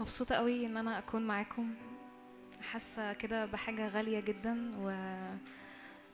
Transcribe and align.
مبسوطة 0.00 0.34
قوي 0.34 0.66
إن 0.66 0.76
أنا 0.76 0.98
أكون 0.98 1.26
معاكم. 1.26 1.74
حاسة 2.62 3.12
كده 3.12 3.46
بحاجة 3.46 3.88
غالية 3.88 4.20
جدا 4.20 4.72
و 4.78 4.90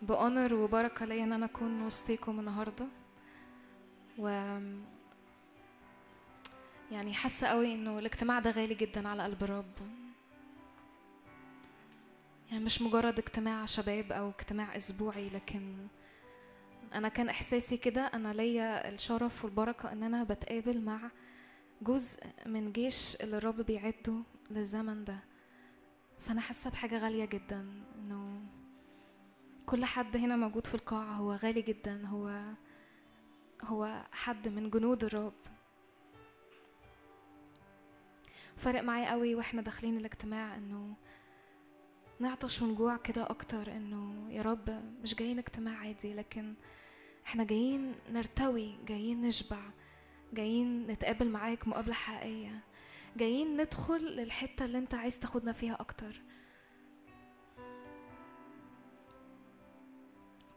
بأونر 0.02 0.54
وبركة 0.54 1.06
ليا 1.06 1.24
إن 1.24 1.32
أنا 1.32 1.46
أكون 1.46 1.82
وسطيكم 1.82 2.40
النهاردة. 2.40 2.86
و 4.18 4.28
يعني 6.92 7.14
حاسة 7.14 7.46
قوي 7.46 7.74
إنه 7.74 7.98
الاجتماع 7.98 8.38
ده 8.38 8.50
غالي 8.50 8.74
جدا 8.74 9.08
على 9.08 9.22
قلب 9.22 9.42
الرب. 9.42 9.72
يعني 12.50 12.64
مش 12.64 12.82
مجرد 12.82 13.18
اجتماع 13.18 13.64
شباب 13.66 14.12
أو 14.12 14.28
اجتماع 14.30 14.76
أسبوعي 14.76 15.28
لكن 15.28 15.86
أنا 16.94 17.08
كان 17.08 17.28
إحساسي 17.28 17.76
كده 17.76 18.00
أنا 18.00 18.32
ليا 18.32 18.88
الشرف 18.88 19.44
والبركة 19.44 19.92
إن 19.92 20.02
أنا 20.02 20.24
بتقابل 20.24 20.80
مع 20.80 21.10
جزء 21.82 22.22
من 22.46 22.72
جيش 22.72 23.16
اللي 23.22 23.36
الرب 23.36 23.60
بيعده 23.60 24.22
للزمن 24.50 25.04
ده. 25.04 25.18
فأنا 26.20 26.40
حاسة 26.40 26.70
بحاجة 26.70 26.98
غالية 26.98 27.24
جدا 27.24 27.66
إنه 27.98 28.40
كل 29.66 29.84
حد 29.84 30.16
هنا 30.16 30.36
موجود 30.36 30.66
في 30.66 30.74
القاعة 30.74 31.12
هو 31.12 31.32
غالي 31.32 31.62
جدا 31.62 32.06
هو 32.06 32.42
هو 33.62 34.04
حد 34.12 34.48
من 34.48 34.70
جنود 34.70 35.04
الرب. 35.04 35.32
فرق 38.56 38.82
معايا 38.82 39.10
قوي 39.10 39.34
وإحنا 39.34 39.62
داخلين 39.62 39.96
الاجتماع 39.96 40.56
إنه 40.56 40.94
نعطش 42.20 42.62
ونجوع 42.62 42.96
كده 42.96 43.22
أكتر 43.30 43.76
إنه 43.76 44.30
يا 44.32 44.42
رب 44.42 44.82
مش 45.02 45.14
جايين 45.14 45.38
اجتماع 45.38 45.76
عادي 45.76 46.14
لكن 46.14 46.54
إحنا 47.26 47.44
جايين 47.44 47.94
نرتوي 48.10 48.78
جايين 48.86 49.20
نشبع. 49.20 49.60
جايين 50.32 50.86
نتقابل 50.86 51.28
معاك 51.28 51.68
مقابلة 51.68 51.94
حقيقية. 51.94 52.60
جايين 53.16 53.56
ندخل 53.56 54.04
للحتة 54.04 54.64
اللي 54.64 54.78
انت 54.78 54.94
عايز 54.94 55.20
تاخدنا 55.20 55.52
فيها 55.52 55.74
أكتر. 55.80 56.22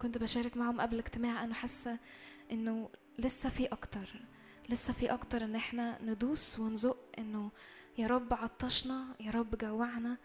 كنت 0.01 0.17
بشارك 0.17 0.57
معهم 0.57 0.81
قبل 0.81 0.93
الاجتماع 0.93 1.43
أنا 1.43 1.53
حاسة 1.53 1.99
إنه 2.51 2.89
لسه 3.19 3.49
في 3.49 3.65
أكتر. 3.65 4.21
لسه 4.69 4.93
في 4.93 5.13
أكتر 5.13 5.43
إن 5.43 5.55
إحنا 5.55 6.01
ندوس 6.01 6.59
ونزق 6.59 6.97
إنه 7.19 7.51
يا 7.97 8.07
رب 8.07 8.33
عطشنا 8.33 9.05
يا 9.19 9.31
رب 9.31 9.57
جوعنا 9.57 10.17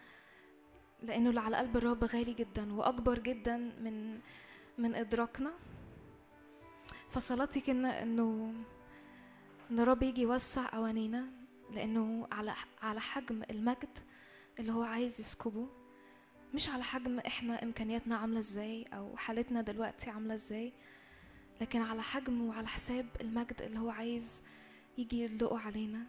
لإنه 1.02 1.30
اللي 1.30 1.40
على 1.40 1.56
قلب 1.56 1.76
الرب 1.76 2.04
غالي 2.04 2.34
جدا 2.34 2.72
وأكبر 2.72 3.18
جدا 3.18 3.56
من 3.56 4.20
من 4.78 4.94
إدراكنا. 4.94 5.52
فصلاتي 7.10 7.60
كنا 7.60 8.02
إنه 8.02 8.54
إن 9.70 9.80
الرب 9.80 10.02
يجي 10.02 10.22
يوسع 10.22 10.66
قوانينا 10.68 11.26
لأنه 11.70 12.28
على 12.32 12.54
على 12.82 13.00
حجم 13.00 13.42
المجد 13.50 13.98
اللي 14.58 14.72
هو 14.72 14.82
عايز 14.82 15.20
يسكبه. 15.20 15.68
مش 16.54 16.68
على 16.68 16.82
حجم 16.82 17.18
إحنا 17.18 17.62
إمكانياتنا 17.62 18.16
عاملة 18.16 18.38
إزاي 18.38 18.82
أو 18.84 19.16
حالتنا 19.16 19.62
دلوقتي 19.62 20.10
عاملة 20.10 20.34
إزاي 20.34 20.72
لكن 21.60 21.80
على 21.82 22.02
حجم 22.02 22.46
وعلى 22.48 22.68
حساب 22.68 23.06
المجد 23.20 23.62
اللي 23.62 23.78
هو 23.78 23.91
عايز 23.91 24.44
يجي 24.98 25.20
يدلقه 25.20 25.58
علينا. 25.58 26.06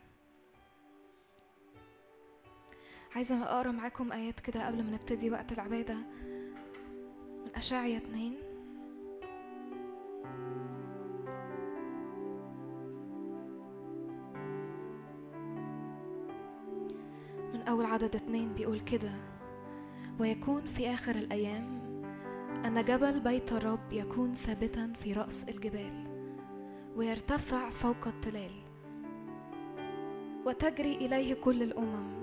عايزة 3.15 3.43
أقرأ 3.43 3.71
معاكم 3.71 4.11
آيات 4.11 4.39
كده 4.39 4.67
قبل 4.67 4.83
ما 4.83 4.91
نبتدي 4.91 5.29
وقت 5.29 5.51
العبادة. 5.51 5.95
من 7.45 7.51
أشعيا 7.55 7.97
اتنين. 7.97 8.40
أول 17.71 17.85
عدد 17.85 18.15
اتنين 18.15 18.53
بيقول 18.53 18.79
كده 18.79 19.11
ويكون 20.19 20.65
في 20.65 20.89
آخر 20.93 21.15
الأيام 21.15 21.81
أن 22.65 22.83
جبل 22.85 23.19
بيت 23.19 23.53
الرب 23.53 23.93
يكون 23.93 24.33
ثابتا 24.35 24.93
في 24.95 25.13
رأس 25.13 25.49
الجبال 25.49 26.07
ويرتفع 26.95 27.69
فوق 27.69 28.07
التلال 28.07 28.51
وتجري 30.45 30.95
إليه 30.95 31.33
كل 31.33 31.63
الأمم 31.63 32.21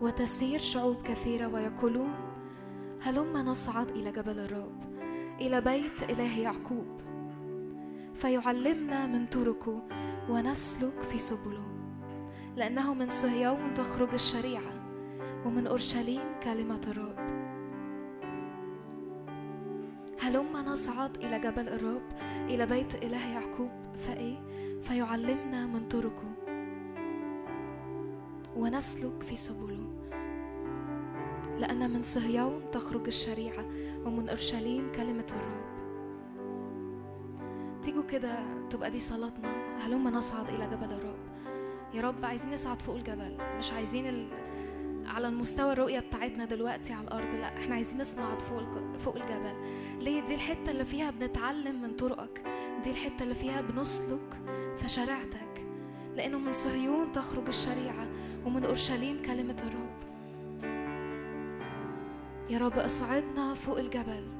وتسير 0.00 0.58
شعوب 0.58 1.02
كثيرة 1.02 1.46
ويقولون 1.46 2.14
هلم 3.02 3.32
نصعد 3.32 3.90
إلى 3.90 4.12
جبل 4.12 4.38
الرب 4.38 4.82
إلى 5.40 5.60
بيت 5.60 6.10
إله 6.10 6.38
يعقوب 6.38 7.00
فيعلمنا 8.14 9.06
من 9.06 9.26
طرقه 9.26 9.82
ونسلك 10.30 11.00
في 11.00 11.18
سبله. 11.18 11.73
لأنه 12.56 12.94
من 12.94 13.10
صهيون 13.10 13.74
تخرج 13.74 14.14
الشريعة 14.14 14.72
ومن 15.46 15.66
أورشليم 15.66 16.40
كلمة 16.42 16.80
الرب. 16.88 17.24
هلم 20.20 20.52
نصعد 20.52 21.16
إلى 21.16 21.38
جبل 21.38 21.68
الرب 21.68 22.02
إلى 22.48 22.66
بيت 22.66 22.94
إله 22.94 23.32
يعقوب 23.32 23.70
فإيه؟ 23.94 24.36
فيعلمنا 24.82 25.66
من 25.66 25.88
طرقه. 25.88 26.34
ونسلك 28.56 29.22
في 29.22 29.36
سبله. 29.36 29.88
لأن 31.58 31.90
من 31.90 32.02
صهيون 32.02 32.70
تخرج 32.70 33.06
الشريعة 33.06 33.64
ومن 34.06 34.28
أورشليم 34.28 34.92
كلمة 34.92 35.26
الرب. 35.30 35.64
تيجوا 37.82 38.02
كده 38.02 38.34
تبقى 38.70 38.90
دي 38.90 39.00
صلاتنا. 39.00 39.76
هلم 39.86 40.08
نصعد 40.08 40.48
إلى 40.48 40.66
جبل 40.66 40.92
الرب. 40.92 41.23
يا 41.94 42.00
رب 42.00 42.24
عايزين 42.24 42.54
نصعد 42.54 42.82
فوق 42.82 42.96
الجبل. 42.96 43.36
مش 43.58 43.72
عايزين 43.72 44.06
ال... 44.06 44.28
على 45.06 45.28
المستوى 45.28 45.72
الرؤية 45.72 46.00
بتاعتنا 46.00 46.44
دلوقتي 46.44 46.92
على 46.92 47.04
الأرض. 47.04 47.34
لا 47.34 47.56
إحنا 47.56 47.74
عايزين 47.74 48.00
نصعد 48.00 48.42
فوق. 48.42 48.96
فوق 48.98 49.16
الجبل. 49.16 49.54
ليه؟ 50.00 50.20
دي 50.20 50.34
الحتة 50.34 50.70
اللي 50.70 50.84
فيها 50.84 51.10
بنتعلم 51.10 51.82
من 51.82 51.96
طرقك. 51.96 52.42
دي 52.84 52.90
الحتة 52.90 53.22
اللي 53.22 53.34
فيها 53.34 53.60
بنسلك 53.60 54.40
في 54.76 54.88
شريعتك. 54.88 55.66
لأنه 56.16 56.38
من 56.38 56.52
صهيون 56.52 57.12
تخرج 57.12 57.46
الشريعة 57.48 58.08
ومن 58.46 58.64
أورشليم 58.64 59.22
كلمة 59.22 59.62
الرب. 59.66 60.04
يا 62.50 62.58
رب 62.58 62.78
اصعدنا 62.78 63.54
فوق 63.54 63.78
الجبل. 63.78 64.33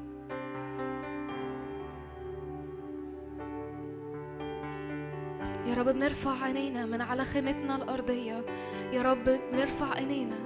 يا 5.66 5.75
رب 5.75 5.88
بنرفع 5.88 6.44
عينينا 6.44 6.86
من 6.86 7.00
على 7.00 7.25
خيمتنا 7.25 7.76
الأرضية. 7.76 8.44
يا 8.92 9.02
رب 9.02 9.25
بنرفع 9.52 9.94
عينينا. 9.94 10.38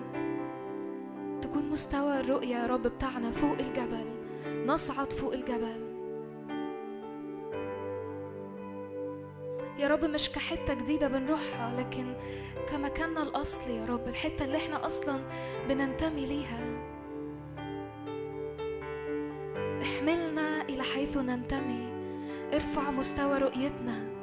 تكون 1.43 1.69
مستوى 1.71 2.21
الرؤية 2.21 2.57
يا 2.57 2.67
رب 2.67 2.83
بتاعنا 2.83 3.31
فوق 3.31 3.59
الجبل. 3.59 4.07
نصعد 4.67 5.13
فوق 5.13 5.33
الجبل. 5.33 5.89
يا 9.79 9.89
رب 9.89 10.05
مش 10.05 10.33
كحتة 10.33 10.75
جديدة 10.75 11.09
بنروحها 11.09 11.81
لكن 11.81 12.15
كمكاننا 12.69 13.23
الأصلي 13.23 13.77
يا 13.77 13.85
رب 13.85 14.09
الحتة 14.09 14.45
اللي 14.45 14.57
إحنا 14.57 14.87
أصلا 14.87 15.21
بننتمي 15.69 16.27
ليها. 16.27 16.61
احملنا 19.83 20.63
إلى 20.63 20.83
حيث 20.83 21.17
ننتمي. 21.17 21.89
ارفع 22.55 22.91
مستوى 22.91 23.39
رؤيتنا. 23.39 24.18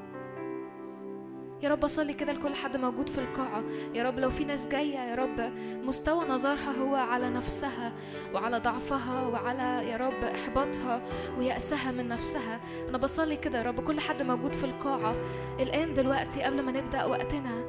يا 1.63 1.69
رب 1.69 1.83
أصلي 1.83 2.13
كده 2.13 2.31
لكل 2.31 2.55
حد 2.55 2.77
موجود 2.77 3.09
في 3.09 3.17
القاعة. 3.17 3.63
يا 3.93 4.03
رب 4.03 4.19
لو 4.19 4.29
في 4.29 4.45
ناس 4.45 4.67
جاية 4.67 4.99
يا 4.99 5.15
رب 5.15 5.51
مستوى 5.83 6.25
نظرها 6.25 6.71
هو 6.81 6.95
على 6.95 7.29
نفسها 7.29 7.93
وعلى 8.33 8.57
ضعفها 8.57 9.27
وعلى 9.27 9.89
يا 9.89 9.97
رب 9.97 10.23
إحباطها 10.23 11.01
ويأسها 11.37 11.91
من 11.91 12.07
نفسها. 12.07 12.59
أنا 12.89 12.97
بصلي 12.97 13.35
كده 13.35 13.57
يا 13.57 13.63
رب 13.63 13.79
كل 13.79 13.99
حد 13.99 14.21
موجود 14.21 14.53
في 14.53 14.63
القاعة. 14.63 15.15
الآن 15.59 15.93
دلوقتي 15.93 16.43
قبل 16.43 16.61
ما 16.61 16.71
نبدأ 16.71 17.05
وقتنا 17.05 17.63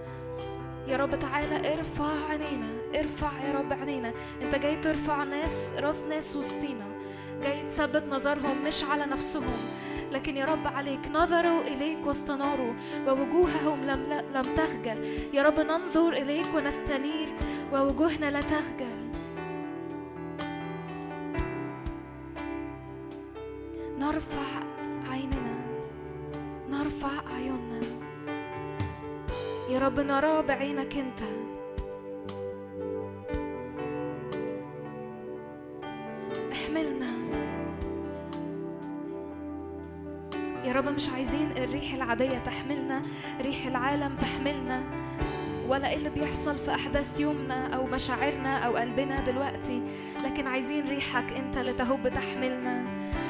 يا 0.86 0.96
رب 0.96 1.18
تعالى 1.18 1.72
ارفع 1.74 2.30
عينينا 2.30 2.68
ارفع 2.98 3.30
يا 3.48 3.52
رب 3.52 3.72
عينينا. 3.72 4.12
أنت 4.42 4.54
جاي 4.54 4.76
ترفع 4.76 5.24
ناس 5.24 5.72
راس 5.80 6.02
ناس 6.02 6.36
وسطينا. 6.36 6.96
جاي 7.42 7.62
تثبت 7.62 8.04
نظرهم 8.10 8.64
مش 8.64 8.84
على 8.84 9.06
نفسهم. 9.06 9.56
لكن 10.12 10.36
يا 10.36 10.44
رب 10.44 10.66
عليك 10.66 11.00
نظروا 11.12 11.62
إليك 11.62 12.06
واستناروا 12.06 12.72
ووجوههم 13.06 13.84
لم, 13.84 14.22
لم 14.34 14.42
تخجل. 14.42 15.04
يا 15.34 15.42
رب 15.42 15.60
ننظر 15.60 16.12
إليك 16.12 16.46
ونستنير 16.54 17.28
ووجوهنا 17.72 18.30
لا 18.30 18.40
تخجل. 18.40 19.06
نرفع 23.98 24.60
عيننا 25.10 25.56
نرفع 26.70 27.34
عيوننا 27.34 27.80
يا 29.70 29.78
رب 29.78 30.00
نرى 30.00 30.42
بعينك 30.42 30.96
أنت. 30.96 31.20
احملنا. 36.52 37.10
يا 40.66 40.72
رب 40.72 40.88
مش 40.88 41.10
عايزين 41.10 41.50
الريح 41.58 41.94
العادية 41.94 42.38
تحملنا 42.38 43.02
ريح 43.40 43.66
العالم 43.66 44.16
تحملنا. 44.16 44.82
ولا 45.68 45.90
إيه 45.90 45.96
اللي 45.96 46.10
بيحصل 46.10 46.56
في 46.56 46.70
أحداث 46.70 47.20
يومنا 47.20 47.74
أو 47.74 47.86
مشاعرنا 47.86 48.58
أو 48.58 48.76
قلبنا 48.76 49.20
دلوقتي؟ 49.20 49.82
لكن 50.24 50.46
عايزين 50.46 50.88
ريحك 50.88 51.32
أنت 51.32 51.56
اللي 51.56 51.72
تهب 51.72 52.08
تحملنا. 52.08 52.84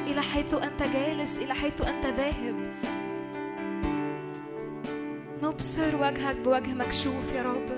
إلى 0.07 0.21
حيث 0.21 0.53
أنت 0.53 0.83
جالس 0.93 1.39
إلى 1.39 1.53
حيث 1.53 1.81
أنت 1.81 2.05
ذاهب. 2.05 2.55
نبصر 5.43 5.95
وجهك 5.95 6.35
بوجه 6.35 6.73
مكشوف 6.73 7.33
يا 7.35 7.43
رب. 7.43 7.69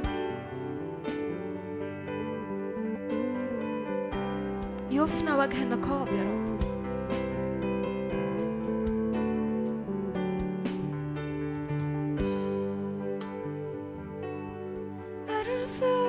يفنى 4.92 5.32
وجه 5.32 5.64
النقاب 5.64 6.08
يا 6.08 6.24
رب. 6.24 6.49
answer 15.70 16.09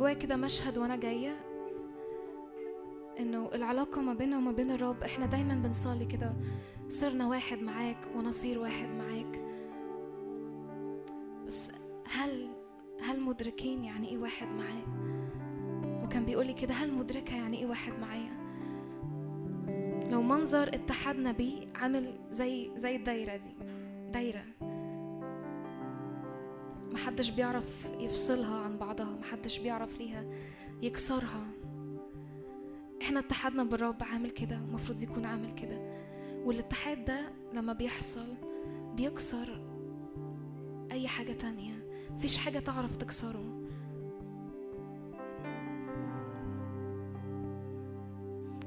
جوايا 0.00 0.14
كده 0.14 0.36
مشهد 0.36 0.78
وأنا 0.78 0.96
جاية 0.96 1.36
إنه 3.20 3.50
العلاقة 3.54 4.00
ما 4.02 4.14
بيننا 4.14 4.36
وما 4.36 4.52
بين 4.52 4.70
الرب 4.70 5.02
إحنا 5.02 5.26
دايما 5.26 5.54
بنصلي 5.54 6.04
كده 6.04 6.36
صرنا 6.88 7.26
واحد 7.26 7.58
معاك 7.58 8.08
ونصير 8.16 8.58
واحد 8.58 8.88
معاك. 8.88 9.40
بس 11.46 11.72
هل 12.10 12.48
هل 13.02 13.20
مدركين 13.20 13.84
يعني 13.84 14.08
إيه 14.08 14.18
واحد 14.18 14.48
معاه 14.48 14.82
وكان 16.04 16.24
بيقولي 16.24 16.52
كده 16.52 16.74
هل 16.74 16.92
مدركة 16.92 17.36
يعني 17.36 17.58
إيه 17.58 17.66
واحد 17.66 17.92
معايا؟ 17.98 18.40
لو 20.10 20.22
منظر 20.22 20.68
اتحدنا 20.68 21.32
بيه 21.32 21.72
عامل 21.74 22.18
زي 22.30 22.70
زي 22.76 22.96
الدايرة 22.96 23.36
دي 23.36 23.54
دايرة. 24.12 24.44
محدش 26.92 27.30
بيعرف 27.30 27.90
يفصلها 27.98 28.58
عن 28.60 28.78
بعضها 28.78 29.16
محدش 29.20 29.58
بيعرف 29.58 29.98
ليها 29.98 30.24
يكسرها. 30.82 31.46
إحنا 33.02 33.20
اتحدنا 33.20 33.64
بالرب 33.64 34.02
عامل 34.02 34.30
كده 34.30 34.56
المفروض 34.56 35.02
يكون 35.02 35.24
عامل 35.24 35.52
كده. 35.52 36.00
والاتحاد 36.44 37.04
ده 37.04 37.32
لما 37.54 37.72
بيحصل 37.72 38.26
بيكسر 38.94 39.62
أي 40.92 41.08
حاجة 41.08 41.32
تانية. 41.32 41.86
مفيش 42.10 42.38
حاجة 42.38 42.58
تعرف 42.58 42.96
تكسره. 42.96 43.60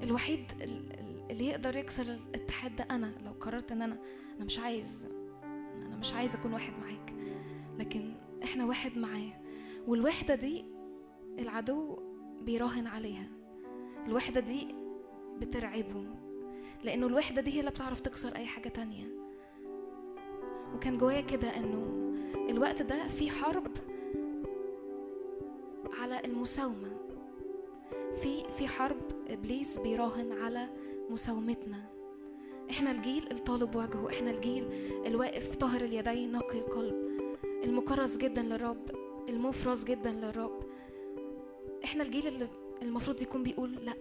الوحيد 0.04 0.46
ال- 0.62 0.94
ال- 1.00 1.32
اللي 1.32 1.46
يقدر 1.48 1.76
يكسر 1.76 2.04
الاتحاد 2.04 2.76
ده 2.76 2.84
أنا. 2.92 3.12
لو 3.26 3.32
قررت 3.32 3.72
إن 3.72 3.82
أنا 3.82 3.98
أنا 4.38 4.46
مش 4.46 4.60
عايز 4.60 5.08
أنا 5.86 5.96
مش 5.96 6.14
عايز 6.14 6.36
أكون 6.36 6.54
واحد 6.54 6.74
معاك. 6.82 7.13
لكن 7.80 8.14
إحنا 8.44 8.66
واحد 8.66 8.98
معاه. 8.98 9.42
والوحدة 9.88 10.36
دي 10.36 10.66
العدو 11.40 11.98
بيراهن 12.42 12.88
عليها. 12.88 13.26
الوحدة 14.08 14.40
دي 14.40 14.68
بترعبه 15.38 16.06
لأنه 16.84 17.08
الوحدة 17.08 17.42
دي 17.42 17.54
هي 17.54 17.60
اللي 17.60 17.72
بتعرف 17.72 18.00
تكسر 18.00 18.36
أي 18.36 18.46
حاجة 18.46 18.68
تانية. 18.70 19.06
وكان 20.76 20.98
جوايا 20.98 21.22
كده 21.22 21.58
إنه 21.58 22.14
الوقت 22.50 22.82
ده 22.82 23.08
في 23.08 23.30
حرب 23.30 23.72
على 26.02 26.22
المساومة. 26.26 26.92
في 28.22 28.44
في 28.58 28.68
حرب 28.68 29.02
إبليس 29.28 29.80
بيراهن 29.80 30.32
على 30.32 30.68
مساومتنا. 31.10 31.90
إحنا 32.70 32.92
الجيل 32.92 33.32
الطالب 33.32 33.76
وجهه 33.76 34.10
إحنا 34.10 34.32
الجيل 34.32 34.68
الواقف 35.06 35.56
طاهر 35.56 35.82
اليدين 35.82 36.32
نقي 36.32 36.60
القلب. 36.60 37.03
المكرس 37.64 38.18
جدا 38.18 38.42
للرب 38.42 38.90
المفرز 39.30 39.84
جدا 39.84 40.12
للرب. 40.12 40.64
إحنا 41.84 42.04
الجيل 42.04 42.28
اللي 42.28 42.48
المفروض 42.82 43.22
يكون 43.22 43.44
بيقول 43.44 43.76
لأ 43.76 43.94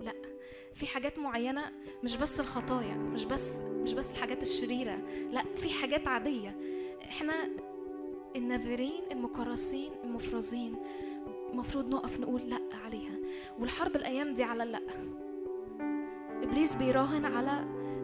لأ. 0.00 0.12
في 0.74 0.86
حاجات 0.86 1.18
معينة 1.18 1.62
مش 2.04 2.16
بس 2.16 2.40
الخطايا 2.40 2.94
مش 2.94 3.24
بس 3.24 3.60
مش 3.60 3.92
بس 3.94 4.10
الحاجات 4.10 4.42
الشريرة 4.42 4.98
لأ 5.32 5.42
في 5.56 5.70
حاجات 5.70 6.08
عادية. 6.08 6.56
إحنا 7.02 7.32
الناذرين 8.36 9.02
المكرسين 9.12 9.90
المفرزين 10.04 10.76
المفروض 11.50 11.88
نقف 11.88 12.20
نقول 12.20 12.40
لأ 12.42 12.60
عليها. 12.84 13.18
والحرب 13.58 13.96
الأيام 13.96 14.34
دي 14.34 14.42
على 14.42 14.62
اللا 14.62 14.80
إبليس 16.42 16.74
بيراهن 16.74 17.24
على 17.24 17.50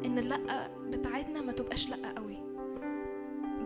إن 0.05 0.19
اللأ 0.19 0.69
بتاعتنا 0.81 1.41
ما 1.41 1.53
تبقاش 1.53 1.91
لأ 1.91 2.11
قوي. 2.17 2.46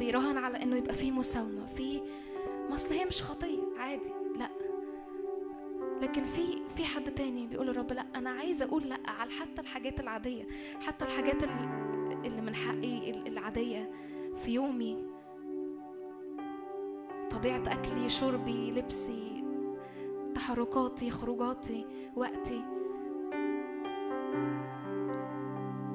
بيراهن 0.00 0.36
على 0.38 0.62
إنه 0.62 0.76
يبقى 0.76 0.94
فيه 0.94 1.10
مساومة 1.12 1.66
في 1.66 2.00
ما 2.68 2.74
اصل 2.74 2.94
هي 2.94 3.04
مش 3.04 3.22
خطية 3.22 3.58
عادي 3.78 4.10
لأ. 4.38 4.48
لكن 6.02 6.24
في 6.24 6.42
في 6.76 6.84
حد 6.84 7.14
تاني 7.14 7.46
بيقول 7.46 7.68
الرب 7.68 7.92
لأ 7.92 8.06
أنا 8.16 8.30
عايزة 8.30 8.64
أقول 8.64 8.88
لأ 8.88 8.96
على 9.06 9.30
حتى 9.30 9.60
الحاجات 9.62 10.00
العادية 10.00 10.46
حتى 10.86 11.04
الحاجات 11.04 11.42
ال- 11.44 12.26
اللي 12.26 12.40
من 12.40 12.54
حقي 12.54 13.10
ال- 13.10 13.26
العادية 13.26 13.90
في 14.44 14.50
يومي. 14.50 15.04
طبيعة 17.30 17.62
أكلي 17.72 18.08
شربي 18.08 18.70
لبسي 18.70 19.44
تحركاتي 20.34 21.10
خروجاتي 21.10 21.86
وقتي. 22.16 22.64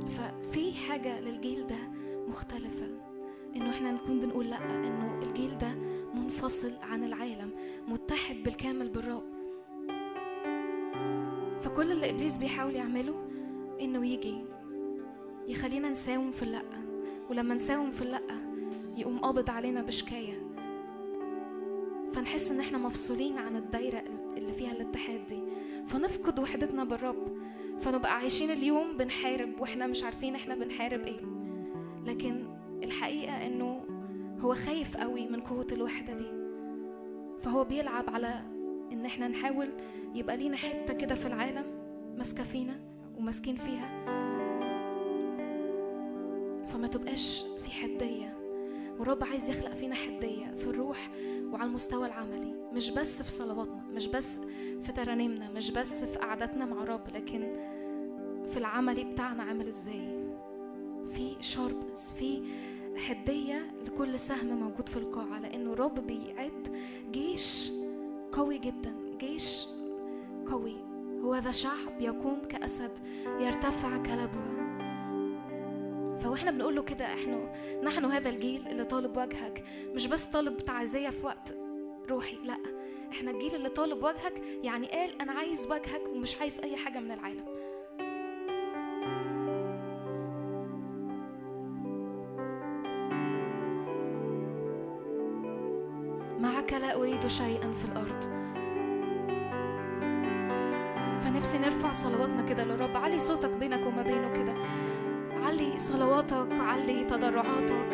ففي 0.09 0.73
حاجة 0.73 1.19
للجيل 1.19 1.67
ده 1.67 1.77
مختلفة. 2.27 3.04
إنه 3.55 3.69
إحنا 3.69 3.91
نكون 3.91 4.19
بنقول 4.19 4.49
لأ 4.49 4.75
إنه 4.75 5.19
الجيل 5.23 5.57
ده 5.57 5.75
منفصل 6.15 6.71
عن 6.81 7.03
العالم 7.03 7.49
متحد 7.87 8.35
بالكامل 8.43 8.89
بالرب. 8.89 9.23
فكل 11.61 11.91
اللي 11.91 12.09
إبليس 12.09 12.37
بيحاول 12.37 12.75
يعمله 12.75 13.27
إنه 13.81 14.05
يجي 14.05 14.45
يخلينا 15.47 15.89
نساوم 15.89 16.31
في 16.31 16.43
اللأ. 16.43 16.61
ولما 17.29 17.55
نساوم 17.55 17.91
في 17.91 18.01
اللأ 18.01 18.21
يقوم 18.97 19.17
قابض 19.19 19.49
علينا 19.49 19.81
بشكاية. 19.81 20.41
فنحس 22.11 22.51
إن 22.51 22.59
إحنا 22.59 22.77
مفصولين 22.77 23.37
عن 23.37 23.55
الدايرة 23.55 24.03
اللي 24.37 24.53
فيها 24.53 24.71
الاتحاد 24.71 25.27
دي. 25.27 25.43
فنفقد 25.87 26.39
وحدتنا 26.39 26.83
بالرب. 26.83 27.37
فنبقى 27.79 28.15
عايشين 28.15 28.51
اليوم 28.51 28.97
بنحارب 28.97 29.61
وإحنا 29.61 29.87
مش 29.87 30.03
عارفين 30.03 30.35
إحنا 30.35 30.55
بنحارب 30.55 31.01
إيه. 31.01 31.19
لكن 32.05 32.54
الحقيقة 32.85 33.47
إنه 33.47 33.85
هو 34.39 34.53
خايف 34.53 34.97
قوي 34.97 35.27
من 35.27 35.39
قوة 35.41 35.67
الوحدة 35.71 36.13
دي. 36.13 36.31
فهو 37.41 37.63
بيلعب 37.63 38.09
على 38.09 38.41
إن 38.91 39.05
إحنا 39.05 39.27
نحاول 39.27 39.69
يبقى 40.15 40.37
لينا 40.37 40.57
حتة 40.57 40.93
كده 40.93 41.15
في 41.15 41.25
العالم 41.25 41.65
ماسكة 42.17 42.43
فينا 42.43 42.79
وماسكين 43.17 43.55
فيها. 43.55 44.05
فما 46.67 46.87
تبقاش 46.87 47.43
في 47.63 47.71
حدية. 47.71 48.37
والرب 48.99 49.23
عايز 49.23 49.49
يخلق 49.49 49.73
فينا 49.73 49.95
حدية 49.95 50.45
في 50.55 50.67
الروح 50.67 51.09
وعلى 51.51 51.67
المستوى 51.67 52.05
العملي. 52.07 52.55
مش 52.73 52.91
بس 52.91 53.21
في 53.21 53.31
صلواتنا 53.31 53.83
مش 53.93 54.07
بس 54.07 54.39
في 54.83 54.91
ترانيمنا 54.91 55.51
مش 55.51 55.71
بس 55.71 56.03
في 56.03 56.19
قعداتنا 56.19 56.65
مع 56.65 56.83
الرب 56.83 57.07
لكن 57.15 57.53
في 58.45 58.57
العملي 58.57 59.03
بتاعنا 59.03 59.43
عامل 59.43 59.67
إزاي؟ 59.67 60.25
في 61.13 61.35
شاربنس 61.41 62.13
في 62.13 62.41
حدية 62.97 63.75
لكل 63.85 64.19
سهم 64.19 64.59
موجود 64.59 64.89
في 64.89 64.97
القاعة 64.97 65.39
لأنه 65.39 65.73
الرب 65.73 66.07
بيعد 66.07 66.77
جيش 67.11 67.71
قوي 68.31 68.57
جدا 68.57 68.95
جيش 69.17 69.65
قوي. 70.51 70.75
هو 71.23 71.35
ذا 71.35 71.51
شعب 71.51 72.01
يقوم 72.01 72.41
كأسد 72.49 72.91
يرتفع 73.39 73.97
كلبوة 73.97 74.55
فوإحنا 76.19 76.51
بنقول 76.51 76.75
له 76.75 76.81
كده 76.83 77.05
إحنا 77.05 77.53
نحن 77.83 78.05
هذا 78.05 78.29
الجيل 78.29 78.67
اللي 78.67 78.85
طالب 78.85 79.17
وجهك. 79.17 79.63
مش 79.93 80.07
بس 80.07 80.25
طالب 80.25 80.57
تعزية 80.57 81.09
في 81.09 81.25
وقت 81.25 81.57
روحي 82.09 82.35
لأ. 82.43 82.57
إحنا 83.11 83.31
الجيل 83.31 83.55
اللي 83.55 83.69
طالب 83.69 84.03
وجهك 84.03 84.41
يعني 84.63 84.87
قال 84.87 85.21
أنا 85.21 85.31
عايز 85.31 85.65
وجهك 85.65 86.01
ومش 86.09 86.41
عايز 86.41 86.59
أي 86.59 86.75
حاجة 86.75 86.99
من 86.99 87.11
العالم. 87.11 87.45
أريد 97.05 97.27
شيئا 97.27 97.73
في 97.73 97.85
الأرض. 97.85 98.23
فنفسي 101.21 101.57
نرفع 101.57 101.91
صلواتنا 101.91 102.41
كده 102.41 102.63
للرب. 102.63 102.97
علي 102.97 103.19
صوتك 103.19 103.57
بينك 103.57 103.85
وما 103.85 104.01
بينه 104.01 104.33
كده. 104.33 104.53
علي 105.45 105.77
صلواتك 105.77 106.59
علي 106.59 107.03
تضرعاتك. 107.03 107.89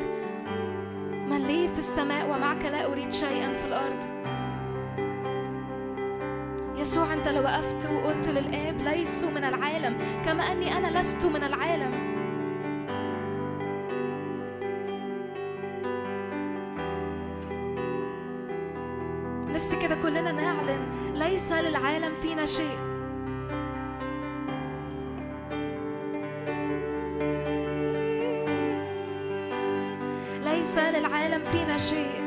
من 1.29 1.47
لي 1.47 1.67
في 1.67 1.79
السماء 1.79 2.31
ومعك 2.31 2.65
لا 2.65 2.91
أريد 2.91 3.11
شيئا 3.11 3.53
في 3.53 3.65
الأرض. 3.65 4.03
يسوع 6.77 7.13
أنت 7.13 7.27
لو 7.27 7.43
وقفت 7.43 7.89
وقلت 7.91 8.27
للآب 8.27 8.81
ليسوا 8.81 9.31
من 9.31 9.43
العالم 9.43 9.97
كما 10.25 10.43
أني 10.43 10.77
أنا 10.77 10.99
لست 10.99 11.25
من 11.25 11.43
العالم. 11.43 12.00
العالم 21.71 22.15
فينا 22.15 22.45
شيء. 22.45 22.77
ليس 30.43 30.77
للعالم 30.77 31.43
فينا 31.43 31.77
شيء. 31.77 32.20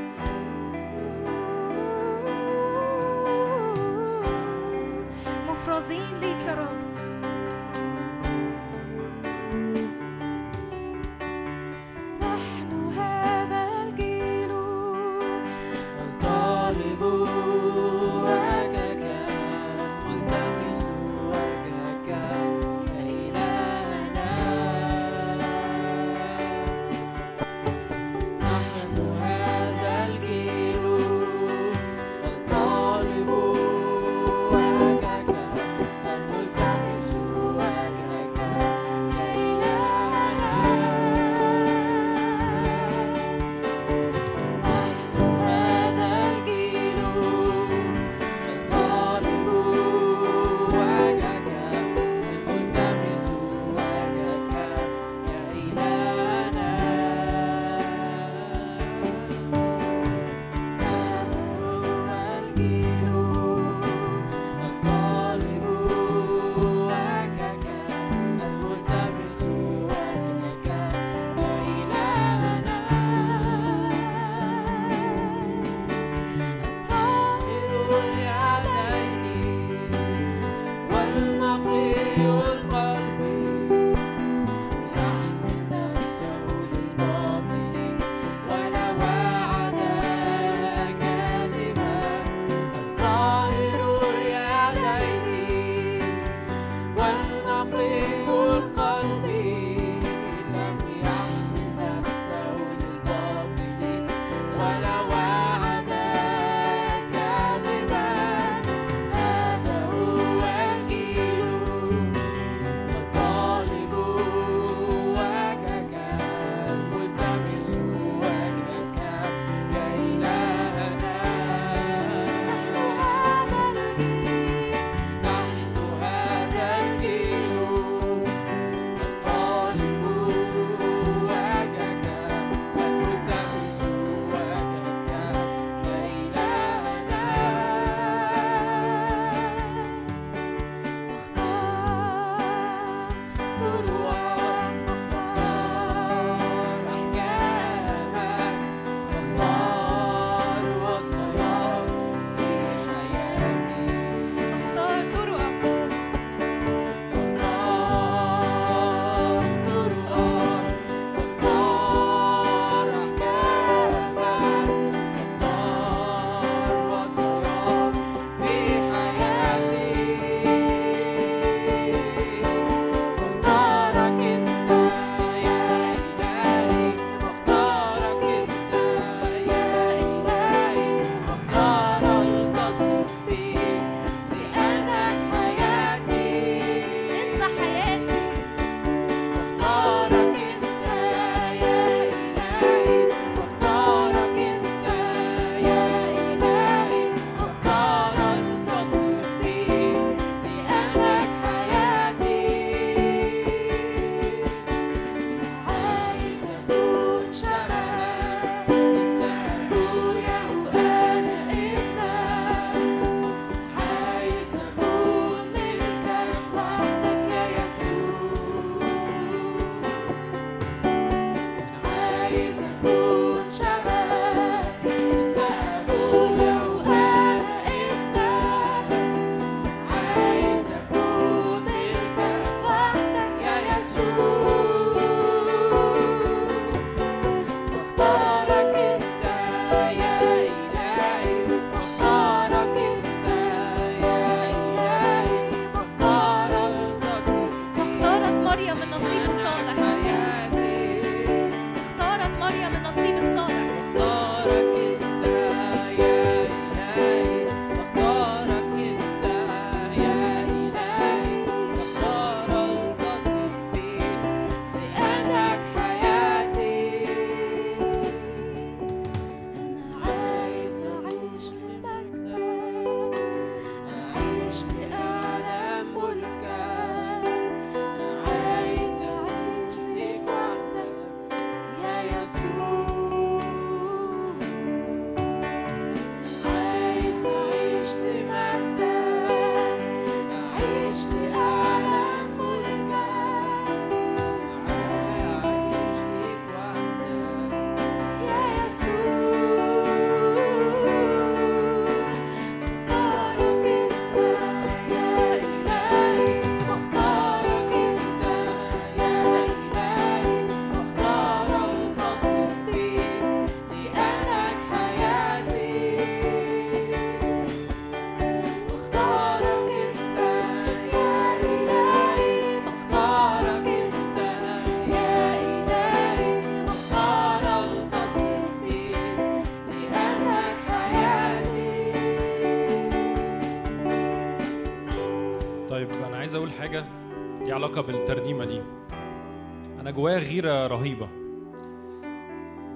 جوايا 339.95 340.19
غيرة 340.19 340.67
رهيبة. 340.67 341.09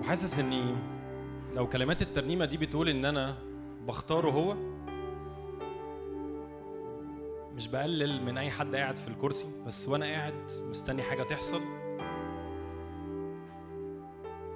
وحاسس 0.01 0.39
إني 0.39 0.75
لو 1.57 1.69
كلمات 1.69 2.03
الترنيمة 2.03 2.45
دي 2.45 2.57
بتقول 2.57 2.89
إن 2.89 3.05
أنا 3.05 3.37
بختاره 3.87 4.31
هو 4.31 4.57
مش 7.55 7.69
بقلل 7.69 8.25
من 8.25 8.39
أي 8.39 8.51
حد 8.51 8.75
قاعد 8.75 8.97
في 8.97 9.09
الكرسي 9.09 9.47
بس 9.67 9.89
وأنا 9.89 10.07
قاعد 10.07 10.35
مستني 10.71 11.03
حاجة 11.03 11.23
تحصل. 11.23 11.61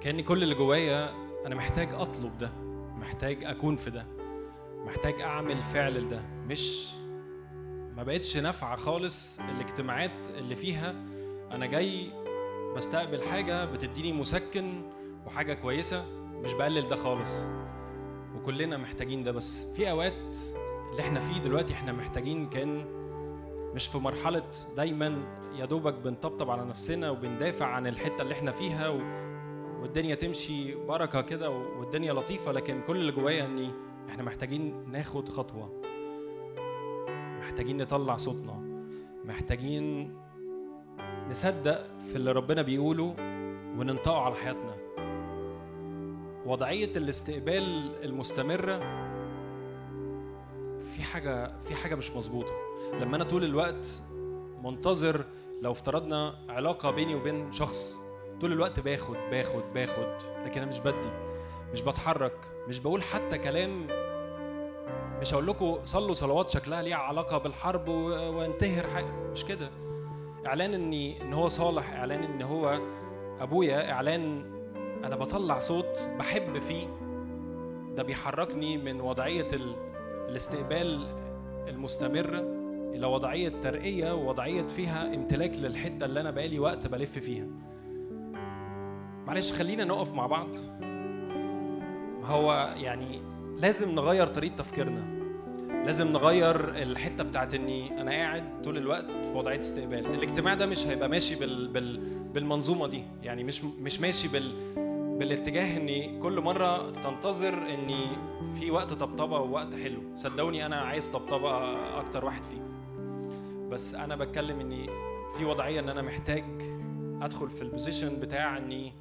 كان 0.01 0.21
كل 0.21 0.43
اللي 0.43 0.55
جوايا 0.55 1.09
أنا 1.45 1.55
محتاج 1.55 1.93
أطلب 1.93 2.37
ده 2.37 2.51
محتاج 2.97 3.43
أكون 3.43 3.75
في 3.75 3.89
ده 3.89 4.05
محتاج 4.85 5.21
أعمل 5.21 5.61
فعل 5.61 6.07
ده 6.07 6.21
مش 6.47 6.89
ما 7.97 8.03
بقتش 8.03 8.37
نافعة 8.37 8.75
خالص 8.75 9.39
الاجتماعات 9.39 10.29
اللي 10.29 10.55
فيها. 10.55 10.95
أنا 11.51 11.65
جاي 11.65 12.22
بستقبل 12.75 13.23
حاجة 13.23 13.65
بتديني 13.65 14.13
مسكن 14.13 14.81
وحاجة 15.25 15.53
كويسة 15.53 16.05
مش 16.43 16.53
بقلل 16.53 16.87
ده 16.87 16.95
خالص. 16.95 17.45
وكلنا 18.35 18.77
محتاجين 18.77 19.23
ده 19.23 19.31
بس. 19.31 19.73
في 19.73 19.91
أوقات 19.91 20.33
اللي 20.91 21.01
إحنا 21.01 21.19
فيه 21.19 21.39
دلوقتي 21.39 21.73
إحنا 21.73 21.91
محتاجين 21.91 22.49
كأن 22.49 22.85
مش 23.75 23.87
في 23.87 23.97
مرحلة 23.97 24.43
دايما 24.75 25.23
يا 25.55 25.65
دوبك 25.65 25.93
بنطبطب 25.93 26.49
على 26.49 26.65
نفسنا 26.65 27.09
وبندافع 27.09 27.65
عن 27.65 27.87
الحتة 27.87 28.21
اللي 28.21 28.33
إحنا 28.33 28.51
فيها 28.51 28.89
و... 28.89 28.99
والدنيا 29.81 30.15
تمشي 30.15 30.75
بركة 30.75 31.21
كده 31.21 31.49
والدنيا 31.49 32.13
لطيفة. 32.13 32.51
لكن 32.51 32.81
كل 32.81 32.97
اللي 32.97 33.11
جوايا 33.11 33.45
اني 33.45 33.71
إحنا 34.09 34.23
محتاجين 34.23 34.91
ناخد 34.91 35.29
خطوة. 35.29 35.81
محتاجين 37.39 37.77
نطلع 37.77 38.17
صوتنا. 38.17 38.63
محتاجين 39.25 40.13
نصدق 41.29 41.85
في 42.09 42.15
اللي 42.15 42.31
ربنا 42.31 42.61
بيقوله 42.61 43.15
وننطقه 43.77 44.21
على 44.21 44.35
حياتنا. 44.35 44.75
وضعية 46.45 46.91
الاستقبال 46.95 47.95
المستمرة 48.03 48.77
في 50.79 51.03
حاجة 51.03 51.51
في 51.59 51.75
حاجة 51.75 51.95
مش 51.95 52.11
مظبوطة. 52.11 52.51
لما 53.01 53.15
أنا 53.15 53.23
طول 53.23 53.43
الوقت 53.43 53.87
منتظر 54.63 55.25
لو 55.61 55.71
افترضنا 55.71 56.35
علاقة 56.49 56.91
بيني 56.91 57.15
وبين 57.15 57.51
شخص 57.51 57.97
طول 58.41 58.51
الوقت 58.51 58.79
باخد 58.79 59.15
باخد 59.31 59.63
باخد 59.73 60.17
لكن 60.45 60.61
أنا 60.61 60.69
مش 60.69 60.79
بدي 60.79 61.09
مش 61.73 61.81
بتحرك 61.81 62.37
مش 62.67 62.79
بقول 62.79 63.03
حتى 63.03 63.37
كلام 63.37 63.87
مش 65.21 65.33
هقول 65.33 65.47
لكم 65.47 65.77
صلوا 65.83 66.13
صلوات 66.13 66.49
شكلها 66.49 66.81
ليها 66.81 66.95
علاقة 66.97 67.37
بالحرب 67.37 67.87
وانتهر 67.87 68.87
حاجة 68.87 69.11
مش 69.31 69.45
كده. 69.45 69.69
إعلان 70.47 70.73
إني 70.73 71.21
إن 71.21 71.33
هو 71.33 71.47
صالح 71.47 71.93
إعلان 71.93 72.23
إن 72.23 72.41
هو 72.41 72.79
أبويا 73.39 73.91
إعلان 73.91 74.45
أنا 75.03 75.15
بطلع 75.15 75.59
صوت 75.59 76.07
بحب 76.19 76.59
فيه. 76.59 76.87
ده 77.95 78.03
بيحركني 78.03 78.77
من 78.77 79.01
وضعية 79.01 79.47
ال... 79.53 79.75
الاستقبال 80.29 81.07
المستمرة 81.67 82.39
إلى 82.93 83.07
وضعية 83.07 83.49
ترقية 83.49 84.13
ووضعية 84.15 84.61
فيها 84.61 85.15
امتلاك 85.15 85.51
للحتة 85.55 86.05
اللي 86.05 86.21
أنا 86.21 86.31
بقالي 86.31 86.59
وقت 86.59 86.87
بلف 86.87 87.19
فيها. 87.19 87.47
معلش 89.27 89.53
خلينا 89.53 89.83
نقف 89.83 90.13
مع 90.13 90.27
بعض. 90.27 90.49
هو 92.23 92.73
يعني 92.77 93.21
لازم 93.57 93.95
نغير 93.95 94.27
طريقة 94.27 94.55
تفكيرنا. 94.55 95.22
لازم 95.85 96.07
نغير 96.07 96.69
الحتة 96.69 97.23
بتاعت 97.23 97.53
إني 97.53 98.01
أنا 98.01 98.11
قاعد 98.11 98.61
طول 98.63 98.77
الوقت 98.77 99.05
في 99.05 99.31
وضعية 99.35 99.59
استقبال. 99.59 100.05
الاجتماع 100.05 100.53
ده 100.53 100.65
مش 100.65 100.87
هيبقى 100.87 101.09
ماشي 101.09 101.35
بال... 101.35 101.67
بال... 101.67 101.97
بالمنظومة 102.33 102.87
دي. 102.87 103.03
يعني 103.23 103.43
مش 103.43 103.63
مش 103.63 103.99
ماشي 104.01 104.27
بال... 104.27 104.53
بالاتجاه 105.19 105.77
اني 105.77 106.19
كل 106.19 106.41
مرة 106.41 106.91
تنتظر 106.91 107.53
اني 107.53 108.07
في 108.59 108.71
وقت 108.71 108.93
طبطبة 108.93 109.39
ووقت 109.39 109.73
حلو. 109.75 110.01
صدقوني 110.15 110.65
أنا 110.65 110.75
عايز 110.75 111.07
طبطبة 111.09 111.57
أكتر 111.99 112.25
واحد 112.25 112.43
فيكم. 112.43 112.73
بس 113.69 113.95
أنا 113.95 114.15
بتكلم 114.15 114.59
إني 114.59 114.89
في 115.37 115.45
وضعية 115.45 115.79
إن 115.79 115.89
أنا 115.89 116.01
محتاج 116.01 116.43
أدخل 117.21 117.49
في 117.49 117.61
البوزيشن 117.61 118.19
بتاع 118.19 118.57
إني 118.57 118.93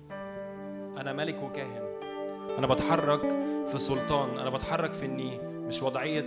أنا 1.01 1.13
ملك 1.13 1.43
وكاهن. 1.43 1.83
أنا 2.59 2.67
بتحرك 2.67 3.21
في 3.69 3.79
سلطان. 3.79 4.39
أنا 4.39 4.51
بتحرك 4.51 4.93
في 4.93 5.07
إني 5.07 5.52
مش 5.73 5.83
وضعية 5.83 6.27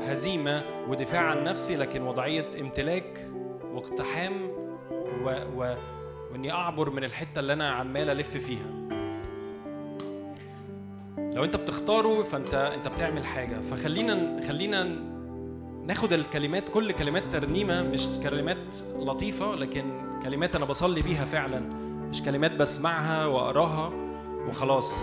هزيمة 0.00 0.62
ودفاع 0.88 1.20
عن 1.20 1.44
نفسي 1.44 1.76
لكن 1.76 2.02
وضعية 2.02 2.50
امتلاك 2.60 3.28
واقتحام 3.74 4.32
و... 5.24 5.30
و... 5.56 5.76
وإني 6.32 6.52
أعبر 6.52 6.90
من 6.90 7.04
الحتة 7.04 7.38
اللي 7.38 7.52
أنا 7.52 7.70
عمال 7.70 8.10
ألف 8.10 8.36
فيها. 8.36 8.66
لو 11.18 11.44
أنت 11.44 11.56
بتختاره 11.56 12.22
فأنت 12.22 12.54
أنت 12.54 12.88
بتعمل 12.88 13.24
حاجة. 13.24 13.60
فخلينا 13.60 14.40
خلينا 14.48 14.84
ناخد 15.84 16.12
الكلمات 16.12 16.68
كل 16.68 16.92
كلمات 16.92 17.22
ترنيمة 17.32 17.82
مش 17.82 18.08
كلمات 18.22 18.74
لطيفة 18.98 19.54
لكن 19.54 19.84
كلمات 20.22 20.56
أنا 20.56 20.64
بصلي 20.64 21.02
بيها 21.02 21.24
فعلا. 21.24 21.60
مش 22.10 22.22
كلمات 22.22 22.52
بسمعها 22.52 23.26
وأقراها 23.26 23.92
وخلاص. 24.48 24.98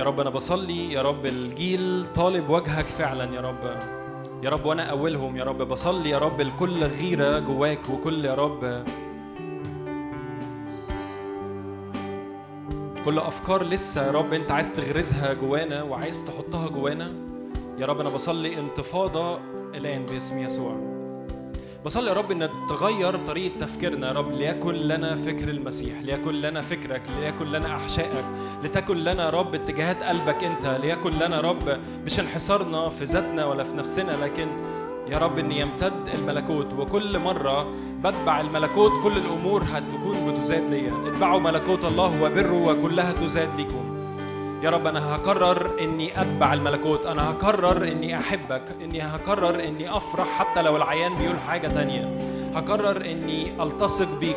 يا 0.00 0.04
رب 0.04 0.20
أنا 0.20 0.30
بصلي 0.30 0.92
يا 0.92 1.02
رب 1.02 1.26
الجيل 1.26 2.06
طالب 2.14 2.50
وجهك 2.50 2.84
فعلا 2.84 3.34
يا 3.34 3.40
رب. 3.40 3.80
يا 4.42 4.50
رب 4.50 4.64
وأنا 4.66 4.82
أولهم 4.82 5.36
يا 5.36 5.44
رب. 5.44 5.62
بصلي 5.62 6.10
يا 6.10 6.18
رب 6.18 6.40
لكل 6.40 6.84
غيرة 6.84 7.38
جواك 7.38 7.88
وكل 7.88 8.24
يا 8.24 8.34
رب. 8.34 8.84
كل 13.04 13.18
أفكار 13.18 13.62
لسه 13.62 14.06
يا 14.06 14.10
رب 14.10 14.32
أنت 14.32 14.50
عايز 14.50 14.72
تغرزها 14.72 15.32
جوانا 15.32 15.82
وعايز 15.82 16.24
تحطها 16.24 16.68
جوانا. 16.68 17.12
يا 17.78 17.86
رب 17.86 18.00
أنا 18.00 18.10
بصلي 18.10 18.60
انتفاضة 18.60 19.38
الان 19.74 20.06
باسم 20.06 20.38
يسوع. 20.38 20.99
بصلي 21.84 22.08
يا 22.08 22.12
رب 22.14 22.30
إن 22.30 22.48
تغير 22.68 23.16
طريقة 23.26 23.58
تفكيرنا 23.60 24.06
يا 24.08 24.12
رب 24.12 24.32
ليكن 24.32 24.74
لنا 24.74 25.16
فكر 25.16 25.48
المسيح 25.48 26.00
ليكن 26.02 26.34
لنا 26.34 26.60
فكرك 26.60 27.02
ليكن 27.20 27.46
لنا 27.46 27.76
أحشائك 27.76 28.24
لتكن 28.64 28.96
لنا 28.96 29.24
يا 29.24 29.30
رب 29.30 29.54
اتجاهات 29.54 30.02
قلبك 30.02 30.44
أنت 30.44 30.66
ليكن 30.66 31.10
لنا 31.10 31.36
يا 31.36 31.40
رب 31.40 31.78
مش 32.04 32.20
انحصارنا 32.20 32.88
في 32.88 33.04
ذاتنا 33.04 33.44
ولا 33.44 33.64
في 33.64 33.76
نفسنا 33.76 34.12
لكن 34.24 34.48
يا 35.08 35.18
رب 35.18 35.38
إن 35.38 35.52
يمتد 35.52 35.92
الملكوت. 36.14 36.66
وكل 36.78 37.18
مرة 37.18 37.66
بتبع 38.04 38.40
الملكوت 38.40 38.92
كل 39.02 39.12
الأمور 39.18 39.62
هتكون 39.72 40.32
بتزاد 40.32 40.70
ليا. 40.70 40.92
اتبعوا 41.06 41.40
ملكوت 41.40 41.84
الله 41.84 42.22
وبره 42.22 42.52
وكلها 42.64 43.12
تزاد 43.12 43.48
لكم 43.60 43.89
يا 44.62 44.70
رب 44.70 44.86
أنا 44.86 45.14
هقرر 45.14 45.70
إني 45.80 46.20
أتبع 46.20 46.52
الملكوت. 46.52 47.06
أنا 47.06 47.30
هقرر 47.30 47.88
إني 47.88 48.18
أحبك. 48.18 48.62
إني 48.82 49.02
هقرر 49.02 49.64
إني 49.64 49.96
أفرح 49.96 50.26
حتى 50.38 50.62
لو 50.62 50.76
العيان 50.76 51.14
بيقول 51.14 51.40
حاجة 51.40 51.68
تانية. 51.68 52.08
هقرر 52.54 53.04
إني 53.04 53.62
ألتصق 53.62 54.18
بيك. 54.18 54.36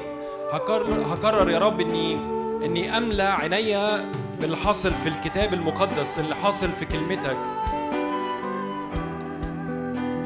هقرر, 0.51 1.05
هقرر 1.13 1.49
يا 1.49 1.59
رب 1.59 1.81
إني 1.81 2.17
إني 2.65 2.97
املى 2.97 3.23
عينيا 3.23 4.11
باللي 4.41 4.57
حاصل 4.57 4.91
في 4.91 5.09
الكتاب 5.09 5.53
المقدس 5.53 6.19
اللي 6.19 6.35
حاصل 6.35 6.69
في 6.79 6.85
كلمتك. 6.85 7.37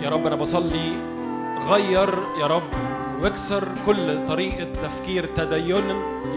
يا 0.02 0.10
رب 0.10 0.28
أنا 0.28 0.36
بصلي. 0.36 0.94
غير 1.70 2.20
يا 2.40 2.48
رب 2.48 2.70
واكسر 3.22 3.68
كل 3.86 4.26
طريقة 4.26 4.68
تفكير 4.74 5.26
تدين. 5.26 5.84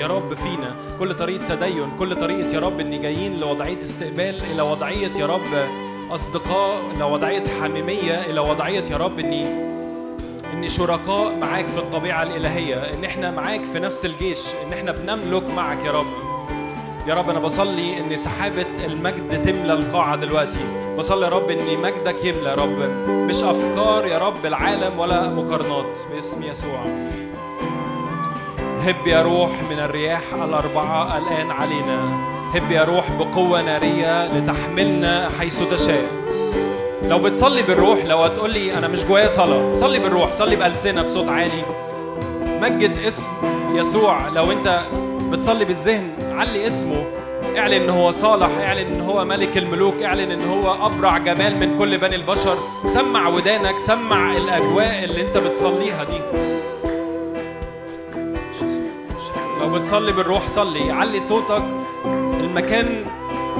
يا 0.00 0.06
رب 0.06 0.34
فينا. 0.34 0.76
كل 0.98 1.14
طريقة 1.14 1.48
تدين 1.54 1.90
كل 1.98 2.14
طريقة 2.16 2.54
يا 2.54 2.60
رب 2.60 2.80
إني 2.80 2.98
جايين 2.98 3.40
لوضعية 3.40 3.78
استقبال 3.78 4.40
إلى 4.54 4.62
وضعية 4.62 5.08
يا 5.18 5.26
رب 5.26 5.68
أصدقاء 6.10 6.82
إلى 6.96 7.04
وضعية 7.04 7.42
حميمية 7.62 8.20
إلى 8.30 8.40
وضعية 8.40 8.84
يا 8.90 8.96
رب 8.96 9.18
اني 9.18 9.46
إني 10.52 10.68
شركاء 10.68 11.36
معاك 11.36 11.66
في 11.66 11.78
الطبيعة 11.78 12.22
الإلهية 12.22 12.74
إن 12.76 13.04
إحنا 13.04 13.30
معاك 13.30 13.62
في 13.64 13.78
نفس 13.78 14.04
الجيش 14.06 14.40
إن 14.66 14.72
إحنا 14.72 14.92
بنملك 14.92 15.50
معك 15.56 15.84
يا 15.84 15.90
رب. 15.92 16.06
يا 17.06 17.14
رب 17.14 17.30
أنا 17.30 17.38
بصلي 17.38 17.98
ان 17.98 18.16
سحابة 18.16 18.66
المجد 18.86 19.42
تملى 19.42 19.72
القاعة 19.72 20.16
دلوقتي. 20.16 20.58
بصلي 20.98 21.24
يا 21.24 21.30
رب 21.30 21.50
ان 21.50 21.78
مجدك 21.82 22.24
يملى 22.24 22.48
يا 22.50 22.54
رب. 22.54 22.78
مش 23.08 23.42
أفكار 23.42 24.06
يا 24.06 24.18
رب 24.18 24.46
العالم 24.46 24.98
ولا 24.98 25.28
مقارنات. 25.28 25.86
باسم 26.14 26.42
يسوع. 26.42 26.84
هب 28.81 29.07
يا 29.07 29.23
روح 29.23 29.51
من 29.71 29.79
الرياح 29.79 30.23
الأربعة 30.35 31.19
الآن 31.19 31.51
علينا. 31.51 32.09
هب 32.55 32.71
يا 32.71 32.85
روح 32.85 33.12
بقوة 33.12 33.62
نارية 33.62 34.33
لتحملنا 34.33 35.31
حيث 35.38 35.62
تشاء. 35.71 36.05
لو 37.09 37.19
بتصلي 37.19 37.62
بالروح 37.62 38.05
لو 38.05 38.23
هتقول 38.23 38.51
لي 38.51 38.79
أنا 38.79 38.88
مش 38.88 39.05
جوايا 39.05 39.29
صلاة 39.29 39.75
صلي 39.75 39.99
بالروح 39.99 40.33
صلي 40.33 40.57
بألسنة 40.57 41.03
بصوت 41.03 41.29
عالي. 41.29 41.62
مجد 42.61 42.99
اسم 42.99 43.29
يسوع. 43.75 44.29
لو 44.29 44.53
أنت 44.53 44.81
بتصلي 45.31 45.64
بالذهن 45.64 46.09
علي 46.23 46.66
اسمه. 46.66 47.05
اعلن 47.59 47.73
إن 47.75 47.90
هو 47.90 48.11
صالح 48.11 48.51
اعلن 48.59 48.95
إن 48.95 49.01
هو 49.01 49.25
ملك 49.25 49.59
الملوك 49.59 50.03
اعلن 50.03 50.31
إن 50.31 50.49
هو 50.49 50.87
أبرع 50.87 51.19
جمال 51.19 51.61
من 51.61 51.79
كل 51.79 51.99
بني 51.99 52.16
البشر. 52.16 52.59
سمع 52.85 53.29
ودانك 53.29 53.79
سمع 53.79 54.37
الأجواء 54.37 55.05
اللي 55.05 55.23
أنت 55.23 55.37
بتصليها 55.37 56.05
دي. 56.05 56.51
لو 59.61 59.70
بتصلي 59.70 60.12
بالروح 60.12 60.49
صلي 60.49 60.92
علي 60.92 61.20
صوتك 61.20 61.62
المكان 62.40 63.05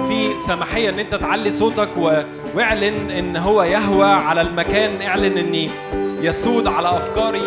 فيه 0.09 0.37
سماحية 0.37 0.89
ان 0.91 0.99
انت 0.99 1.15
تعلي 1.15 1.51
صوتك 1.51 1.89
و... 1.97 2.23
واعلن 2.55 3.11
ان 3.11 3.37
هو 3.37 3.63
يهوى 3.63 4.07
على 4.07 4.41
المكان 4.41 5.03
اعلن 5.03 5.39
اني 5.39 5.71
يسود 6.21 6.67
على 6.67 6.89
افكاري 6.89 7.43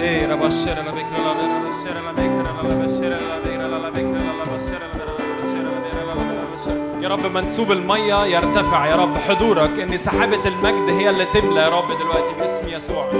إيه 0.00 0.26
يا 7.02 7.08
رب 7.08 7.26
منسوب 7.34 7.72
المية 7.72 8.24
يرتفع 8.26 8.86
يا 8.86 8.96
رب 8.96 9.16
حضورك 9.18 9.78
ان 9.80 9.96
سحابة 9.96 10.38
المجد 10.46 10.88
هي 11.00 11.10
اللي 11.10 11.24
تملى 11.24 11.60
يا 11.60 11.68
رب 11.68 11.88
دلوقتي 12.00 12.34
باسم 12.40 12.68
يسوع 12.68 13.10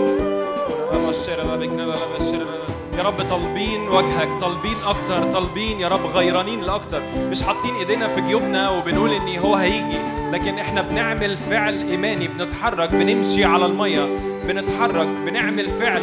يا 2.98 3.02
رب 3.02 3.22
طالبين 3.30 3.88
وجهك 3.88 4.28
طالبين 4.40 4.76
أكتر 4.86 5.32
طالبين 5.32 5.80
يا 5.80 5.88
رب 5.88 6.06
غيرانين 6.06 6.60
لأكتر. 6.60 7.02
مش 7.16 7.42
حاطين 7.42 7.74
إيدينا 7.74 8.08
في 8.08 8.20
جيوبنا 8.20 8.70
وبنقول 8.70 9.12
إن 9.12 9.38
هو 9.38 9.54
هيجي 9.54 9.98
لكن 10.32 10.58
إحنا 10.58 10.82
بنعمل 10.82 11.36
فعل 11.36 11.88
إيماني 11.88 12.28
بنتحرك 12.28 12.94
بنمشي 12.94 13.44
على 13.44 13.66
المية 13.66 14.18
بنتحرك 14.48 15.06
بنعمل 15.06 15.70
فعل. 15.70 16.02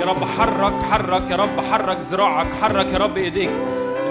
يا 0.00 0.06
رب 0.06 0.24
حرك 0.24 0.74
حرك 0.90 1.30
يا 1.30 1.36
رب 1.36 1.60
حرك 1.70 1.98
ذراعك 2.00 2.52
حرك 2.62 2.92
يا 2.92 2.98
رب 2.98 3.16
إيديك. 3.16 3.50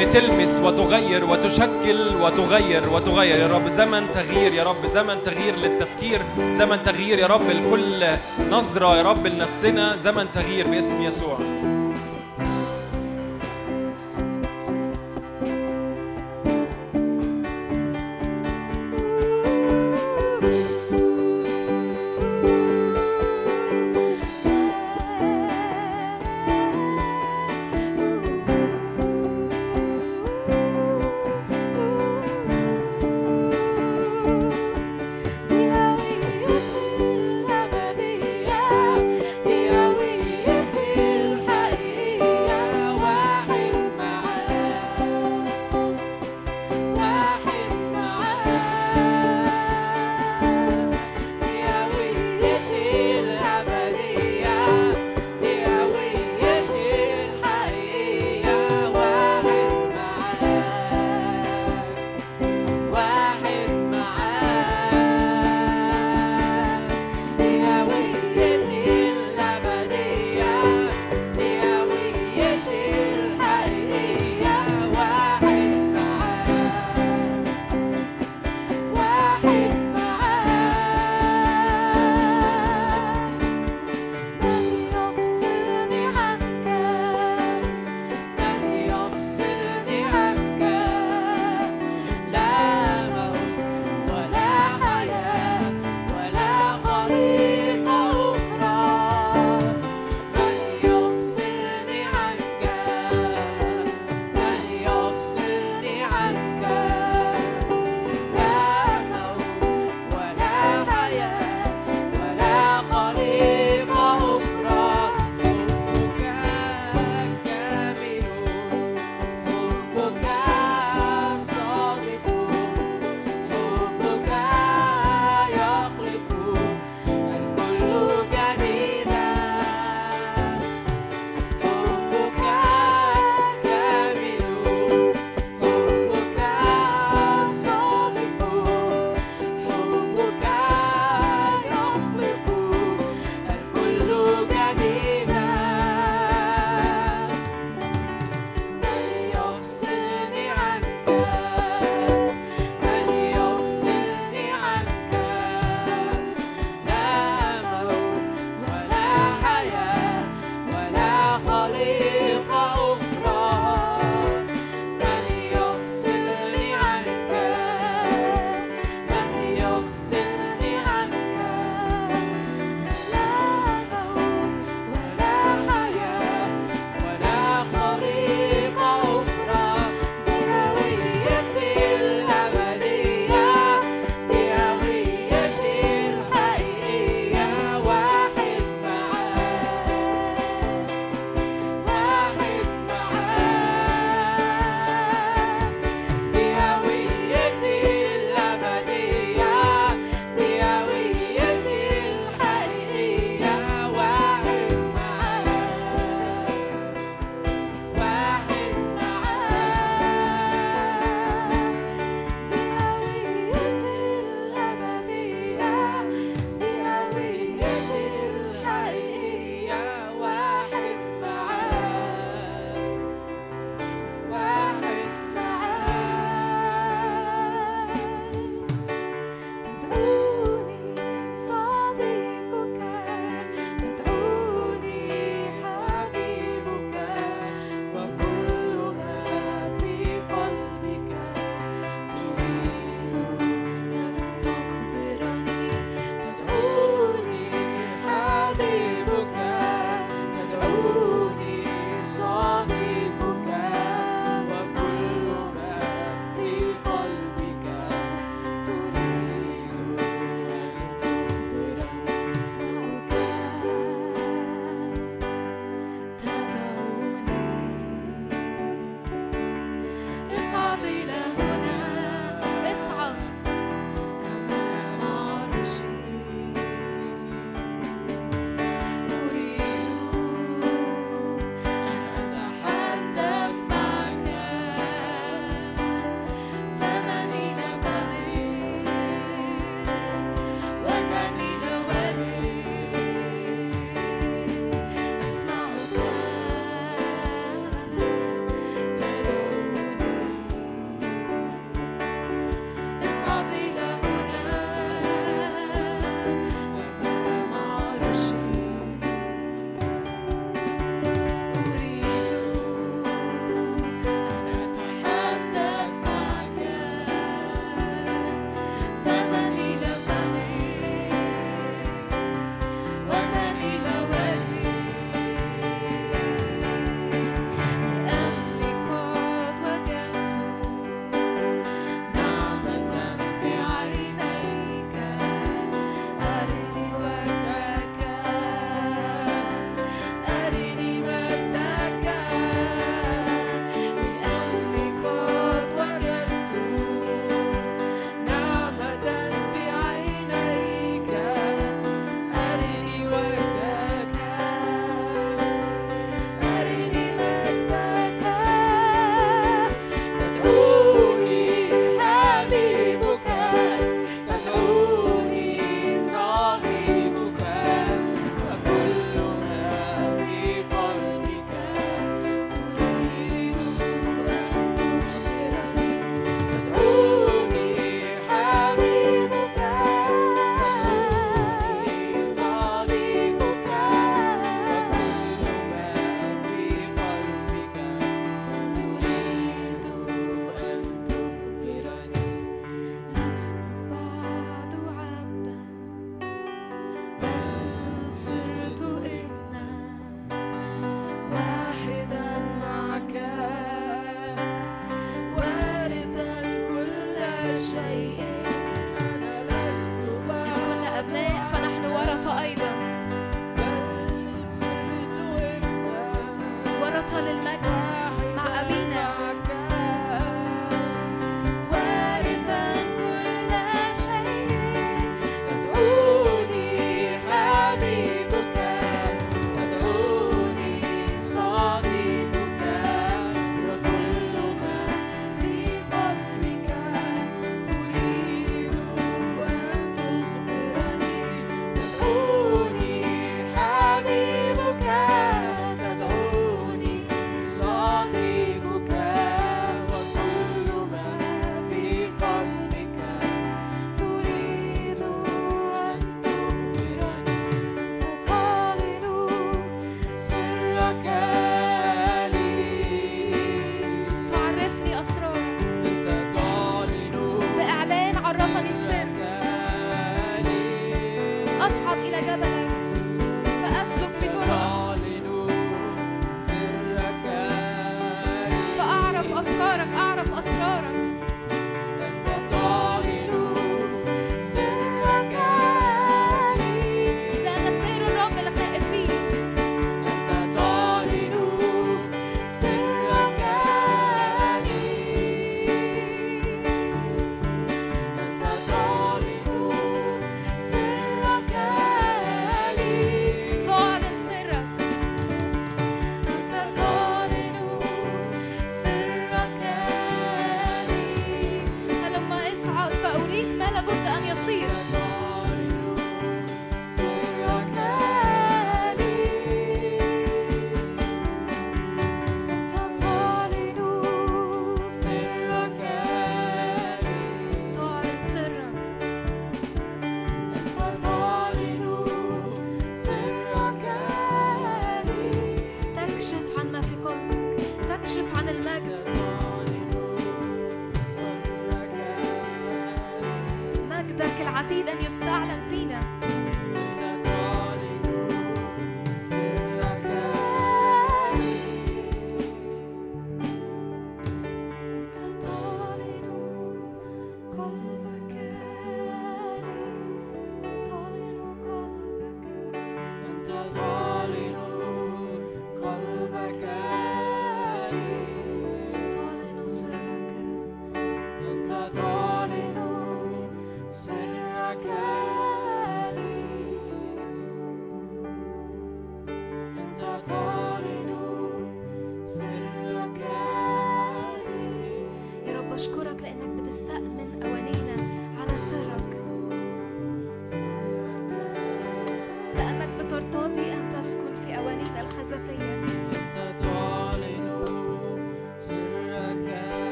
ان 0.00 0.12
تلمس 0.12 0.60
وتغير 0.60 1.24
وتشكل 1.24 2.16
وتغير 2.22 2.88
وتغير. 2.88 3.36
يا 3.36 3.46
رب 3.46 3.68
زمن 3.68 4.12
تغيير 4.12 4.54
يا 4.54 4.64
رب 4.64 4.86
زمن 4.86 5.22
تغيير 5.24 5.56
للتفكير. 5.56 6.22
زمن 6.50 6.82
تغيير 6.82 7.18
يا 7.18 7.26
رب 7.26 7.42
لكل 7.50 8.06
نظرة 8.50 8.96
يا 8.96 9.02
رب 9.02 9.26
لنفسنا. 9.26 9.96
زمن 9.96 10.32
تغيير 10.32 10.66
باسم 10.66 11.02
يسوع. 11.02 11.38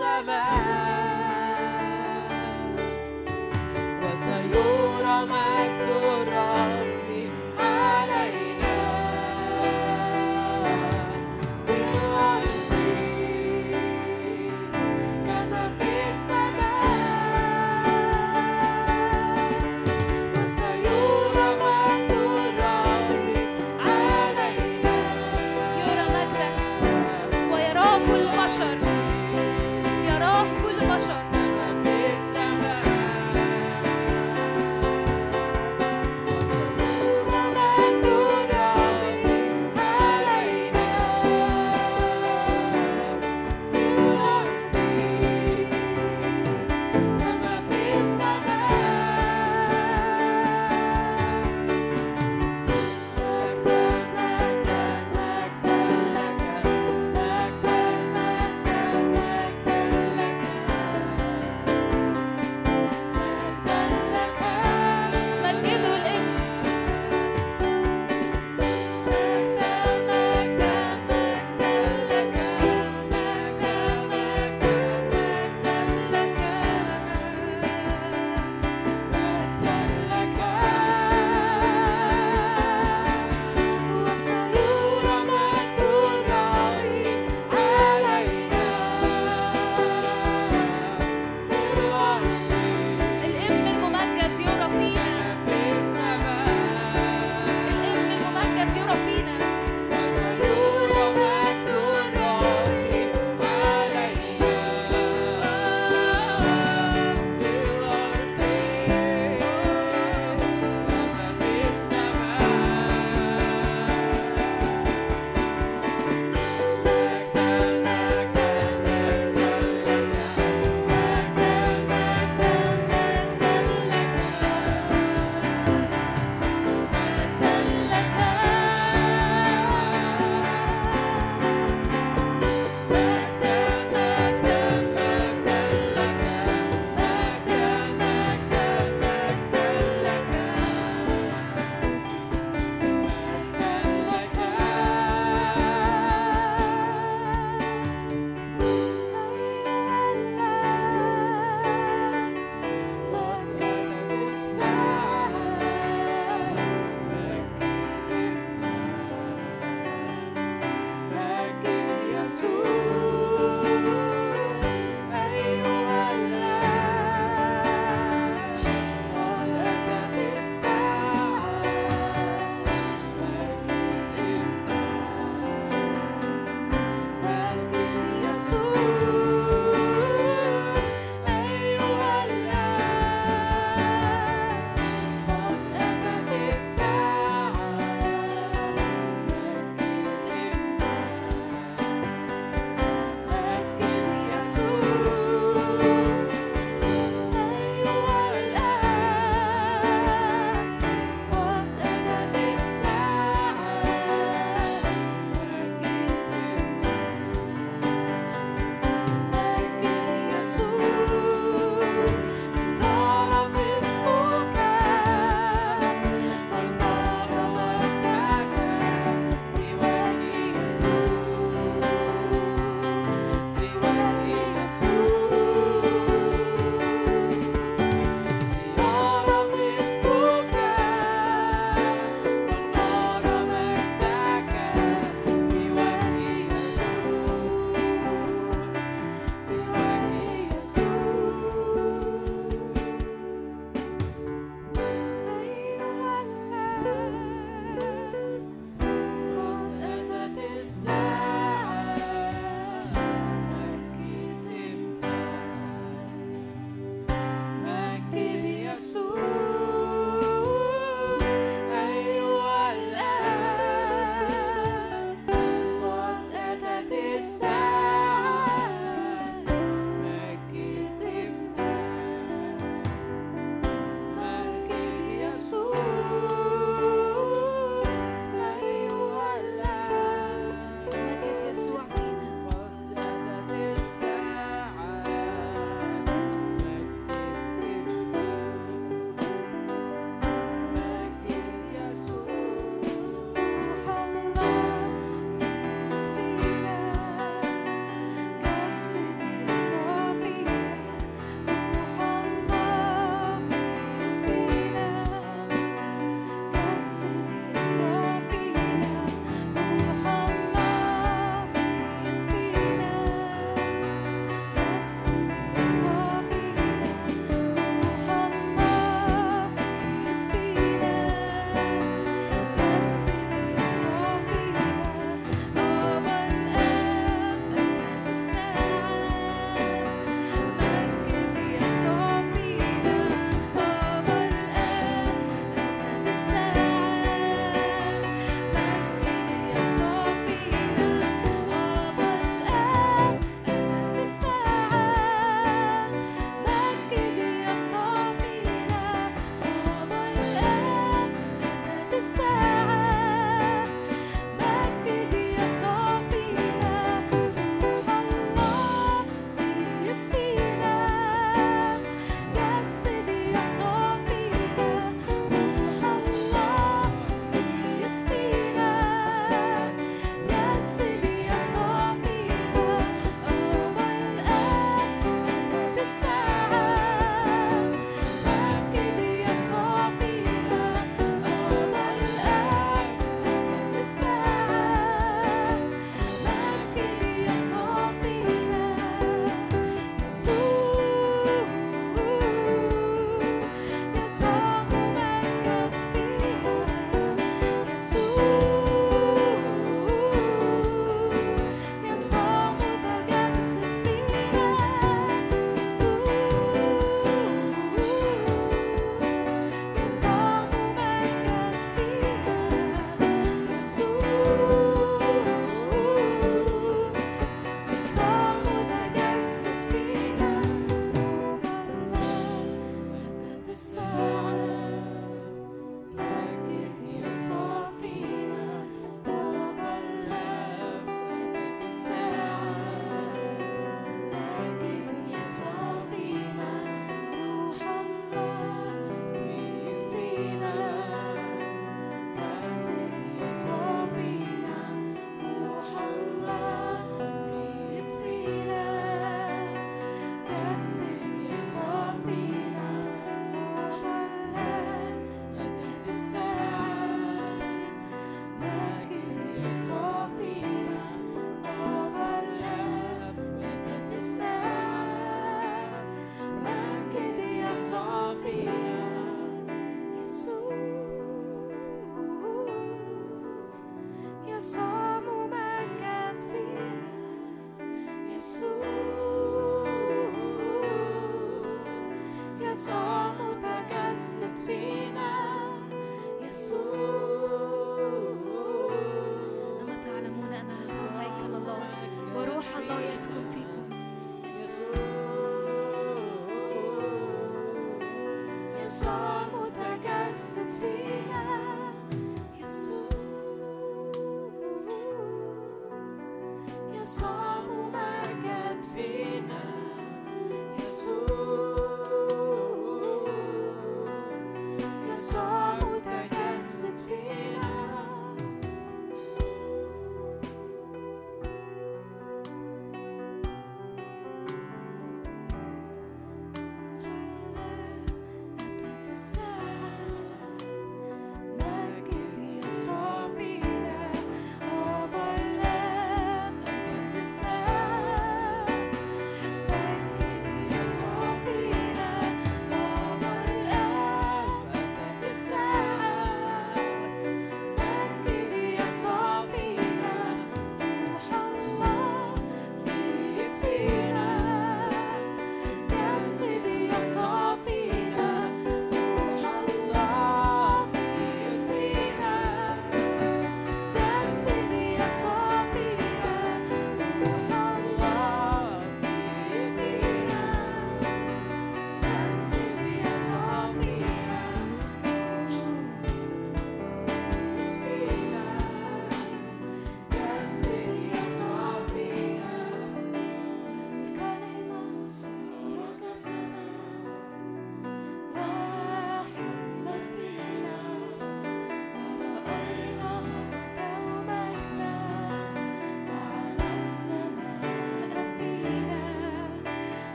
في 0.00 0.39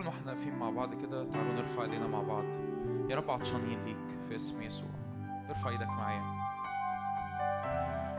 تعالوا 0.00 0.18
إحنا 0.20 0.32
واقفين 0.32 0.58
مع 0.58 0.70
بعض 0.70 0.94
كده 1.02 1.24
تعالوا 1.24 1.52
نرفع 1.52 1.82
ايدينا 1.82 2.06
مع 2.06 2.22
بعض. 2.22 2.44
يا 3.10 3.16
رب 3.16 3.30
عطشانين 3.30 3.84
ليك 3.84 4.18
في 4.28 4.34
اسم 4.34 4.62
يسوع. 4.62 4.88
ارفع 5.48 5.70
إيدك 5.70 5.86
معايا. 5.86 6.22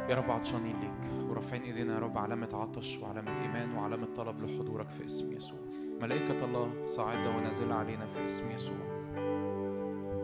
يا 0.09 0.15
رب 0.15 0.31
عطشانين 0.31 0.75
ليك. 0.79 1.29
ورافعين 1.29 1.61
ايدينا 1.61 1.93
يا 1.93 1.99
رب 1.99 2.17
علامة 2.17 2.49
عطش 2.53 2.97
وعلامة 2.97 3.41
إيمان 3.41 3.75
وعلامة 3.75 4.07
طلب 4.15 4.43
لحضورك 4.43 4.89
في 4.89 5.05
اسم 5.05 5.33
يسوع. 5.33 5.59
ملائكة 6.01 6.45
الله 6.45 6.85
صاعدة 6.85 7.29
ونازلة 7.29 7.75
علينا 7.75 8.05
في 8.05 8.25
اسم 8.25 8.51
يسوع. 8.51 8.77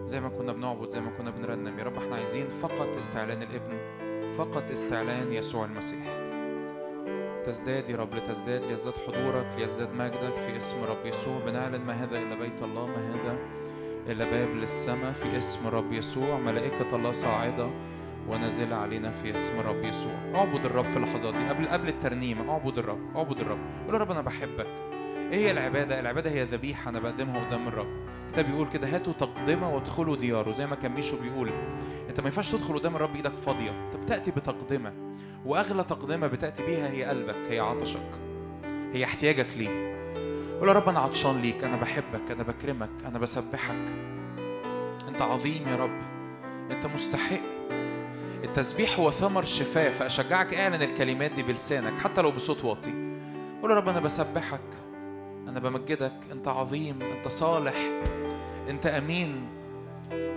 زي 0.05 0.21
ما 0.21 0.29
كنا 0.29 0.53
بنعبد 0.53 0.89
زي 0.89 1.01
ما 1.01 1.11
كنا 1.17 1.31
بنرنم 1.31 1.79
يا 1.79 1.83
رب 1.83 1.97
إحنا 1.97 2.15
عايزين 2.15 2.49
فقط 2.49 2.97
استعلان 2.97 3.43
الابن 3.43 3.77
فقط 4.31 4.71
استعلان 4.71 5.33
يسوع 5.33 5.65
المسيح. 5.65 6.26
تزداد 7.47 7.89
يا 7.89 7.97
رب 7.97 8.15
لتزداد 8.15 8.63
ليزداد 8.63 8.93
حضورك 9.07 9.45
ليزداد 9.57 9.93
مجدك 9.93 10.33
في 10.45 10.57
اسم 10.57 10.83
رب 10.83 11.05
يسوع. 11.05 11.39
بنعلن 11.45 11.81
ما 11.81 11.93
هذا 11.93 12.17
إلا 12.17 12.35
بيت 12.35 12.63
الله 12.63 12.87
ما 12.87 12.95
هذا 12.95 13.37
إلا 14.07 14.25
باب 14.25 14.49
للسماء 14.49 15.13
في 15.13 15.37
اسم 15.37 15.67
رب 15.67 15.93
يسوع. 15.93 16.39
ملائكة 16.39 16.95
الله 16.95 17.11
صاعدة 17.11 17.69
ونازلة 18.29 18.75
علينا 18.75 19.11
في 19.11 19.35
اسم 19.35 19.59
رب 19.59 19.83
يسوع. 19.83 20.13
اعبد 20.35 20.65
الرب 20.65 20.85
في 20.85 20.97
اللحظات 20.97 21.33
دي. 21.33 21.49
قبل 21.49 21.67
قبل 21.67 21.87
الترنيمة 21.87 22.51
اعبد 22.51 22.77
الرب 22.77 23.15
اعبد 23.15 23.39
الرب. 23.39 23.59
قول 23.85 23.95
يا 23.95 23.99
رب 23.99 24.11
أنا 24.11 24.21
بحبك. 24.21 24.67
إيه 25.31 25.37
هي 25.37 25.51
العبادة؟ 25.51 25.99
العبادة 25.99 26.29
هي 26.29 26.43
ذبيحة 26.43 26.89
أنا 26.89 26.99
بقدمها 26.99 27.47
قدام 27.47 27.67
الرب. 27.67 27.87
الكتاب 28.39 28.55
بيقول 28.55 28.69
كده 28.69 28.87
هاتوا 28.87 29.13
تقدمة 29.13 29.75
وادخلوا 29.75 30.15
دياره 30.15 30.51
زي 30.51 30.67
ما 30.67 30.75
كان 30.75 30.91
ميشو 30.91 31.21
بيقول 31.21 31.51
أنت 32.09 32.19
ما 32.19 32.25
ينفعش 32.25 32.51
تدخل 32.51 32.79
قدام 32.79 32.95
الرب 32.95 33.15
إيدك 33.15 33.35
فاضية 33.35 33.69
أنت 33.69 33.95
بتأتي 33.95 34.31
بتقدمة 34.31 34.93
وأغلى 35.45 35.83
تقدمة 35.83 36.27
بتأتي 36.27 36.65
بيها 36.65 36.89
هي 36.89 37.03
قلبك 37.03 37.47
هي 37.49 37.59
عطشك 37.59 38.09
هي 38.93 39.03
احتياجك 39.03 39.57
ليه. 39.57 39.69
قول 40.59 40.69
يا 40.69 40.73
رب 40.73 40.89
أنا 40.89 40.99
عطشان 40.99 41.41
ليك 41.41 41.63
أنا 41.63 41.75
بحبك 41.75 42.31
أنا 42.31 42.43
بكرمك 42.43 42.89
أنا 43.05 43.19
بسبحك. 43.19 43.85
أنت 45.07 45.21
عظيم 45.21 45.67
يا 45.67 45.75
رب 45.75 46.01
أنت 46.71 46.85
مستحق. 46.85 47.41
التسبيح 48.43 48.99
هو 48.99 49.11
ثمر 49.11 49.43
شفاء 49.43 49.91
فأشجعك 49.91 50.53
اعلن 50.53 50.81
الكلمات 50.81 51.31
دي 51.31 51.43
بلسانك 51.43 51.99
حتى 51.99 52.21
لو 52.21 52.31
بصوت 52.31 52.63
واطي. 52.63 52.93
قول 53.61 53.71
يا 53.71 53.75
رب 53.75 53.87
أنا 53.87 53.99
بسبحك 53.99 54.77
أنا 55.47 55.59
بمجدك 55.59 56.19
أنت 56.31 56.47
عظيم 56.47 57.01
أنت 57.01 57.27
صالح. 57.27 57.75
انت 58.69 58.85
امين. 58.85 59.49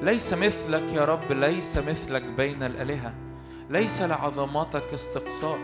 ليس 0.02 0.32
مثلك 0.32 0.92
يا 0.92 1.04
رب 1.04 1.32
ليس 1.32 1.78
مثلك 1.78 2.22
بين 2.22 2.62
الآلهة. 2.62 3.14
ليس 3.70 4.02
لعظماتك 4.02 4.92
استقصاء. 4.94 5.58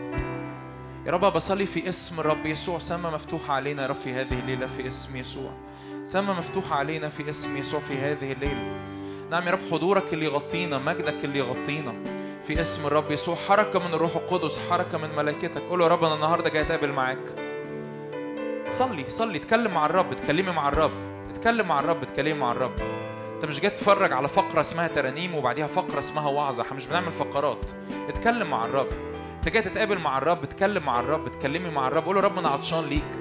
يا 1.05 1.11
رب 1.11 1.33
بصلي 1.33 1.65
في 1.65 1.89
اسم 1.89 2.19
الرب 2.19 2.45
يسوع. 2.45 2.79
سما 2.79 3.09
مفتوحة 3.09 3.53
علينا 3.53 3.81
يا 3.81 3.87
رب 3.87 3.95
في 3.95 4.13
هذه 4.13 4.39
الليلة 4.39 4.67
في 4.67 4.87
اسم 4.87 5.15
يسوع. 5.15 5.51
سما 6.03 6.33
مفتوحة 6.33 6.75
علينا 6.75 7.09
في 7.09 7.29
اسم 7.29 7.57
يسوع 7.57 7.79
في 7.79 7.93
هذه 7.97 8.31
الليلة. 8.31 8.77
نعم 9.31 9.47
يا 9.47 9.51
رب 9.51 9.59
حضورك 9.71 10.13
اللي 10.13 10.25
يغطينا 10.25 10.77
مجدك 10.77 11.25
اللي 11.25 11.39
يغطينا 11.39 11.93
في 12.47 12.61
اسم 12.61 12.85
الرب 12.85 13.11
يسوع. 13.11 13.35
حركة 13.35 13.79
من 13.79 13.93
الروح 13.93 14.15
القدس 14.15 14.59
حركة 14.69 14.97
من 14.97 15.15
ملائكتك. 15.15 15.61
قول 15.61 15.81
يا 15.81 15.87
رب 15.87 16.03
أنا 16.03 16.15
النهاردة 16.15 16.49
جاي 16.49 16.61
أتقابل 16.61 16.91
معاك. 16.91 17.47
صلي 18.69 19.09
صلي 19.09 19.37
اتكلم 19.37 19.73
مع 19.73 19.85
الرب 19.85 20.11
اتكلمي 20.11 20.51
مع 20.51 20.67
الرب. 20.69 21.06
اتكلم 21.37 21.67
مع 21.67 21.79
الرب 21.79 22.03
اتكلمي 22.03 22.39
مع 22.39 22.51
الرب. 22.51 22.73
انت 23.35 23.45
مش 23.45 23.59
جاي 23.59 23.71
تتفرج 23.71 24.13
على 24.13 24.27
فقرة 24.27 24.61
اسمها 24.61 24.87
ترانيم 24.87 25.35
وبعديها 25.35 25.67
فقرة 25.67 25.99
اسمها 25.99 26.29
وعظة. 26.29 26.63
إحنا 26.63 26.73
مش 26.73 26.87
بنعمل 26.87 27.11
فقرات. 27.11 27.65
اتكلم 28.09 28.49
مع 28.49 28.65
الرب. 28.65 28.87
انت 29.35 29.49
جاي 29.49 29.61
تتقابل 29.61 29.99
مع 29.99 30.17
الرب 30.17 30.43
اتكلم 30.43 30.83
مع 30.83 30.99
الرب 30.99 31.27
اتكلمي 31.27 31.69
مع 31.69 31.87
الرب. 31.87 32.05
قول 32.05 32.15
له 32.15 32.21
رب 32.21 32.37
أنا 32.37 32.49
عطشان 32.49 32.85
ليك. 32.85 33.19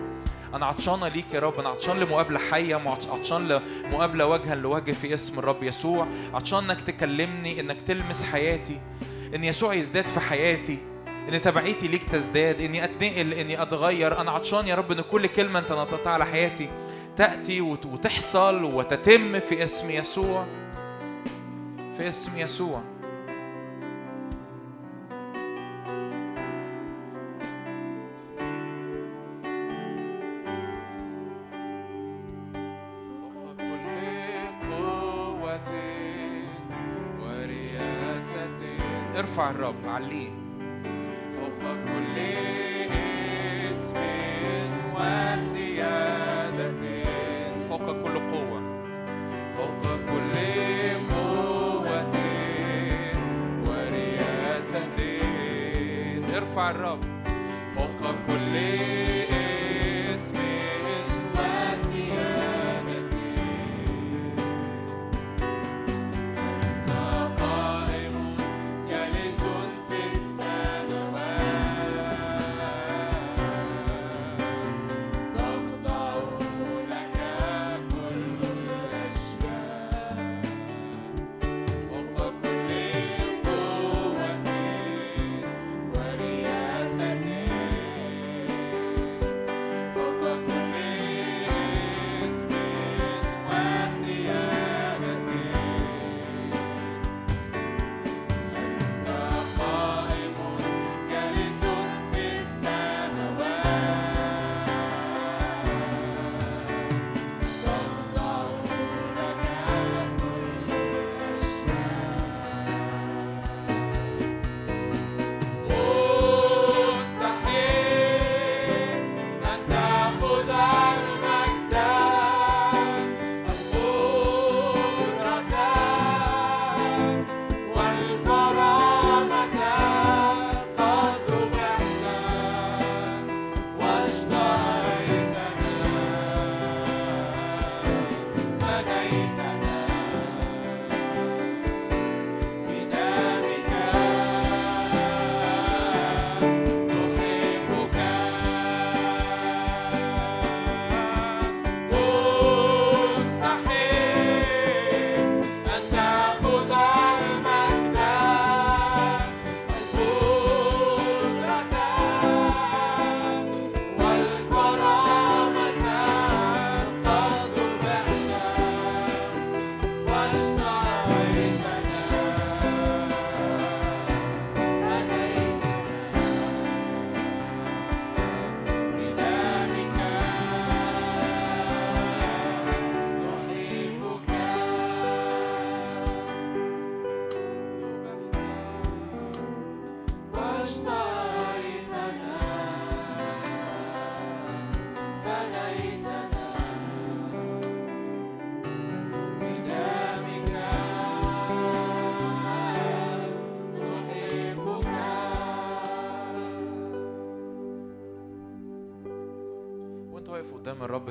أنا 0.54 0.66
عطشانه 0.66 1.08
ليك 1.08 1.34
يا 1.34 1.40
رب. 1.40 1.60
أنا 1.60 1.68
عطشان 1.68 2.00
لمقابلة 2.00 2.38
حية 2.38 2.82
عطشان 3.10 3.48
لمقابلة 3.48 4.26
وجها 4.26 4.54
لوجه 4.54 4.92
في 4.92 5.14
اسم 5.14 5.38
الرب 5.38 5.62
يسوع. 5.62 6.06
عطشان 6.34 6.70
إنك 6.70 6.80
تكلمني 6.80 7.60
إنك 7.60 7.80
تلمس 7.80 8.22
حياتي. 8.24 8.80
إن 9.34 9.44
يسوع 9.44 9.74
يزداد 9.74 10.06
في 10.06 10.20
حياتي. 10.20 10.78
ان 11.28 11.40
تبعيتي 11.40 11.88
ليك 11.88 12.04
تزداد 12.04 12.60
إني 12.60 12.84
أتنقل 12.84 13.32
إني 13.32 13.62
أتغير. 13.62 14.20
أنا 14.20 14.30
عطشان 14.30 14.68
يا 14.68 14.74
رب 14.74 14.92
إن 14.92 15.00
كل 15.00 15.26
كلمة 15.26 15.58
أنت 15.58 15.72
نطقتها 15.72 16.12
على 16.12 16.26
حياتي 16.26 16.68
تأتي 17.16 17.60
وت- 17.60 17.86
وتحصل 17.86 18.64
وتتم 18.64 19.40
في 19.40 19.64
اسم 19.64 19.90
يسوع. 19.90 20.46
في 21.96 22.08
اسم 22.08 22.36
يسوع. 22.36 22.82
ارفع 39.16 39.50
الرب 39.50 39.86
عليه. 39.86 40.45
ارفع 56.66 56.70
الرب 56.70 57.15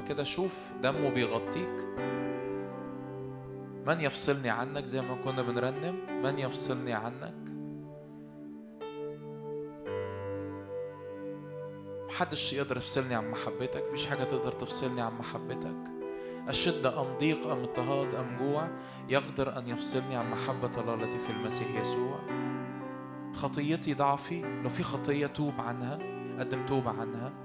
كده 0.10 0.24
شوف 0.24 0.72
دمه 0.84 1.10
بيغطيك. 1.10 1.86
من 3.88 4.02
يفصلني 4.02 4.50
عنك 4.50 4.86
زي 4.86 5.02
ما 5.02 5.16
كنا 5.16 5.42
بنرنم؟ 5.42 6.22
من 6.24 6.40
يفصلني 6.40 6.94
عنك؟ 6.94 7.36
محدش 12.10 12.54
يقدر 12.54 12.78
يفصلني 12.78 13.16
عن 13.16 13.32
محبتك. 13.32 13.84
مفيش 13.88 14.06
حاجة 14.06 14.24
تقدر 14.24 14.52
تفصلني 14.52 15.02
عن 15.02 15.18
محبتك. 15.18 15.92
أشدة 16.48 17.02
أم 17.02 17.18
ضيق 17.18 17.48
أم 17.48 17.60
اضطهاد 17.60 18.16
أم 18.16 18.38
جوع 18.38 18.70
يقدر 19.10 19.58
أن 19.58 19.68
يفصلني 19.68 20.16
عن 20.16 20.32
محبة 20.32 20.82
الله 20.82 20.94
التي 20.94 21.20
في 21.20 21.30
المسيح 21.30 21.76
يسوع. 21.76 22.20
خطيتي 23.34 23.94
ضعفي 23.94 24.42
لو 24.42 24.70
في 24.70 24.84
خطية 24.84 25.28
توب 25.28 25.54
عنها 25.62 26.00
قدم 26.40 26.66
توبة 26.66 26.90
عنها. 26.90 27.45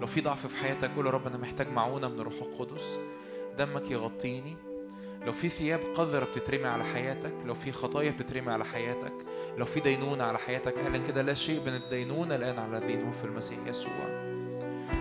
لو 0.00 0.06
في 0.06 0.20
ضعف 0.20 0.46
في 0.46 0.56
حياتك 0.56 0.90
قول 0.96 1.06
يا 1.06 1.10
رب 1.10 1.26
أنا 1.26 1.36
محتاج 1.38 1.68
معونة 1.72 2.08
من 2.08 2.20
الروح 2.20 2.34
القدس. 2.34 2.98
دمك 3.58 3.90
يغطيني. 3.90 4.56
لو 5.26 5.32
في 5.32 5.48
ثياب 5.48 5.80
قذرة 5.94 6.24
بتترمي 6.24 6.66
على 6.66 6.84
حياتك 6.84 7.34
لو 7.44 7.54
في 7.54 7.72
خطايا 7.72 8.10
بتترمي 8.10 8.52
على 8.52 8.64
حياتك 8.64 9.12
لو 9.56 9.64
في 9.64 9.80
دينونة 9.80 10.24
على 10.24 10.38
حياتك 10.38 10.78
قال 10.78 11.04
كده 11.04 11.22
لا 11.22 11.34
شيء 11.34 11.60
من 11.60 11.74
الدينونة 11.74 12.34
الآن 12.34 12.58
على 12.58 12.78
الذين 12.78 13.02
هم 13.02 13.12
في 13.12 13.24
المسيح 13.24 13.58
يسوع. 13.66 14.26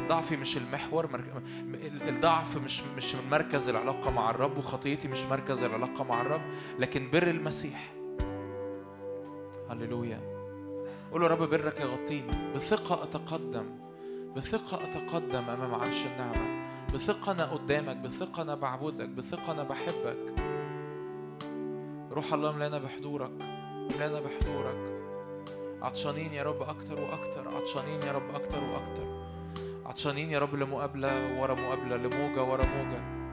ضعفي 0.08 0.38
مش 0.38 0.58
المحور 0.58 1.12
مرك... 1.12 1.34
ال- 1.74 2.10
الضعف 2.10 2.58
مش 2.58 2.84
مش 2.98 3.16
مركز 3.32 3.70
العلاقة 3.70 4.12
مع 4.12 4.30
الرب 4.30 4.58
وخطيتي 4.58 5.08
مش 5.08 5.26
مركز 5.26 5.64
العلاقة 5.64 6.04
مع 6.04 6.22
الرب 6.22 6.42
لكن 6.80 7.10
بر 7.12 7.28
المسيح. 7.28 7.94
هللويا. 9.70 10.20
قول 11.12 11.32
رب 11.32 11.50
برك 11.50 11.80
يغطيني. 11.80 12.32
بثقة 12.56 13.04
أتقدم. 13.04 13.66
بثقة 14.36 14.84
أتقدم 14.84 15.50
أمام 15.50 15.76
عرش 15.76 16.06
النعمة. 16.06 16.68
بثقة 16.94 17.32
أنا 17.32 17.46
قدامك 17.46 17.98
بثقة 17.98 18.42
أنا 18.42 18.56
بعبدك 18.56 19.10
بثقة 19.10 19.52
أنا 19.52 19.64
بحبك. 19.64 20.36
روح 22.12 22.34
الله 22.34 22.52
ملانا 22.52 22.78
بحضورك 22.78 23.32
ملانا 23.96 24.20
بحضورك. 24.20 24.76
عطشانين 25.82 26.34
يا 26.34 26.44
رب 26.44 26.62
أكتر 26.62 27.00
وأكتر 27.00 27.56
عطشانين 27.56 28.02
يا 28.02 28.12
رب 28.12 28.36
أكتر 28.36 28.64
وأكتر. 28.64 29.26
عطشانين 29.86 30.30
يا 30.30 30.40
رب 30.40 30.56
لمقابلة 30.56 31.42
ورا 31.42 31.54
مقابلة 31.54 31.96
لموجة 31.98 32.44
ورا 32.44 32.66
موجة. 32.66 33.25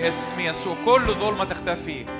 تختفي 0.00 0.08
في 0.08 0.08
اسم 0.08 0.40
يسوع. 0.40 0.76
كل 0.84 1.06
ظلمة 1.06 1.44
تختفي. 1.44 2.19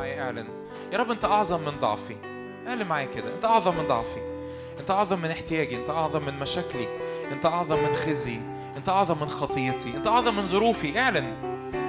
معايا 0.00 0.22
اعلن 0.22 0.46
يا 0.92 0.98
رب 0.98 1.10
انت 1.10 1.24
اعظم 1.24 1.60
من 1.60 1.80
ضعفي 1.80 2.16
اعلن 2.68 2.86
معايا 2.86 3.06
كده 3.06 3.34
انت 3.34 3.44
اعظم 3.44 3.76
من 3.76 3.86
ضعفي 3.86 4.20
انت 4.80 4.90
اعظم 4.90 5.18
من 5.18 5.30
احتياجي 5.30 5.76
انت 5.76 5.90
اعظم 5.90 6.26
من 6.26 6.38
مشاكلي 6.38 6.88
انت 7.32 7.46
اعظم 7.46 7.78
من 7.78 7.94
خزي 7.94 8.40
انت 8.76 8.88
اعظم 8.88 9.20
من 9.20 9.28
خطيتي 9.28 9.96
انت 9.96 10.06
اعظم 10.06 10.36
من 10.36 10.46
ظروفي 10.46 10.98
اعلن 10.98 11.34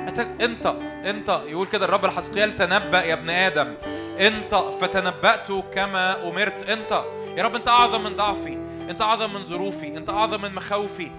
انت 0.07 0.20
انت 0.20 0.66
انت 1.05 1.41
يقول 1.45 1.68
كده 1.68 1.86
الرب 1.86 2.05
الحسقيال 2.05 2.55
تنبأ 2.55 3.03
يا 3.03 3.14
ابن 3.14 3.30
آدم 3.30 3.76
انت 4.20 4.55
فتنبأت 4.55 5.51
كما 5.74 6.28
امرت 6.28 6.70
انت 6.70 7.03
يا 7.38 7.43
رب 7.43 7.55
انت 7.55 7.68
اعظم 7.68 8.03
من 8.03 8.16
ضعفي 8.16 8.57
انت 8.89 9.01
اعظم 9.01 9.34
من 9.34 9.43
ظروفي 9.43 9.97
انت 9.97 10.09
اعظم 10.09 10.41
من 10.41 10.55
مخاوفي 10.55 11.12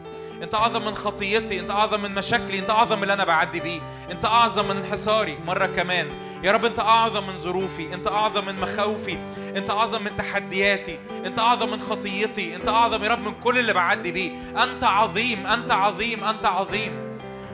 انت 0.42 0.54
اعظم 0.54 0.84
من 0.84 0.94
خطيتي 0.94 1.60
انت 1.60 1.70
اعظم 1.70 2.02
من 2.02 2.14
مشاكلي 2.14 2.58
انت 2.58 2.70
اعظم 2.70 2.96
من 2.96 3.02
اللي 3.02 3.12
أنا 3.12 3.24
بعدي 3.24 3.60
بيه 3.60 3.80
انت 4.10 4.24
اعظم 4.24 4.68
من 4.68 4.76
انحساري 4.76 5.38
مره 5.46 5.66
كمان 5.66 6.08
يا 6.42 6.52
رب 6.52 6.64
انت 6.64 6.78
اعظم 6.78 7.26
من 7.26 7.38
ظروفي 7.38 7.94
انت 7.94 8.08
اعظم 8.08 8.46
من 8.46 8.60
مخاوفي 8.60 9.18
انت 9.56 9.70
اعظم 9.70 10.02
من 10.02 10.16
تحدياتي 10.16 10.98
انت 11.26 11.38
اعظم 11.38 11.70
من 11.70 11.80
خطيتي 11.80 12.56
انت 12.56 12.68
اعظم 12.68 13.04
يا 13.04 13.08
رب 13.08 13.20
من 13.24 13.34
كل 13.44 13.58
اللي 13.58 13.72
بعدي 13.72 14.12
بيه. 14.12 14.30
انت 14.62 14.84
عظيم 14.84 15.46
انت 15.46 15.70
عظيم 15.70 16.24
انت 16.24 16.46
عظيم. 16.46 16.92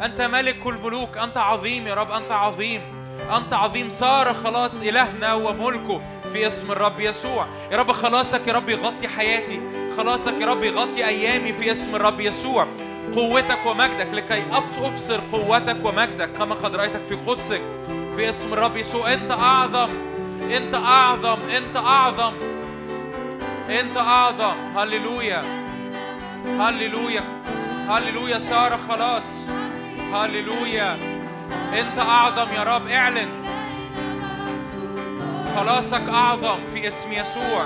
انت 0.02 0.20
ملك 0.20 0.66
الملوك 0.66 1.16
انت 1.18 1.36
عظيم 1.36 1.86
يا 1.86 1.94
رب 1.94 2.10
انت 2.10 2.32
عظيم. 2.32 2.80
انت 3.36 3.52
عظيم 3.52 3.90
صار 3.90 4.34
خلاص 4.34 4.80
إلهنا 4.82 5.34
وملكه 5.34 6.02
في 6.32 6.46
اسم 6.46 6.72
الرب 6.72 7.00
يسوع. 7.00 7.46
يا 7.72 7.76
رب 7.76 7.92
خلاصك 7.92 8.46
يا 8.46 8.52
رب 8.52 8.68
يغطي 8.68 9.08
حياتي 9.08 9.60
خلاصك 9.96 10.34
يا 10.40 10.46
رب 10.46 10.62
يغطي 10.62 11.06
أيامي 11.06 11.52
في 11.52 11.72
اسم 11.72 11.94
الرب 11.94 12.20
يسوع. 12.20 12.66
قوتك 13.16 13.58
ومجدك 13.66 14.08
لكي 14.12 14.42
أبصر 14.78 15.20
قوتك 15.32 15.76
ومجدك 15.84 16.30
كما 16.32 16.54
قد 16.54 16.76
رأيتك 16.76 17.02
في 17.08 17.14
قدسك. 17.14 17.62
في 18.18 18.28
اسم 18.28 18.52
الرب 18.52 18.76
يسوع 18.76 19.12
أنت 19.12 19.30
أعظم؟ 19.30 19.90
أنت 20.56 20.74
أعظم. 20.74 21.38
أنت 21.56 21.76
أعظم. 21.76 22.32
أنت 23.70 23.96
أعظم. 23.96 24.54
هللويا. 24.76 25.42
هللويا. 26.44 27.24
هللويا 27.88 28.38
صار 28.38 28.78
خلاص. 28.88 29.46
هللويا. 30.12 30.92
أنت 31.80 31.98
أعظم 31.98 32.52
يا 32.54 32.62
رب. 32.62 32.86
اعلن. 32.86 33.28
خلاصك 35.56 36.08
أعظم 36.08 36.58
في 36.74 36.88
اسم 36.88 37.12
يسوع. 37.12 37.64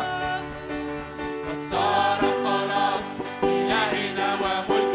قد 1.48 1.62
صار 1.70 2.18
خلاص. 2.44 3.04
إلهنا 3.42 4.34
وملكه 4.34 4.91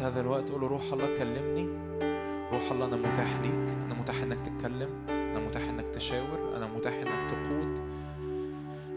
هذا 0.00 0.20
الوقت 0.20 0.50
قول 0.50 0.62
روح 0.62 0.92
الله 0.92 1.18
كلمني 1.18 1.68
روح 2.52 2.72
الله 2.72 2.86
أنا 2.86 2.96
متاح 2.96 3.40
ليك 3.40 3.68
أنا 3.86 3.94
متاح 3.94 4.22
إنك 4.22 4.40
تتكلم 4.40 4.88
أنا 5.08 5.38
متاح 5.38 5.62
إنك 5.68 5.88
تشاور 5.88 6.56
أنا 6.56 6.66
متاح 6.66 6.92
إنك 6.94 7.30
تقود 7.30 7.80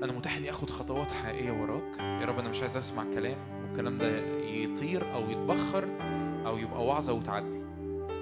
أنا 0.04 0.14
متاح 0.14 0.38
إني 0.38 0.50
آخد 0.50 0.70
خطوات 0.70 1.12
حقيقية 1.12 1.52
وراك. 1.52 2.00
يا 2.00 2.26
رب 2.26 2.40
أنا 2.40 2.50
مش 2.50 2.62
عايز 2.62 2.78
أسمع 2.78 3.04
كلام 3.14 3.38
والكلام 3.64 3.98
ده 3.98 4.20
يطير 4.42 5.14
أو 5.14 5.30
يتبخر 5.30 5.88
أو 6.46 6.58
يبقى 6.58 6.86
وعظة 6.86 7.14
وتعدي. 7.14 7.62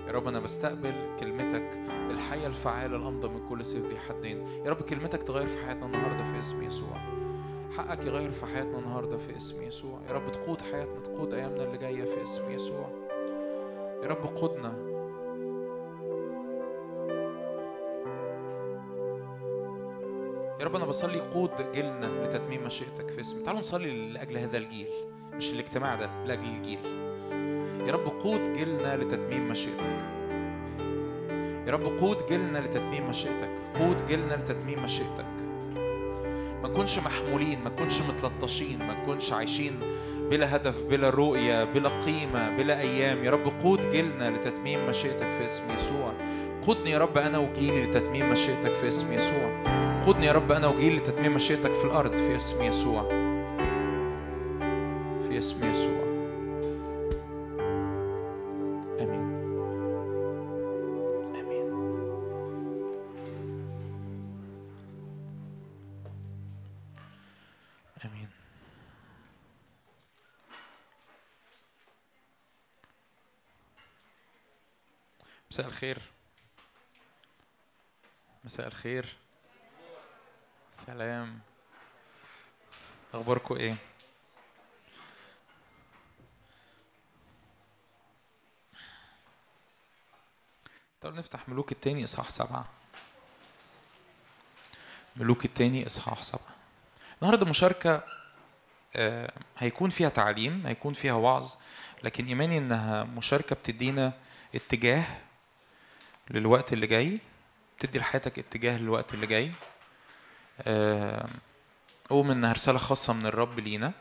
يا 0.08 0.12
رب 0.12 0.28
أنا 0.28 0.40
بستقبل 0.40 0.94
كلمتك 1.20 1.80
الحية 2.10 2.48
الفعالة 2.48 2.96
الأمضى 2.98 3.28
من 3.28 3.48
كل 3.50 3.66
سيف 3.66 3.86
ذي 3.86 3.98
حدين 4.10 4.48
يا 4.66 4.70
رب 4.70 4.82
كلمتك 4.82 5.24
تغير 5.24 5.48
في 5.48 5.66
حياتنا 5.66 5.86
النهاردة 5.86 6.24
في 6.24 6.40
اسم 6.40 6.64
يسوع. 6.64 7.21
حقك 7.78 8.06
يغير 8.06 8.32
في 8.32 8.46
حياتنا 8.46 8.80
النهارده 8.80 9.18
في 9.18 9.38
اسم 9.38 9.64
يسوع. 9.64 10.00
يا 10.10 10.14
رب 10.14 10.32
تقود 10.32 10.62
حياتنا 10.62 11.00
تقود 11.00 11.34
أيامنا 11.34 11.64
اللي 11.64 11.78
جاية 11.78 12.04
في 12.04 12.24
اسم 12.24 12.52
يسوع. 12.52 12.90
يا 14.04 14.08
رب 14.08 14.36
قودنا. 14.36 14.92
يا 20.60 20.66
رب 20.66 20.76
أنا 20.76 20.86
بصلي 20.86 21.20
قود 21.20 21.52
جيلنا 21.74 22.06
لتتميم 22.06 22.64
مشيئتك 22.64 23.10
في 23.10 23.22
اسم. 23.22 23.44
تعالوا 23.44 23.60
نصلي 23.60 24.12
لأجل 24.12 24.38
هذا 24.38 24.58
الجيل 24.58 24.88
مش 25.34 25.54
الاجتماع 25.54 25.96
ده 25.96 26.26
لأجل 26.26 26.46
الجيل. 26.46 26.80
يا 27.88 27.92
رب 27.94 28.08
قود 28.08 28.54
جيلنا 28.54 28.98
لتتميم 28.98 29.50
مشيئتك. 29.50 30.12
يا 31.68 31.72
رب 31.72 31.84
قود 31.84 32.18
جيلنا 32.30 32.58
لتتميم 32.58 33.10
مشيئتك. 33.10 33.52
قود 33.80 34.08
جيلنا 34.08 34.34
لتتميم 34.34 34.84
مشيئتك. 34.84 35.51
ما 36.64 36.70
نكونش 36.70 37.00
محمولين 37.00 37.60
ما 37.64 37.70
نكونش 37.70 38.02
متلطشين 38.02 38.80
ما 38.80 38.94
نكونش 38.94 39.34
عايشين 39.34 39.80
بلا 40.30 40.56
هدف 40.56 40.84
بلا 40.90 41.10
رؤية 41.10 41.64
بلا 41.64 41.90
قيمة 41.90 42.58
بلا 42.58 42.80
أيام. 42.80 43.24
يا 43.24 43.32
رب 43.32 43.52
قود 43.64 43.90
جيلنا 43.92 44.30
لتتميم 44.30 44.90
مشيئتك 44.90 45.30
في 45.38 45.46
اسم 45.46 45.64
يسوع. 45.76 46.14
قودني 46.68 46.92
يا 46.92 46.98
رب 46.98 47.18
أنا 47.18 47.38
وجيلي 47.38 47.84
لتتميم 47.84 48.32
مشيئتك 48.32 48.74
في 48.74 48.88
اسم 48.88 49.14
يسوع. 49.14 49.64
قودني 50.06 50.26
يا 50.26 50.32
رب 50.32 50.52
أنا 50.52 50.68
وجيلي 50.68 50.96
لتتميم 50.96 51.34
مشيئتك 51.34 51.74
في 51.74 51.86
الأرض 51.86 52.18
في 52.18 52.36
اسم 52.36 52.64
يسوع. 52.64 53.10
في 55.28 55.38
اسم 55.38 55.72
يسوع. 55.72 56.01
مساء 75.52 75.68
الخير. 75.68 76.02
مساء 78.44 78.68
الخير. 78.68 79.16
سلام. 80.74 81.40
أخباركم 83.14 83.56
إيه؟ 83.56 83.76
طب 91.02 91.14
نفتح 91.16 91.50
ملوك 91.50 91.72
التاني 91.72 92.04
إصحاح 92.04 92.30
سبعة. 92.30 92.66
ملوك 95.16 95.46
التاني 95.46 95.86
إصحاح 95.86 96.22
سبعة. 96.22 96.56
النهارده 97.22 97.46
مشاركة 97.46 98.04
آه، 98.96 99.34
هيكون 99.58 99.90
فيها 99.90 100.10
تعليم 100.10 100.68
هيكون 100.68 100.94
فيها 100.94 101.14
وعظ 101.14 101.54
لكن 102.04 102.26
إيماني 102.26 102.58
إنها 102.58 103.04
مشاركة 103.04 103.56
بتدينا 103.56 104.14
اتجاه 104.56 105.04
للوقت 106.32 106.74
اللي 106.74 106.88
جاي 106.88 107.20
بتدي 107.80 108.00
لحياتك 108.00 108.40
اتجاه 108.40 108.78
للوقت 108.78 109.14
اللي 109.14 109.28
جاي. 109.28 109.52
آه، 110.62 111.26
أؤمن 112.12 112.32
إنها 112.32 112.54
رسالة 112.54 112.78
خاصة 112.78 113.14
من 113.14 113.26
الرب 113.26 113.60
لينا 113.60 113.92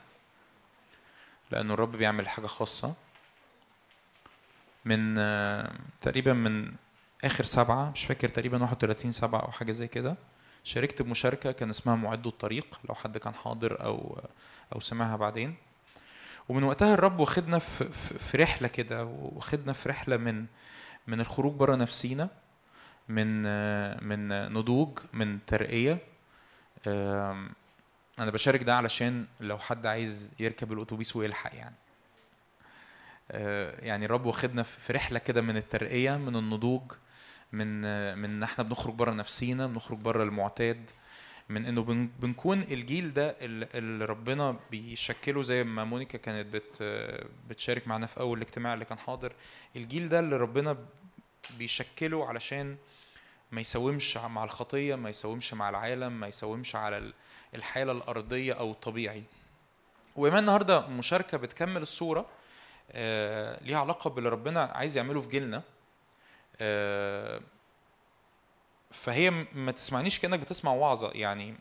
لأنه 1.51 1.75
الرب 1.75 1.93
بيعمل 1.97 2.29
حاجة 2.29 2.47
خاصة. 2.47 2.95
من 4.85 5.15
آه، 5.19 5.73
تقريبا 6.01 6.33
من 6.33 6.73
آخر 7.25 7.45
سبعة 7.45 7.91
مش 7.91 8.05
فاكر 8.05 8.29
تقريبا 8.29 8.63
31 8.63 9.13
سبعة 9.13 9.41
أو 9.41 9.51
حاجة 9.53 9.73
زي 9.73 9.89
كده. 9.89 10.17
شاركت 10.65 11.03
بمشاركة 11.03 11.53
كان 11.53 11.71
اسمها 11.71 11.97
معدوا 11.97 12.31
الطريق 12.31 12.81
لو 12.89 12.95
حد 12.95 13.19
كان 13.19 13.35
حاضر 13.35 13.85
أو 13.85 14.21
أو 14.75 14.81
سمعها 14.81 15.17
بعدين. 15.17 15.55
ومن 16.49 16.63
وقتها 16.65 16.95
الرب 16.95 17.21
واخدنا 17.21 17.59
في 17.59 18.37
رحلة 18.37 18.69
كده 18.69 19.05
واخدنا 19.05 19.73
في 19.73 19.89
رحلة 19.89 20.17
من 20.17 20.47
من 21.07 21.21
الخروج 21.21 21.55
بره 21.55 21.77
نفسينا 21.77 22.29
من 23.09 23.43
من 24.05 24.53
نضوج 24.53 24.99
من 25.13 25.39
ترقية. 25.47 25.99
آم، 26.87 27.51
أنا 28.19 28.31
بشارك 28.31 28.63
ده 28.63 28.77
علشان 28.77 29.27
لو 29.41 29.59
حد 29.59 29.87
عايز 29.87 30.35
يركب 30.41 30.73
الأتوبيس 30.73 31.17
ويلحق 31.17 31.55
يعني. 31.55 31.75
آه، 33.31 33.85
يعني 33.85 34.05
الرب 34.05 34.27
واخدنا 34.27 34.63
في 34.63 34.93
رحلة 34.93 35.19
كده 35.19 35.41
من 35.41 35.57
الترقية 35.57 36.17
من 36.17 36.37
النضوج 36.37 36.93
من 37.53 37.81
من 38.19 38.43
إحنا 38.43 38.65
بنخرج 38.65 38.95
بره 38.95 39.11
نفسينا 39.11 39.67
بنخرج 39.67 39.99
بره 39.99 40.23
المعتاد. 40.23 40.91
من 41.51 41.67
إنه 41.67 41.83
بن- 41.83 42.09
بنكون 42.21 42.63
الجيل 42.63 43.13
ده 43.13 43.37
اللي 43.41 44.05
ربنا 44.05 44.57
بيشكله 44.71 45.43
زي 45.43 45.65
ما 45.65 45.85
مونيكا 45.85 46.19
كانت 46.19 46.47
بت 46.55 46.83
بتشارك 47.49 47.89
معانا 47.89 48.07
في 48.07 48.21
أول 48.21 48.39
الاجتماع 48.39 48.75
اللي 48.75 48.85
كان 48.85 48.99
حاضر. 48.99 49.33
الجيل 49.77 50.09
ده 50.09 50.21
اللي 50.21 50.37
ربنا 50.37 50.77
بيشكله 51.59 52.27
علشان 52.29 52.77
ما 53.53 53.61
يساومش 53.61 54.17
مع 54.17 54.45
الخطية 54.45 54.95
ما 54.95 55.09
يساومش 55.11 55.55
مع 55.55 55.69
العالم 55.69 56.21
ما 56.21 56.27
يساومش 56.29 56.77
على 56.77 56.99
ال- 56.99 57.15
الحالة 57.55 57.93
الأرضية 57.93 58.53
أو 58.53 58.71
الطبيعي. 58.71 59.23
وإيمان 60.17 60.41
النهارده 60.41 60.87
مشاركة 60.87 61.39
بتكمل 61.39 61.83
الصورة 61.83 62.27
آه 62.93 63.63
ليها 63.65 63.79
علاقة 63.79 64.11
باللي 64.11 64.29
ربنا 64.29 64.61
عايز 64.65 64.97
يعمله 64.97 65.21
في 65.21 65.29
جيلنا. 65.29 65.63
آه 66.61 67.41
فهي 68.93 69.31
ما 69.55 69.73
تسمعنيش 69.73 70.19
كأنك 70.19 70.41
بتسمع 70.41 70.73
وعظة 70.73 71.11
يعني 71.15 71.55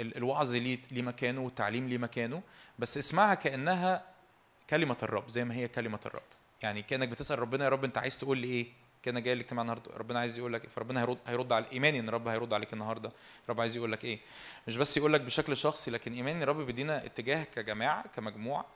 الوعظ 0.00 0.54
ليه 0.54 0.78
مكانه 1.02 1.40
والتعليم 1.40 1.88
ليه 1.88 1.98
مكانه 1.98 2.42
بس 2.78 2.98
اسمعها 2.98 3.34
كأنها 3.34 4.04
كلمة 4.70 4.96
الرب 5.02 5.28
زي 5.28 5.44
ما 5.44 5.54
هي 5.54 5.68
كلمة 5.68 6.00
الرب. 6.06 6.22
يعني 6.62 6.82
كأنك 6.82 7.08
بتسأل 7.08 7.38
ربنا 7.38 7.64
يا 7.64 7.68
رب 7.68 7.84
أنت 7.84 7.98
عايز 7.98 8.18
تقول 8.18 8.38
لي 8.38 8.46
إيه؟ 8.48 8.66
كان 9.02 9.22
جاي 9.22 9.32
الاجتماع 9.32 9.62
النهارده 9.62 9.96
ربنا 9.96 10.18
عايز 10.20 10.38
يقول 10.38 10.52
لك 10.52 10.68
فربنا 10.68 11.00
هيرد 11.00 11.18
هيرد 11.26 11.52
على 11.52 11.64
إيماني 11.72 12.00
إن 12.00 12.08
الرب 12.08 12.28
هيرد 12.28 12.52
عليك 12.54 12.72
النهارده 12.72 13.12
الرب 13.44 13.60
عايز 13.60 13.76
يقول 13.76 13.92
لك 13.92 14.04
إيه؟ 14.04 14.18
مش 14.68 14.76
بس 14.76 14.96
يقول 14.96 15.12
لك 15.12 15.20
بشكل 15.20 15.56
شخصي 15.56 15.90
لكن 15.90 16.12
إيماني 16.12 16.42
الرب 16.42 16.56
بيدينا 16.56 17.04
اتجاه 17.06 17.44
كجماعة 17.44 18.08
كمجموعة 18.08 18.66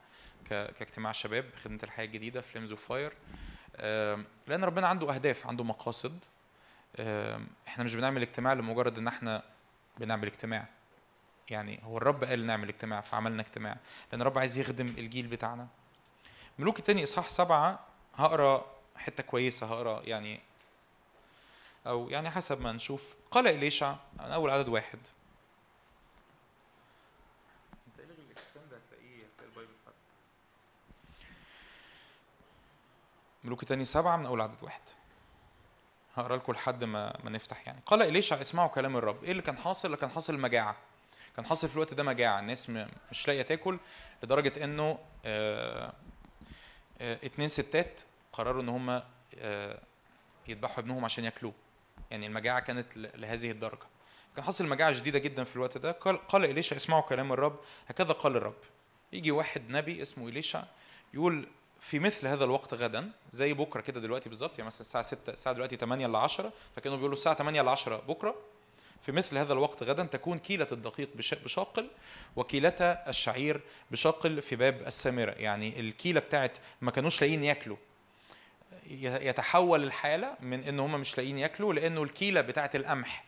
كاجتماع 0.50 1.12
شباب 1.12 1.44
خدمة 1.64 1.78
الحياة 1.82 2.06
الجديدة 2.06 2.40
Flames 2.40 2.70
of 2.70 2.88
Fire 2.88 3.12
لأن 4.46 4.64
ربنا 4.64 4.86
عنده 4.88 5.14
أهداف 5.14 5.46
عنده 5.46 5.64
مقاصد 5.64 6.24
إحنا 7.68 7.84
مش 7.84 7.94
بنعمل 7.94 8.22
اجتماع 8.22 8.52
لمجرد 8.52 8.98
إن 8.98 9.08
إحنا 9.08 9.42
بنعمل 9.98 10.26
اجتماع. 10.26 10.66
يعني 11.50 11.80
هو 11.82 11.96
الرب 11.96 12.24
قال 12.24 12.46
نعمل 12.46 12.68
اجتماع 12.68 13.00
فعملنا 13.00 13.42
اجتماع. 13.42 13.76
لأن 14.12 14.20
الرب 14.20 14.38
عايز 14.38 14.58
يخدم 14.58 14.86
الجيل 14.86 15.26
بتاعنا. 15.26 15.68
ملوك 16.58 16.78
التاني 16.78 17.02
إصحاح 17.02 17.28
سبعة 17.28 17.86
هقرأ 18.14 18.66
حتة 18.96 19.22
كويسة 19.22 19.66
هقرأ 19.66 20.02
يعني 20.02 20.40
أو 21.86 22.10
يعني 22.10 22.30
حسب 22.30 22.60
ما 22.60 22.72
نشوف. 22.72 23.14
قال 23.30 23.48
إليشع 23.48 23.96
من 24.18 24.24
أول 24.24 24.50
عدد 24.50 24.68
واحد. 24.68 24.98
ملوك 33.44 33.62
التاني 33.62 33.84
سبعة 33.84 34.16
من 34.16 34.26
أول 34.26 34.40
عدد 34.40 34.62
واحد. 34.62 34.80
هقرأ 36.20 36.36
لكم 36.36 36.52
لحد 36.52 36.84
ما 36.84 37.16
ما 37.24 37.30
نفتح 37.30 37.66
يعني. 37.66 37.80
قال 37.86 38.02
إليشع 38.02 38.40
اسمعوا 38.40 38.68
كلام 38.68 38.96
الرب؟ 38.96 39.24
إيه 39.24 39.30
اللي 39.30 39.42
كان 39.42 39.58
حاصل؟ 39.58 39.94
كان 39.94 40.10
حاصل 40.10 40.38
مجاعة. 40.38 40.76
كان 41.36 41.44
حاصل 41.44 41.68
في 41.68 41.74
الوقت 41.74 41.94
ده 41.94 42.02
مجاعة. 42.02 42.40
الناس 42.40 42.70
مش 43.10 43.28
لاقية 43.28 43.42
تاكل 43.42 43.78
لدرجة 44.22 44.64
إنه 44.64 44.98
آه 45.24 45.92
آه 47.00 47.18
اتنين 47.24 47.48
ستات 47.48 48.00
قرروا 48.32 48.62
إن 48.62 48.68
هم 48.68 49.02
آه 49.38 49.78
يذبحوا 50.48 50.78
ابنهم 50.78 51.04
عشان 51.04 51.24
ياكلوه. 51.24 51.52
يعني 52.10 52.26
المجاعة 52.26 52.60
كانت 52.60 52.96
لهذه 52.96 53.50
الدرجة. 53.50 53.86
كان 54.36 54.44
حصل 54.44 54.66
مجاعة 54.66 54.92
شديدة 54.92 55.18
جدا 55.18 55.44
في 55.44 55.56
الوقت 55.56 55.78
ده. 55.78 55.92
قال 55.92 56.26
قال 56.26 56.44
إليشع 56.44 56.76
اسمعوا 56.76 57.02
كلام 57.02 57.32
الرب. 57.32 57.60
هكذا 57.88 58.12
قال 58.12 58.36
الرب. 58.36 58.54
يجي 59.12 59.30
واحد 59.30 59.70
نبي 59.70 60.02
اسمه 60.02 60.28
إليشع 60.28 60.62
يقول 61.14 61.48
في 61.80 61.98
مثل 61.98 62.26
هذا 62.26 62.44
الوقت 62.44 62.74
غدا 62.74 63.10
زي 63.32 63.52
بكرة 63.54 63.80
كده 63.80 64.00
دلوقتي 64.00 64.28
بالظبط 64.28 64.58
يعني 64.58 64.66
مثلا 64.66 64.80
الساعة 64.80 65.04
6 65.04 65.32
الساعة 65.32 65.54
دلوقتي 65.54 65.76
8 65.76 66.06
ل 66.06 66.16
10 66.16 66.52
فكانوا 66.76 66.96
بيقولوا 66.96 67.16
الساعة 67.16 67.34
8 67.36 67.62
ل 67.62 67.68
10 67.68 67.96
بكرة. 68.08 68.34
في 69.02 69.12
مثل 69.12 69.38
هذا 69.38 69.52
الوقت 69.52 69.82
غدا 69.82 70.02
تكون 70.04 70.38
كيلة 70.38 70.66
الدقيق 70.72 71.08
بش- 71.14 71.34
بشاقل 71.34 71.88
وكيلة 72.36 72.74
الشعير 73.08 73.60
بشاقل 73.90 74.42
في 74.42 74.56
باب 74.56 74.86
السامرة. 74.86 75.30
يعني 75.30 75.80
الكيلة 75.80 76.20
بتاعت 76.20 76.58
ما 76.80 76.90
كانوش 76.90 77.20
لاقيين 77.20 77.44
ياكلوا. 77.44 77.76
يتحول 78.90 79.82
الحالة 79.84 80.34
من 80.40 80.64
إن 80.64 80.80
هم 80.80 81.00
مش 81.00 81.18
لاقيين 81.18 81.38
ياكلوا 81.38 81.74
لإنه 81.74 82.02
الكيلة 82.02 82.40
بتاعت 82.40 82.76
القمح 82.76 83.24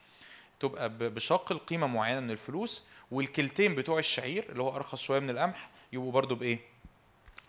تبقى 0.61 0.89
بشاقل 0.89 1.59
قيمة 1.59 1.87
معينة 1.87 2.21
من 2.21 2.31
الفلوس 2.31 2.85
والكيلتين 3.11 3.75
بتوع 3.75 3.99
الشعير 3.99 4.47
اللي 4.49 4.63
هو 4.63 4.77
أرخص 4.77 5.03
شوية 5.03 5.19
من 5.21 5.31
القمح 5.31 5.71
يبقوا 5.93 6.13
برضو 6.13 6.35
بإيه؟ 6.35 6.59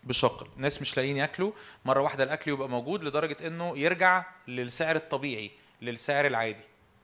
بشاقل 0.03 0.47
ناس 0.57 0.81
مش 0.81 0.97
لاقيين 0.97 1.17
ياكلوا 1.17 1.51
مرة 1.85 2.01
واحدة 2.01 2.23
الأكل 2.23 2.51
يبقى 2.51 2.69
موجود 2.69 3.03
لدرجة 3.03 3.47
إنه 3.47 3.77
يرجع 3.77 4.25
للسعر 4.47 4.95
الطبيعي 4.95 5.51
للسعر 5.81 6.27
العادي. 6.27 6.63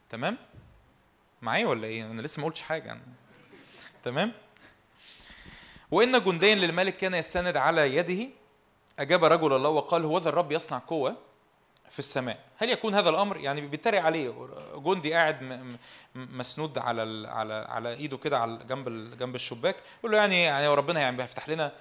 تمام؟ 0.09 0.38
معايا 1.41 1.67
ولا 1.67 1.88
إيه؟ 1.88 2.05
أنا 2.05 2.21
لسه 2.21 2.39
ما 2.39 2.45
قلتش 2.45 2.61
حاجة. 2.61 2.91
أنا. 2.91 3.01
تمام؟ 4.03 4.31
وإن 5.91 6.23
جنديا 6.23 6.55
للملك 6.55 6.97
كان 6.97 7.13
يستند 7.13 7.57
على 7.57 7.95
يده 7.95 8.27
أجاب 8.99 9.23
رجل 9.26 9.53
الله 9.53 9.69
وقال 9.69 10.05
هو 10.05 10.17
ذا 10.17 10.30
الرب 10.30 10.51
يصنع 10.51 10.77
قوة 10.77 11.17
في 11.89 11.99
السماء. 11.99 12.39
هل 12.57 12.69
يكون 12.69 12.95
هذا 12.95 13.09
الأمر؟ 13.09 13.38
يعني 13.38 13.61
بيتريق 13.61 14.01
عليه. 14.01 14.49
جندي 14.76 15.13
قاعد 15.13 15.59
مسنود 16.15 16.77
على 16.77 17.27
على 17.27 17.53
على 17.69 17.93
إيده 17.93 18.17
كده 18.17 18.39
على 18.39 18.59
جنب 18.69 19.17
جنب 19.17 19.35
الشباك 19.35 19.76
يقول 19.99 20.11
له 20.11 20.17
يعني 20.17 20.43
يعني 20.43 20.67
ربنا 20.67 20.99
يعني 20.99 21.23
هيفتح 21.23 21.49
لنا 21.49 21.71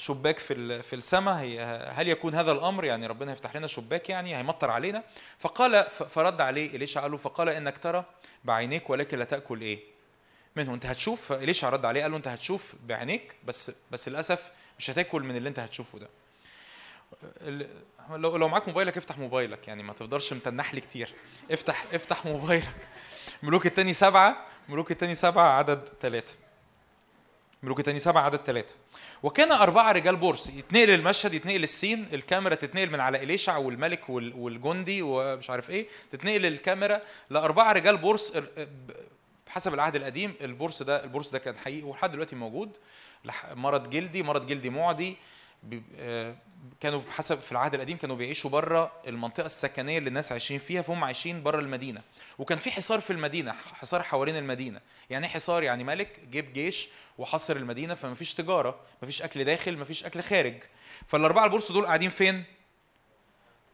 شباك 0.00 0.38
في 0.38 0.82
في 0.82 0.96
السماء 0.96 1.34
هي 1.34 1.60
هل 1.92 2.08
يكون 2.08 2.34
هذا 2.34 2.52
الأمر؟ 2.52 2.84
يعني 2.84 3.06
ربنا 3.06 3.32
هيفتح 3.32 3.56
لنا 3.56 3.66
شباك 3.66 4.08
يعني 4.08 4.36
هيمطر 4.36 4.70
علينا. 4.70 5.02
فقال 5.38 5.84
فرد 5.90 6.40
عليه 6.40 6.76
إليشع 6.76 7.00
قال 7.00 7.10
له 7.10 7.16
فقال 7.16 7.48
إنك 7.48 7.78
ترى 7.78 8.04
بعينيك 8.44 8.90
ولكن 8.90 9.18
لا 9.18 9.24
تأكل 9.24 9.60
إيه؟ 9.60 9.80
منه. 10.56 10.74
أنت 10.74 10.86
هتشوف 10.86 11.32
إليشع 11.32 11.68
رد 11.68 11.84
عليه 11.84 12.02
قال 12.02 12.10
له 12.10 12.16
أنت 12.16 12.28
هتشوف 12.28 12.74
بعينيك 12.86 13.36
بس 13.44 13.72
بس 13.90 14.08
للأسف 14.08 14.50
مش 14.78 14.90
هتأكل 14.90 15.22
من 15.22 15.36
اللي 15.36 15.48
أنت 15.48 15.58
هتشوفه 15.58 15.98
ده. 15.98 16.08
لو 18.10 18.36
لو 18.36 18.48
معاك 18.48 18.68
موبايلك 18.68 18.96
افتح 18.96 19.18
موبايلك 19.18 19.68
يعني 19.68 19.82
ما 19.82 19.92
تفضلش 19.92 20.32
متنح 20.32 20.74
لي 20.74 20.80
كتير. 20.80 21.14
افتح 21.50 21.84
افتح 21.92 22.26
موبايلك. 22.26 22.76
ملوك 23.42 23.66
التاني 23.66 23.92
سبعة 23.92 24.46
ملوك 24.68 24.90
التاني 24.90 25.14
سبعة 25.14 25.48
عدد 25.48 25.88
ثلاثة 26.00 26.34
ملوك 27.62 27.78
التاني 27.78 27.98
سبعة 27.98 28.22
عدد 28.22 28.38
ثلاثة 28.46 28.74
وكان 29.22 29.52
أربعة 29.52 29.92
رجال 29.92 30.16
برص 30.16 30.50
يتنقل 30.50 30.90
المشهد 30.90 31.34
يتنقل 31.34 31.62
ال 31.62 31.70
scene 31.70 32.08
الكاميرا 32.12 32.54
تتنقل 32.54 32.90
من 32.90 33.00
على 33.00 33.22
إليشع 33.22 33.56
والملك 33.56 34.08
وال- 34.10 34.32
والجندي 34.34 35.02
ومش 35.02 35.50
عارف 35.50 35.70
إيه 35.70 35.86
تتنقل 36.10 36.46
الكاميرا 36.46 37.00
لأربعة 37.30 37.72
رجال 37.72 37.96
برص 37.96 38.36
ال- 38.36 38.66
ب- 38.66 38.92
بحسب 39.46 39.74
العهد 39.74 39.96
القديم 39.96 40.34
البرص 40.40 40.82
ده 40.82 41.04
البرص 41.04 41.30
ده 41.30 41.38
كان 41.38 41.56
حقيقي 41.58 41.82
ولحد 41.82 42.12
دلوقتي 42.12 42.36
موجود. 42.36 42.76
مرض 43.54 43.90
جلدي 43.90 44.22
مرض 44.22 44.46
جلدي 44.46 44.70
معدي 44.70 45.16
كانوا 46.80 47.00
بحسب 47.08 47.40
في 47.40 47.52
العهد 47.52 47.74
القديم 47.74 47.96
كانوا 47.96 48.16
بيعيشوا 48.16 48.50
بره 48.50 48.92
المنطقة 49.06 49.46
السكنية 49.46 49.98
اللي 49.98 50.08
الناس 50.08 50.32
عايشين 50.32 50.58
فيها 50.58 50.82
فهم 50.82 51.04
عايشين 51.04 51.42
بره 51.42 51.60
المدينة. 51.60 52.02
وكان 52.38 52.58
في 52.58 52.70
حصار 52.70 53.00
في 53.00 53.12
المدينة 53.12 53.52
حصار 53.52 54.02
حوالين 54.02 54.36
المدينة. 54.36 54.80
يعني 55.10 55.26
إيه 55.26 55.32
حصار 55.32 55.62
يعني 55.62 55.84
ملك 55.84 56.20
جيب 56.30 56.52
جيش 56.52 56.88
وحصر 57.18 57.56
المدينة 57.56 57.94
فما 57.94 58.14
فيش 58.14 58.34
تجارة 58.34 58.80
ما 59.02 59.06
فيش 59.06 59.22
أكل 59.22 59.44
داخل 59.44 59.76
ما 59.76 59.84
فيش 59.84 60.04
أكل 60.04 60.22
خارج. 60.22 60.54
فالأربعة 61.06 61.44
البورس 61.44 61.72
دول 61.72 61.86
قاعدين 61.86 62.10
فين؟ 62.10 62.44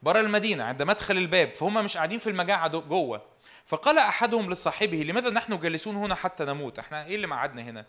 بره 0.03 0.19
المدينة 0.19 0.63
عند 0.63 0.83
مدخل 0.83 1.17
الباب. 1.17 1.53
فهم 1.53 1.83
مش 1.83 1.97
قاعدين 1.97 2.19
في 2.19 2.29
المجاعة 2.29 2.67
جوه. 2.67 3.21
فقال 3.65 3.97
أحدهم 3.97 4.51
لصاحبه 4.51 4.97
لماذا 4.97 5.29
نحن 5.29 5.59
جالسون 5.59 5.95
هنا 5.95 6.15
حتى 6.15 6.45
نموت؟ 6.45 6.79
إحنا 6.79 7.05
إيه 7.05 7.15
اللي 7.15 7.27
مقعدنا 7.27 7.61
هنا؟ 7.61 7.85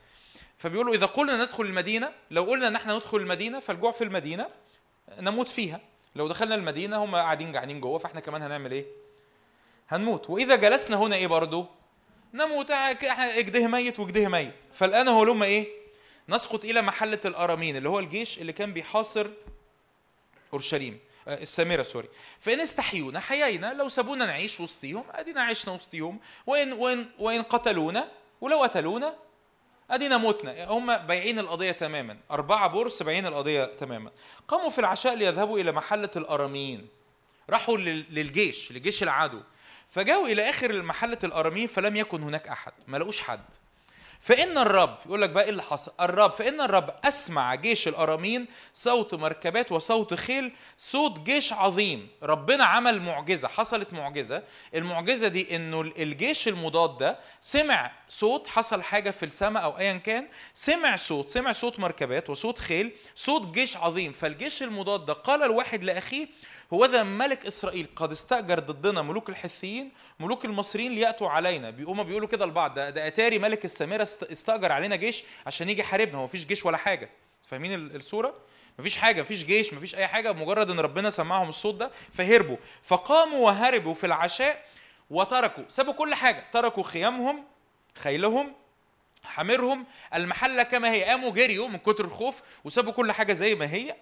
فبيقولوا 0.59 0.95
إذا 0.95 1.07
قلنا 1.07 1.43
ندخل 1.45 1.65
المدينة 1.65 2.13
لو 2.31 2.45
قلنا 2.45 2.69
إن 2.69 2.77
إحنا 2.77 2.97
ندخل 2.97 3.19
المدينة 3.19 3.61
فالجوع 3.61 3.93
في 3.93 4.05
المدينة 4.05 4.49
نموت 5.21 5.49
فيها. 5.49 5.81
لو 6.15 6.29
دخلنا 6.29 6.55
المدينة 6.55 7.05
هم 7.05 7.15
قاعدين 7.15 7.53
جعانين 7.53 7.81
جوه 7.81 7.99
فإحنا 7.99 8.21
كمان 8.21 8.43
هنعمل 8.43 8.73
إيه؟ 8.73 8.87
هنموت. 9.89 10.31
وإذا 10.31 10.57
جلسنا 10.57 10.97
هنا 10.97 11.17
إيه 11.17 11.27
برضو؟ 11.27 11.67
نموت. 12.35 12.71
إحنا 12.71 13.39
اجده 13.39 13.67
ميت 13.67 14.01
واجده 14.01 14.29
ميت. 14.29 14.55
فالآن 14.73 15.09
هو 15.09 15.25
لما 15.25 15.47
إيه؟ 15.47 15.69
نسقط 16.29 16.65
إلى 16.65 16.83
محلة 16.83 17.21
الأرامين 17.25 17.77
اللي 17.77 17.89
هو 17.89 17.99
الجيش 17.99 18.39
اللي 18.39 18.53
كان 18.53 18.73
بيحاصر 18.73 19.31
أورشليم. 20.53 20.99
آه، 21.29 21.43
السامره 21.43 21.83
سوري. 21.83 22.09
فإن 22.41 22.61
استحيونا 22.61 23.21
حيينا. 23.21 23.75
لو 23.75 23.89
سابونا 23.89 24.27
نعيش 24.27 24.61
وسطيهم 24.61 25.05
أدينا 25.11 25.43
عشنا 25.43 25.75
وسطيهم. 25.75 26.21
وان 26.47 26.73
وان 26.73 27.07
وإن 27.19 27.43
قتلونا 27.43 28.09
ولو 28.41 28.63
قتلونا 28.63 29.15
أدينا 29.91 30.17
متنا 30.17 30.65
هم 30.71 30.97
بايعين 30.97 31.39
القضية 31.39 31.73
تماما. 31.73 32.17
أربعة 32.31 32.69
بورس 32.69 33.03
بايعين 33.03 33.27
القضية 33.27 33.65
تماما. 33.65 34.11
قاموا 34.49 34.71
في 34.71 34.79
العشاء 34.79 35.15
ليذهبوا 35.15 35.59
إلى 35.59 35.73
محلة 35.73 36.11
الاراميين 36.17 36.89
راحوا 37.51 37.77
لل- 37.77 38.05
للجيش 38.11 38.73
لجيش 38.73 39.03
العدو. 39.03 39.41
فجاءوا 39.91 40.27
إلى 40.29 40.51
آخر 40.51 40.83
محله 40.83 41.19
الاراميين 41.25 41.67
فلم 41.67 41.97
يكن 41.97 42.23
هناك 42.23 42.49
أحد. 42.49 42.73
ما 42.87 42.97
لقوش 42.99 43.21
حد. 43.21 43.45
فإن 44.21 44.59
الرب 44.59 44.99
يقول 45.07 45.23
لك 45.23 45.31
بقى 45.31 45.45
إيه 45.45 45.51
اللي 45.51 45.63
حصل؟ 45.63 45.93
الرب 46.01 46.31
فإن 46.33 46.61
الرب 46.61 46.95
أسمع 47.05 47.55
جيش 47.55 47.89
الأرامين 47.89 48.47
صوت 48.75 49.15
مركبات 49.15 49.73
وصوت 49.73 50.15
خيل 50.15 50.53
صوت 50.77 51.21
جيش 51.21 51.53
عظيم. 51.53 52.09
ربنا 52.23 52.65
عمل 52.65 53.03
معجزة 53.03 53.49
حصلت 53.49 53.93
معجزة. 53.93 54.43
المعجزة 54.75 55.29
دي 55.29 55.57
إنه 55.57 55.81
الجيش 55.81 56.49
المضاد 56.49 56.99
ده 56.99 57.19
سمع 57.41 57.93
صوت 58.09 58.49
حصل 58.49 58.83
حاجة 58.83 59.11
في 59.11 59.27
السماء 59.27 59.63
أو 59.63 59.79
أيا 59.79 59.93
كان 59.95 60.29
سمع 60.55 60.97
صوت 60.97 61.29
سمع 61.29 61.53
صوت 61.53 61.81
مركبات 61.81 62.31
وصوت 62.31 62.59
خيل 62.59 62.93
صوت 63.15 63.47
جيش 63.55 63.77
عظيم. 63.77 64.13
فالجيش 64.13 64.63
المضاد 64.63 65.07
ده 65.07 65.13
قال 65.13 65.43
الواحد 65.43 65.85
لأخيه 65.85 66.27
هو 66.73 66.85
ذا 66.85 67.03
ملك 67.03 67.47
إسرائيل. 67.47 67.87
قد 67.97 68.11
استأجر 68.11 68.59
ضدنا 68.59 69.03
ملوك 69.03 69.29
الحثيين 69.29 69.93
ملوك 70.21 70.45
المصريين 70.45 70.93
ليأتوا 70.93 71.29
علينا. 71.29 71.71
بيقوموا 71.71 72.05
بيقولوا 72.05 72.29
كده 72.29 72.47
لبعض. 72.47 72.75
ده, 72.75 72.91
ده 72.91 73.07
أتاري 73.07 73.39
ملك 73.39 73.65
السامره 73.65 74.03
است- 74.03 74.23
استأجر 74.23 74.73
علينا 74.73 74.97
جيش 74.97 75.25
عشان 75.47 75.69
يجي 75.69 75.81
يحاربنا. 75.81 76.19
هو 76.19 76.25
مفيش 76.25 76.47
جيش 76.47 76.67
ولا 76.67 76.77
حاجة. 76.77 77.11
فاهمين 77.51 77.75
ال- 77.75 77.97
الصورة؟ 77.97 78.35
مفيش 78.79 78.97
حاجة. 78.97 79.23
مفيش 79.23 79.45
جيش 79.45 79.75
مفيش 79.75 79.95
أي 79.95 80.07
حاجة. 80.07 80.33
مجرد 80.33 80.71
إن 80.71 80.81
ربنا 80.81 81.11
سمعهم 81.11 81.49
الصوت 81.49 81.75
ده 81.75 81.91
فهربوا. 82.13 82.57
فقاموا 82.83 83.47
وهربوا 83.47 83.95
في 83.95 84.07
العشاء 84.07 84.65
وتركوا. 85.11 85.65
سابوا 85.69 85.93
كل 85.93 86.15
حاجة. 86.15 86.45
تركوا 86.53 86.83
خيامهم 86.83 87.45
خيلهم 87.95 88.53
حميرهم 89.25 89.87
المحلة 90.15 90.63
كما 90.63 90.93
هي. 90.93 91.05
قاموا 91.05 91.31
جريوا 91.31 91.69
من 91.69 91.79
كتر 91.79 92.05
الخوف 92.05 92.43
وسابوا 92.65 92.93
كل 92.93 93.13
حاجة 93.13 93.33
زي 93.33 93.55
ما 93.55 93.73
هي. 93.73 93.97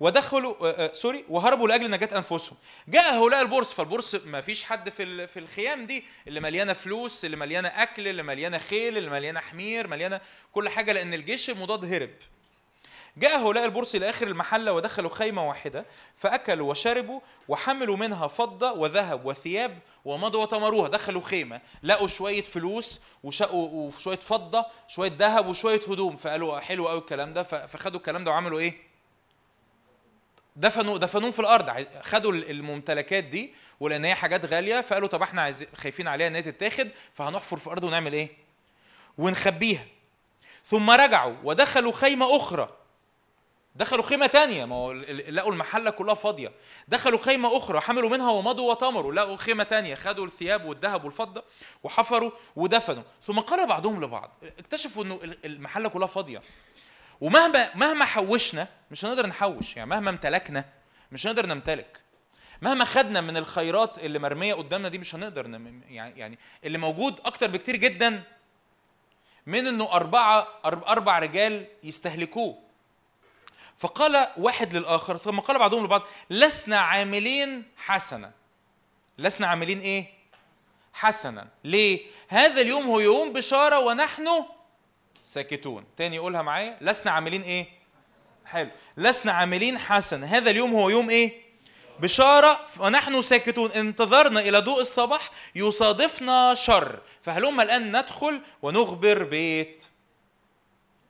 ودخلوا 0.00 0.54
آه، 0.60 0.70
آه، 0.70 0.92
sorry 0.92 1.24
وهربوا 1.28 1.68
لأجل 1.68 1.90
نجاة 1.90 2.18
أنفسهم. 2.18 2.58
جاء 2.88 3.14
هؤلاء 3.14 3.42
البرص 3.42 3.72
فالبرص 3.72 4.14
ما 4.14 4.40
فيش 4.40 4.64
حد 4.64 4.90
في 4.90 5.26
في 5.26 5.38
الخيام 5.38 5.86
دي 5.86 6.04
اللي 6.28 6.40
مليانة 6.40 6.72
فلوس 6.72 7.24
اللي 7.24 7.36
مليانة 7.36 7.68
أكل 7.68 8.08
اللي 8.08 8.22
مليانة 8.22 8.58
خيل 8.58 8.98
اللي 8.98 9.10
مليانة 9.10 9.40
حمير 9.40 9.86
مليانة 9.86 10.20
كل 10.52 10.68
حاجة 10.68 10.92
لأن 10.92 11.14
الجيش 11.14 11.50
المضاد 11.50 11.92
هرب. 11.94 12.10
جاء 13.16 13.38
هؤلاء 13.38 13.64
البرص 13.64 13.94
إلى 13.94 14.10
آخر 14.10 14.26
المحلة 14.28 14.72
ودخلوا 14.72 15.10
خيمة 15.10 15.48
واحدة 15.48 15.86
فأكلوا 16.16 16.70
وشربوا 16.70 17.20
وحملوا 17.48 17.96
منها 17.96 18.28
فضة 18.28 18.72
وذهب 18.72 19.26
وثياب 19.26 19.78
ومضوا 20.04 20.42
وتمروها 20.42 20.88
دخلوا 20.88 21.22
خيمة 21.22 21.60
لقوا 21.82 22.08
شوية 22.08 22.42
فلوس 22.42 23.00
وشقوا 23.22 23.68
وشوية 23.68 24.16
فضة 24.18 24.66
شوية 24.88 25.12
ذهب 25.18 25.46
وشوية 25.46 25.80
هدوم. 25.88 26.16
فقالوا 26.16 26.60
حلو 26.60 26.88
قوي 26.88 26.98
الكلام 26.98 27.32
ده. 27.32 27.42
فخدوا 27.42 27.98
الكلام 27.98 28.24
ده 28.24 28.30
وعملوا 28.30 28.58
إيه؟ 28.58 28.83
دفنوا 30.56 30.98
دفنوهم 30.98 31.30
في 31.30 31.38
الأرض. 31.40 31.86
خدوا 32.02 32.32
الممتلكات 32.32 33.24
دي 33.24 33.54
ولأن 33.80 34.04
هي 34.04 34.14
حاجات 34.14 34.44
غالية 34.46 34.80
فقالوا 34.80 35.08
طب 35.08 35.22
إحنا 35.22 35.42
عايزين 35.42 35.68
خايفين 35.74 36.08
عليها 36.08 36.26
إن 36.26 36.34
هي 36.34 36.42
تتاخد 36.42 36.88
فهنحفر 37.14 37.56
في 37.56 37.66
الأرض 37.66 37.84
ونعمل 37.84 38.12
إيه؟ 38.12 38.28
ونخبيها. 39.18 39.86
ثم 40.66 40.90
رجعوا 40.90 41.34
ودخلوا 41.44 41.92
خيمة 41.92 42.36
أخرى. 42.36 42.68
دخلوا 43.76 44.02
خيمة 44.02 44.26
تانية. 44.26 44.64
ما 44.64 44.76
هو 44.76 44.92
لقوا 45.28 45.52
المحلة 45.52 45.90
كلها 45.90 46.14
فاضية. 46.14 46.52
دخلوا 46.88 47.18
خيمة 47.18 47.56
أخرى 47.56 47.80
حملوا 47.80 48.10
منها 48.10 48.30
ومضوا 48.30 48.70
وتمروا 48.70 49.12
لقوا 49.12 49.36
خيمة 49.36 49.64
تانية 49.64 49.94
خدوا 49.94 50.26
الثياب 50.26 50.64
والذهب 50.64 51.04
والفضة 51.04 51.44
وحفروا 51.82 52.30
ودفنوا. 52.56 53.02
ثم 53.26 53.40
قال 53.40 53.66
بعضهم 53.68 54.04
لبعض. 54.04 54.30
اكتشفوا 54.58 55.04
ال- 55.04 55.38
المحلة 55.46 55.88
كلها 55.88 56.06
فاضية. 56.06 56.42
ومهما 57.20 57.70
مهما 57.74 58.04
حوشنا 58.04 58.68
مش 58.90 59.04
هنقدر 59.04 59.26
نحوش 59.26 59.76
يعني 59.76 59.90
مهما 59.90 60.10
امتلكنا 60.10 60.64
مش 61.12 61.26
هنقدر 61.26 61.46
نمتلك. 61.46 62.00
مهما 62.62 62.84
خدنا 62.84 63.20
من 63.20 63.36
الخيرات 63.36 63.98
اللي 63.98 64.18
مرمية 64.18 64.54
قدامنا 64.54 64.88
دي 64.88 64.98
مش 64.98 65.14
هنقدر 65.14 65.46
نم... 65.46 65.82
يعني 65.88 66.18
يعني 66.20 66.38
اللي 66.64 66.78
موجود 66.78 67.20
أكتر 67.24 67.46
بكتير 67.50 67.76
جدا 67.76 68.22
من 69.46 69.66
إنه 69.66 69.92
أربعة 69.92 70.42
أرب- 70.64 70.88
أربع 70.88 71.18
رجال 71.18 71.66
يستهلكوه. 71.82 72.58
فقال 73.76 74.28
واحد 74.36 74.74
للآخر 74.76 75.16
ثم 75.16 75.40
قال 75.40 75.58
بعضهم 75.58 75.84
لبعض 75.84 76.02
لسنا 76.30 76.78
عاملين 76.80 77.62
حسنا. 77.76 78.30
لسنا 79.18 79.46
عاملين 79.46 79.80
إيه؟ 79.80 80.06
حسنا. 80.92 81.48
ليه؟ 81.64 82.00
هذا 82.28 82.60
اليوم 82.60 82.86
هو 82.86 83.00
يوم 83.00 83.32
بشارة 83.32 83.78
ونحن 83.78 84.28
ساكتون. 85.24 85.84
تاني 85.96 86.16
يقولها 86.16 86.42
معايا 86.42 86.78
لسنا 86.80 87.12
عاملين 87.12 87.42
إيه؟ 87.42 87.66
حلو. 88.46 88.70
لسنا 88.96 89.32
عاملين 89.32 89.78
حسنا 89.78 90.26
هذا 90.26 90.50
اليوم 90.50 90.74
هو 90.74 90.90
يوم 90.90 91.10
إيه؟ 91.10 91.42
بشارة. 92.00 92.60
ونحن 92.78 93.22
ساكتون. 93.22 93.72
انتظرنا 93.72 94.40
إلى 94.40 94.58
ضوء 94.58 94.80
الصباح 94.80 95.30
يصادفنا 95.54 96.54
شر. 96.54 97.00
فهلما 97.22 97.62
الآن 97.62 97.96
ندخل 97.96 98.40
ونخبر 98.62 99.22
بيت 99.22 99.84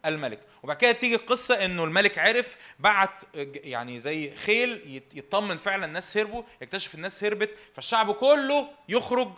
الملك؟ 0.06 0.40
وبعد 0.62 0.76
كده 0.76 0.92
تيجي 0.92 1.14
القصة 1.14 1.64
إنه 1.64 1.84
الملك 1.84 2.18
عرف 2.18 2.56
بعت 2.78 3.22
يعني 3.64 3.98
زي 3.98 4.34
خيل 4.34 5.02
يطمن 5.14 5.56
فعلا 5.56 5.86
الناس 5.86 6.16
هربوا 6.16 6.42
يكتشف 6.62 6.94
الناس 6.94 7.24
هربت 7.24 7.56
فالشعب 7.74 8.14
كله 8.14 8.68
يخرج 8.88 9.28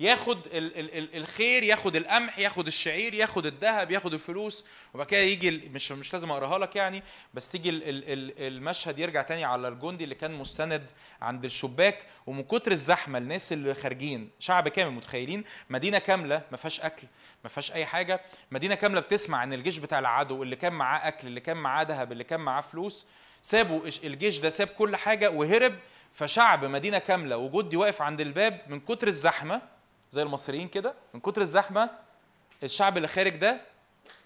ياخد 0.00 0.46
ال 0.46 0.78
ال 0.78 0.98
ال 0.98 1.16
الخير 1.16 1.62
ياخد 1.62 1.96
القمح 1.96 2.38
ياخد 2.38 2.66
الشعير 2.66 3.14
ياخد 3.14 3.46
الذهب 3.46 3.90
ياخد 3.90 4.14
الفلوس 4.14 4.64
وبعد 4.94 5.06
كده 5.06 5.20
يجي 5.20 5.50
مش 5.50 5.92
مش 5.92 6.12
لازم 6.12 6.30
أقراها 6.30 6.58
لك 6.58 6.76
يعني 6.76 7.02
بس 7.34 7.48
تيجي 7.48 7.70
ال 7.70 7.82
ال 7.82 8.12
ال 8.12 8.46
المشهد 8.46 8.98
يرجع 8.98 9.22
تاني 9.22 9.44
على 9.44 9.68
الجندي 9.68 10.04
اللي 10.04 10.14
كان 10.14 10.32
مستند 10.34 10.90
عند 11.22 11.44
الشباك 11.44 12.06
ومن 12.26 12.42
كتر 12.42 12.72
الزحمة 12.72 13.18
الناس 13.18 13.52
اللي 13.52 13.74
خارجين 13.74 14.30
شعب 14.38 14.68
كامل 14.68 14.90
متخيلين 14.90 15.44
مدينة 15.70 15.98
كاملة 15.98 16.42
ما 16.50 16.56
فيهاش 16.56 16.80
أكل 16.80 17.06
ما 17.44 17.48
فيهاش 17.50 17.72
أي 17.72 17.86
حاجة 17.86 18.20
مدينة 18.50 18.74
كاملة 18.74 19.00
بتسمع 19.00 19.44
إن 19.44 19.52
الجيش 19.52 19.78
بتاع 19.78 19.98
العدو 19.98 20.42
اللي 20.42 20.56
كان 20.56 20.72
معاه 20.72 21.08
أكل 21.08 21.26
اللي 21.28 21.40
كان 21.40 21.56
معاه 21.56 21.82
ذهب 21.82 22.12
اللي 22.12 22.24
كان 22.24 22.40
معاه 22.40 22.60
فلوس 22.60 23.06
سابوا 23.42 23.80
الجيش 24.04 24.38
ده 24.38 24.50
ساب 24.50 24.68
كل 24.68 24.96
حاجة 24.96 25.30
وهرب 25.30 25.74
فشعب 26.12 26.64
مدينة 26.64 26.98
كاملة 26.98 27.36
وجدي 27.36 27.76
واقف 27.76 28.02
عند 28.02 28.20
الباب 28.20 28.60
من 28.68 28.80
كتر 28.80 29.08
الزحمة 29.08 29.75
زي 30.10 30.22
المصريين 30.22 30.68
كده 30.68 30.94
من 31.14 31.20
كتر 31.20 31.42
الزحمة 31.42 31.90
الشعب 32.62 32.96
اللي 32.96 33.08
خارج 33.08 33.36
ده 33.36 33.60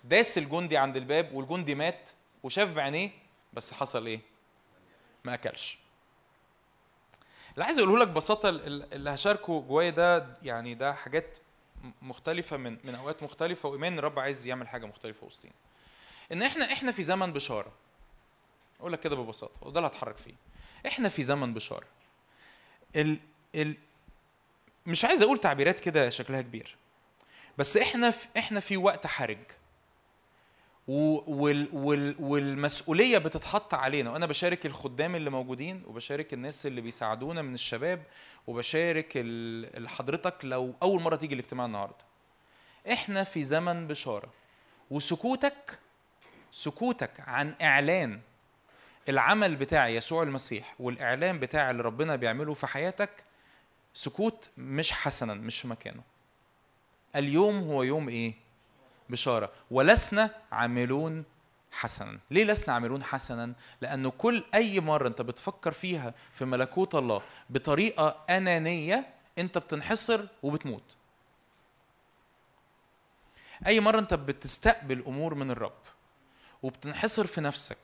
داس 0.05 0.39
الجندي 0.39 0.77
عند 0.77 0.97
الباب 0.97 1.35
والجندي 1.35 1.74
مات 1.74 2.11
وشاف 2.43 2.73
بعينيه 2.73 3.11
بس 3.52 3.73
حصل 3.74 4.07
إيه؟ 4.07 4.20
ما 5.24 5.35
أكلش. 5.35 5.78
اللي 7.55 7.65
عايز 7.65 7.78
أقوله 7.78 7.98
لك 7.98 8.09
ببساطة 8.09 8.48
ال- 8.48 8.66
ال- 8.66 8.94
اللي 8.94 9.11
هشاركه 9.11 9.61
جوايا 9.61 9.90
ده 9.90 10.36
يعني 10.43 10.74
ده 10.74 10.93
حاجات 10.93 11.39
مختلفة 12.02 12.57
من 12.57 12.78
من 12.85 12.94
أوقات 12.94 13.23
مختلفة 13.23 13.69
وإيمان 13.69 13.98
الرب 13.98 14.19
عايز 14.19 14.47
يعمل 14.47 14.69
حاجة 14.69 14.86
مختلفة 14.86 15.27
وسطينا. 15.27 15.55
إن 16.32 16.43
إحنا 16.43 16.73
إحنا 16.73 16.93
في 16.93 17.02
زمن 17.02 17.32
بشارة. 17.32 17.73
أقول 18.81 18.93
لك 18.93 19.01
كده 19.01 19.16
ببساطة 19.16 19.66
وده 19.66 19.78
اللي 19.78 19.89
هتحرك 19.90 20.16
فيه. 20.16 20.35
إحنا 20.86 21.09
في 21.09 21.23
زمن 21.23 21.55
بشارة. 21.55 21.86
ال 22.97 23.19
ال 23.55 23.74
مش 24.86 25.05
عايز 25.05 25.23
أقول 25.23 25.39
تعبيرات 25.39 25.81
كده 25.81 26.11
شكلها 26.11 26.43
كبير 26.43 26.77
بس 27.59 27.77
إحنا 27.77 28.11
في 28.11 28.28
إحنا 28.39 28.61
في 28.61 28.77
وقت 28.77 29.07
حرج. 29.07 29.39
وال 30.89 31.69
وال 31.73 32.15
والمسؤولية 32.19 33.19
بتتحط 33.19 33.74
علينا 33.74 34.11
وأنا 34.11 34.27
بشارك 34.27 34.66
الخدام 34.66 35.16
اللي 35.16 35.31
موجودين 35.31 35.82
وبشارك 35.86 36.32
الناس 36.35 36.66
اللي 36.66 36.81
بيساعدونا 36.81 37.43
من 37.43 37.55
الشباب 37.55 38.02
وبشارك 38.47 39.12
حضرتك 39.86 40.35
لو 40.44 40.74
أول 40.82 41.02
مرة 41.02 41.16
تيجي 41.16 41.35
الاجتماع 41.35 41.66
النهارده. 41.66 42.05
إحنا 42.93 43.24
في 43.24 43.44
زمن 43.44 43.86
بشارة 43.86 44.28
وسكوتك 44.90 45.78
سكوتك 46.52 47.20
عن 47.20 47.55
إعلان 47.62 48.20
العمل 49.09 49.57
بتاع 49.57 49.89
يسوع 49.89 50.23
المسيح 50.23 50.74
والإعلان 50.78 51.39
بتاع 51.39 51.70
اللي 51.70 51.82
ربنا 51.82 52.16
بيعمله 52.16 52.55
في 52.55 52.66
حياتك 52.66 53.11
سكوت 53.95 54.51
مش 54.59 54.93
حسنا 54.93 55.35
مش 55.35 55.61
في 55.61 55.69
مكانه. 55.69 56.03
اليوم 57.17 57.59
هو 57.59 57.83
يوم 57.83 58.09
إيه؟ 58.09 58.35
بشارة. 59.11 59.53
ولسنا 59.71 60.35
عاملون 60.53 61.25
حسنا. 61.73 62.19
ليه 62.31 62.45
لسنا 62.45 62.75
عاملون 62.75 63.03
حسنا؟ 63.03 63.53
لأنه 63.81 64.11
كل 64.11 64.45
أي 64.55 64.81
مرة 64.81 65.09
أنت 65.09 65.23
بتفكر 65.23 65.73
فيها 65.73 66.15
في 66.33 66.45
ملكوت 66.45 66.95
الله 66.95 67.23
بطريقة 67.51 68.25
أنانية 68.31 69.07
أنت 69.39 69.59
بتنحصر 69.59 70.25
وبتموت. 70.43 70.97
أي 73.67 73.81
مرة 73.81 73.99
أنت 73.99 74.15
بتستقبل 74.15 75.05
أمور 75.07 75.35
من 75.35 75.51
الرب 75.51 75.79
وبتنحصر 76.62 77.27
في 77.27 77.41
نفسك 77.41 77.79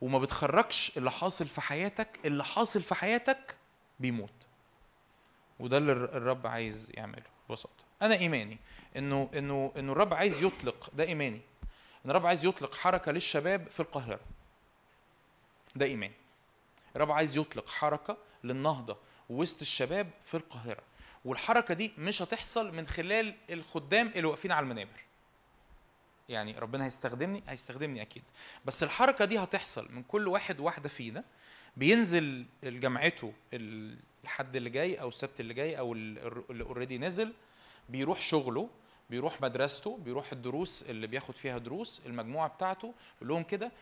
وما 0.00 0.18
بتخرجش 0.18 0.98
اللي 0.98 1.10
حاصل 1.10 1.46
في 1.46 1.60
حياتك 1.60 2.18
اللي 2.24 2.44
حاصل 2.44 2.82
في 2.82 2.94
حياتك 2.94 3.56
بيموت. 4.00 4.46
وده 5.60 5.78
اللي 5.78 5.92
الر- 5.92 6.16
الرب 6.16 6.46
عايز 6.46 6.90
يعمله 6.94 7.22
ببساطة. 7.48 7.84
أنا 8.02 8.14
إيماني 8.14 8.58
إنه 8.96 9.30
إنه 9.34 9.72
إنه 9.76 9.92
الرب 9.92 10.14
عايز 10.14 10.42
يطلق 10.42 10.90
ده 10.94 11.04
إيماني 11.04 11.40
إن 12.04 12.10
الرب 12.10 12.26
عايز 12.26 12.44
يطلق 12.44 12.74
حركة 12.74 13.12
للشباب 13.12 13.68
في 13.70 13.80
القاهرة. 13.80 14.20
ده 15.76 15.86
إيماني. 15.86 16.14
الرب 16.96 17.12
عايز 17.12 17.38
يطلق 17.38 17.68
حركة 17.68 18.16
للنهضة 18.44 18.96
وسط 19.30 19.60
الشباب 19.60 20.10
في 20.24 20.36
القاهرة. 20.36 20.82
والحركة 21.24 21.74
دي 21.74 21.92
مش 21.98 22.22
هتحصل 22.22 22.74
من 22.74 22.86
خلال 22.86 23.34
الخدام 23.50 24.06
اللي 24.08 24.24
واقفين 24.26 24.52
على 24.52 24.64
المنابر. 24.64 25.04
يعني 26.28 26.58
ربنا 26.58 26.84
هيستخدمني؟ 26.84 27.42
هيستخدمني 27.48 28.02
أكيد. 28.02 28.22
بس 28.64 28.82
الحركة 28.82 29.24
دي 29.24 29.38
هتحصل 29.38 29.88
من 29.92 30.02
كل 30.02 30.28
واحد 30.28 30.60
واحدة 30.60 30.88
فينا. 30.88 31.24
بينزل 31.76 32.46
جامعته 32.64 33.32
الحد 34.24 34.56
اللي 34.56 34.70
جاي 34.70 35.00
أو 35.00 35.08
السبت 35.08 35.40
اللي 35.40 35.54
جاي 35.54 35.78
أو 35.78 35.92
ال- 35.92 36.42
اللي 36.50 36.64
اوريدي 36.64 36.98
نزل 36.98 37.32
بيروح 37.88 38.20
شغله 38.20 38.68
بيروح 39.10 39.40
مدرسته 39.40 39.96
بيروح 40.04 40.32
الدروس 40.32 40.82
اللي 40.82 41.06
بياخد 41.06 41.36
فيها 41.36 41.58
دروس 41.58 42.02
المجموعة 42.06 42.48
بتاعته 42.48 42.94
يقول 43.16 43.28
لهم 43.28 43.42
كده 43.42 43.72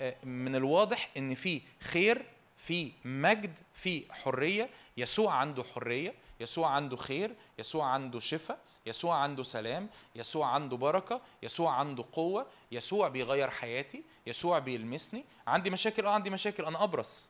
آه، 0.00 0.24
من 0.24 0.56
الواضح 0.56 1.10
إن 1.16 1.34
في 1.34 1.60
خير 1.80 2.24
في 2.58 2.92
مجد 3.04 3.58
في 3.74 4.12
حرية 4.12 4.70
يسوع 4.96 5.34
عنده 5.34 5.62
حرية 5.64 6.14
يسوع 6.40 6.68
عنده 6.70 6.96
خير 6.96 7.34
يسوع 7.58 7.86
عنده 7.86 8.20
شفاء 8.20 8.58
يسوع 8.86 9.16
عنده 9.16 9.42
سلام 9.42 9.88
يسوع 10.14 10.46
عنده 10.46 10.76
بركة 10.76 11.20
يسوع 11.42 11.72
عنده 11.72 12.04
قوة 12.12 12.46
يسوع 12.72 13.08
بيغير 13.08 13.50
حياتي 13.50 14.02
يسوع 14.26 14.58
بيلمسني. 14.58 15.24
عندي 15.46 15.70
مشاكل؟ 15.70 16.06
آه 16.06 16.10
عندي 16.10 16.30
مشاكل. 16.30 16.64
أنا 16.64 16.82
أبرص. 16.84 17.28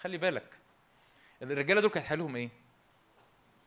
خلي 0.00 0.18
بالك. 0.18 0.58
الرجاله 1.42 1.80
دول 1.80 1.90
كانت 1.90 2.06
حالهم 2.06 2.36
إيه؟ 2.36 2.48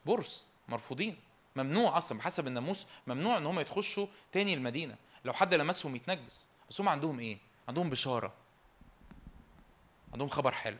برص 0.06 0.46
مرفوضين 0.68 1.18
ممنوع 1.56 1.98
أصلا 1.98 2.18
بحسب 2.18 2.48
الناموس 2.48 2.88
ممنوع 3.08 3.38
إن 3.38 3.46
هم 3.46 3.60
يتخشوا 3.60 4.08
تاني 4.32 4.54
المدينة. 4.54 4.96
لو 5.26 5.34
حد 5.34 5.54
لمسهم 5.54 5.96
يتنجس. 5.96 6.48
بس 6.70 6.82
هم 6.82 6.90
عندهم 6.90 7.20
إيه؟ 7.20 7.38
عندهم 7.68 7.90
بشارة. 7.90 8.34
عندهم 10.14 10.30
خبر 10.30 10.52
حلو. 10.52 10.78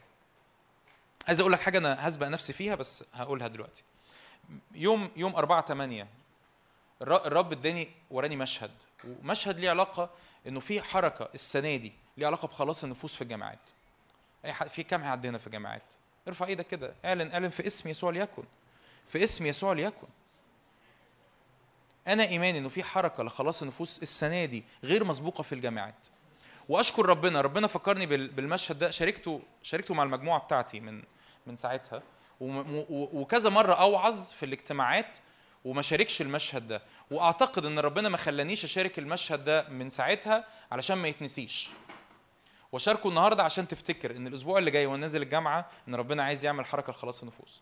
عايز 1.28 1.40
أقول 1.40 1.52
لك 1.52 1.60
حاجة 1.62 1.78
أنا 1.78 2.08
هسبق 2.08 2.28
نفسي 2.28 2.54
فيها 2.54 2.76
بس 2.76 3.04
هقولها 3.14 3.48
دلوقتي. 3.48 3.84
يوم 4.72 5.12
يوم 5.16 5.36
4 5.36 5.66
8 5.66 6.08
الر- 7.02 7.26
الرب 7.26 7.52
اداني 7.52 7.90
وراني 8.12 8.36
مشهد. 8.36 8.72
ومشهد 9.06 9.60
ليه 9.60 9.70
علاقة 9.70 10.10
إنه 10.48 10.60
في 10.60 10.82
حركة 10.82 11.30
السنة 11.34 11.76
دي 11.76 11.94
ليه 12.18 12.28
علاقة 12.28 12.48
بخلاص 12.48 12.84
النفوس 12.84 13.16
في 13.16 13.22
الجامعات. 13.22 13.70
أي 14.46 14.54
حد 14.54 14.68
في 14.68 14.84
كام 14.84 15.04
هنا 15.04 15.38
في 15.38 15.48
الجامعات؟ 15.48 15.94
ارفع 16.28 16.46
إيدك 16.46 16.68
كده 16.68 16.94
اعلن 17.06 17.32
اعلن 17.32 17.50
في 17.50 17.68
اسم 17.68 17.90
يسوع 17.90 18.12
ليكن. 18.12 18.44
في 19.08 19.24
اسم 19.24 19.46
يسوع 19.46 19.74
ليكن. 19.74 20.08
أنا 22.08 22.24
إيماني 22.28 22.58
إنه 22.58 22.70
في 22.70 22.84
حركة 22.84 23.24
لخلاص 23.24 23.62
النفوس 23.62 24.02
السنة 24.02 24.46
دي 24.46 24.64
غير 24.84 25.04
مسبوقة 25.04 25.42
في 25.42 25.56
الجامعات. 25.56 26.08
وأشكر 26.70 27.06
ربنا 27.06 27.42
ربنا 27.42 27.68
فكرني 27.68 28.06
بال- 28.06 28.28
بالمشهد 28.28 28.80
ده 28.80 28.90
شاركته 28.92 29.42
شاركته 29.64 29.94
مع 29.94 30.04
المجموعة 30.04 30.40
بتاعتي 30.40 30.80
من 30.80 31.04
من 31.48 31.56
ساعتها. 31.56 32.04
وكذا 32.42 33.50
مرة 33.50 33.74
أوعظ 33.74 34.32
في 34.32 34.46
الاجتماعات 34.46 35.18
وما 35.66 35.82
شاركش 35.82 36.22
المشهد 36.22 36.68
ده. 36.68 36.82
وأعتقد 37.12 37.66
إن 37.66 37.80
ربنا 37.80 38.10
ما 38.10 38.18
خلانيش 38.18 38.64
أشارك 38.64 39.00
المشهد 39.00 39.44
ده 39.46 39.70
من 39.70 39.90
ساعتها 39.90 40.46
علشان 40.72 40.98
ما 40.98 41.08
يتنسيش. 41.08 41.70
وشاركه 42.72 43.10
النهارده 43.10 43.44
عشان 43.44 43.68
تفتكر 43.68 44.16
إن 44.16 44.28
الأسبوع 44.28 44.60
اللي 44.60 44.72
جاي 44.72 44.86
وأنا 44.86 45.02
نازل 45.02 45.22
الجامعة 45.22 45.70
إن 45.88 45.96
ربنا 45.96 46.24
عايز 46.24 46.46
يعمل 46.46 46.66
حركة 46.66 46.92
لخلاص 46.92 47.22
النفوس. 47.22 47.62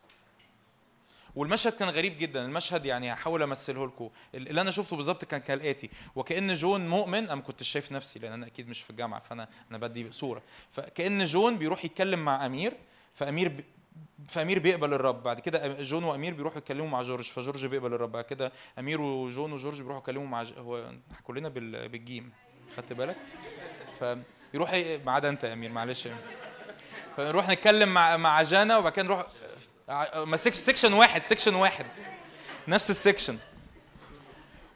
والمشهد 1.35 1.73
كان 1.73 1.89
غريب 1.89 2.17
جدا. 2.17 2.45
المشهد 2.45 2.85
يعني 2.85 3.13
هحاول 3.13 3.43
أمثله 3.43 3.87
لكم. 3.87 4.09
اللي 4.35 4.61
أنا 4.61 4.71
شفته 4.71 4.95
بالظبط 4.95 5.25
كان 5.25 5.39
كالآتي. 5.41 5.89
وكأن 6.15 6.53
جون 6.53 6.87
مؤمن 6.87 7.17
أنا 7.17 7.35
ما 7.35 7.41
كنتش 7.41 7.67
شايف 7.67 7.91
نفسي 7.91 8.19
لأن 8.19 8.33
أنا 8.33 8.47
أكيد 8.47 8.69
مش 8.69 8.81
في 8.81 8.89
الجامعة 8.89 9.19
فأنا 9.19 9.47
أنا 9.69 9.77
بدي 9.77 10.11
صورة. 10.11 10.41
فكأن 10.71 11.25
جون 11.25 11.57
بيروح 11.57 11.85
يتكلم 11.85 12.25
مع 12.25 12.45
أمير 12.45 12.73
فأمير 13.13 13.63
فأمير 14.27 14.59
بيقبل 14.59 14.93
الرب. 14.93 15.23
بعد 15.23 15.39
كده 15.39 15.83
جون 15.83 16.03
وأمير 16.03 16.33
بيروحوا 16.33 16.57
يتكلموا 16.57 16.87
مع 16.87 17.01
جورج 17.01 17.25
فجورج 17.25 17.65
بيقبل 17.65 17.93
الرب. 17.93 18.11
بعد 18.11 18.23
كده 18.23 18.51
أمير 18.79 19.01
وجون 19.01 19.53
وجورج 19.53 19.81
بيروحوا 19.81 19.99
يتكلموا 19.99 20.27
مع 20.27 20.43
ج... 20.43 20.53
هو 20.57 20.91
كلنا 21.23 21.49
بال... 21.49 21.89
بالجيم. 21.89 22.31
خدت 22.77 22.93
بالك؟ 22.93 23.17
فيروح 23.99 24.38
ي- 24.53 24.97
ما 24.97 25.11
عدا 25.11 25.29
انت 25.29 25.43
يا 25.43 25.53
أمير 25.53 25.71
معلش 25.71 26.05
يا. 26.05 26.17
فنروح 27.17 27.49
نتكلم 27.49 27.93
مع 27.93 28.17
مع 28.17 28.41
جانا 28.41 28.77
وبعد 28.77 28.91
كده 28.91 29.05
نروح 29.05 29.25
ع- 29.89 30.23
ما 30.23 30.37
section 30.37 30.93
واحد 30.93 31.23
section 31.23 31.55
واحد 31.55 31.85
نفس 32.67 32.89
ال 32.89 32.95
section 32.95 33.37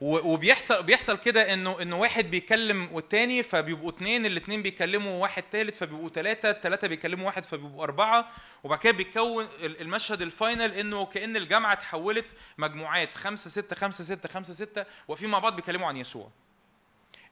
و- 0.01 0.33
وبيحصل 0.33 0.83
بيحصل 0.83 1.17
كده 1.17 1.53
انه 1.53 1.81
إنه 1.81 1.99
واحد 1.99 2.31
بيكلم 2.31 2.89
والتاني 2.91 3.43
فبيبقوا 3.43 3.89
اتنين 3.89 4.25
الاتنين 4.25 4.61
بيكلموا 4.61 5.21
واحد 5.21 5.43
تالت 5.43 5.75
فبيبقوا 5.75 6.09
تلاتة 6.09 6.49
التلاتة 6.49 6.87
بيكلموا 6.87 7.25
واحد 7.25 7.45
فبيبقوا 7.45 7.83
أربعة 7.83 8.29
وبعد 8.63 8.79
كده 8.79 8.93
بيتكون 8.93 9.47
ال- 9.59 9.81
المشهد 9.81 10.21
ال 10.21 10.30
final 10.30 10.73
إنه 10.73 11.05
كأن 11.05 11.37
الجامعة 11.37 11.73
اتحولت 11.73 12.35
مجموعات 12.57 13.15
خمسة 13.15 13.49
ستة 13.49 13.75
خمسة 13.75 14.03
ستة 14.03 14.29
خمسة 14.29 14.53
ستة 14.53 14.85
واقفين 15.07 15.29
مع 15.29 15.39
بعض 15.39 15.55
بيكلموا 15.55 15.87
عن 15.87 15.97
يسوع. 15.97 16.29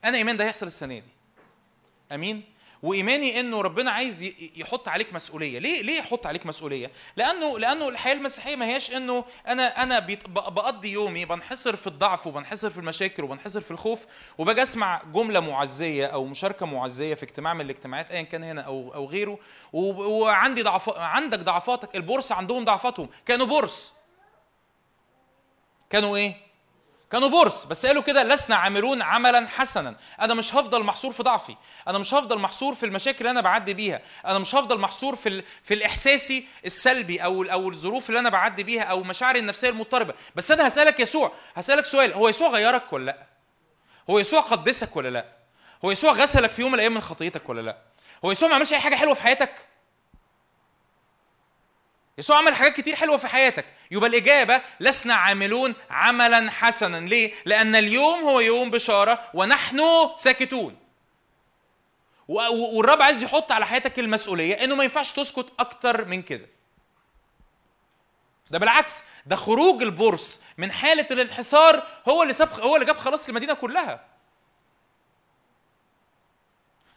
أنا 0.05 0.17
إيمان 0.17 0.37
ده 0.37 0.45
هيحصل 0.45 0.67
السنة 0.67 0.99
دي. 0.99 1.20
آمين. 2.15 2.43
وإيماني 2.83 3.39
إنه 3.39 3.61
ربنا 3.61 3.91
عايز 3.91 4.23
يحط 4.55 4.87
عليك 4.87 5.13
مسؤولية. 5.13 5.59
ليه 5.59 5.81
ليه 5.81 5.97
يحط 5.97 6.27
عليك 6.27 6.45
مسؤولية؟ 6.45 6.91
لأنه 7.15 7.59
لأنه 7.59 7.89
الحياة 7.89 8.13
المسيحية 8.13 8.55
ما 8.55 8.65
هياش 8.65 8.95
إنه 8.95 9.25
أنا 9.47 9.83
أنا 9.83 9.99
بقضي 10.27 10.91
يومي 10.91 11.25
بنحصر 11.25 11.75
في 11.75 11.87
الضعف 11.87 12.27
وبنحصر 12.27 12.69
في 12.69 12.77
المشاكل 12.77 13.23
وبنحصر 13.23 13.61
في 13.61 13.71
الخوف 13.71 14.05
وباجي 14.37 14.63
أسمع 14.63 15.01
جملة 15.13 15.39
معزية 15.39 16.05
أو 16.05 16.25
مشاركة 16.25 16.65
معزية 16.65 17.13
في 17.15 17.23
اجتماع 17.23 17.53
من 17.53 17.61
الاجتماعات 17.61 18.11
ايا 18.11 18.21
كان 18.21 18.43
هنا 18.43 18.61
أو 18.61 18.93
أو 18.93 19.05
غيره 19.05 19.39
وعندي 19.73 20.61
ضعف 20.61 20.89
عندك 20.89 21.39
ضعفاتك 21.39 21.95
البورصة 21.95 22.35
عندهم 22.35 22.65
ضعفاتهم. 22.65 23.09
كانوا 23.25 23.45
بورص. 23.45 23.93
كانوا 25.89 26.17
إيه؟ 26.17 26.50
كانوا 27.11 27.29
بورس 27.29 27.63
بس 27.63 27.85
قالوا 27.85 28.03
كده 28.03 28.23
لسنا 28.23 28.55
عاملون 28.55 29.01
عملا 29.01 29.47
حسنا. 29.47 29.95
أنا 30.21 30.33
مش 30.33 30.55
هفضل 30.55 30.83
محصور 30.83 31.11
في 31.13 31.23
ضعفي. 31.23 31.55
أنا 31.87 31.97
مش 31.97 32.13
هفضل 32.13 32.39
محصور 32.39 32.75
في 32.75 32.85
المشاكل 32.85 33.17
اللي 33.19 33.31
أنا 33.31 33.41
بعدي 33.41 33.73
بيها. 33.73 34.01
أنا 34.25 34.39
مش 34.39 34.55
هفضل 34.55 34.79
محصور 34.79 35.15
في 35.15 35.29
ال... 35.29 35.43
في 35.63 35.73
الاحساسي 35.73 36.47
السلبي 36.65 37.23
أو 37.23 37.43
أو 37.43 37.69
الظروف 37.69 38.09
اللي 38.09 38.19
أنا 38.19 38.29
بعدي 38.29 38.63
بيها 38.63 38.83
أو 38.83 39.03
مشاعري 39.03 39.39
النفسية 39.39 39.69
المضطربة. 39.69 40.13
بس 40.35 40.51
أنا 40.51 40.67
هسألك 40.67 40.99
يسوع 40.99 41.31
هسألك 41.55 41.85
سؤال. 41.85 42.13
هو 42.13 42.29
يسوع 42.29 42.49
غيرك 42.49 42.93
ولا 42.93 43.05
لأ؟ 43.05 43.27
هو 44.09 44.19
يسوع 44.19 44.41
قدسك 44.41 44.95
ولا 44.95 45.09
لأ؟ 45.09 45.25
هو 45.85 45.91
يسوع 45.91 46.11
غسلك 46.11 46.51
في 46.51 46.61
يوم 46.61 46.71
من 46.71 46.75
الأيام 46.75 46.93
من 46.93 47.01
خطيتك 47.01 47.49
ولا 47.49 47.61
لأ؟ 47.61 47.77
هو 48.25 48.31
يسوع 48.31 48.49
ما 48.49 48.55
عملش 48.55 48.73
أي 48.73 48.79
حاجة 48.79 48.95
حلوة 48.95 49.13
في 49.13 49.21
حياتك؟ 49.21 49.70
يسوع 52.17 52.37
عمل 52.37 52.55
حاجات 52.55 52.73
كتير 52.73 52.95
حلوة 52.95 53.17
في 53.17 53.27
حياتك. 53.27 53.65
يبقى 53.91 54.09
الإجابة 54.09 54.61
لسنا 54.79 55.13
عاملون 55.13 55.75
عملا 55.89 56.51
حسنا. 56.51 56.97
ليه؟ 56.97 57.33
لأن 57.45 57.75
اليوم 57.75 58.19
هو 58.19 58.39
يوم 58.39 58.71
بشارة 58.71 59.29
ونحن 59.33 59.81
ساكتون. 60.17 60.77
والرب 62.27 63.01
عايز 63.01 63.23
يحط 63.23 63.51
على 63.51 63.65
حياتك 63.65 63.99
المسؤولية 63.99 64.63
إنه 64.63 64.75
ما 64.75 64.83
ينفعش 64.83 65.11
تسكت 65.11 65.53
أكتر 65.59 66.05
من 66.05 66.21
كده. 66.21 66.47
ده 68.51 68.59
بالعكس 68.59 69.01
ده 69.25 69.35
خروج 69.35 69.83
البورس 69.83 70.41
من 70.57 70.71
حالة 70.71 71.07
الانحسار 71.11 71.87
هو 72.07 72.23
اللي 72.23 72.33
ساب 72.33 72.59
هو 72.59 72.75
اللي 72.75 72.85
جاب 72.85 72.97
خلاص 72.97 73.29
المدينة 73.29 73.53
كلها. 73.53 74.05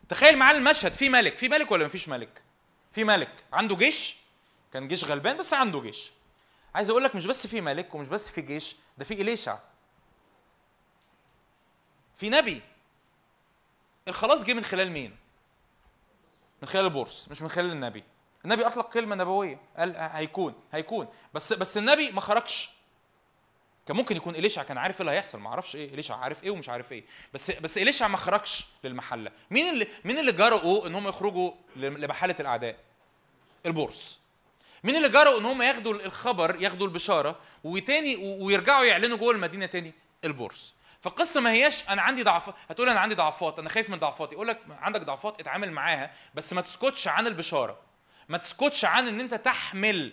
تخيل 0.08 0.38
معانا 0.38 0.58
المشهد 0.58 0.92
في 0.92 1.08
ملك. 1.08 1.38
في 1.38 1.48
ملك 1.48 1.70
ولا 1.70 1.86
مفيش 1.86 2.08
ملك؟ 2.08 2.42
في 2.92 3.04
ملك. 3.04 3.44
عنده 3.52 3.76
جيش؟ 3.76 4.16
كان 4.74 4.88
جيش 4.88 5.05
غلبان 5.05 5.36
بس 5.36 5.52
عنده 5.52 5.80
جيش. 5.80 6.10
عايز 6.74 6.90
أقول 6.90 7.05
لك 7.05 7.14
مش 7.14 7.26
بس 7.26 7.46
في 7.46 7.60
ملك 7.60 7.94
ومش 7.94 8.09
بس 8.09 8.30
في 8.30 8.40
جيش 8.40 8.76
ده 8.98 9.05
في 9.05 9.14
إليشع. 9.14 9.59
في 12.16 12.30
نبي. 12.30 12.62
الخلاص 14.09 14.44
جه 14.44 14.55
من 14.55 14.64
خلال 14.64 14.90
مين؟ 14.90 15.16
من 16.62 16.68
خلال 16.68 16.84
البورس 16.84 17.28
مش 17.30 17.42
من 17.42 17.48
خلال 17.48 17.70
النبي. 17.70 18.05
النبي 18.44 18.66
أطلق 18.66 18.92
كلمة 18.92 19.16
نبوية 19.16 19.60
قال 19.76 19.96
هيكون 19.96 20.55
هيكون. 20.72 21.09
بس 21.34 21.52
بس 21.52 21.76
النبي 21.76 22.10
ما 22.10 22.20
خرجش. 22.20 22.70
كان 23.86 23.96
ممكن 23.96 24.16
يكون 24.16 24.34
إليشع 24.34 24.62
كان 24.62 24.78
عارف 24.78 24.94
إيه 24.94 25.01
اللي 25.01 25.12
هيحصل 25.12 25.38
ما 25.38 25.48
أعرفش 25.48 25.76
إيه 25.76 25.94
إليشع 25.94 26.16
عارف 26.16 26.44
إيه 26.44 26.51
ومش 26.51 26.68
عارف 26.68 26.92
إيه. 26.92 27.05
بس 27.34 27.51
بس 27.51 27.78
إليشع 27.78 28.09
ما 28.09 28.16
خرجش 28.16 28.66
للمحلة. 28.84 29.30
مين 29.51 29.74
اللي 29.74 29.86
مين 30.05 30.18
اللي 30.18 30.32
جرؤوا 30.32 30.86
ان 30.86 30.94
هم 30.94 31.09
يخرجوا 31.09 31.52
لمحلة 31.76 32.36
الأعداء؟ 32.40 32.76
البورس. 33.66 34.23
مين 34.85 34.97
اللي 34.97 35.09
جرؤوا 35.09 35.40
إن 35.40 35.44
هم 35.44 35.62
ياخدوا 35.62 35.94
الخبر 35.94 36.62
ياخدوا 36.62 36.86
البشارة 36.86 37.39
وتاني 37.65 38.16
ويرجعوا 38.16 38.85
يعلنوا 38.85 39.16
جوه 39.16 39.32
المدينة 39.32 39.66
تاني؟ 39.66 39.93
البورس 40.24 40.74
فالقصة 41.01 41.40
ما 41.40 41.52
هياش 41.52 41.89
أنا 41.89 42.02
عندي 42.02 42.23
ضعفات 42.23 42.55
هتقول 42.70 42.89
أنا 42.89 43.01
عندي 43.01 43.15
ضعفات 43.15 43.59
أنا 43.59 43.69
خايف 43.69 43.90
من 43.90 43.98
ضعفاتي. 43.98 44.35
أقول 44.35 44.48
لك 44.48 44.61
عندك 44.81 45.01
ضعفات 45.01 45.40
اتعامل 45.40 45.73
معاها 45.73 46.12
بس 46.35 46.52
ما 46.52 46.61
تسكتش 46.61 47.09
عن 47.09 47.27
البشارة. 47.27 47.78
ما 48.28 48.39
تسكتش 48.39 48.85
عن 48.85 49.09
إن 49.09 49.20
أنت 49.20 49.35
تحمل 49.35 50.12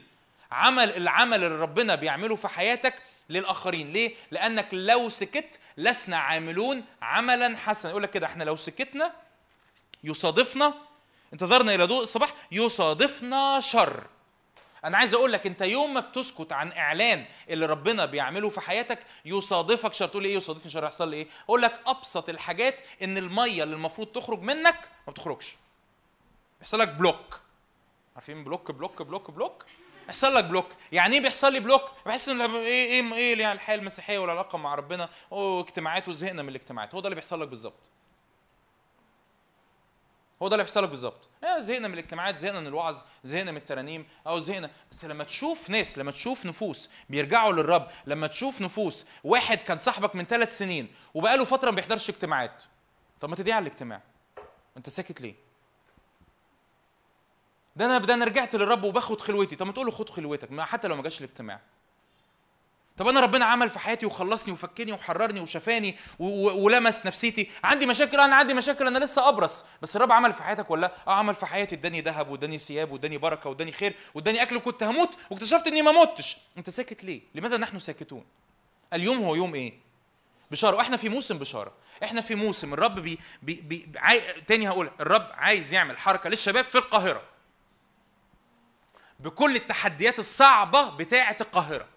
عمل 0.51 0.89
العمل 0.97 1.43
اللي 1.43 1.57
ربنا 1.57 1.95
بيعمله 1.95 2.35
في 2.35 2.47
حياتك 2.47 2.95
للآخرين. 3.29 3.93
ليه؟ 3.93 4.15
لأنك 4.31 4.67
لو 4.71 5.09
سكت 5.09 5.59
لسنا 5.77 6.17
عاملون 6.17 6.85
عملا 7.01 7.57
حسنا. 7.57 7.91
يقول 7.91 8.03
لك 8.03 8.09
كده 8.09 8.27
إحنا 8.27 8.43
لو 8.43 8.55
سكتنا 8.55 9.13
يصادفنا 10.03 10.73
انتظرنا 11.33 11.75
إلى 11.75 11.83
ضوء 11.83 12.03
الصباح 12.03 12.33
يصادفنا 12.51 13.59
شر. 13.59 14.03
أنا 14.85 14.97
عايز 14.97 15.13
أقول 15.13 15.33
لك 15.33 15.47
انت 15.47 15.61
يوم 15.61 15.93
ما 15.93 15.99
بتسكت 15.99 16.51
عن 16.51 16.71
اعلان 16.71 17.25
اللي 17.49 17.65
ربنا 17.65 18.05
بيعمله 18.05 18.49
في 18.49 18.61
حياتك 18.61 18.99
يصادفك 19.25 19.93
شر 19.93 20.07
تقول 20.07 20.25
إيه؟ 20.25 20.35
يصادفني 20.35 20.71
شر 20.71 20.83
يحصل 20.83 21.09
لي 21.09 21.17
إيه؟ 21.17 21.27
أقول 21.45 21.61
لك 21.61 21.79
أبسط 21.87 22.29
الحاجات 22.29 22.81
إن 23.03 23.17
المية 23.17 23.63
اللي 23.63 23.75
المفروض 23.75 24.07
تخرج 24.07 24.41
منك 24.41 24.89
ما 25.07 25.13
بتخرجش. 25.13 25.57
يحصل 26.61 26.79
لك 26.79 26.87
block. 26.87 27.41
عارفين 28.15 28.43
block 28.43 28.71
block 28.71 29.01
block 29.01 29.31
block؟ 29.31 29.65
يحصل 30.07 30.35
لك 30.35 30.43
block. 30.43 30.67
يعني 30.91 31.15
إيه 31.15 31.21
بيحصل 31.21 31.53
لي 31.53 31.59
block؟ 31.59 31.91
بحس 32.05 32.29
إن 32.29 32.41
إيه 32.41 33.01
إيه 33.01 33.13
إيه 33.13 33.39
يعني 33.39 33.53
الحياة 33.55 33.75
المسيحية 33.75 34.19
والعلاقة 34.19 34.57
مع 34.57 34.75
ربنا 34.75 35.09
أوه 35.31 35.61
اجتماعات 35.61 36.07
وزهقنا 36.07 36.41
من 36.41 36.49
الاجتماعات. 36.49 36.95
هو 36.95 37.01
ده 37.01 37.07
اللي 37.07 37.15
بيحصل 37.15 37.41
لك 37.41 37.47
بالظبط. 37.47 37.89
هو 40.41 40.47
ده 40.47 40.55
اللي 40.55 40.63
بيحصل 40.63 40.83
لك 40.83 40.89
بالظبط. 40.89 41.29
آه 41.43 41.59
زهقنا 41.59 41.87
من 41.87 41.93
الاجتماعات 41.93 42.37
زهقنا 42.37 42.59
من 42.59 42.67
الوعظ 42.67 43.01
زهقنا 43.23 43.51
من 43.51 43.57
الترانيم 43.57 44.07
أو 44.27 44.39
زهقنا. 44.39 44.69
بس 44.91 45.05
لما 45.05 45.23
تشوف 45.23 45.69
ناس 45.69 45.97
لما 45.97 46.11
تشوف 46.11 46.45
نفوس 46.45 46.89
بيرجعوا 47.09 47.53
للرب 47.53 47.87
لما 48.05 48.27
تشوف 48.27 48.61
نفوس 48.61 49.05
واحد 49.23 49.57
كان 49.57 49.77
صاحبك 49.77 50.15
من 50.15 50.25
ثلاث 50.25 50.57
سنين 50.57 50.87
وبقاله 51.13 51.45
فترة 51.45 51.69
ما 51.69 51.75
بيحضرش 51.75 52.09
اجتماعات. 52.09 52.63
طب 53.21 53.29
ما 53.29 53.35
تدعي 53.35 53.53
على 53.53 53.67
الاجتماع. 53.67 54.01
انت 54.77 54.89
ساكت 54.89 55.21
ليه؟ 55.21 55.35
ده 57.75 57.85
أنا 57.85 57.97
ده 57.97 58.13
أنا 58.13 58.25
رجعت 58.25 58.55
للرب 58.55 58.83
وباخد 58.83 59.21
خلوتي. 59.21 59.55
طب 59.55 59.65
ما 59.65 59.71
تقول 59.71 59.85
له 59.85 59.91
خد 59.91 60.09
خلوتك 60.09 60.59
حتى 60.59 60.87
لو 60.87 60.95
ما 60.95 61.03
جاش 61.03 61.21
الاجتماع. 61.21 61.59
طب 62.97 63.07
أنا 63.07 63.19
ربنا 63.19 63.45
عمل 63.45 63.69
في 63.69 63.79
حياتي 63.79 64.05
وخلصني 64.05 64.53
وفكني 64.53 64.91
وحررني 64.91 65.39
وشفاني 65.39 65.97
ولمس 66.19 67.05
نفسيتي. 67.05 67.49
عندي 67.63 67.85
مشاكل 67.85 68.19
أنا 68.19 68.35
عندي 68.35 68.53
مشاكل 68.53 68.87
أنا 68.87 69.05
لسه 69.05 69.29
أبرص. 69.29 69.65
بس 69.81 69.95
الرب 69.95 70.11
عمل 70.11 70.33
في 70.33 70.43
حياتك 70.43 70.71
ولا؟ 70.71 70.81
لا؟ 70.81 70.93
آه 71.07 71.13
عمل 71.13 71.35
في 71.35 71.45
حياتي. 71.45 71.75
اداني 71.75 72.01
ذهب 72.01 72.29
واداني 72.29 72.57
ثياب 72.57 72.91
واداني 72.91 73.17
بركة 73.17 73.49
واداني 73.49 73.71
خير 73.71 73.95
واداني 74.15 74.41
أكل 74.41 74.55
وكنت 74.55 74.83
هموت 74.83 75.09
واكتشفت 75.29 75.67
إني 75.67 75.81
ما 75.81 75.91
متش. 75.91 76.37
أنت 76.57 76.69
ساكت 76.69 77.03
ليه؟ 77.03 77.21
لماذا 77.35 77.57
نحن 77.57 77.79
ساكتون؟ 77.79 78.25
اليوم 78.93 79.23
هو 79.23 79.35
يوم 79.35 79.55
إيه؟ 79.55 79.73
بشارة. 80.51 80.75
وإحنا 80.75 80.97
في 80.97 81.09
موسم 81.09 81.37
بشارة. 81.37 81.73
إحنا 82.03 82.21
في 82.21 82.35
موسم 82.35 82.73
الرب 82.73 82.99
بي, 82.99 83.19
بي, 83.41 83.53
بي 83.53 83.99
عاي... 83.99 84.41
تاني 84.41 84.69
هقول 84.69 84.91
الرب 84.99 85.27
عايز 85.33 85.73
يعمل 85.73 85.97
حركة 85.97 86.29
للشباب 86.29 86.65
في 86.65 86.77
القاهرة. 86.77 87.23
بكل 89.19 89.55
التحديات 89.55 90.19
الصعبة 90.19 90.89
بتاعة 90.89 91.37
القاهرة. 91.41 91.87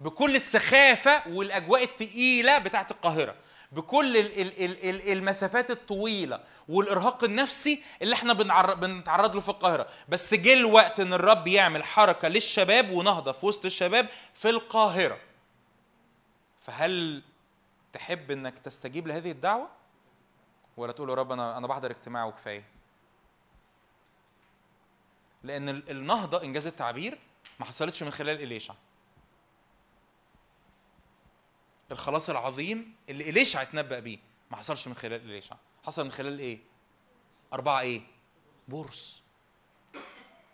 بكل 0.00 0.36
السخافة 0.36 1.22
والأجواء 1.28 1.84
الثقيله 1.84 2.58
بتاعه 2.58 2.86
القاهرة 2.90 3.34
بكل 3.72 4.16
ال- 4.16 4.40
ال- 4.40 4.64
ال- 4.64 4.88
ال- 4.90 5.12
المسافات 5.12 5.70
الطويلة 5.70 6.40
والإرهاق 6.68 7.24
النفسي 7.24 7.82
اللي 8.02 8.14
إحنا 8.14 8.32
بنتعرض 8.74 9.34
له 9.34 9.40
في 9.40 9.48
القاهرة. 9.48 9.88
بس 10.08 10.34
جه 10.34 10.54
الوقت 10.54 11.00
إن 11.00 11.12
الرب 11.12 11.48
يعمل 11.48 11.84
حركة 11.84 12.28
للشباب 12.28 12.90
ونهضة 12.90 13.32
في 13.32 13.46
وسط 13.46 13.64
الشباب 13.64 14.08
في 14.34 14.50
القاهرة. 14.50 15.18
فهل 16.60 17.22
تحب 17.92 18.30
إنك 18.30 18.58
تستجيب 18.58 19.06
لهذه 19.08 19.30
الدعوة؟ 19.30 19.68
ولا 20.76 20.92
تقول 20.92 21.10
يا 21.10 21.14
رب 21.14 21.32
أنا 21.32 21.58
أنا 21.58 21.66
بحضر 21.66 21.90
اجتماع 21.90 22.24
وكفاية؟ 22.24 22.64
لأن 25.42 25.68
ال- 25.68 25.90
النهضة 25.90 26.42
إنجاز 26.42 26.66
التعبير 26.66 27.18
ما 27.60 27.66
حصلتش 27.66 28.02
من 28.02 28.10
خلال 28.10 28.42
إليشع. 28.42 28.74
الخلاص 31.92 32.30
العظيم 32.30 32.94
اللي 33.08 33.30
إليشع 33.30 33.62
اتنبأ 33.62 33.98
بيه؟ 33.98 34.18
ما 34.50 34.56
حصلش 34.56 34.88
من 34.88 34.94
خلال 34.94 35.20
إليشع 35.20 35.56
حصل 35.86 36.04
من 36.04 36.12
خلال 36.12 36.38
إيه؟ 36.38 36.58
أربعة 37.52 37.80
إيه؟ 37.80 38.02
بورس. 38.68 39.22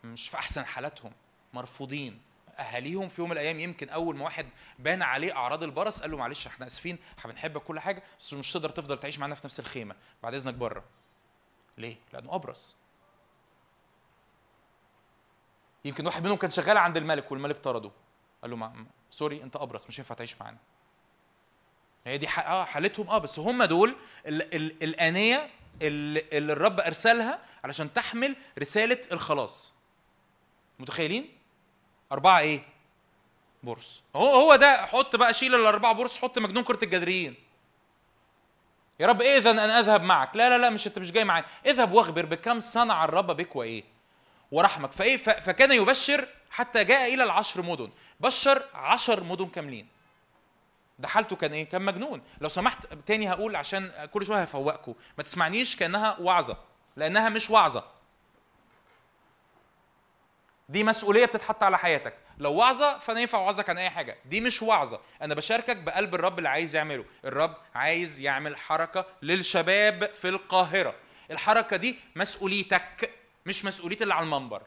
مش 0.04 0.28
في 0.28 0.36
أحسن 0.36 0.64
حالاتهم. 0.64 1.12
مرفوضين. 1.52 2.22
أهاليهم 2.58 3.08
في 3.08 3.20
يوم 3.20 3.30
من 3.30 3.36
الأيام 3.36 3.60
يمكن 3.60 3.88
أول 3.88 4.16
ما 4.16 4.24
واحد 4.24 4.46
بان 4.78 5.02
عليه 5.02 5.36
أعراض 5.36 5.62
البرص 5.62 6.00
قال 6.00 6.10
له 6.10 6.16
معلش 6.16 6.46
إحنا 6.46 6.66
إحنا 7.18 7.32
بنحبك 7.32 7.62
كل 7.62 7.80
حاجة 7.80 8.02
بس 8.20 8.32
مش 8.34 8.52
تقدر 8.52 8.70
تفضل 8.70 8.98
تعيش 8.98 9.18
معانا 9.18 9.34
في 9.34 9.40
نفس 9.44 9.60
الخيمة 9.60 9.96
بعد 10.22 10.34
إذنك 10.34 10.54
بره. 10.54 10.84
ليه؟ 11.78 11.96
لأنه 12.12 12.34
أبرص. 12.34 12.76
يمكن 15.84 16.06
واحد 16.06 16.24
منهم 16.24 16.36
كان 16.36 16.50
شغال 16.50 16.76
عند 16.76 16.96
الملك 16.96 17.32
والملك 17.32 17.58
طرده. 17.58 17.90
قال 18.42 18.50
له 18.50 18.56
ما 18.56 18.86
سوري 19.10 19.42
أنت 19.42 19.56
أبرص 19.56 19.86
مش 19.86 20.00
هينفع 20.00 20.14
تعيش 20.14 20.40
معانا. 20.40 20.58
هي 22.06 22.18
دي 22.18 22.26
آه 22.28 22.64
حالتهم 22.64 23.08
آه 23.08 23.18
بس 23.18 23.38
هم 23.38 23.64
دول 23.64 23.96
ال 24.26 24.54
ال 24.54 24.82
الآنية 24.82 25.50
اللي, 25.82 26.24
الرب 26.32 26.80
أرسلها 26.80 27.38
علشان 27.64 27.92
تحمل 27.92 28.36
رسالة 28.58 29.00
الخلاص. 29.12 29.72
متخيلين؟ 30.78 31.38
أربعة 32.12 32.38
إيه؟ 32.38 32.62
بورس 33.62 34.02
هو 34.16 34.26
هو 34.26 34.56
ده 34.56 34.86
حط 34.86 35.16
بقى 35.16 35.32
شيل 35.32 35.54
الأربعة 35.54 35.92
بورس 35.92 36.18
حط 36.18 36.38
مجنون 36.38 36.64
كرة 36.64 36.84
الجدريين. 36.84 37.34
يا 39.00 39.06
رب 39.06 39.22
اذا 39.22 39.50
أنا 39.50 39.80
أذهب 39.80 40.02
معك؟ 40.02 40.36
لا 40.36 40.48
لا 40.48 40.58
لا 40.58 40.70
مش 40.70 40.86
أنت 40.86 40.98
مش 40.98 41.12
جاي 41.12 41.24
معايا. 41.24 41.44
اذهب 41.66 41.92
واخبر 41.92 42.26
بكم 42.26 42.60
صنع 42.60 43.04
الرب 43.04 43.26
بك 43.26 43.56
وايه 43.56 43.84
ورحمك. 44.52 44.92
فإيه 44.92 45.16
فكان 45.16 45.72
يبشر 45.72 46.28
حتى 46.50 46.84
جاء 46.84 47.14
إلى 47.14 47.24
العشر 47.24 47.62
مدن. 47.62 47.90
بشر 48.20 48.62
عشر 48.74 49.24
مدن 49.24 49.46
كاملين. 49.46 49.88
ده 51.00 51.08
حالته 51.08 51.36
كان 51.36 51.52
إيه؟ 51.52 51.68
كان 51.68 51.82
مجنون. 51.82 52.22
لو 52.40 52.48
سمحت 52.48 52.86
تاني 53.06 53.30
هقول 53.30 53.56
عشان 53.56 54.08
كل 54.12 54.26
شوية 54.26 54.42
هفوقكم. 54.42 54.94
ما 55.18 55.24
تسمعنيش 55.24 55.76
كأنها 55.76 56.16
وعظة 56.20 56.56
لأنها 56.96 57.28
مش 57.28 57.50
وعظة. 57.50 57.84
دي 60.68 60.84
مسؤولية 60.84 61.24
بتتحط 61.24 61.62
على 61.62 61.78
حياتك. 61.78 62.14
لو 62.38 62.54
وعظة 62.54 62.98
فأنا 62.98 63.20
ينفع 63.20 63.38
اوعظك 63.38 63.70
عن 63.70 63.78
أي 63.78 63.90
حاجة. 63.90 64.16
دي 64.24 64.40
مش 64.40 64.62
وعظة. 64.62 65.00
أنا 65.22 65.34
بشاركك 65.34 65.76
بقلب 65.76 66.14
الرب 66.14 66.38
اللي 66.38 66.48
عايز 66.48 66.76
يعمله. 66.76 67.04
الرب 67.24 67.56
عايز 67.74 68.20
يعمل 68.20 68.56
حركة 68.56 69.06
للشباب 69.22 70.12
في 70.12 70.28
القاهرة. 70.28 70.94
الحركة 71.30 71.76
دي 71.76 71.98
مسؤوليتك 72.16 73.10
مش 73.46 73.64
مسؤولية 73.64 73.98
اللي 74.00 74.14
على 74.14 74.24
المنبر. 74.24 74.62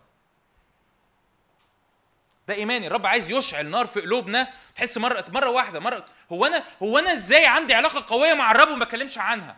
ده 2.47 2.53
ايماني 2.53 2.87
الرب 2.87 3.05
عايز 3.05 3.31
يشعل 3.31 3.65
نار 3.65 3.87
في 3.87 4.01
قلوبنا 4.01 4.47
تحس 4.75 4.97
مرة 4.97 5.25
مرة 5.29 5.49
واحدة 5.49 5.79
مرة 5.79 6.05
هو 6.31 6.45
أنا 6.45 6.63
هو 6.83 6.99
أنا 6.99 7.13
إزاي 7.13 7.45
عندي 7.45 7.73
علاقة 7.73 8.05
قوية 8.07 8.33
مع 8.33 8.51
الرب 8.51 8.67
وما 8.67 8.85
بتكلمش 8.85 9.17
عنها؟ 9.17 9.55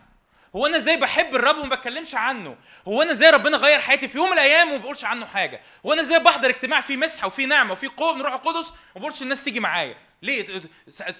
هو 0.56 0.66
أنا 0.66 0.76
إزاي 0.76 0.96
بحب 0.96 1.36
الرب 1.36 1.56
وما 1.58 1.74
بتكلمش 1.74 2.14
عنه؟ 2.14 2.56
هو 2.88 3.02
أنا 3.02 3.12
إزاي 3.12 3.30
ربنا 3.30 3.56
غير 3.56 3.80
حياتي 3.80 4.08
في 4.08 4.18
يوم 4.18 4.26
من 4.26 4.32
الأيام 4.32 4.68
وما 4.68 4.78
بقولش 4.78 5.04
عنه 5.04 5.26
حاجة؟ 5.26 5.60
هو 5.86 5.92
أنا 5.92 6.02
إزاي 6.02 6.18
بحضر 6.18 6.48
اجتماع 6.50 6.80
فيه 6.80 6.96
مسحه 6.96 7.26
وفيه 7.26 7.46
نعمة 7.46 7.72
وفيه 7.72 7.88
قوة 7.96 8.14
من 8.14 8.22
روح 8.22 8.32
القدس 8.32 8.68
وما 8.68 9.00
بقولش 9.00 9.22
الناس 9.22 9.44
تيجي 9.44 9.60
معايا؟ 9.60 9.96
ليه؟ 10.22 10.62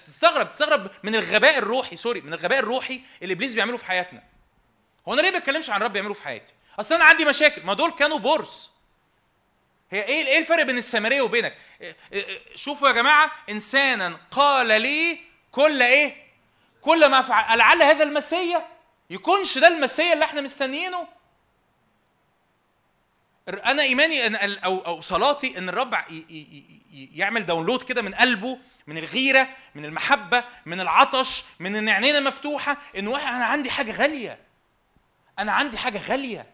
تستغرب 0.05 0.49
تستغرب 0.49 0.91
من 1.03 1.15
الغباء 1.15 1.57
الروحي 1.57 1.95
سوري 1.95 2.21
من 2.21 2.33
الغباء 2.33 2.59
الروحي 2.59 3.01
اللي 3.21 3.33
إبليس 3.33 3.53
بيعمله 3.55 3.77
في 3.77 3.85
حياتنا. 3.85 4.23
هو 5.07 5.13
أنا 5.13 5.21
ليه 5.21 5.31
ما 5.31 5.37
بتكلمش 5.39 5.69
عن 5.69 5.77
الرب 5.81 5.93
بيعمله 5.93 6.13
في 6.13 6.21
حياتي؟ 6.21 6.53
أصل 6.79 6.95
أنا 6.95 7.03
عندي 7.03 7.25
مشاكل. 7.25 7.63
ما 7.65 7.73
دول 7.73 7.91
كانوا 7.91 8.17
بورس. 8.17 8.71
هي 9.91 10.03
إيه 10.03 10.27
إيه 10.27 10.37
الفرق 10.37 10.63
بين 10.63 10.77
السامرية 10.77 11.21
وبينك؟ 11.21 11.55
إيه- 11.81 11.85
إيه- 12.15 12.55
شوفوا 12.55 12.87
يا 12.87 12.93
جماعة 12.93 13.31
انسانا 13.49 14.17
قال 14.31 14.67
لي 14.81 15.19
كل 15.51 15.81
إيه؟ 15.81 16.15
كل 16.81 17.09
ما 17.09 17.21
فعل 17.21 17.57
لعل 17.57 17.81
هذا 17.81 18.03
المسيا 18.03 18.67
يكونش 19.09 19.57
ده 19.57 19.67
المسيا 19.67 20.13
اللي 20.13 20.25
إحنا 20.25 20.41
مستنيينه. 20.41 21.07
أنا 23.65 23.81
إيماني 23.83 24.27
أن 24.27 24.35
أو 24.35 24.77
أو 24.79 25.01
صلاتي 25.01 25.57
إن 25.57 25.69
الرب 25.69 25.97
يعمل 26.93 27.45
داونلود 27.45 27.83
كده 27.83 28.01
من 28.01 28.15
قلبه 28.15 28.59
من 28.87 28.97
الغيرة 28.97 29.47
من 29.75 29.85
المحبة 29.85 30.43
من 30.65 30.79
العطش 30.79 31.43
من 31.59 31.75
ان 31.75 31.89
عينينا 31.89 32.19
مفتوحه 32.19 32.77
ان 32.97 33.07
أنا 33.07 33.45
عندي 33.45 33.71
حاجة 33.71 33.91
غالية. 33.91 34.39
أنا 35.39 35.51
عندي 35.51 35.77
حاجة 35.77 35.97
غالية. 36.09 36.45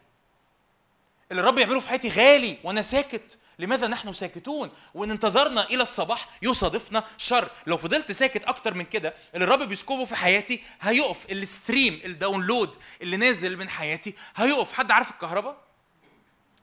اللي 1.34 1.42
الرب 1.42 1.58
يعمله 1.58 1.80
في 1.80 1.88
حياتي 1.88 2.10
غالي 2.10 2.58
وأنا 2.64 2.82
ساكت. 2.82 3.38
لماذا 3.60 3.88
نحن 3.88 4.14
ساكتون؟ 4.14 4.70
وإن 4.94 5.12
انتظرنا 5.12 5.64
إلى 5.70 5.82
الصباح 5.82 6.28
يصادفنا 6.42 7.04
شر. 7.18 7.50
لو 7.68 7.78
فضلت 7.78 8.12
ساكت 8.12 8.44
أكتر 8.44 8.74
من 8.74 8.84
كده 8.84 9.14
اللي 9.36 9.46
الرب 9.46 9.60
بيسكبه 9.60 10.06
في 10.06 10.16
حياتي 10.16 10.64
هيقف. 10.82 11.32
ال 11.32 11.42
stream 11.42 12.02
ال 12.06 12.14
download 12.14 12.76
اللي 13.02 13.18
نازل 13.18 13.58
من 13.58 13.70
حياتي 13.70 14.16
هيقف. 14.36 14.74
حد 14.74 14.92
عارف 14.92 15.12
الكهرباء؟ 15.12 15.58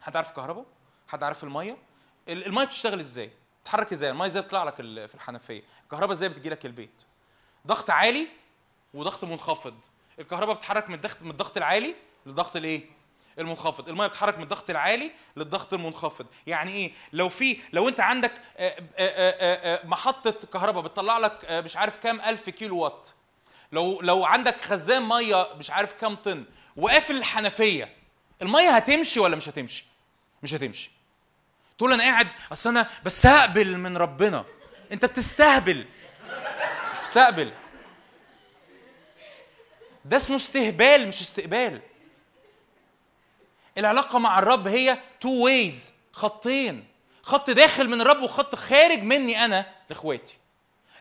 حد 0.00 0.16
عارف 0.16 0.28
الكهرباء؟ 0.28 0.64
حد 1.08 1.22
عارف 1.22 1.44
المية؟ 1.44 1.76
ال- 2.28 2.46
المية 2.46 2.64
بتشتغل 2.64 3.00
إزاي؟ 3.00 3.30
تتحرك 3.64 3.92
إزاي؟ 3.92 4.10
المية 4.10 4.26
إزاي 4.26 4.42
بتطلع 4.42 4.64
لك 4.64 4.74
في 4.76 5.14
الحنفية؟ 5.14 5.62
الكهرباء 5.84 6.12
إزاي 6.16 6.28
بتجي 6.28 6.50
لك 6.50 6.66
البيت؟ 6.66 7.02
ضغط 7.66 7.90
عالي 7.90 8.28
وضغط 8.94 9.24
منخفض. 9.24 9.74
الكهرباء 10.18 10.54
بتتحرك 10.54 10.88
من 10.88 10.94
الضغط 10.94 11.22
من 11.22 11.30
الضغط 11.30 11.56
العالي 11.56 11.94
للضغط 12.26 12.56
الإيه؟ 12.56 12.99
المنخفض. 13.38 13.88
المية 13.88 14.06
بتتحرك 14.06 14.36
من 14.36 14.42
الضغط 14.42 14.70
العالي 14.70 15.10
للضغط 15.36 15.74
المنخفض. 15.74 16.26
يعني 16.46 16.70
إيه؟ 16.70 16.92
لو 17.12 17.28
في 17.28 17.56
لو 17.72 17.88
أنت 17.88 18.00
عندك 18.00 18.32
آه، 18.56 18.68
آه، 18.96 19.76
آه، 19.76 19.86
محطة 19.86 20.30
كهرباء 20.52 20.82
بتطلع 20.82 21.18
لك 21.18 21.50
مش 21.50 21.76
عارف 21.76 21.96
كام 21.96 22.20
ألف 22.20 22.50
كيلو 22.50 22.78
وات 22.78 23.08
لو 23.72 24.00
لو 24.00 24.24
عندك 24.24 24.60
خزان 24.60 25.02
مية 25.02 25.48
مش 25.58 25.70
عارف 25.70 25.92
كام 25.92 26.14
طن 26.14 26.44
وقافل 26.76 27.16
الحنفية 27.16 27.88
المية 28.42 28.70
هتمشي 28.70 29.20
ولا 29.20 29.36
مش 29.36 29.48
هتمشي؟ 29.48 29.84
مش 30.42 30.54
هتمشي. 30.54 30.90
تقول 31.78 31.92
أنا 31.92 32.02
قاعد 32.02 32.32
أصل 32.52 32.70
أنا 32.70 32.90
بستقبل 33.04 33.78
من 33.78 33.96
ربنا. 33.96 34.44
أنت 34.92 35.04
بتستهبل. 35.04 35.86
مش 36.26 36.88
بتستقبل. 36.88 37.52
ده 40.04 40.16
اسمه 40.16 40.36
استهبال 40.36 41.08
مش 41.08 41.20
استقبال. 41.20 41.80
العلاقة 43.78 44.18
مع 44.18 44.38
الرب 44.38 44.68
هي 44.68 44.98
two 45.20 45.44
ways 45.44 45.92
خطين. 46.12 46.86
خط 47.22 47.50
داخل 47.50 47.88
من 47.88 48.00
الرب 48.00 48.22
وخط 48.22 48.54
خارج 48.54 49.02
مني 49.02 49.44
أنا 49.44 49.66
لإخواتي. 49.90 50.34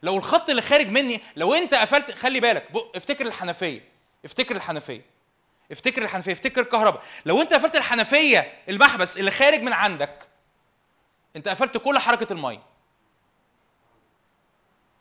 لو 0.03 0.17
الخط 0.17 0.49
اللي 0.49 0.61
خارج 0.61 0.87
مني 0.87 1.21
لو 1.35 1.53
أنت 1.53 1.73
قفلت 1.73 2.11
خلي 2.11 2.39
بالك 2.39 2.67
افتكر 2.95 3.27
الحنفية. 3.27 3.89
افتكر 4.25 4.55
الحنفية. 4.55 5.05
افتكر 5.71 6.01
الحنفية 6.01 6.31
افتكر 6.33 6.61
الكهرباء. 6.61 7.03
لو 7.25 7.41
أنت 7.41 7.53
قفلت 7.53 7.75
الحنفية 7.75 8.53
المحبس 8.69 9.17
اللي 9.17 9.31
خارج 9.31 9.61
من 9.61 9.73
عندك 9.73 10.27
أنت 11.35 11.47
قفلت 11.47 11.77
كل 11.77 11.99
حركة 11.99 12.33
الميه 12.33 12.61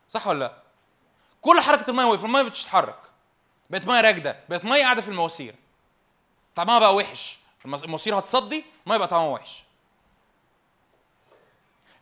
صح 0.08 0.26
ولا 0.26 0.38
لأ؟ 0.38 0.52
كل 1.40 1.60
حركة 1.60 1.90
الميه 1.90 2.04
وقف 2.04 2.24
الميه 2.24 2.42
بتتحرك. 2.42 2.98
بقت 3.70 3.86
مية 3.86 4.00
راكدة 4.00 4.36
بقت 4.48 4.64
مية 4.64 4.82
قاعدة 4.82 5.02
في 5.02 5.08
المواسير. 5.08 5.54
طعمها 6.56 6.78
بقى 6.78 6.94
وحش. 6.94 7.38
المواسير 7.74 8.18
هتصدي 8.18 8.64
الميه 8.86 8.98
بقى 8.98 9.08
طعمها 9.08 9.28
وحش. 9.28 9.64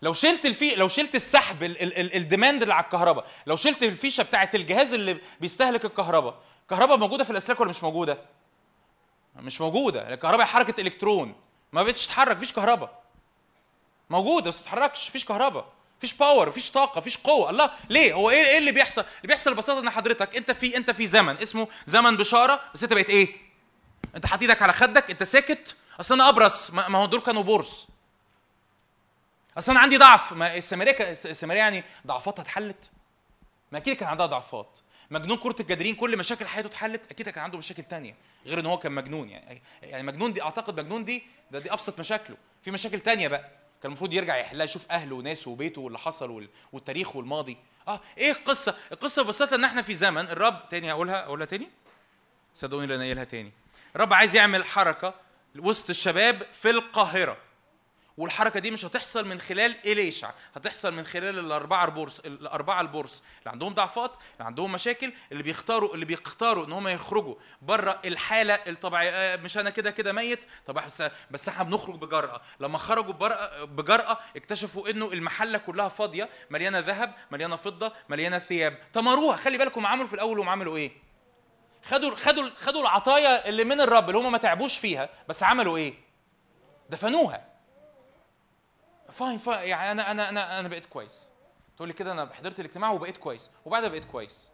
لو 0.02 0.12
شلت 0.12 0.46
الفي 0.46 0.74
لو 0.74 0.88
شلت 0.88 1.14
السحب 1.14 1.62
ال... 1.62 1.82
ال... 1.82 1.98
ال... 1.98 2.14
ال 2.16 2.23
demand 2.23 2.62
اللي 2.62 2.74
على 2.74 2.84
الكهرباء 2.84 3.26
لو 3.46 3.56
شلت 3.56 3.82
الفيشة 3.82 4.22
بتاعه 4.22 4.50
الجهاز 4.54 4.92
اللي 4.92 5.20
بيستهلك 5.40 5.84
الكهرباء 5.84 6.34
الكهرباء 6.62 6.96
موجودة 6.96 7.24
في 7.24 7.30
الأسلاك 7.30 7.60
ولا 7.60 7.70
مش 7.70 7.82
موجودة؟ 7.82 8.18
مش 9.36 9.60
موجودة 9.60 10.14
الكهرباء 10.14 10.46
حركة 10.46 10.80
إلكترون. 10.80 11.34
ما 11.72 11.82
بقتش 11.82 12.06
تتحرك 12.06 12.36
مفيش 12.36 12.52
كهرباء. 12.52 13.02
موجودة 14.10 14.48
بس 14.50 14.56
ما 14.56 14.62
تتحركش 14.62 15.08
مفيش 15.08 15.24
كهرباء. 15.24 15.72
مفيش 15.98 16.14
باور 16.14 16.48
مفيش 16.48 16.70
طاقة 16.70 16.98
مفيش 16.98 17.18
قوة. 17.18 17.50
الله 17.50 17.70
ليه؟ 17.90 18.14
هو 18.14 18.30
إيه 18.30 18.44
إيه 18.46 18.58
اللي 18.58 18.72
بيحصل؟ 18.72 19.00
اللي 19.00 19.28
بيحصل 19.28 19.54
ببساطة 19.54 19.80
إن 19.80 19.90
حضرتك 19.90 20.36
أنت 20.36 20.50
في 20.50 20.76
أنت 20.76 20.90
في 20.90 21.06
زمن 21.06 21.36
اسمه 21.38 21.68
زمن 21.86 22.16
بشارة 22.16 22.60
بس 22.74 22.82
أنت 22.82 22.92
بقيت 22.92 23.10
إيه؟ 23.10 23.45
انت 24.16 24.26
حاطط 24.26 24.42
إيدك 24.42 24.62
على 24.62 24.72
خدك 24.72 25.10
انت 25.10 25.22
ساكت. 25.22 25.76
اصل 26.00 26.14
أنا 26.14 26.28
ابرص 26.28 26.70
ما 26.70 26.98
هو 26.98 27.06
دول 27.06 27.20
كانوا 27.20 27.42
برص 27.42 27.86
اصل 29.58 29.72
أنا 29.72 29.80
عندي 29.80 29.96
ضعف. 29.98 30.32
ما 30.32 30.56
السامرية 30.56 30.96
السامرية 31.12 31.58
يعني 31.58 31.84
ضعفاتها 32.06 32.42
اتحلت. 32.42 32.90
ما 33.72 33.78
أكيد 33.78 33.96
كان 33.96 34.08
عندها 34.08 34.26
ضعفات. 34.26 34.78
مجنون 35.10 35.36
كرة 35.36 35.56
الجدرين 35.60 35.94
كل 35.94 36.16
مشاكل 36.18 36.46
حياته 36.46 36.66
اتحلت. 36.66 37.10
أكيد 37.10 37.28
كان 37.28 37.44
عنده 37.44 37.58
مشاكل 37.58 37.84
تانية 37.84 38.16
غير 38.46 38.60
إن 38.60 38.66
هو 38.66 38.78
كان 38.78 38.92
مجنون 38.92 39.28
يعني. 39.30 39.62
يعني 39.82 40.02
مجنون 40.02 40.32
دي 40.32 40.42
أعتقد 40.42 40.80
مجنون 40.80 41.04
دي 41.04 41.22
ده 41.50 41.58
دي 41.58 41.72
أبسط 41.72 41.98
مشاكله. 42.00 42.36
في 42.62 42.70
مشاكل 42.70 43.00
تانية 43.00 43.28
بقى. 43.28 43.50
كان 43.82 43.90
المفروض 43.90 44.12
يرجع 44.14 44.36
يحلها 44.36 44.64
يشوف 44.64 44.86
أهله 44.90 45.16
وناسه 45.16 45.50
وبيته 45.50 45.80
واللي 45.80 45.98
حصل 45.98 46.30
وال- 46.30 46.48
والتاريخ 46.72 47.16
والماضي. 47.16 47.56
آه 47.88 48.00
إيه 48.18 48.30
القصة؟ 48.30 48.76
القصة 48.92 49.22
ببساطة 49.22 49.54
إن 49.54 49.64
إحنا 49.64 49.82
في 49.82 49.94
زمن 49.94 50.28
الرب 50.28 50.68
تاني 50.68 50.92
هقولها 50.92 51.24
اقولها 51.24 51.46
تاني؟ 51.46 51.70
صدقوني 52.54 52.86
لأن 52.86 53.00
قايلها 53.00 53.24
تاني. 53.24 53.52
الرب 53.96 54.14
عايز 54.14 54.34
يعمل 54.34 54.64
حركة 54.64 55.14
وسط 55.58 55.90
الشباب 55.90 56.42
في 56.62 56.70
القاهرة. 56.70 57.36
والحركة 58.16 58.60
دي 58.60 58.70
مش 58.70 58.84
هتحصل 58.84 59.28
من 59.28 59.40
خلال 59.40 59.76
إليشع 59.86 60.30
هتحصل 60.54 60.94
من 60.94 61.04
خلال 61.04 61.38
الأربعة 61.38 61.84
البورس 61.84 62.20
الأربعة 62.20 62.80
البورس. 62.80 63.22
اللي 63.38 63.50
عندهم 63.50 63.74
ضعفات 63.74 64.12
اللي 64.32 64.44
عندهم 64.44 64.72
مشاكل 64.72 65.12
اللي 65.32 65.42
بيختاروا 65.42 65.94
اللي 65.94 66.04
بيختاروا 66.04 66.66
إن 66.66 66.72
هم 66.72 66.88
يخرجوا 66.88 67.34
بره 67.62 68.00
الحالة 68.04 68.54
الطبيعية. 68.54 69.10
آه، 69.10 69.36
مش 69.36 69.58
أنا 69.58 69.70
كده 69.70 69.90
كده 69.90 70.12
ميت؟ 70.12 70.44
طب 70.66 70.74
بس 70.74 71.02
بس 71.30 71.48
إحنا 71.48 71.64
بنخرج 71.64 71.94
بجرأة. 71.94 72.40
لما 72.60 72.78
خرجوا 72.78 73.12
بجرأة 73.64 74.18
اكتشفوا 74.36 74.90
إنه 74.90 75.12
المحلة 75.12 75.58
كلها 75.58 75.88
فاضية 75.88 76.28
مليانة 76.50 76.78
ذهب 76.78 77.14
مليانة 77.30 77.56
فضة 77.56 77.92
مليانة 78.08 78.38
ثياب. 78.38 78.78
طمروها 78.92 79.36
خلي 79.36 79.58
بالكم 79.58 79.86
عملوا 79.86 80.06
في 80.06 80.14
الأول 80.14 80.38
وهم 80.38 80.48
عملوا 80.48 80.76
إيه؟ 80.76 81.05
خدوا 81.86 82.14
خدوا 82.14 82.50
خدوا 82.56 82.80
العطايا 82.82 83.48
اللي 83.48 83.64
من 83.64 83.80
الرب 83.80 84.08
اللي 84.08 84.18
هم 84.20 84.32
ما 84.32 84.38
تعبوش 84.38 84.78
فيها 84.78 85.08
بس 85.28 85.42
عملوا 85.42 85.76
إيه؟ 85.76 85.94
دفنوها. 86.90 87.46
فاين 89.10 89.38
فاين 89.38 89.68
يعني 89.68 89.90
أنا 89.90 90.10
أنا 90.10 90.28
أنا 90.28 90.58
أنا 90.60 90.68
بقيت 90.68 90.86
كويس. 90.86 91.30
تقول 91.76 91.88
لي 91.88 91.94
كده 91.94 92.12
أنا 92.12 92.32
حضرت 92.34 92.60
الاجتماع 92.60 92.90
وبقيت 92.90 93.16
كويس. 93.16 93.50
وبعدها 93.64 93.88
بقيت 93.88 94.04
كويس. 94.04 94.50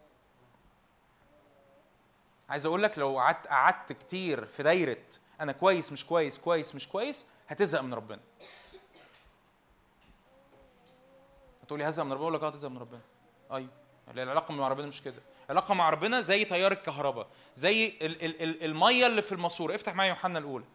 عايز 2.49 2.65
أقول 2.65 2.83
لك 2.83 2.97
لو 2.97 3.19
قعدت 3.19 3.47
قعدت 3.47 3.93
كتير 3.93 4.45
في 4.45 4.63
دايرة 4.63 4.97
أنا 5.41 5.51
كويس 5.51 5.91
مش 5.91 6.05
كويس 6.05 6.39
كويس 6.39 6.75
مش 6.75 6.87
كويس 6.87 7.25
هتزهق 7.47 7.81
من 7.81 7.93
ربنا. 7.93 8.19
هتقول 11.63 11.79
لي 11.79 11.89
هزهق 11.89 12.05
من 12.05 12.11
ربنا؟ 12.13 12.23
أقول 12.23 12.33
لك 12.33 12.43
آه 12.43 12.47
هتزهق 12.47 12.71
من 12.71 12.77
ربنا. 12.77 13.01
أيوه. 13.51 13.69
لا، 14.13 14.23
العلاقة 14.23 14.53
مع 14.53 14.67
ربنا 14.67 14.87
مش 14.87 15.01
كده. 15.01 15.21
العلاقه 15.45 15.73
مع 15.73 15.89
ربنا 15.89 16.21
زي 16.21 16.45
تيار 16.45 16.71
الكهرباء 16.71 17.27
زي 17.55 17.87
ال 17.87 18.25
ال 18.25 18.41
ال 18.41 18.63
المية 18.63 19.07
اللي 19.07 19.21
في 19.21 19.31
الماسورة 19.31 19.75
افتح 19.75 19.95
معايا 19.95 20.09
يوحنا 20.09 20.39
الأولى 20.39 20.65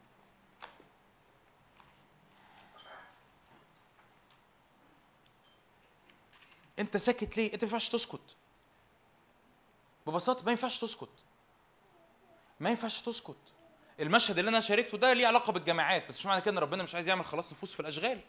انت 6.79 6.97
ساكت 6.97 7.37
ليه؟ 7.37 7.53
انت 7.53 7.63
ما 7.63 7.67
ينفعش 7.67 7.89
تسكت. 7.89 8.35
ببساطة 10.07 10.45
ما 10.45 10.51
ينفعش 10.51 10.77
تسكت. 10.79 11.09
ما 12.59 12.69
ينفعش 12.69 13.01
تسكت. 13.01 13.37
المشهد 13.99 14.37
اللي 14.39 14.49
أنا 14.49 14.59
شاركته 14.59 14.97
ده 14.97 15.13
ليه 15.13 15.27
علاقة 15.27 15.53
بالجامعات 15.53 16.07
بس 16.07 16.19
مش 16.19 16.25
معنى 16.25 16.41
كده 16.41 16.51
إن 16.51 16.57
ربنا 16.57 16.83
مش 16.83 16.95
عايز 16.95 17.09
يعمل 17.09 17.25
خلاص 17.25 17.51
نفوس 17.51 17.73
في 17.73 17.79
الأشغال. 17.79 18.21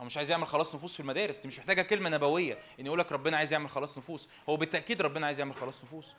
أو 0.00 0.04
مش 0.04 0.16
عايز 0.16 0.30
يعمل 0.30 0.46
خلاص 0.46 0.74
نفوس 0.74 0.94
في 0.94 1.00
المدارس 1.00 1.38
دي 1.38 1.48
مش 1.48 1.58
محتاجة 1.58 1.82
كلمة 1.82 2.10
نبوية 2.10 2.58
إن 2.80 2.86
يقول 2.86 2.98
لك 2.98 3.12
ربنا 3.12 3.36
عايز 3.36 3.52
يعمل 3.52 3.68
خلاص 3.70 3.98
نفوس 3.98 4.28
هو 4.48 4.56
بالتأكيد 4.56 5.02
ربنا 5.02 5.26
عايز 5.26 5.38
يعمل 5.38 5.54
خلاص 5.54 5.84
نفوس. 5.84 6.12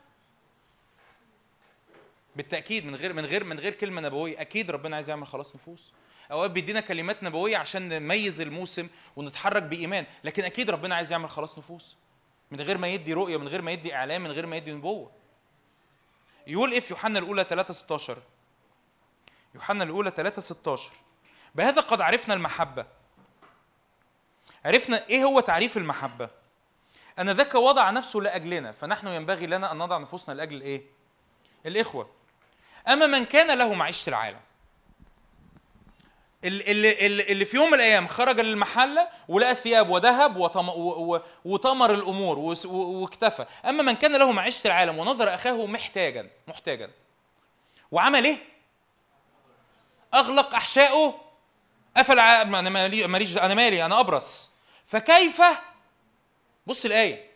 بالتأكيد 2.36 2.84
من 2.84 2.94
غير 2.94 3.12
من 3.12 3.24
غير 3.24 3.44
من 3.44 3.58
غير 3.60 3.72
كلمة 3.72 4.00
نبوية 4.00 4.40
أكيد 4.40 4.70
ربنا 4.70 4.96
عايز 4.96 5.08
يعمل 5.08 5.26
خلاص 5.26 5.54
نفوس. 5.54 5.92
أوقات 6.32 6.50
بيدينا 6.50 6.80
كلمات 6.80 7.22
نبوية 7.22 7.56
عشان 7.56 7.88
نميز 7.88 8.40
الموسم 8.40 8.88
ونتحرك 9.16 9.62
بإيمان 9.62 10.06
لكن 10.24 10.44
أكيد 10.44 10.70
ربنا 10.70 10.94
عايز 10.94 11.12
يعمل 11.12 11.28
خلاص 11.28 11.58
نفوس. 11.58 11.96
من 12.50 12.60
غير 12.60 12.78
ما 12.78 12.88
يدي 12.88 13.12
رؤية 13.12 13.36
من 13.36 13.48
غير 13.48 13.62
ما 13.62 13.70
يدي 13.70 13.94
إعلام 13.94 14.24
من 14.24 14.30
غير 14.30 14.46
ما 14.46 14.56
يدي 14.56 14.72
نبوة. 14.72 15.10
يقول 16.46 16.72
إيه 16.72 16.80
في 16.80 16.92
يوحنا 16.92 17.18
الأولى 17.18 17.44
3 17.44 17.74
16 17.74 18.18
يوحنا 19.54 19.84
الأولى 19.84 20.10
3 20.10 20.42
16 20.42 20.92
بهذا 21.54 21.80
قد 21.80 22.00
عرفنا 22.00 22.34
المحبة. 22.34 23.01
عرفنا 24.64 25.06
إيه 25.08 25.24
هو 25.24 25.40
تعريف 25.40 25.76
المحبة. 25.76 26.28
أن 27.18 27.30
ذاك 27.30 27.54
وضع 27.54 27.90
نفسه 27.90 28.20
لأجلنا 28.20 28.72
فنحن 28.72 29.08
ينبغي 29.08 29.46
لنا 29.46 29.72
أن 29.72 29.78
نضع 29.78 29.98
نفوسنا 29.98 30.34
لأجل 30.34 30.60
إيه؟ 30.60 30.82
الإخوة. 31.66 32.10
أما 32.88 33.06
من 33.06 33.24
كان 33.24 33.58
له 33.58 33.74
معيشة 33.74 34.10
العالم. 34.10 34.40
ال- 36.44 36.70
اللي, 36.70 37.22
اللي 37.32 37.44
في 37.44 37.56
يوم 37.56 37.68
من 37.68 37.74
الأيام 37.74 38.08
خرج 38.08 38.40
للمحلة 38.40 39.08
ولقى 39.28 39.54
ثياب 39.54 39.90
وذهب 39.90 40.36
وطمر 41.44 41.94
الأمور 41.94 42.56
واكتفى. 42.66 43.46
أما 43.64 43.82
من 43.82 43.92
كان 43.92 44.16
له 44.16 44.32
معيشة 44.32 44.66
العالم 44.66 44.98
ونظر 44.98 45.34
أخاه 45.34 45.66
محتاجا 45.66 46.30
محتاجا. 46.48 46.90
وعمل 47.90 48.24
إيه؟ 48.24 48.36
أغلق 50.14 50.54
احشائه 50.54 51.14
قفل 51.96 52.18
أنا 52.18 52.70
مالي 52.70 53.06
ماليش 53.06 53.38
أنا 53.38 53.54
مالي 53.54 53.84
أنا 53.86 54.00
أبرص. 54.00 54.51
فكيف؟ 54.92 55.42
بص 56.66 56.84
الآية. 56.84 57.30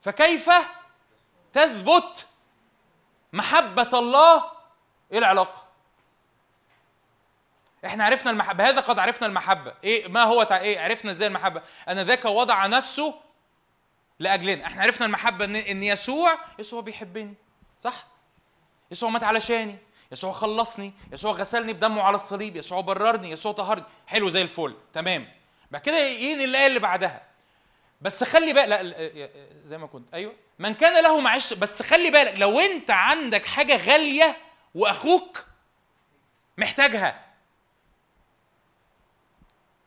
فكيف 0.00 0.50
تثبت 1.52 2.26
محبة 3.32 3.98
الله 3.98 4.44
إيه 5.12 5.18
العلاقة؟ 5.18 5.66
إحنا 7.86 8.04
عرفنا 8.04 8.30
المحبه 8.30 8.68
هذا 8.68 8.80
قد 8.80 8.98
عرفنا 8.98 9.26
المحبة. 9.26 9.74
إيه 9.84 10.08
ما 10.08 10.22
هو 10.22 10.42
تع... 10.42 10.56
إيه 10.56 10.80
عرفنا 10.80 11.10
إزاي 11.10 11.28
المحبة؟ 11.28 11.62
أن 11.88 11.98
ذاك 11.98 12.24
وضع 12.24 12.66
نفسه 12.66 13.20
لأجلنا. 14.18 14.66
إحنا 14.66 14.82
عرفنا 14.82 15.06
المحبة 15.06 15.44
ان 15.44 15.56
إن 15.56 15.82
يسوع 15.82 16.38
يسوع 16.58 16.80
بيحبني. 16.80 17.34
صح؟ 17.80 18.06
يسوع 18.90 19.10
مات 19.10 19.24
علشاني. 19.24 19.78
يسوع 20.12 20.32
خلصني. 20.32 20.92
يسوع 21.12 21.32
غسلني 21.32 21.72
بدمه 21.72 22.02
على 22.02 22.16
الصليب. 22.16 22.56
يسوع 22.56 22.80
بررني. 22.80 23.30
يسوع 23.30 23.52
طهرني. 23.52 23.84
حلو 24.06 24.28
زي 24.28 24.42
الفل. 24.42 24.76
تمام. 24.92 25.35
بعد 25.70 25.82
كده 25.82 25.98
ينقل 25.98 26.44
الايه 26.44 26.66
اللي 26.66 26.78
بعدها. 26.80 27.22
بس 28.00 28.24
خلي 28.24 28.52
بالك 28.52 28.68
لا 28.68 29.30
زي 29.62 29.78
ما 29.78 29.86
كنت. 29.86 30.14
أيوه. 30.14 30.34
من 30.58 30.74
كان 30.74 31.02
له 31.02 31.20
معيش 31.20 31.52
بس 31.52 31.82
خلي 31.82 32.10
بالك 32.10 32.34
لو 32.38 32.60
أنت 32.60 32.90
عندك 32.90 33.46
حاجة 33.46 33.76
غالية 33.76 34.36
وأخوك 34.74 35.46
محتاجها. 36.58 37.26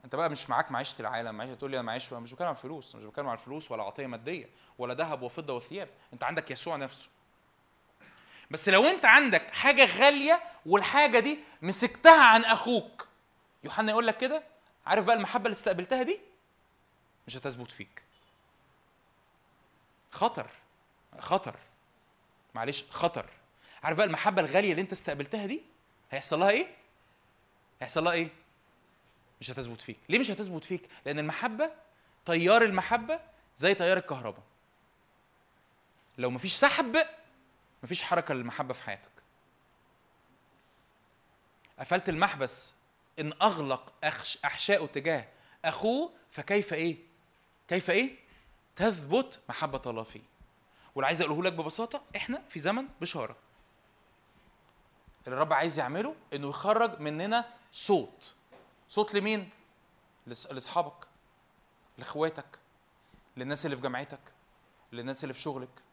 أنت 0.05 0.15
بقى 0.15 0.29
مش 0.29 0.49
معاك 0.49 0.71
معيشة 0.71 0.95
العالم 0.99 1.35
معيشة 1.35 1.53
تقول 1.53 1.71
لي 1.71 1.77
أنا 1.77 1.85
معيش 1.85 2.13
مش 2.13 2.31
بتكلم 2.31 2.47
عن 2.47 2.53
الفلوس 2.53 2.95
مش 2.95 3.03
بتكلم 3.03 3.27
عن 3.27 3.33
الفلوس 3.33 3.71
ولا 3.71 3.83
عطية 3.83 4.07
مادية 4.07 4.49
ولا 4.77 4.93
ذهب 4.93 5.21
وفضة 5.21 5.53
وثياب. 5.53 5.89
أنت 6.13 6.23
عندك 6.23 6.51
يسوع 6.51 6.75
نفسه. 6.75 7.09
بس 8.51 8.69
لو 8.69 8.85
أنت 8.87 9.05
عندك 9.05 9.49
حاجة 9.53 9.85
غالية 9.85 10.41
والحاجة 10.65 11.19
دي 11.19 11.39
مسكتها 11.61 12.23
عن 12.23 12.45
أخوك 12.45 13.07
يوحنا 13.63 13.91
يقول 13.91 14.07
لك 14.07 14.17
كده؟ 14.17 14.43
عارف 14.89 15.05
بقى 15.05 15.15
المحبة 15.15 15.45
اللي 15.45 15.53
استقبلتها 15.55 16.03
دي؟ 16.03 16.19
مش 17.27 17.37
هتثبت 17.37 17.71
فيك. 17.71 18.03
خطر 20.11 20.49
خطر 21.19 21.55
معلش 22.55 22.83
خطر. 22.91 23.29
عارف 23.83 23.97
بقى 23.97 24.05
المحبة 24.07 24.41
الغالية 24.41 24.71
اللي 24.71 24.81
انت 24.81 24.91
استقبلتها 24.91 25.45
دي؟ 25.45 25.61
هيحصل 26.11 26.39
لها 26.39 26.49
إيه؟ 26.49 26.67
هيحصل 27.81 28.03
لها 28.03 28.13
إيه؟ 28.13 28.29
مش 29.41 29.51
هتثبت 29.51 29.81
فيك. 29.81 29.97
ليه 30.09 30.19
مش 30.19 30.31
هتثبت 30.31 30.65
فيك؟ 30.65 30.89
لأن 31.05 31.19
المحبة 31.19 31.71
تيار 32.25 32.61
المحبة 32.61 33.19
زي 33.57 33.73
تيار 33.73 33.97
الكهرباء. 33.97 34.43
لو 36.17 36.29
مفيش 36.29 36.53
سحب 36.55 36.97
مفيش 37.83 38.03
حركة 38.03 38.33
للمحبة 38.33 38.73
في 38.73 38.83
حياتك. 38.83 39.11
قفلت 41.79 42.09
المحبس 42.09 42.73
إن 43.19 43.33
أغلق 43.41 43.93
أخش 44.03 44.37
احشائه 44.45 44.85
تجاه 44.85 45.27
أخوه 45.65 46.13
فكيف 46.29 46.73
إيه؟ 46.73 46.97
كيف 47.67 47.89
إيه؟ 47.89 48.15
تثبت 48.75 49.39
محبة 49.49 49.81
الله 49.85 50.03
فيه. 50.03 50.21
واللي 50.95 51.07
عايز 51.07 51.21
أقوله 51.21 51.43
لك 51.43 51.53
ببساطة 51.53 52.01
إحنا 52.15 52.41
في 52.49 52.59
زمن 52.59 52.87
بشارة. 53.01 53.35
اللي 55.27 55.35
الرب 55.35 55.53
عايز 55.53 55.79
يعمله 55.79 56.15
إنه 56.33 56.49
يخرج 56.49 56.99
مننا 56.99 57.45
صوت. 57.71 58.33
صوت 58.89 59.13
لمين؟ 59.13 59.49
لأصحابك 60.27 61.07
لإخواتك 61.97 62.59
للناس 63.37 63.65
اللي 63.65 63.77
في 63.77 63.83
جامعتك 63.83 64.19
للناس 64.91 65.23
اللي 65.23 65.33
في 65.33 65.41
شغلك. 65.41 65.83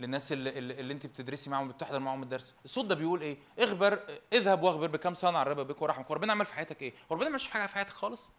للناس 0.00 0.32
اللي, 0.32 0.58
اللي, 0.58 0.92
انت 0.92 1.06
بتدرسي 1.06 1.50
معاهم 1.50 1.68
بتحضر 1.68 1.98
معاهم 1.98 2.22
الدرس. 2.22 2.54
الصوت 2.64 2.84
ده 2.84 2.94
بيقول 2.94 3.20
إيه؟ 3.20 3.38
اخبر 3.58 4.00
اذهب 4.32 4.62
واخبر 4.62 4.86
بكم 4.86 5.14
صنع 5.14 5.42
الرب 5.42 5.60
بك 5.60 5.82
ورحمك 5.82 6.10
وربنا 6.10 6.32
عمل 6.32 6.46
في 6.46 6.54
حياتك 6.54 6.82
إيه؟ 6.82 6.92
وربنا 7.10 7.24
ما 7.24 7.30
عملش 7.30 7.46
في 7.46 7.52
حاجة 7.52 7.66
في 7.66 7.74
حياتك 7.74 7.92
خالص. 7.92 8.32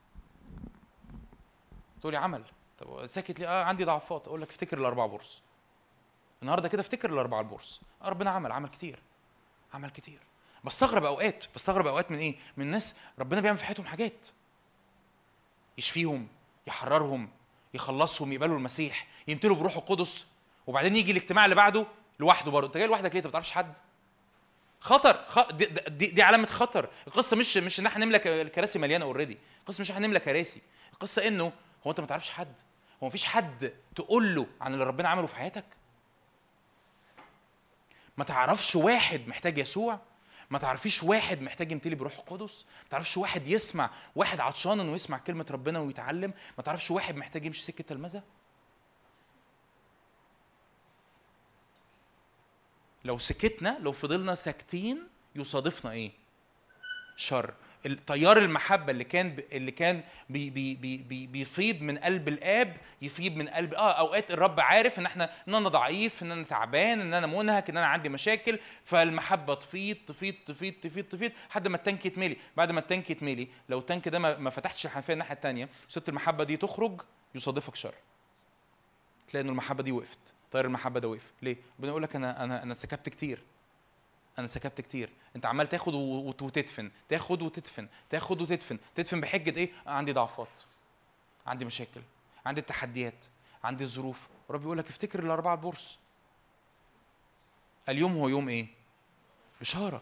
تقولي 2.02 2.18
عمل. 2.18 2.44
طب 2.78 3.08
ساكت 3.08 3.40
ليه؟ 3.40 3.48
آه 3.48 3.64
عندي 3.64 3.84
ضعفات. 3.84 4.28
أقول 4.28 4.42
لك 4.42 4.50
افتكر 4.50 4.78
الأربع 4.78 5.06
بورص 5.06 5.42
النهارده 6.42 6.68
كده 6.68 6.82
افتكر 6.82 7.14
الأربع 7.14 7.40
البورص 7.40 7.82
ربنا 8.04 8.30
عمل 8.30 8.52
عمل 8.52 8.70
كتير. 8.70 9.00
عمل 9.74 9.90
كتير. 9.90 10.20
بستغرب 10.64 11.06
أوقات 11.06 11.46
بستغرب 11.56 11.88
أوقات 11.88 12.12
من 12.12 12.18
إيه؟ 12.18 12.36
من 12.58 12.68
ناس 12.68 12.96
ربنا 13.20 13.42
بيعمل 13.42 13.58
في 13.58 13.66
حياتهم 13.66 13.86
حاجات. 13.86 14.28
يشفيهم 15.78 16.28
يحررهم 16.68 17.30
يخلصهم 17.74 18.32
يقبلوا 18.32 18.58
المسيح 18.58 19.08
يمتلوا 19.28 19.56
بروح 19.56 19.76
القدس. 19.76 20.26
وبعدين 20.68 20.96
يجي 20.96 21.12
الاجتماع 21.12 21.46
اللي 21.46 21.56
بعده 21.56 21.88
لوحده 22.20 22.52
برضه. 22.52 22.68
انت 22.68 22.78
جاي 22.78 22.88
لوحدك 22.88 23.12
ليه؟ 23.12 23.18
انت 23.18 23.26
ما 23.26 23.30
بتعرفش 23.30 23.52
حد. 23.52 23.78
خطر. 24.80 25.26
دي, 25.52 25.66
دي, 25.88 26.08
دي 26.08 26.22
علامة 26.22 26.48
خطر. 26.48 26.90
القصة 27.08 27.38
مش 27.38 27.58
مش 27.58 27.80
إن 27.80 27.86
إحنا 27.86 28.06
نملى 28.06 28.42
الكراسي 28.42 28.80
مليانة 28.80 29.06
اوريدي 29.06 29.38
القصة 29.60 29.82
مش 29.82 29.90
إن 29.90 29.96
إحنا 29.96 30.08
نملى 30.08 30.20
كراسي. 30.20 30.62
القصة 30.94 31.28
إنه 31.28 31.52
هو 31.88 31.92
أنت 31.92 32.00
ما 32.00 32.06
تعرفش 32.06 32.30
حد. 32.30 32.60
هو 33.04 33.08
مفيش 33.08 33.26
حد 33.26 33.74
تقول 33.96 34.36
له 34.36 34.48
عن 34.62 34.74
اللي 34.74 34.84
ربنا 34.84 35.10
عمله 35.10 35.28
في 35.28 35.36
حياتك. 35.36 35.66
ما 38.18 38.24
تعرفش 38.24 38.76
واحد 38.76 39.28
محتاج 39.28 39.58
يسوع. 39.58 40.00
ما 40.50 40.60
تعرفيش 40.60 41.04
واحد 41.04 41.42
محتاج 41.42 41.72
يمتلي 41.72 41.96
بروح 41.96 42.18
القدس. 42.18 42.66
ما 42.84 42.90
تعرفش 42.90 43.18
واحد 43.18 43.48
يسمع 43.48 43.90
واحد 44.16 44.40
عطشان 44.40 44.80
إنه 44.80 44.96
يسمع 44.96 45.18
كلمة 45.18 45.46
ربنا 45.52 45.80
ويتعلم. 45.80 46.34
ما 46.58 46.64
تعرفش 46.64 46.92
واحد 46.92 47.16
محتاج 47.16 47.46
يمشي 47.46 47.64
سكة 47.64 47.84
تلمذة. 47.84 48.24
لو 53.06 53.18
سكتنا 53.18 53.78
لو 53.80 53.91
فضلنا 53.91 54.36
ساكتين 54.36 55.07
يصادفنا 55.36 55.91
إيه؟ 55.91 56.11
شر. 57.15 57.53
تيار 58.07 58.38
المحبة 58.38 58.91
اللي 58.91 59.03
كان 59.03 59.38
اللي 59.52 59.72
كان 59.72 60.03
بي 60.30 60.49
بي 60.49 60.76
بي 60.76 60.98
بي 60.98 61.28
بيفيض 61.28 61.82
من 61.82 61.98
قلب 61.98 62.28
الآب 62.28 62.78
يفيض 63.02 63.36
من 63.36 63.48
قلب 63.48 63.73
آه 63.73 63.91
أوقات 63.91 64.32
الرب 64.32 64.60
عارف 64.60 64.99
إن 64.99 65.06
إحنا 65.06 65.30
إن 65.48 65.56
أنا 65.56 65.69
ضعيف 65.69 66.23
إن 66.23 66.32
أنا 66.32 66.44
تعبان 66.44 67.02
إن 67.02 67.14
أنا 67.14 67.28
منهك 67.28 67.69
إن 67.69 67.78
أنا 67.78 67.86
عندي 67.86 68.10
مشاكل 68.10 68.60
فالمحبة 68.84 69.53
تفيض 69.53 69.98
تفيض 70.07 70.34
تفيض 70.45 70.73
تفيض 70.73 71.03
تفيض 71.06 71.32
لحد 71.49 71.68
ما 71.68 71.78
ال 71.78 71.83
tank 71.83 72.06
يتملي. 72.06 72.38
بعد 72.57 72.72
ما 72.72 72.80
ال 72.80 72.86
tank 72.86 73.10
يتملي 73.10 73.48
لو 73.69 73.80
ال 73.80 73.85
tank 73.85 74.07
ده 74.07 74.19
ما 74.19 74.38
ما 74.38 74.49
فتحتش 74.49 74.86
الحنفية 74.86 75.14
الناحية 75.14 75.34
التانية 75.36 75.69
وسبت 75.90 76.10
المحبة 76.10 76.44
دي 76.44 76.57
تخرج 76.57 77.02
يصادفك 77.36 77.76
شر. 77.76 77.94
تلاقي 79.28 79.44
إن 79.44 79.49
المحبة 79.49 79.84
دي 79.84 79.91
وقفت. 79.91 80.34
طير 80.52 80.65
المحبة 80.65 80.99
ده 80.99 81.07
وقف. 81.07 81.32
ليه؟ 81.41 81.57
ربنا 81.80 81.90
يقول 81.91 82.03
لك 82.03 82.15
أنا 82.15 82.44
أنا 82.44 82.64
أنا 82.64 82.73
سكبت 82.73 83.10
كتير. 83.10 83.41
أنا 84.40 84.48
سكبت 84.48 84.82
كتير. 84.82 85.10
أنت 85.36 85.45
عمال 85.45 85.69
تاخد 85.69 85.94
وتدفن. 85.94 86.91
تاخد 87.10 87.41
وتدفن. 87.41 87.88
تاخد 88.10 88.41
وتدفن. 88.41 88.80
تدفن 88.95 89.22
بحجة 89.22 89.57
إيه؟ 89.57 89.72
عندي 89.86 90.11
ضعفات. 90.14 90.61
عندي 91.48 91.65
مشاكل. 91.65 92.02
عندي 92.45 92.61
تحديات 92.61 93.26
عندي 93.64 93.86
ظروف 93.86 94.28
رب 94.49 94.61
يقول 94.61 94.78
لك 94.78 94.90
افتكر 94.90 95.19
الأربعة 95.19 95.56
بورص 95.56 95.98
اليوم 97.90 98.14
هو 98.18 98.28
يوم 98.30 98.49
إيه؟ 98.49 98.68
اشاره 99.61 100.02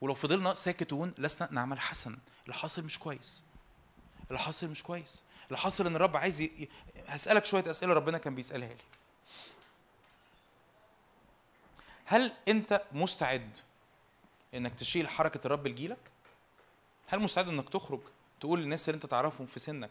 ولو 0.00 0.14
فضلنا 0.14 0.54
ساكتون 0.54 1.14
لسنا 1.18 1.48
نعمل 1.52 1.80
حسن. 1.80 2.18
اللي 2.44 2.54
حاصل 2.54 2.84
مش 2.84 2.98
كويس. 2.98 3.42
اللي 4.28 4.38
حاصل 4.38 4.68
مش 4.68 4.82
كويس. 4.82 5.22
اللي 5.46 5.58
حاصل 5.58 5.86
إن 5.86 5.96
الرب 5.96 6.16
عايز. 6.16 6.40
ي- 6.40 6.68
هسألك 7.06 7.44
شوية 7.44 7.70
أسئلة 7.70 7.94
ربنا 7.94 8.18
كان 8.18 8.34
بيسألها 8.34 8.68
لي. 8.68 8.76
هل 12.04 12.32
انت 12.48 12.82
مستعد 12.92 13.56
انك 14.54 14.74
تشيل 14.74 15.08
حركة 15.08 15.40
الرب 15.46 15.66
لجيلك؟ 15.66 16.10
هل 17.08 17.20
مستعد 17.20 17.48
انك 17.48 17.68
تخرج 17.68 18.00
تقول 18.40 18.60
للناس 18.60 18.88
اللي 18.88 18.96
انت 18.96 19.06
تعرفهم 19.06 19.46
في 19.46 19.58
سنك 19.60 19.90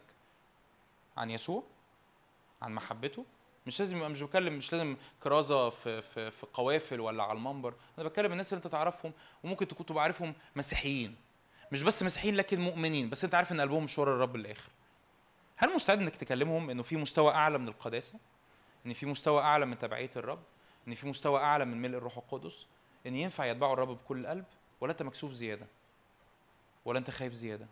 عن 1.16 1.30
يسوع؟ 1.30 1.62
عن 2.62 2.74
محبته؟ 2.74 3.24
مش 3.66 3.80
لازم 3.80 4.00
يبقى- 4.00 4.10
مش 4.10 4.22
بتكلم 4.22 4.54
مش 4.54 4.72
لازم 4.72 4.96
كرازة 5.22 5.70
في 5.70 6.02
في 6.02 6.30
في 6.30 6.46
قوافل 6.52 7.00
ولا 7.00 7.22
على 7.22 7.32
المنبر. 7.32 7.74
أنا 7.98 8.08
بتكلم 8.08 8.32
الناس 8.32 8.52
اللي 8.52 8.64
انت 8.64 8.72
تعرفهم 8.72 9.12
وممكن 9.44 9.68
تكون 9.68 9.86
تبقى 9.86 10.02
عارفهم 10.02 10.34
مسيحيين. 10.56 11.16
مش 11.72 11.82
بس 11.82 12.02
مسيحيين 12.02 12.36
لكن 12.36 12.60
مؤمنين. 12.60 13.10
بس 13.10 13.24
انت 13.24 13.34
عارف 13.34 13.52
ان 13.52 13.60
قلبهم 13.60 13.84
مش 13.84 13.98
ورا 13.98 14.14
الرب 14.14 14.36
للآخر. 14.36 14.70
هل 15.56 15.74
مستعد 15.74 15.98
انك 15.98 16.16
تكلمهم 16.16 16.70
إنه 16.70 16.82
في 16.82 16.96
مستوى 16.96 17.32
أعلى 17.34 17.58
من 17.58 17.68
القداسة؟ 17.68 18.18
إن 18.86 18.92
في 18.92 19.06
مستوى 19.06 19.42
أعلى 19.42 19.66
من 19.66 19.78
تبعية 19.78 20.10
الرب؟ 20.16 20.42
إن 20.88 20.94
في 20.94 21.06
مستوى 21.06 21.40
أعلى 21.40 21.64
من 21.64 21.82
ملء 21.82 21.96
الروح 21.98 22.16
القدس 22.16 22.66
إن 23.06 23.16
ينفع 23.16 23.44
يتبعوا 23.44 23.72
الرب 23.72 23.88
بكل 23.88 24.20
القلب 24.20 24.44
ولا 24.80 24.92
أنت 24.92 25.02
مكسوف 25.02 25.32
زيادة 25.32 25.66
ولا 26.84 26.98
أنت 26.98 27.10
خايف 27.10 27.32
زيادة. 27.32 27.66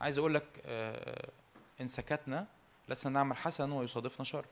عايز 0.00 0.18
أقول 0.18 0.34
لك 0.34 0.62
آه، 0.66 1.30
إن 1.80 1.86
سكتنا 1.86 2.46
لسنا 2.88 3.12
نعمل 3.12 3.36
حسن 3.36 3.72
ويصادفنا 3.72 4.24
شر. 4.24 4.44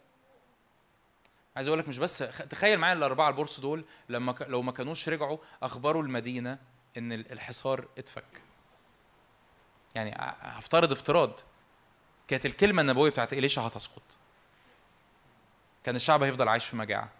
عايز 1.56 1.68
أقول 1.68 1.78
لك 1.78 1.88
مش 1.88 1.98
بس 1.98 2.18
تخيل 2.50 2.78
معايا 2.78 2.94
الأربعة 2.94 3.28
البورص 3.28 3.60
دول 3.60 3.84
لما. 4.08 4.34
لو 4.46 4.62
ما 4.62 4.72
كانوش 4.72 5.08
رجعوا 5.08 5.38
أخبروا 5.62 6.02
المدينة 6.02 6.58
إن 6.96 7.12
ال- 7.12 7.32
الحصار 7.32 7.88
اتفك. 7.98 8.42
يعني 9.94 10.14
هفترض 10.18 10.92
افتراض. 10.92 11.40
كانت 12.28 12.46
الكلمة 12.46 12.82
النبوية 12.82 13.10
بتاعت 13.10 13.32
اليشا 13.32 13.62
هتسقط. 13.62 14.18
كان 15.84 15.96
الشعب 15.96 16.22
هيفضل 16.22 16.48
عايش 16.48 16.66
في 16.66 16.76
مجاعة. 16.76 17.12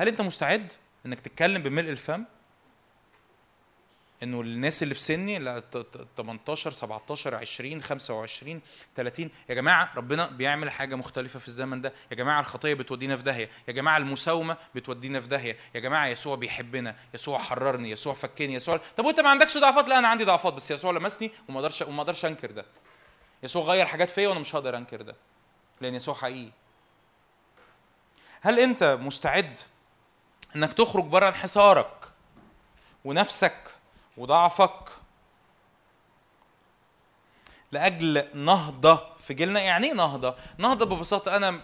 هل 0.00 0.08
انت 0.08 0.20
مستعد 0.20 0.72
انك 1.06 1.20
تتكلم 1.20 1.62
بملء 1.62 1.90
الفم؟ 1.90 2.24
انه 4.22 4.40
الناس 4.40 4.82
اللي 4.82 4.94
في 4.94 5.00
سني 5.00 5.60
ت- 5.60 6.06
18 6.16 6.70
17 6.70 7.34
20 7.34 7.82
25 7.82 8.60
30 8.96 9.30
يا 9.48 9.54
جماعة 9.54 9.90
ربنا 9.96 10.26
بيعمل 10.26 10.70
حاجة 10.70 10.94
مختلفة 10.94 11.38
في 11.38 11.48
الزمن 11.48 11.80
ده. 11.80 11.92
يا 12.10 12.16
جماعة 12.16 12.40
الخطية 12.40 12.74
بتودينا 12.74 13.16
في 13.16 13.22
داهية. 13.22 13.48
يا 13.68 13.72
جماعة 13.72 13.96
المساومة 13.96 14.56
بتودينا 14.74 15.20
في 15.20 15.28
داهية. 15.28 15.56
يا 15.74 15.80
جماعة 15.80 16.06
يسوع 16.06 16.36
بيحبنا. 16.36 16.96
يسوع 17.14 17.38
حررني. 17.38 17.90
يسوع 17.90 18.14
فكني. 18.14 18.54
يسوع 18.54 18.76
طب 18.96 19.04
وانت 19.04 19.20
ما 19.20 19.28
عندكش 19.28 19.58
ضعفات؟ 19.58 19.88
لا 19.88 19.98
أنا 19.98 20.08
عندي 20.08 20.24
ضعفات 20.24 20.52
بس 20.54 20.70
يسوع 20.70 20.92
لمسني 20.92 21.30
وما 21.48 21.58
أقدرش 21.58 21.82
وما 21.82 22.02
أقدرش 22.02 22.24
انكر 22.24 22.50
ده. 22.50 22.64
يسوع 23.42 23.64
غير 23.64 23.86
حاجات 23.86 24.10
فيا 24.10 24.28
وأنا 24.28 24.40
مش 24.40 24.54
هقدر 24.54 24.76
انكر 24.76 25.02
ده 25.02 25.16
لأن 25.80 25.94
يسوع 25.94 26.14
حقيقي. 26.14 26.50
هل 28.40 28.58
انت 28.58 28.98
مستعد 29.00 29.58
إنك 30.56 30.72
تخرج 30.72 31.04
بره 31.04 31.28
انحسارك 31.28 31.90
ونفسك 33.04 33.70
وضعفك 34.16 34.88
لأجل 37.72 38.24
نهضة 38.34 39.16
في 39.18 39.34
جيلنا. 39.34 39.60
يعني 39.60 39.86
إيه 39.86 39.92
نهضة؟ 39.92 40.34
نهضة 40.58 40.84
ببساطة 40.96 41.36
أنا 41.36 41.60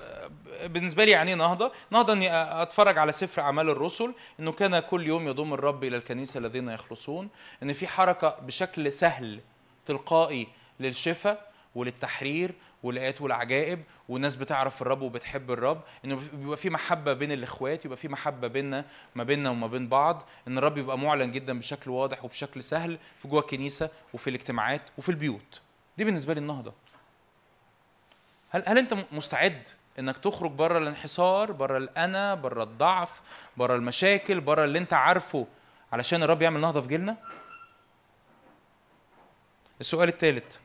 بالنسبة 0.64 1.04
لي 1.04 1.10
يعني 1.10 1.30
إيه 1.30 1.36
نهضة؟ 1.36 1.72
نهضة 1.90 2.12
إني 2.12 2.28
أتفرج 2.62 2.98
على 2.98 3.12
سفر 3.12 3.42
أعمال 3.42 3.70
الرسل 3.70 4.14
إنه 4.40 4.52
كان 4.52 4.78
كل 4.78 5.06
يوم 5.06 5.28
يضم 5.28 5.54
الرب 5.54 5.84
إلى 5.84 5.96
الكنيسة 5.96 6.38
الذين 6.38 6.68
يخلصون 6.68 7.28
إن 7.62 7.72
في 7.72 7.88
حركة 7.88 8.28
بشكل 8.28 8.92
سهل 8.92 9.40
تلقائي 9.86 10.48
للشفاء 10.80 11.52
وللتحرير 11.76 12.54
والآيات 12.82 13.20
والعجائب 13.20 13.82
والناس 14.08 14.36
بتعرف 14.36 14.82
الرب 14.82 15.02
وبتحب 15.02 15.50
الرب 15.50 15.80
إنه 16.04 16.20
بيبقى 16.32 16.56
في 16.56 16.70
محبة 16.70 17.12
بين 17.12 17.32
الإخوات 17.32 17.84
يبقى 17.84 17.96
في 17.96 18.08
محبة 18.08 18.48
بيننا 18.48 18.84
ما 19.14 19.24
بيننا 19.24 19.50
وما 19.50 19.66
بين 19.66 19.88
بعض 19.88 20.22
إن 20.48 20.58
الرب 20.58 20.78
يبقى 20.78 20.98
معلن 20.98 21.30
جدا 21.30 21.58
بشكل 21.58 21.90
واضح 21.90 22.24
وبشكل 22.24 22.62
سهل 22.62 22.98
في 23.18 23.28
جوه 23.28 23.40
الكنيسة 23.40 23.90
وفي 24.14 24.30
الاجتماعات 24.30 24.82
وفي 24.98 25.08
البيوت. 25.08 25.60
دي 25.98 26.04
بالنسبة 26.04 26.34
لي 26.34 26.40
النهضة. 26.40 26.72
هل 28.50 28.62
هل 28.66 28.78
أنت 28.78 28.96
مستعد 29.12 29.68
إنك 29.98 30.16
تخرج 30.16 30.50
بره 30.50 30.78
الانحسار 30.78 31.52
بره 31.52 31.78
الأنا 31.78 32.34
بره 32.34 32.62
الضعف 32.62 33.22
بره 33.56 33.74
المشاكل 33.76 34.40
بره 34.40 34.64
اللي 34.64 34.78
أنت 34.78 34.92
عارفه 34.92 35.46
علشان 35.92 36.22
الرب 36.22 36.42
يعمل 36.42 36.60
نهضة 36.60 36.80
في 36.80 36.88
جيلنا؟ 36.88 37.16
السؤال 39.80 40.08
الثالث 40.08 40.56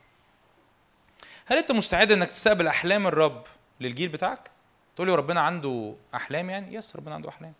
هل 1.51 1.57
انت 1.57 1.71
مستعد 1.71 2.11
انك 2.11 2.27
تستقبل 2.27 2.67
احلام 2.67 3.07
الرب 3.07 3.43
للجيل 3.79 4.09
بتاعك؟ 4.09 4.51
تقول 4.95 5.07
لي 5.07 5.15
ربنا 5.15 5.41
عنده 5.41 5.95
احلام 6.15 6.49
يعني؟ 6.49 6.75
يس 6.75 6.95
ربنا 6.95 7.15
عنده 7.15 7.29
احلام. 7.29 7.53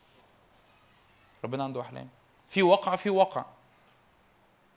ربنا 1.44 1.64
عنده 1.64 1.82
احلام. 1.82 2.10
في 2.50 2.62
واقع 2.64 2.96
في 2.96 3.10
واقع. 3.10 3.46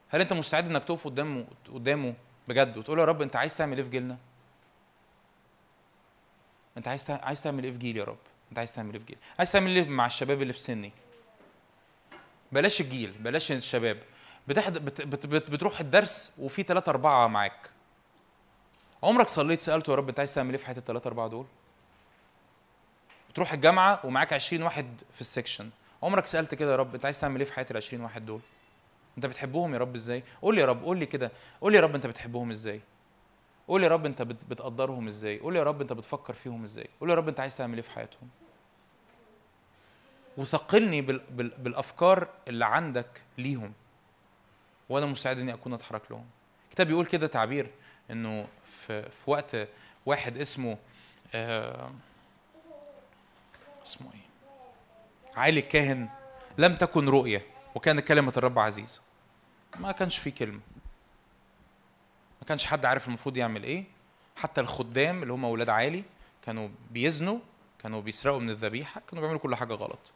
هل 0.08 0.20
انت 0.20 0.32
مستعد 0.32 0.66
انك 0.66 0.84
تقف 0.84 1.04
قدامه 1.04 1.46
قدامه 1.74 2.14
بجد 2.48 2.76
وتقول 2.76 2.98
يا 2.98 3.04
رب 3.04 3.22
انت 3.22 3.36
عايز 3.36 3.56
تعمل 3.56 3.76
إيه 3.76 3.84
في 3.84 3.90
جيلنا؟ 3.90 4.16
انت 6.76 6.88
عايز 6.88 7.10
عايز 7.10 7.42
تعمل 7.42 7.64
إيه 7.64 7.72
في 7.72 7.78
جيل 7.78 7.96
يا 7.96 8.04
رب؟ 8.04 8.18
انت 8.50 8.58
عايز 8.58 8.74
تعمل 8.74 8.92
إيه 8.92 9.00
في 9.00 9.06
جيل 9.06 9.18
عايز 9.38 9.52
تعمل 9.52 9.76
إيه 9.76 9.88
مع 9.88 10.06
الشباب 10.06 10.42
اللي 10.42 10.52
في 10.52 10.60
سني؟ 10.60 10.92
بلاش 12.52 12.80
الجيل 12.80 13.10
بلاش 13.10 13.52
الشباب. 13.52 13.98
بتحد... 14.48 14.78
بت... 14.78 15.02
بت... 15.02 15.26
بت... 15.26 15.50
بتروح 15.50 15.80
الدرس 15.80 16.32
وفي 16.38 16.62
ثلاثة 16.62 16.90
أربعة 16.90 17.26
معاك. 17.26 17.73
عمرك 19.04 19.28
صليت 19.28 19.60
سألته 19.60 19.90
يا 19.90 19.96
رب 19.96 20.08
أنت 20.08 20.18
عايز 20.18 20.34
تعمل 20.34 20.50
إيه 20.50 20.58
في 20.58 20.66
حياة 20.66 20.76
الثلاثة 20.76 21.08
أربعة 21.08 21.28
دول؟ 21.28 21.46
بتروح 23.30 23.52
الجامعة 23.52 24.00
ومعاك 24.04 24.32
20 24.32 24.62
واحد 24.62 25.02
في 25.14 25.20
السكشن 25.20 25.70
عمرك 26.02 26.26
سألت 26.26 26.54
كده 26.54 26.70
يا 26.70 26.76
رب 26.76 26.94
أنت 26.94 27.04
عايز 27.04 27.20
تعمل 27.20 27.40
إيه 27.40 27.46
في 27.46 27.52
حياة 27.54 27.66
ال 27.70 27.76
20 27.76 28.02
واحد 28.02 28.26
دول؟ 28.26 28.40
أنت 29.16 29.26
بتحبهم 29.26 29.74
يا 29.74 29.78
رب 29.78 29.94
إزاي؟ 29.94 30.22
قول 30.42 30.54
لي 30.54 30.60
يا 30.60 30.66
رب 30.66 30.82
قول 30.82 30.98
لي 30.98 31.06
كده 31.06 31.32
قول 31.60 31.72
لي 31.72 31.78
يا 31.78 31.82
رب 31.82 31.94
أنت 31.94 32.06
بتحبهم 32.06 32.50
إزاي؟ 32.50 32.80
قول 33.68 33.84
يا 33.84 33.88
رب 33.88 34.02
بت... 34.02 34.22
بتقدرهم 34.22 35.06
إزاي؟ 35.06 35.38
قول 35.38 35.56
يا 35.56 35.62
رب 35.62 35.80
أنت 35.80 35.92
بتفكر 35.92 36.32
فيهم 36.32 36.64
إزاي؟ 36.64 36.88
قول 37.00 37.10
يا 37.10 37.14
رب 37.14 37.28
أنت 37.28 37.40
عايز 37.40 37.56
تعمل 37.56 37.74
إيه 37.74 37.82
في 37.82 37.90
حياتهم؟ 37.90 38.28
وثقلني 40.36 41.02
بال... 41.02 41.18
بال... 41.30 41.48
بالأفكار 41.48 42.28
اللي 42.48 42.64
عندك 42.64 43.22
ليهم 43.38 43.72
وأنا 44.88 45.06
مستعد 45.06 45.38
إني 45.38 45.54
أكون 45.54 45.72
أتحرك 45.74 46.10
لهم 46.10 46.26
الكتاب 46.68 46.86
بيقول 46.86 47.06
كده 47.06 47.26
تعبير 47.26 47.70
إنه 48.10 48.46
في, 48.86 49.10
في 49.10 49.30
وقت 49.30 49.56
واحد 50.06 50.36
اسمه 50.38 50.78
آه 51.34 51.90
اسمه 53.86 54.10
إيه؟ 54.14 54.24
عالي 55.36 55.60
الكاهن 55.60 56.08
لم 56.58 56.76
تكن 56.76 57.08
رؤية 57.08 57.46
وكان 57.74 58.00
كلمة 58.00 58.32
الرب 58.36 58.58
عزيزة. 58.58 59.00
ما 59.78 59.92
كانش 59.92 60.18
في 60.18 60.30
كلمة. 60.30 60.60
ما 62.40 62.46
كانش 62.48 62.64
حد 62.66 62.84
عارف 62.84 63.08
المفروض 63.08 63.36
يعمل 63.36 63.62
إيه. 63.64 63.84
حتى 64.36 64.60
الخدام 64.60 65.22
اللي 65.22 65.32
هم 65.32 65.44
أولاد 65.44 65.68
عالي 65.68 66.04
كانوا 66.42 66.68
بيزنوا 66.90 67.38
كانوا 67.78 68.00
بيسرقوا 68.00 68.40
من 68.40 68.50
الذبيحة 68.50 69.02
كانوا 69.08 69.22
بيعملوا 69.22 69.40
كل 69.40 69.54
حاجة 69.54 69.74
غلط. 69.74 70.12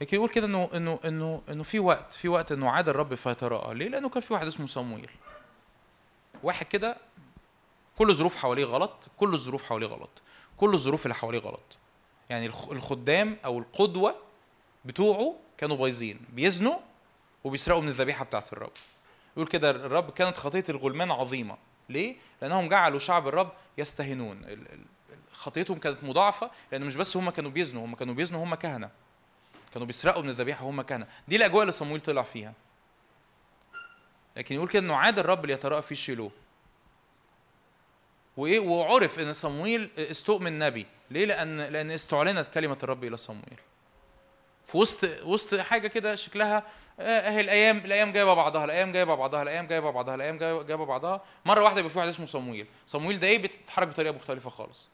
لكن 0.00 0.16
يقول 0.16 0.28
كده 0.28 0.46
إنه 0.46 0.70
إنه 0.74 0.98
إنه 1.04 1.42
إنه 1.48 1.62
في 1.62 1.78
وقت 1.78 2.12
في 2.12 2.28
وقت 2.28 2.52
إنه 2.52 2.70
عاد 2.70 2.88
الرب 2.88 3.14
فيتراءى. 3.14 3.74
ليه؟ 3.74 3.88
لأنه 3.88 4.08
كان 4.08 4.20
في 4.22 4.32
واحد 4.32 4.46
اسمه 4.46 4.66
صمويل. 4.66 5.10
واحد 6.42 6.66
كده 6.66 6.96
كل 7.98 8.10
الظروف 8.10 8.36
حواليه 8.36 8.64
غلط 8.64 9.08
كل 9.16 9.34
الظروف 9.34 9.64
حواليه 9.64 9.86
غلط 9.86 10.22
كل 10.56 10.74
الظروف 10.74 11.06
اللي 11.06 11.14
حواليه 11.14 11.38
غلط. 11.38 11.78
يعني 12.30 12.46
الخ- 12.46 12.70
الخدام 12.70 13.36
أو 13.44 13.58
القدوة 13.58 14.14
بتوعه 14.84 15.36
كانوا 15.58 15.76
بايظين 15.76 16.20
بيزنوا 16.32 16.76
وبيسرقوا 17.44 17.80
من 17.82 17.88
الذبيحة 17.88 18.24
بتاعت 18.24 18.52
الرب. 18.52 18.70
يقول 19.36 19.48
كده 19.48 19.70
الرب 19.70 20.10
كانت 20.10 20.36
خطية 20.36 20.64
الغلمان 20.68 21.10
عظيمة. 21.10 21.56
ليه؟ 21.88 22.16
لأنهم 22.42 22.68
جعلوا 22.68 22.98
شعب 22.98 23.28
الرب 23.28 23.52
يستهينون. 23.78 24.66
خطيتهم 25.32 25.78
كانت 25.78 26.04
مضاعفة 26.04 26.50
لأن 26.72 26.84
مش 26.86 26.96
بس 26.96 27.16
هم 27.16 27.30
كانوا 27.30 27.50
بيزنوا 27.50 27.84
هم 27.84 27.94
كانوا 27.94 28.14
بيزنوا 28.14 28.44
هم 28.44 28.54
كهنة. 28.54 28.90
كانوا 29.72 29.86
بيسرقوا 29.86 30.22
من 30.22 30.28
الذبيحة 30.28 30.64
وهم 30.64 30.82
كهنة. 30.82 31.06
دي 31.28 31.36
الأجواء 31.36 31.62
اللي 31.62 31.72
صمويل 31.72 32.00
طلع 32.00 32.22
فيها. 32.22 32.52
لكن 34.36 34.54
يقول 34.54 34.68
كده 34.68 34.82
إنه 34.82 34.96
عاد 34.96 35.18
الرب 35.18 35.46
ليتراءى 35.46 35.82
في 35.82 35.94
شيلوه 35.94 36.30
وإيه 38.36 38.58
وعرف 38.58 39.18
إن 39.18 39.32
صمويل 39.32 39.90
استؤمن 39.98 40.58
نبي. 40.58 40.86
ليه؟ 41.10 41.24
لأن 41.24 41.60
لأن 41.60 41.90
استعلنت 41.90 42.48
كلمة 42.54 42.78
الرب 42.82 43.04
إلى 43.04 43.16
صمويل. 43.16 43.60
في 44.66 44.78
وسط 44.78 45.22
وسط 45.24 45.60
حاجة 45.60 45.88
كده 45.88 46.14
شكلها 46.14 46.62
آه، 47.00 47.20
أهي 47.20 47.40
الأيام 47.40 47.78
الأيام 47.78 48.12
جايبه 48.12 48.34
بعضها 48.34 48.64
الأيام 48.64 48.92
جايبه 48.92 49.14
بعضها 49.14 49.42
الأيام 49.42 49.66
جايبه 49.66 49.90
بعضها 49.90 50.14
الأيام 50.14 50.38
جايبه 50.38 50.84
بعضها. 50.86 51.22
مرة 51.44 51.62
واحدة 51.62 51.78
يبقى 51.78 51.90
في 51.90 51.98
واحد 51.98 52.08
اسمه 52.08 52.26
صمويل. 52.26 52.66
صمويل 52.86 53.20
ده 53.20 53.28
إيه؟ 53.28 53.38
بيتحرك 53.38 53.88
بطريقة 53.88 54.14
مختلفة 54.14 54.50
خالص. 54.50 54.88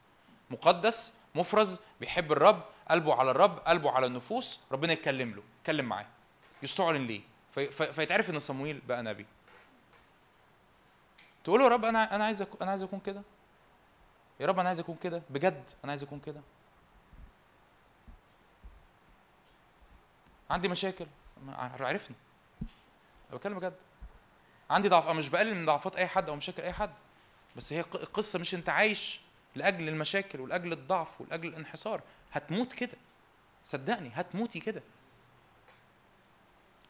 مقدس 0.49 1.13
مفرز 1.35 1.79
بيحب 1.99 2.31
الرب 2.31 2.61
قلبه 2.89 3.13
على 3.13 3.31
الرب 3.31 3.59
قلبه 3.59 3.91
على 3.91 4.05
النفوس 4.05 4.59
ربنا 4.71 4.93
يتكلم 4.93 5.31
له 5.31 5.43
يتكلم 5.59 5.85
معاه 5.85 6.05
يستعلن 6.63 7.07
ليه. 7.07 7.21
في 7.55 7.71
فيتعرف 7.93 8.29
إن 8.29 8.39
صمويل 8.39 8.81
بقى 8.87 9.03
نبي. 9.03 9.25
تقول 11.43 11.59
له 11.59 11.65
يا 11.65 11.69
رب 11.69 11.85
أنا 11.85 12.15
أنا 12.15 12.25
عايز 12.25 12.41
أنا 12.61 12.69
عايز 12.69 12.83
أكون 12.83 12.99
كده. 12.99 13.21
يا 14.39 14.45
رب 14.45 14.59
أنا 14.59 14.67
عايز 14.67 14.79
أكون 14.79 14.95
كده. 14.95 15.21
بجد 15.29 15.63
أنا 15.83 15.91
عايز 15.91 16.03
أكون 16.03 16.19
كده. 16.19 16.41
عندي 20.49 20.67
مشاكل. 20.67 21.05
عرفني. 21.79 22.15
أنا 23.29 23.37
بتكلم 23.37 23.59
بجد. 23.59 23.75
عندي 24.69 24.89
ضعف 24.89 25.05
أنا 25.05 25.13
مش 25.13 25.29
بقلل 25.29 25.55
من 25.55 25.65
ضعفات 25.65 25.95
أي 25.95 26.07
حد 26.07 26.29
أو 26.29 26.35
مشاكل 26.35 26.63
أي 26.63 26.73
حد. 26.73 26.93
بس 27.55 27.73
هي 27.73 27.79
القصة 27.79 28.39
مش 28.39 28.55
أنت 28.55 28.69
عايش 28.69 29.21
لأجل 29.55 29.89
المشاكل 29.89 30.41
ولأجل 30.41 30.73
الضعف 30.73 31.21
ولأجل 31.21 31.47
الانحسار. 31.47 32.01
هتموت 32.31 32.73
كده. 32.73 32.97
صدقني 33.65 34.11
هتموتي 34.13 34.59
كده. 34.59 34.83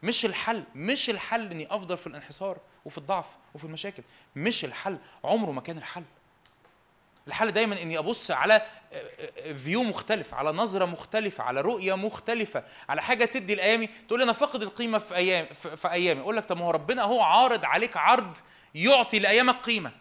مش 0.04 0.26
الحل 0.26 0.64
مش 0.76 1.10
الحل 1.10 1.52
إني 1.52 1.68
أفضل 1.76 1.98
في 1.98 2.08
الانحسار 2.08 2.58
وفي 2.86 2.98
الضعف 2.98 3.26
وفي 3.56 3.66
المشاكل. 3.66 4.04
مش 4.36 4.66
الحل 4.66 4.98
عمره 5.24 5.52
ما 5.52 5.62
كان 5.62 5.78
الحل. 5.78 6.04
الحل 7.28 7.52
دايما 7.52 7.82
إني 7.82 7.98
أبص 7.98 8.32
على 8.32 8.62
فيو 9.64 9.84
مختلف 9.84 10.34
على 10.34 10.52
نظرة 10.52 10.86
مختلفة 10.86 11.44
على 11.44 11.62
رؤية 11.62 11.94
مختلفة 11.94 12.64
على 12.90 13.02
حاجة 13.02 13.26
تدي 13.26 13.56
لأيامي. 13.56 13.88
تقول 13.88 14.20
لي 14.20 14.24
أنا 14.24 14.34
فاقد 14.34 14.62
القيمة 14.64 14.98
في 14.98 15.16
أيام 15.16 15.48
في 15.54 15.78
في 15.78 15.92
أيامي. 15.92 16.22
أقول 16.22 16.38
لك 16.38 16.46
طب 16.46 16.58
ما 16.58 16.66
هو 16.66 16.72
ربنا 16.72 17.04
هو 17.04 17.22
عارض 17.22 17.66
عليك 17.66 17.98
عرض 17.98 18.38
يعطي 18.76 19.20
لأيامك 19.20 19.56
قيمة. 19.56 19.92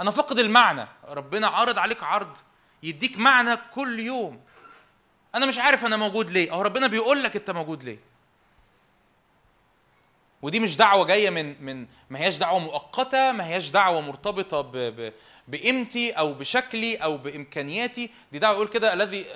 أنا 0.00 0.10
فاقد 0.10 0.38
المعنى. 0.38 0.86
ربنا 1.08 1.46
عارض 1.46 1.78
عليك 1.78 2.02
عرض 2.02 2.38
يديك 2.82 3.18
معنى 3.18 3.56
كل 3.74 4.00
يوم. 4.00 4.40
أنا 5.34 5.46
مش 5.46 5.58
عارف 5.58 5.84
أنا 5.84 5.96
موجود 5.96 6.30
ليه. 6.30 6.52
أهو 6.52 6.62
ربنا 6.62 6.86
بيقول 6.86 7.22
لك 7.22 7.36
أنت 7.36 7.50
موجود 7.50 7.84
ليه. 7.84 8.09
ودي 10.42 10.60
مش 10.60 10.76
دعوة 10.76 11.04
جاية 11.04 11.30
من 11.30 11.64
من 11.64 11.86
ما 12.10 12.18
هياش 12.18 12.36
دعوة 12.36 12.58
مؤقتة 12.58 13.32
ما 13.32 13.46
هياش 13.46 13.70
دعوة 13.70 14.00
مرتبطة 14.00 14.60
ب 14.60 14.76
ب 14.76 15.12
بقيمتي 15.48 16.12
أو 16.12 16.34
بشكلي 16.34 16.96
أو 16.96 17.16
بإمكانياتي. 17.16 18.10
دي 18.32 18.38
دعوة 18.38 18.54
يقول 18.54 18.68
كده 18.68 18.92
الذي 18.92 19.26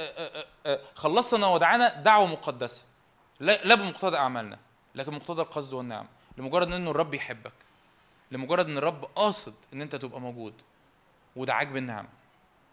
خلصنا 0.95 1.47
ودعانا 1.47 2.01
دعوة 2.01 2.27
مقدسة. 2.27 2.85
لا 3.41 3.75
بمقتضى 3.75 4.17
أعمالنا 4.17 4.59
لكن 4.95 5.15
مقتضى 5.15 5.43
القصد 5.43 5.73
والنعم. 5.73 6.07
لمجرد 6.39 6.73
انه 6.73 6.91
الرب 6.91 7.15
يحبك 7.15 7.53
لمجرد 8.31 8.67
إن 8.67 8.79
الرب 8.79 9.05
قاصد 9.05 9.55
إن 9.73 9.83
أنت 9.83 9.97
تبقى 9.97 10.21
موجود 10.21 10.55
ودعاك 11.37 11.67
بالنعم. 11.67 12.09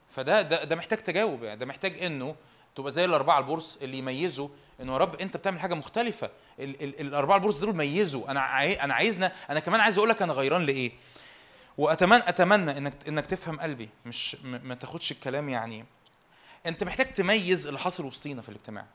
فده 0.10 0.42
ده 0.42 0.64
ده 0.64 0.76
محتاج 0.76 1.00
تجاوب 1.00 1.44
يعني 1.44 1.60
ده 1.60 1.66
محتاج 1.66 2.04
إنه 2.04 2.36
تبقى 2.76 2.92
زي 2.92 3.06
الأربعة 3.06 3.40
البورس 3.40 3.80
اللي 3.82 3.98
يميزوا 3.98 4.50
انه 4.82 4.94
يا 4.94 4.98
رب 4.98 5.16
انت 5.16 5.38
بتعمل 5.38 5.60
حاجة 5.60 5.74
مختلفة. 5.74 6.30
ال 6.60 6.84
ال 6.84 7.00
الأربعة 7.02 7.36
البورس 7.36 7.56
دول 7.58 7.76
ميزوا. 7.76 8.32
أنا 8.32 8.40
عاي 8.40 8.74
أنا 8.74 8.94
عايزنا 8.94 9.32
أنا 9.50 9.60
كمان 9.60 9.82
عايز 9.82 9.98
أقول 9.98 10.10
لك 10.10 10.22
أنا 10.22 10.34
غيران 10.34 10.66
لإيه. 10.66 10.92
واتمنى 11.78 12.30
أتمنى 12.30 12.78
إنك 12.78 13.08
إنك 13.08 13.26
تفهم 13.26 13.60
قلبي. 13.60 13.90
مش 14.06 14.36
ما 14.44 14.76
تاخدش 14.76 15.12
الكلام 15.12 15.50
يعني. 15.50 15.86
أنت 16.66 16.84
محتاج 16.84 17.14
تميز 17.14 17.68
اللي 17.68 17.80
حاصل 17.80 18.06
وسطينا 18.06 18.42
في 18.42 18.50
الاجتماع. 18.50 18.86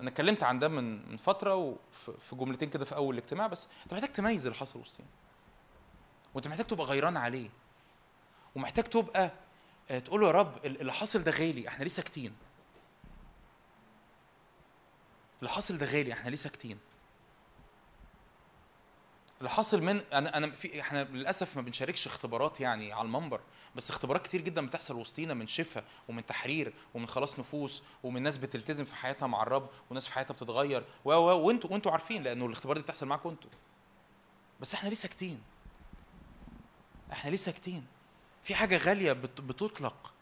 أنا 0.00 0.08
اتكلمت 0.10 0.42
عن 0.42 0.58
ده 0.58 0.68
من 0.68 1.10
من 1.10 1.16
فترة 1.16 1.54
وفي 1.54 2.12
في 2.30 2.36
جملتين 2.36 2.70
كده 2.70 2.84
في 2.84 2.94
أول 2.94 3.14
الاجتماع 3.14 3.46
بس. 3.46 3.68
أنت 3.84 3.94
محتاج 3.94 4.10
تميز 4.12 4.46
اللي 4.46 4.58
حصل 4.58 4.78
وسطينا. 4.80 5.08
وأنت 6.34 6.48
محتاج 6.48 6.66
تبقى 6.66 6.86
غيران 6.86 7.16
عليه. 7.16 7.48
ومحتاج 8.54 8.84
تبقى 8.84 9.30
آه، 9.90 9.98
تقول 9.98 10.20
له 10.20 10.26
يا 10.26 10.32
رب 10.32 10.56
ال- 10.66 10.80
اللي 10.80 10.92
حاصل 10.92 11.22
ده 11.24 11.30
غالي. 11.32 11.68
إحنا 11.68 11.82
ليه 11.84 11.90
ساكتين 11.90 12.32
اللي 15.42 15.50
حاصل 15.52 15.78
ده 15.78 15.86
غالي 15.86 16.12
إحنا 16.12 16.28
ليه 16.30 16.36
ساكتين؟ 16.36 16.78
اللي 19.38 19.50
حاصل 19.50 19.82
من 19.82 20.00
أنا 20.12 20.36
أنا 20.36 20.50
في 20.50 20.80
إحنا 20.80 21.04
للأسف 21.04 21.56
ما 21.56 21.62
بنشاركش 21.62 22.06
اختبارات 22.06 22.60
يعني 22.60 22.92
على 22.92 23.06
المنبر 23.06 23.40
بس 23.76 23.90
اختبارات 23.90 24.22
كتير 24.24 24.40
جدا 24.40 24.66
بتحصل 24.66 24.96
وسطينا 24.96 25.34
من 25.34 25.46
شفاء 25.46 25.84
ومن 26.08 26.26
تحرير 26.26 26.72
ومن 26.94 27.06
خلاص 27.06 27.38
نفوس 27.38 27.82
ومن 28.02 28.22
ناس 28.22 28.38
بتلتزم 28.38 28.84
في 28.84 28.94
حياتها 28.96 29.26
مع 29.26 29.42
الرب 29.42 29.68
وناس 29.90 30.06
في 30.06 30.12
حياتها 30.14 30.34
بتتغير. 30.34 30.84
و 31.04 31.12
و 31.12 31.46
وانتوا 31.46 31.70
وانتوا 31.70 31.92
عارفين 31.92 32.22
لأنه 32.22 32.46
الاختبارات 32.46 32.76
دي 32.78 32.82
بتحصل 32.82 33.06
معاكم 33.06 33.28
أنتوا. 33.28 33.50
بس 34.60 34.74
إحنا 34.74 34.88
ليه 34.88 34.96
ساكتين؟ 34.96 35.42
إحنا 37.12 37.30
ليه 37.30 37.36
ساكتين؟ 37.36 37.86
في 38.42 38.54
حاجة 38.54 38.76
غالية 38.76 39.12
بت- 39.12 39.40
بتطلق. 39.40 40.12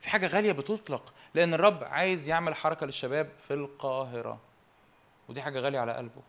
في 0.00 0.08
حاجة 0.10 0.26
غالية 0.26 0.52
بتطلق 0.52 1.14
لأن 1.34 1.54
الرب 1.54 1.84
عايز 1.84 2.28
يعمل 2.28 2.54
حركة 2.54 2.86
للشباب 2.86 3.32
في 3.48 3.54
القاهرة. 3.54 4.40
ودي 5.30 5.42
حاجة 5.42 5.60
غالية 5.60 5.78
على 5.78 5.92
قلبه. 5.92 6.22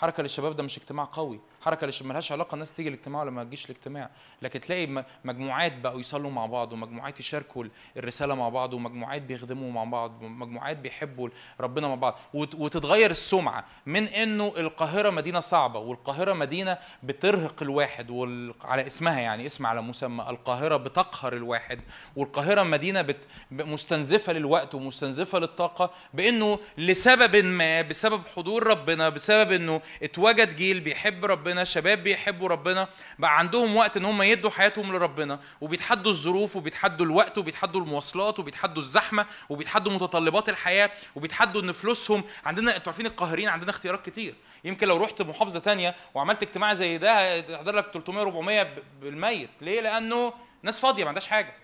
حركة 0.00 0.22
للشباب 0.22 0.56
ده 0.56 0.62
مش 0.62 0.78
اجتماع 0.78 1.04
قوي. 1.12 1.40
حركة 1.62 1.86
للشباب 1.86 2.08
ملهاش 2.10 2.32
علاقة 2.32 2.54
الناس 2.54 2.72
تيجي 2.72 2.88
الاجتماع 2.88 3.20
ولا 3.22 3.30
ما 3.30 3.44
تجيش 3.44 3.64
الاجتماع. 3.64 4.10
لكن 4.42 4.60
تلاقي 4.60 5.04
مجموعات 5.24 5.72
بقوا 5.78 6.00
يصلوا 6.00 6.30
مع 6.30 6.46
بعض 6.46 6.72
ومجموعات 6.72 7.20
يشاركوا 7.20 7.64
الرسالة 7.96 8.34
مع 8.34 8.48
بعض 8.48 8.74
ومجموعات 8.74 9.22
بيخدموا 9.22 9.72
مع 9.72 9.84
بعض 9.84 10.22
ومجموعات 10.22 10.76
بيحبوا 10.76 11.28
ربنا 11.60 11.88
مع 11.88 11.94
بعض. 11.94 12.18
وت- 12.34 12.54
وتتغير 12.54 13.10
السمعة 13.10 13.64
من 13.86 14.04
إنه 14.08 14.52
القاهرة 14.58 15.10
مدينة 15.10 15.40
صعبة 15.40 15.78
والقاهرة 15.78 16.32
مدينة 16.32 16.78
بترهق 17.02 17.62
الواحد 17.62 18.10
وال... 18.10 18.54
على 18.64 18.86
اسمها 18.86 19.20
يعني 19.20 19.46
اسم 19.46 19.66
على 19.66 19.82
مسمى 19.82 20.26
القاهرة 20.30 20.76
بتقهر 20.76 21.32
الواحد. 21.32 21.80
والقاهرة 22.16 22.62
مدينة 22.62 23.02
بت... 23.02 23.28
مستنزفة 23.50 24.32
للوقت 24.32 24.74
ومستنزفة 24.74 25.38
للطاقة 25.38 25.90
بإنه 26.14 26.58
لسبب 26.78 27.36
ما 27.44 27.82
بسبب 27.82 28.22
حضور 28.36 28.66
ربنا 28.66 29.08
بسبب 29.08 29.52
إنه 29.52 29.80
اتوجد 30.02 30.56
جيل 30.56 30.80
بيحب 30.80 31.24
ربنا 31.24 31.64
شباب 31.64 32.02
بيحبوا 32.02 32.48
ربنا 32.48 32.88
بقى 33.18 33.38
عندهم 33.38 33.76
وقت 33.76 33.96
إن 33.96 34.04
هم 34.04 34.22
يدوا 34.22 34.50
حياتهم 34.50 34.92
لربنا 34.92 35.40
وبيتحدوا 35.60 36.10
الظروف 36.12 36.56
وبيتحدوا 36.56 37.06
الوقت 37.06 37.38
وبيتحدوا 37.38 37.80
المواصلات 37.80 38.38
وبيتحدوا 38.38 38.82
الزحمة 38.82 39.26
وبيتحدوا 39.48 39.92
متطلبات 39.92 40.48
الحياة 40.48 40.90
وبيتحدوا 41.16 41.62
إن 41.62 41.72
فلوسهم 41.72 42.24
عندنا 42.44 42.76
أنتوا 42.76 42.92
عارفين 42.92 43.06
القاهرين 43.06 43.48
عندنا 43.48 43.70
اختيارات 43.70 44.04
كتير. 44.08 44.34
يمكن 44.64 44.88
لو 44.88 44.96
رحت 44.96 45.22
محافظة 45.22 45.58
تانية 45.60 45.94
وعملت 46.14 46.42
اجتماع 46.42 46.74
زي 46.74 46.98
ده 46.98 47.20
هيحضر 47.34 47.74
لك 47.76 47.90
300 47.92 48.22
400 48.22 48.62
ب- 48.62 48.82
بالميت. 49.00 49.50
ليه؟ 49.60 49.80
لأنه 49.80 50.32
ناس 50.62 50.80
فاضية 50.80 51.02
ما 51.02 51.08
عندهاش 51.08 51.28
حاجة. 51.28 51.54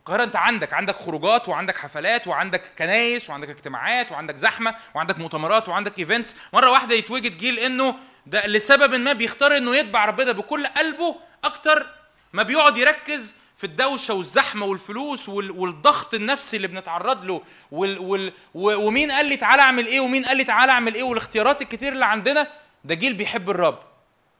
القاهره 0.00 0.24
انت 0.24 0.36
عندك 0.36 0.72
عندك 0.74 0.96
خروجات 0.96 1.48
وعندك 1.48 1.78
حفلات 1.78 2.26
وعندك 2.26 2.66
كنايس 2.78 3.30
وعندك 3.30 3.48
اجتماعات 3.50 4.12
وعندك 4.12 4.36
زحمة 4.36 4.74
وعندك 4.94 5.18
مؤتمرات 5.18 5.68
وعندك 5.68 5.98
ايفنتس 5.98 6.34
مرة 6.52 6.70
واحدة 6.70 6.94
يتوجد 6.94 7.38
جيل 7.38 7.58
إنه 7.58 7.94
ده 8.26 8.46
لسبب 8.46 8.94
ما 8.94 9.12
بيختار 9.12 9.56
إنه 9.56 9.76
يتبع 9.76 10.04
ربنا 10.04 10.32
بكل 10.32 10.66
قلبه 10.66 11.16
أكتر 11.44 11.86
ما 12.32 12.42
بيقعد 12.42 12.76
يركز 12.76 13.34
في 13.56 13.64
الدوشة 13.64 14.14
والزحمة 14.14 14.66
والفلوس 14.66 15.28
وال- 15.28 15.50
والضغط 15.50 16.14
النفسي 16.14 16.56
اللي 16.56 16.68
بنتعرض 16.68 17.24
له 17.24 17.42
وال 17.70 17.98
وال 17.98 18.32
ومين 18.54 19.10
قال 19.12 19.26
لي 19.26 19.36
تعالى 19.36 19.62
أعمل 19.62 19.86
إيه 19.86 20.00
ومين 20.00 20.24
قال 20.26 20.36
لي 20.36 20.44
تعالى 20.44 20.72
أعمل 20.72 20.94
إيه 20.94 21.02
والإختيارات 21.02 21.62
الكتير 21.62 21.92
اللي 21.92 22.04
عندنا 22.04 22.46
ده 22.84 22.94
جيل 22.94 23.14
بيحب 23.14 23.50
الرب. 23.50 23.78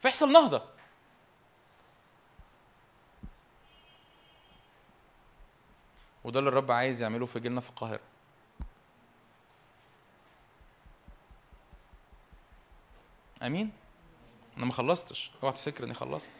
فيحصل 0.03 0.33
نهضة. 0.33 0.63
وده 6.25 6.39
اللي 6.39 6.49
الرب 6.49 6.73
عايز 6.73 7.03
يعمله 7.03 7.27
في 7.27 7.41
جيلنا 7.41 7.61
في 7.61 7.71
القاهرة. 7.71 8.01
آمين؟ 13.43 13.71
أنا 14.57 14.67
ما 14.67 14.73
خلصتش. 14.73 15.31
أوعى 15.43 15.53
تفكر 15.53 15.85
إني 15.85 15.95
خلصت. 15.95 16.33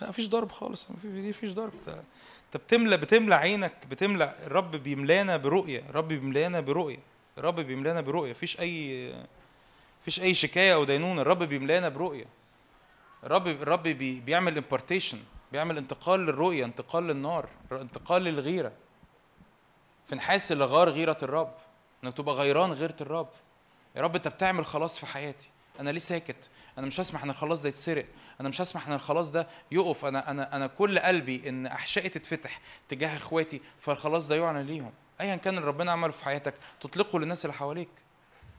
لا 0.00 0.08
مفيش 0.08 0.28
ضرب 0.28 0.52
خالص. 0.52 0.88
مفيش 1.04 1.52
ضرب. 1.52 1.72
انت 1.88 2.56
بتملى 2.56 2.96
بتملى 2.96 3.34
عينك. 3.34 3.86
بتملى 3.86 4.34
الرب 4.46 4.70
بيملانا 4.70 5.36
برؤية. 5.36 5.80
الرب 5.80 6.08
بيملانا 6.08 6.60
برؤية. 6.60 6.98
الرب 7.38 7.60
بيملانا 7.60 8.00
برؤية. 8.00 8.30
مفيش 8.30 8.60
اي 8.60 9.14
مفيش 10.02 10.20
أي 10.20 10.34
شكاية 10.34 10.74
أو 10.74 10.84
دينونة. 10.84 11.22
الرب 11.22 11.42
بيملانا 11.42 11.88
برؤية. 11.88 12.26
الرب 13.24 13.46
الرب 13.46 13.82
بي 13.82 14.20
بيعمل 14.20 14.58
impartation 14.58 15.18
بيعمل 15.52 15.76
انتقال 15.76 16.20
للرؤية 16.20 16.64
انتقال 16.64 17.06
للنار 17.06 17.48
انتقال 17.72 18.22
للغيرة. 18.22 18.72
فنحاس 20.06 20.52
اللي 20.52 20.64
غار 20.64 20.88
غيرة 20.88 21.18
الرب 21.22 21.54
إنك 22.04 22.16
تبقى 22.16 22.34
غيران 22.34 22.72
غيرة 22.72 22.96
الرب. 23.00 23.28
يا 23.96 24.02
رب 24.02 24.16
أنت 24.16 24.28
بتعمل 24.28 24.66
خلاص 24.66 24.98
في 24.98 25.06
حياتي. 25.06 25.48
أنا 25.80 25.90
ليه 25.90 25.98
ساكت؟ 25.98 26.50
أنا 26.78 26.86
مش 26.86 27.00
هسمح 27.00 27.22
إن 27.22 27.30
الخلاص 27.30 27.62
ده 27.62 27.68
يتسرق. 27.68 28.06
أنا 28.40 28.48
مش 28.48 28.60
هسمح 28.60 28.88
إن 28.88 28.94
الخلاص 28.94 29.30
ده 29.30 29.46
يقف. 29.72 30.04
أنا 30.04 30.30
أنا 30.30 30.56
أنا 30.56 30.66
كل 30.66 30.98
قلبي 30.98 31.48
إن 31.48 31.66
أحشائي 31.66 32.08
تتفتح 32.08 32.60
تجاه 32.88 33.16
إخواتي 33.16 33.60
فالخلاص 33.80 34.28
ده 34.28 34.36
يعلن 34.36 34.66
ليهم. 34.66 34.92
ايا 35.20 35.36
كان 35.36 35.56
اللي 35.56 35.68
ربنا 35.68 35.92
عمله 35.92 36.12
في 36.12 36.24
حياتك 36.24 36.54
تطلقه 36.80 37.18
للناس 37.18 37.44
اللي 37.44 37.54
حواليك. 37.54 37.88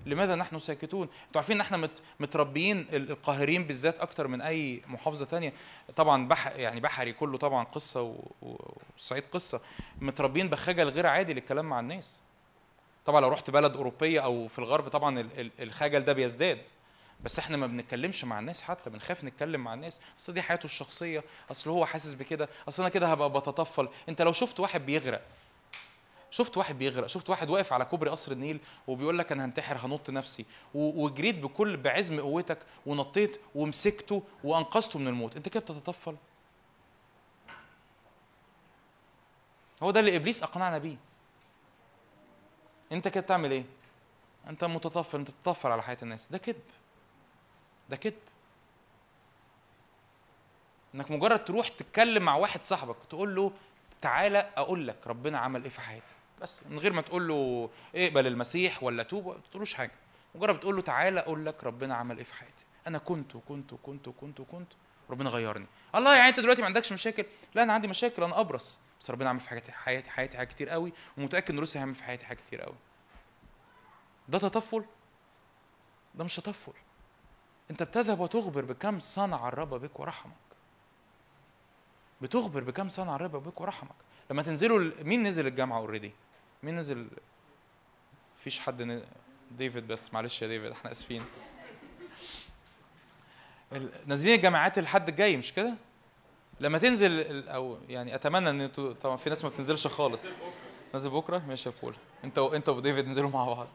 لماذا 0.06 0.36
نحن 0.36 0.60
ساكتون؟ 0.60 1.02
أنتوا 1.28 1.42
عارفين 1.42 1.56
إن 1.56 1.62
إحنا 1.62 1.78
مت 1.78 2.02
متربيين 2.20 2.78
ال- 2.94 3.12
القاهرين 3.12 3.64
بالذات 3.64 4.00
أكتر 4.00 4.28
من 4.28 4.42
أي 4.42 4.82
محافظة 4.88 5.26
تانية. 5.26 5.54
طبعا 5.96 6.28
بح 6.28 6.48
يعني 6.48 6.80
بحري 6.80 7.14
كله 7.14 7.38
طبعا 7.38 7.64
قصة 7.64 8.16
والصعيد 8.42 9.24
قصة. 9.32 9.62
متربيين 10.02 10.50
بخجل 10.50 10.90
غير 10.90 11.08
عادي 11.08 11.34
للكلام 11.34 11.66
مع 11.66 11.80
الناس. 11.80 12.22
طبعا 13.06 13.22
لو 13.22 13.30
رحت 13.30 13.50
بلد 13.50 13.76
أوروبية 13.76 14.20
أو 14.20 14.48
في 14.48 14.60
الغرب 14.60 14.88
طبعا 14.88 15.20
ال- 15.20 15.40
ال- 15.40 15.52
الخجل 15.60 16.00
ده 16.06 16.14
بيزداد. 16.14 16.62
بس 17.24 17.40
إحنا 17.40 17.58
ما 17.58 17.68
بنتكلمش 17.68 18.24
مع 18.26 18.40
الناس 18.40 18.64
حتى 18.64 18.90
بنخاف 18.90 19.24
نتكلم 19.24 19.64
مع 19.64 19.74
الناس. 19.74 20.02
أصل 20.20 20.34
دي 20.34 20.42
حياته 20.42 20.66
الشخصية 20.66 21.24
أصل 21.52 21.70
هو 21.70 21.86
حاسس 21.86 22.14
بكده 22.14 22.50
أصل 22.68 22.84
أنا 22.84 22.90
كده 22.90 23.08
هبقى 23.08 23.30
بتطفل. 23.30 23.90
أنت 24.10 24.22
لو 24.22 24.32
شفت 24.32 24.60
واحد 24.60 24.86
بيغرق 24.86 25.22
شفت 26.38 26.58
واحد 26.58 26.78
بيغرق 26.78 27.08
شفت 27.08 27.30
واحد 27.30 27.50
واقف 27.50 27.74
على 27.74 27.86
كوبري 27.86 28.10
قصر 28.10 28.32
النيل 28.32 28.60
وبيقول 28.88 29.18
لك 29.20 29.32
أنا 29.32 29.46
هنتحر 29.46 29.78
هنط 29.78 30.10
نفسي. 30.10 30.46
وجريت 30.74 31.36
بكل 31.36 31.78
بعزم 31.78 32.20
قوتك 32.20 32.60
ونطيت 32.86 33.42
ومسكته 33.56 34.24
وأنقذته 34.44 35.00
من 35.00 35.08
الموت. 35.08 35.36
أنت 35.36 35.50
كده 35.50 35.60
بتتطفل. 35.60 36.16
هو 39.84 39.92
ده 39.92 40.00
اللي 40.00 40.16
إبليس 40.16 40.44
أقنعنا 40.44 40.78
بيه. 40.78 40.96
أنت 42.92 43.08
كده 43.08 43.22
بتعمل 43.22 43.52
إيه؟ 43.52 43.66
أنت 44.50 44.64
متطفل 44.64 45.20
أنت 45.20 45.32
بتطفل 45.32 45.72
على 45.72 45.84
حياة 45.84 45.98
الناس. 46.04 46.28
ده 46.28 46.38
كذب. 46.38 46.62
ده 47.90 47.96
كذب. 47.96 48.14
إنك 50.96 51.12
مجرد 51.12 51.46
تروح 51.46 51.68
تتكلم 51.68 52.24
مع 52.24 52.36
واحد 52.36 52.64
صاحبك 52.64 52.98
تقول 53.10 53.36
له 53.36 53.52
تعالى 54.02 54.52
أقول 54.58 54.88
لك 54.88 55.08
ربنا 55.08 55.38
عمل 55.38 55.64
إيه 55.64 55.70
في 55.70 55.82
حياتي 55.82 56.17
بس 56.42 56.64
من 56.70 56.80
غير 56.80 56.94
ما 56.94 57.02
تقول 57.02 57.28
له 57.28 57.70
اقبل 57.96 58.28
المسيح 58.28 58.84
ولا 58.84 59.04
توب 59.04 59.28
ما 59.28 59.42
تقولوش 59.52 59.74
حاجة. 59.74 59.92
مجرد 60.36 60.56
بتقول 60.56 60.76
له 60.76 60.82
تعالى 60.82 61.20
أقول 61.20 61.46
لك 61.46 61.64
ربنا 61.64 61.96
عمل 61.96 62.18
إيه 62.18 62.24
في 62.24 62.34
حياتي. 62.34 62.66
أنا 62.88 62.98
كنت 62.98 63.36
وكنت 63.36 63.74
وكنت 63.74 64.08
وكنت 64.08 64.40
وكنت 64.40 64.74
ربنا 65.10 65.30
غيرني. 65.30 65.66
الله 65.96 66.16
يعني 66.16 66.30
أنت 66.30 66.40
دلوقتي 66.40 66.62
ما 66.62 66.68
عندكش 66.68 66.94
مشاكل؟ 66.94 67.26
لا 67.56 67.64
أنا 67.64 67.74
عندي 67.74 67.88
مشاكل 67.88 68.24
أنا 68.24 68.40
أبرص. 68.40 68.80
بس 69.00 69.12
ربنا 69.12 69.30
عمل 69.30 69.40
في 69.40 69.50
حياتي 69.50 69.72
حياتي 69.72 70.10
حياتي 70.10 70.38
حاجات 70.38 70.50
كتير 70.50 70.70
قوي 70.70 70.94
ومتأكد 71.18 71.54
ان 71.54 71.60
لسه 71.60 71.78
هيعمل 71.78 71.96
في 71.96 72.04
حياتي 72.04 72.26
حاجات 72.26 72.42
كتير 72.42 72.62
قوي. 72.62 72.76
ده 74.30 74.40
تطفل؟ 74.40 74.86
ده 76.16 76.24
مش 76.24 76.36
تطفل. 76.36 76.74
أنت 77.72 77.84
بتذهب 77.84 78.20
وتخبر 78.20 78.66
بكم 78.66 79.00
صنع 79.00 79.48
الرب 79.48 79.74
بك 79.74 80.00
ورحمك. 80.00 80.34
بتخبر 82.22 82.64
بكم 82.64 82.90
صنع 82.90 83.16
الرب 83.16 83.32
بك 83.32 83.62
ورحمك. 83.62 83.96
لما 84.32 84.44
تنزلوا 84.44 84.92
مين 85.04 85.24
نزل 85.24 85.48
الجامعة 85.48 85.78
already 85.78 86.12
مين 86.64 86.76
نزل؟ 86.76 87.08
مفيش 88.40 88.60
حد 88.60 88.82
ن... 88.82 89.02
ديفيد 89.52 89.88
بس 89.88 90.14
معلش 90.14 90.42
يا 90.42 90.48
ديفيد 90.48 90.72
إحنا 90.72 90.92
آسفين. 90.92 91.24
نازلين 94.06 94.36
الجامعات 94.36 94.78
الحد 94.78 95.10
الجاي 95.10 95.38
مش 95.38 95.54
كده؟ 95.54 95.74
لما 96.60 96.78
تنزل 96.78 97.48
أو 97.48 97.78
يعني 97.90 98.16
اتمنى 98.16 98.50
ان 98.50 98.62
أنتوا 98.62 98.94
طبعا 98.94 99.18
في 99.18 99.30
ناس 99.30 99.44
ما 99.44 99.50
بتنزلش 99.50 99.88
خالص. 99.88 100.26
نازل 100.94 101.10
بكرة؟ 101.10 101.38
ماشي 101.48 101.70
يا 101.70 101.74
بول. 101.82 101.96
انت. 102.24 102.38
انت 102.38 102.70
وديفيد 102.70 103.06
انزلوا 103.06 103.30
مع 103.30 103.46
بعض. 103.46 103.68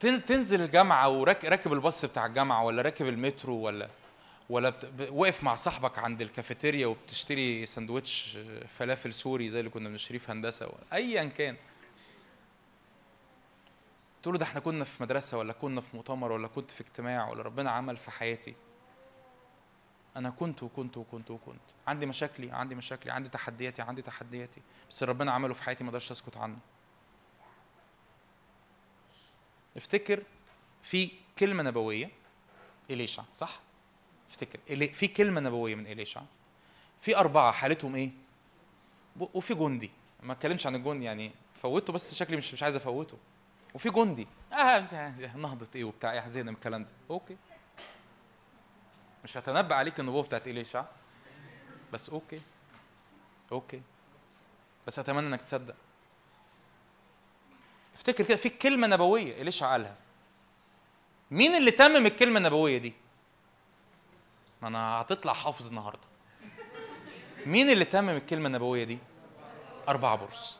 فتنزل 0.00 0.60
الجامعة 0.60 1.08
وراكب 1.08 1.72
الباص 1.72 2.04
بتاع 2.04 2.26
الجامعة 2.26 2.64
ولا 2.64 2.82
راكب 2.82 3.08
المترو 3.08 3.54
ولا؟ 3.54 3.88
ولا 4.50 4.70
بت... 4.70 5.08
واقف 5.10 5.42
مع 5.44 5.54
صاحبك 5.54 5.98
عند 5.98 6.22
الكافيتيريا 6.22 6.86
وبتشتري 6.86 7.66
سندوتش 7.66 8.38
فلافل 8.68 9.12
سوري 9.12 9.48
زي 9.48 9.58
اللي 9.58 9.70
كنا 9.70 9.88
بنشتريه 9.88 10.18
في 10.18 10.32
هندسة 10.32 10.66
ولا 10.66 10.84
ايا 10.92 11.24
كان. 11.24 11.56
تقول 14.22 14.34
له 14.34 14.38
ده 14.38 14.46
إحنا 14.46 14.60
كنا 14.60 14.84
في 14.84 15.02
مدرسة 15.02 15.38
ولا 15.38 15.52
كنا 15.52 15.80
في 15.80 15.96
مؤتمر 15.96 16.32
ولا 16.32 16.48
كنت 16.48 16.70
في 16.70 16.80
اجتماع 16.80 17.30
ولا 17.30 17.42
ربنا 17.42 17.70
عمل 17.70 17.96
في 17.96 18.10
حياتي. 18.10 18.54
أنا 20.16 20.30
كنت 20.30 20.62
وكنت 20.62 20.96
وكنت 20.96 21.30
وكنت. 21.30 21.60
عندي 21.86 22.06
مشاكلي 22.06 22.50
عندي 22.52 22.74
مشاكلي 22.74 23.12
عندي 23.12 23.28
تحدياتي 23.28 23.82
عندي 23.82 24.02
تحدياتي. 24.02 24.62
بس 24.90 25.02
ربنا 25.02 25.32
عمله 25.32 25.54
في 25.54 25.62
حياتي 25.62 25.84
ما 25.84 25.90
أقدرش 25.90 26.10
أسكت 26.10 26.36
عنه. 26.36 26.58
افتكر 29.76 30.22
في 30.82 31.10
كلمة 31.38 31.62
نبوية 31.62 32.10
إليشع 32.90 33.22
صح؟ 33.34 33.60
افتكر. 34.34 34.92
في 34.92 35.08
كلمة 35.08 35.40
نبوية 35.40 35.74
من 35.74 35.86
إليشع. 35.86 36.22
في 37.00 37.16
أربعة 37.16 37.52
حالتهم 37.52 37.94
إيه؟ 37.94 38.10
وفي 39.20 39.54
جندي. 39.54 39.90
ما 40.22 40.32
اتكلمش 40.32 40.66
عن 40.66 40.74
الجندي 40.74 41.04
يعني 41.04 41.32
فوته 41.62 41.92
بس 41.92 42.14
شكلي 42.14 42.36
مش 42.36 42.52
مش 42.52 42.62
عايز 42.62 42.76
أفوته. 42.76 43.18
وفي 43.74 43.90
جندي. 43.90 44.26
آه 44.52 44.78
نهضة 45.36 45.66
إيه 45.74 45.84
وبتاع 45.84 46.12
إيه 46.12 46.20
حزينة 46.20 46.50
من 46.50 46.56
الكلام 46.56 46.84
ده. 46.84 46.92
okay. 47.10 47.36
مش 49.24 49.36
هتنبأ 49.36 49.74
عليك 49.74 50.00
النبوة 50.00 50.22
بتاعت 50.22 50.48
إليشع. 50.48 50.84
بس 51.92 52.10
okay. 52.10 52.40
okay. 53.52 53.82
بس 54.86 54.98
أتمنى 54.98 55.26
إنك 55.26 55.42
تصدق. 55.42 55.74
افتكر 57.94 58.24
كده 58.24 58.36
في 58.36 58.48
كلمة 58.48 58.86
نبوية 58.86 59.42
إليشع 59.42 59.70
قالها. 59.72 59.96
مين 61.30 61.54
اللي 61.54 61.70
تمم 61.70 62.06
الكلمة 62.06 62.38
النبوية 62.38 62.78
دي؟ 62.78 62.92
ما 64.64 64.68
أنا 64.68 65.00
هتطلع 65.00 65.32
حافظ 65.32 65.66
النهاردة. 65.66 66.08
مين 67.46 67.70
اللي 67.70 67.84
تمم 67.84 68.08
الكلمة 68.08 68.46
النبوية 68.46 68.84
دي؟ 68.84 68.98
أربعة 69.88 70.16
برص 70.16 70.58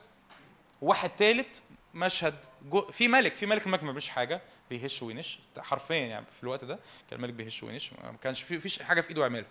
واحد 0.83 1.11
تالت 1.11 1.63
مشهد 1.95 2.35
جو 2.65 2.81
في 2.81 3.09
ملك 3.09 3.37
في 3.37 3.47
ملك 3.47 3.67
الملك 3.67 3.83
ما 3.83 3.87
بيعملش 3.87 4.09
حاجة. 4.09 4.43
بيهش 4.71 5.03
وينش. 5.03 5.39
حرفيا 5.59 5.97
يعني 5.97 6.27
في 6.37 6.43
الوقت 6.43 6.65
ده 6.65 6.79
كان 7.11 7.19
الملك 7.19 7.35
بيهش 7.35 7.63
وينش. 7.63 7.93
ما 7.93 8.17
كانش 8.23 8.43
في 8.43 8.61
فيش 8.61 8.83
حاجة 8.83 9.01
في 9.01 9.09
إيده 9.09 9.23
يعملها. 9.23 9.49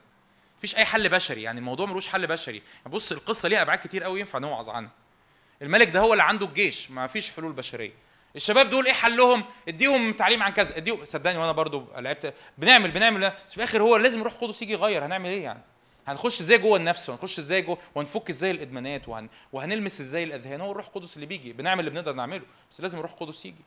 مفيش 0.57 0.75
أي 0.75 0.85
حل 0.85 1.09
بشري. 1.09 1.41
يعني 1.41 1.59
الموضوع 1.59 1.85
ملوش 1.85 2.07
حل 2.07 2.27
بشري. 2.27 2.61
يعني 2.77 2.93
بص 2.95 3.11
القصة 3.11 3.49
ليها 3.49 3.61
أبعاد 3.61 3.79
كتير 3.79 4.03
قوي 4.03 4.19
ينفع 4.19 4.39
نوعظ 4.39 4.69
عنها. 4.69 4.91
الملك 5.61 5.89
ده 5.89 5.99
هو 5.99 6.13
اللي 6.13 6.23
عنده 6.23 6.45
الجيش. 6.45 6.91
ما 6.91 7.07
فيش 7.07 7.31
حلول 7.31 7.53
بشرية. 7.53 7.93
الشباب 8.35 8.69
دول 8.69 8.85
إيه 8.85 8.93
حلهم؟ 8.93 9.43
اديهم 9.67 10.13
تعليم 10.13 10.43
عن 10.43 10.51
كذا. 10.51 10.77
اديهم 10.77 11.05
صدقني 11.05 11.37
وأنا 11.37 11.51
برضو 11.51 11.85
لعبت 11.97 12.33
بنعمل 12.57 12.91
بنعمل 12.91 13.19
بس 13.29 13.51
في 13.51 13.57
الآخر 13.57 13.81
هو 13.81 13.97
لازم 13.97 14.19
يروح 14.19 14.33
قدس 14.33 14.61
يجي 14.61 14.73
يغير. 14.73 15.05
هنعمل 15.05 15.29
إيه 15.29 15.43
يعني؟ 15.43 15.61
هنخش 16.07 16.41
إزاي 16.41 16.57
جوه 16.57 16.77
النفس؟ 16.77 17.09
وهنخش 17.09 17.39
إزاي 17.39 17.61
جوه 17.61 17.77
وهنفك 17.95 18.29
إزاي 18.29 18.51
الادمانات؟ 18.51 19.09
وهن... 19.09 19.29
وهنلمس 19.53 20.01
إزاي 20.01 20.23
الأذهان؟ 20.23 20.61
هو 20.61 20.71
الروح 20.71 20.85
القدس 20.87 21.15
اللي 21.15 21.25
بيجي. 21.25 21.53
بنعمل 21.53 21.79
اللي 21.79 21.91
بنقدر 21.91 22.13
نعمله 22.13 22.41
بس 22.71 22.81
لازم 22.81 22.97
الروح 22.97 23.11
القدس 23.11 23.45
يجي. 23.45 23.65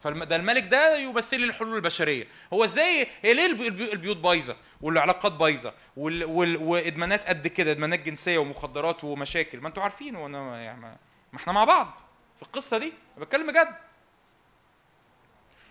فده 0.00 0.36
الملك 0.36 0.62
ده 0.62 0.98
يمثل 0.98 1.36
الحلول 1.36 1.76
البشرية. 1.76 2.26
هو 2.52 2.64
إزاي 2.64 3.06
ليه 3.24 3.46
البي- 3.46 3.68
البي- 3.68 3.92
البيوت 3.92 4.16
بايظة؟ 4.16 4.56
والعلاقات 4.80 5.32
بايظة. 5.32 5.74
وادمانات 5.96 7.28
قد 7.28 7.46
كده 7.46 7.70
ادمانات 7.70 8.00
جنسية 8.00 8.38
ومخدرات 8.38 9.04
ومشاكل. 9.04 9.60
ما 9.60 9.68
أنتوا 9.68 9.82
عارفين 9.82 10.16
وأنا 10.16 10.62
يعني 10.62 10.80
ما... 10.80 10.96
ما 11.32 11.38
إحنا 11.38 11.52
مع 11.52 11.64
بعض. 11.64 11.98
في 12.36 12.42
القصة 12.42 12.78
دي؟ 12.78 12.92
بتكلم 13.18 13.46
بجد. 13.46 13.68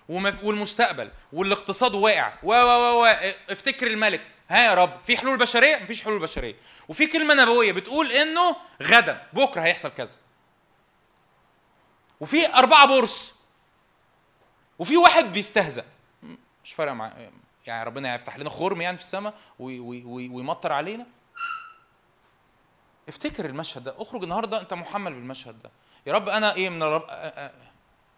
والمستقبل 0.10 1.11
والاقتصاد 1.34 1.95
واقع. 1.95 2.34
و 2.44 2.53
و 2.53 3.02
و 3.03 3.06
افتكر 3.49 3.88
الملك. 3.88 4.22
ها 4.49 4.65
يا 4.65 4.73
رب 4.73 4.99
في 5.03 5.18
حلول 5.18 5.38
بشرية؟ 5.38 5.77
مفيش 5.77 6.03
حلول 6.03 6.19
بشرية. 6.19 6.56
وفي 6.88 7.07
كلمة 7.07 7.34
نبوية 7.34 7.72
بتقول 7.72 8.11
إنه 8.11 8.56
غدا 8.84 9.27
بكرة 9.34 9.61
هيحصل 9.61 9.90
كذا. 9.98 10.18
وفي 12.19 12.53
أربعة 12.53 12.88
بورس 12.88 13.34
وفي 14.80 14.98
واحد 14.98 15.23
بيستهزأ. 15.26 15.86
مش 16.64 16.73
فارقة 16.73 16.94
مع 16.94 17.11
يعني 17.68 17.84
ربنا 17.84 18.14
هيفتح 18.14 18.38
لنا 18.38 18.49
خرم 18.49 18.81
يعني 18.81 18.98
في 18.98 19.03
السماء 19.03 19.34
وي- 19.60 19.80
وي- 19.80 20.03
وي- 20.06 20.30
ويمطر 20.30 20.72
علينا. 20.73 21.06
افتكر 23.10 23.45
المشهد 23.45 23.84
ده. 23.84 23.95
اخرج 23.98 24.23
النهارده 24.23 24.61
انت 24.61 24.73
محمل 24.73 25.14
بالمشهد 25.14 25.61
ده. 25.61 25.69
يا 26.06 26.14
رب 26.14 26.30
أنا 26.30 26.53
إيه 26.56 26.69
من 26.69 26.84
الرب 26.84 27.06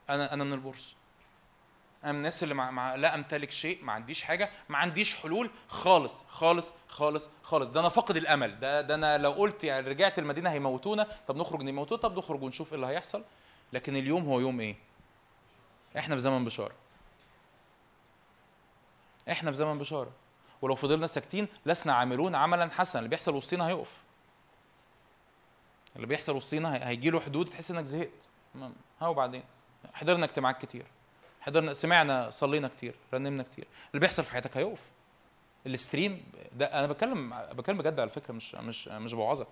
أنا 0.10 0.34
أنا 0.34 0.44
من 0.44 0.54
البورس 0.54 0.96
أنا 2.04 2.12
من 2.12 2.18
الناس 2.18 2.44
اللي 2.44 2.54
مع, 2.54 2.72
مع 2.72 2.96
لا 2.96 3.16
أمتلك 3.16 3.52
شيء 3.52 3.84
ما 3.84 3.94
عنديش 3.94 4.24
حاجة 4.24 4.52
ما 4.70 4.78
عنديش 4.78 5.16
حلول 5.16 5.50
خالص 5.68 6.26
خالص 6.26 6.74
خالص 6.88 7.30
خالص. 7.44 7.70
ده 7.70 7.80
أنا 7.80 7.90
فاقد 7.90 8.18
الأمل. 8.18 8.60
ده 8.60 8.82
ده 8.82 8.96
أنا 8.96 9.18
لو 9.18 9.32
قلت 9.32 9.64
يعني 9.64 9.88
رجعت 9.90 10.20
المدينة 10.20 10.50
هيموتونا 10.52 11.08
طب 11.28 11.36
نخرج 11.38 11.62
نموتونا 11.62 12.02
طب 12.02 12.18
نخرج 12.18 12.44
ونشوف 12.44 12.70
إيه 12.70 12.76
اللي 12.76 12.88
هيحصل. 12.88 13.24
لكن 13.74 13.96
اليوم 13.96 14.26
هو 14.26 14.40
يوم 14.40 14.60
إيه؟ 14.60 14.76
إحنا 15.98 16.16
في 16.16 16.22
زمن 16.22 16.46
بشارة. 16.46 16.74
إحنا 19.32 19.52
في 19.52 19.58
زمن 19.58 19.78
بشارة. 19.78 20.12
ولو 20.62 20.76
فضلنا 20.76 21.08
ساكتين 21.08 21.48
لسنا 21.66 21.94
عاملون 21.94 22.36
عملا 22.36 22.70
حسنا. 22.72 23.00
اللي 23.00 23.10
بيحصل 23.10 23.36
وسطينا 23.36 23.68
هيقف. 23.68 24.02
اللي 25.96 26.08
بيحصل 26.08 26.36
وسطينا 26.36 26.76
هي- 26.76 26.86
هيجي 26.86 27.10
له 27.10 27.20
حدود 27.20 27.50
تحس 27.50 27.72
إنك 27.72 27.84
زهقت. 27.86 28.30
ها 29.02 29.08
وبعدين 29.08 29.44
حضرنا 29.94 30.26
اجتماعات 30.26 30.62
كتير. 30.66 30.86
حضرنا 31.42 31.74
سمعنا 31.74 32.30
صلينا 32.30 32.68
كتير 32.68 32.96
رنمنا 33.14 33.44
كتير. 33.44 33.68
اللي 33.92 34.00
بيحصل 34.00 34.24
في 34.24 34.32
حياتك 34.32 34.58
هيقف. 34.58 34.90
ال 35.68 35.76
stream 35.76 36.24
ده 36.56 36.66
أنا 36.66 36.88
بتكلم 36.88 37.30
بتكلم 37.52 37.78
بجد 37.78 38.00
على 38.00 38.10
فكرة 38.10 38.34
مش 38.34 38.56
مش 38.56 38.88
مش 38.88 39.14
بوعظك. 39.14 39.48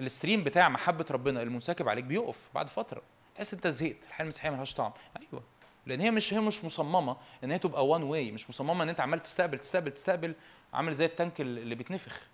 ال 0.00 0.06
stream 0.06 0.44
بتاع 0.44 0.68
محبة 0.68 1.06
ربنا 1.10 1.42
المنسكب 1.42 1.88
عليك 1.88 2.04
بيقف 2.04 2.48
بعد 2.54 2.68
فترة. 2.68 3.02
تحس 3.34 3.54
أنت 3.54 3.66
زهقت 3.66 4.06
الحياة 4.06 4.22
المسيحية 4.22 4.50
ملهاش 4.50 4.74
طعم. 4.74 4.92
أيوه. 5.20 5.42
لأن 5.86 6.00
هي 6.00 6.10
مش 6.10 6.34
هي 6.34 6.40
مش 6.40 6.64
مصممة 6.64 7.16
إن 7.44 7.50
هي 7.50 7.58
تبقى 7.58 7.86
one 7.86 8.02
way 8.02 8.32
مش 8.32 8.50
مصممة 8.50 8.82
إن 8.82 8.88
أنت 8.88 9.00
عمال 9.00 9.22
تستقبل 9.22 9.58
تستقبل 9.58 9.90
تستقبل 9.90 10.34
عامل 10.72 10.92
زي 10.92 11.04
ال 11.04 11.11
tank 11.11 11.40
اللي 11.40 11.74
بيتنفخ. 11.74 12.26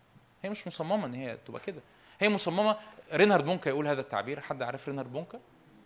هي 0.43 0.51
مش 0.51 0.66
مصممة 0.66 1.07
إن 1.07 1.15
هي 1.15 1.36
تبقى 1.36 1.61
كده. 1.66 1.81
هي 2.20 2.28
مصممة. 2.28 2.77
رينهارد 3.12 3.44
بونكا 3.44 3.69
يقول 3.69 3.89
هذا 3.89 4.01
التعبير. 4.01 4.40
حد 4.40 4.62
عارف 4.62 4.89
رينهارد 4.89 5.12
بونكا؟ 5.12 5.40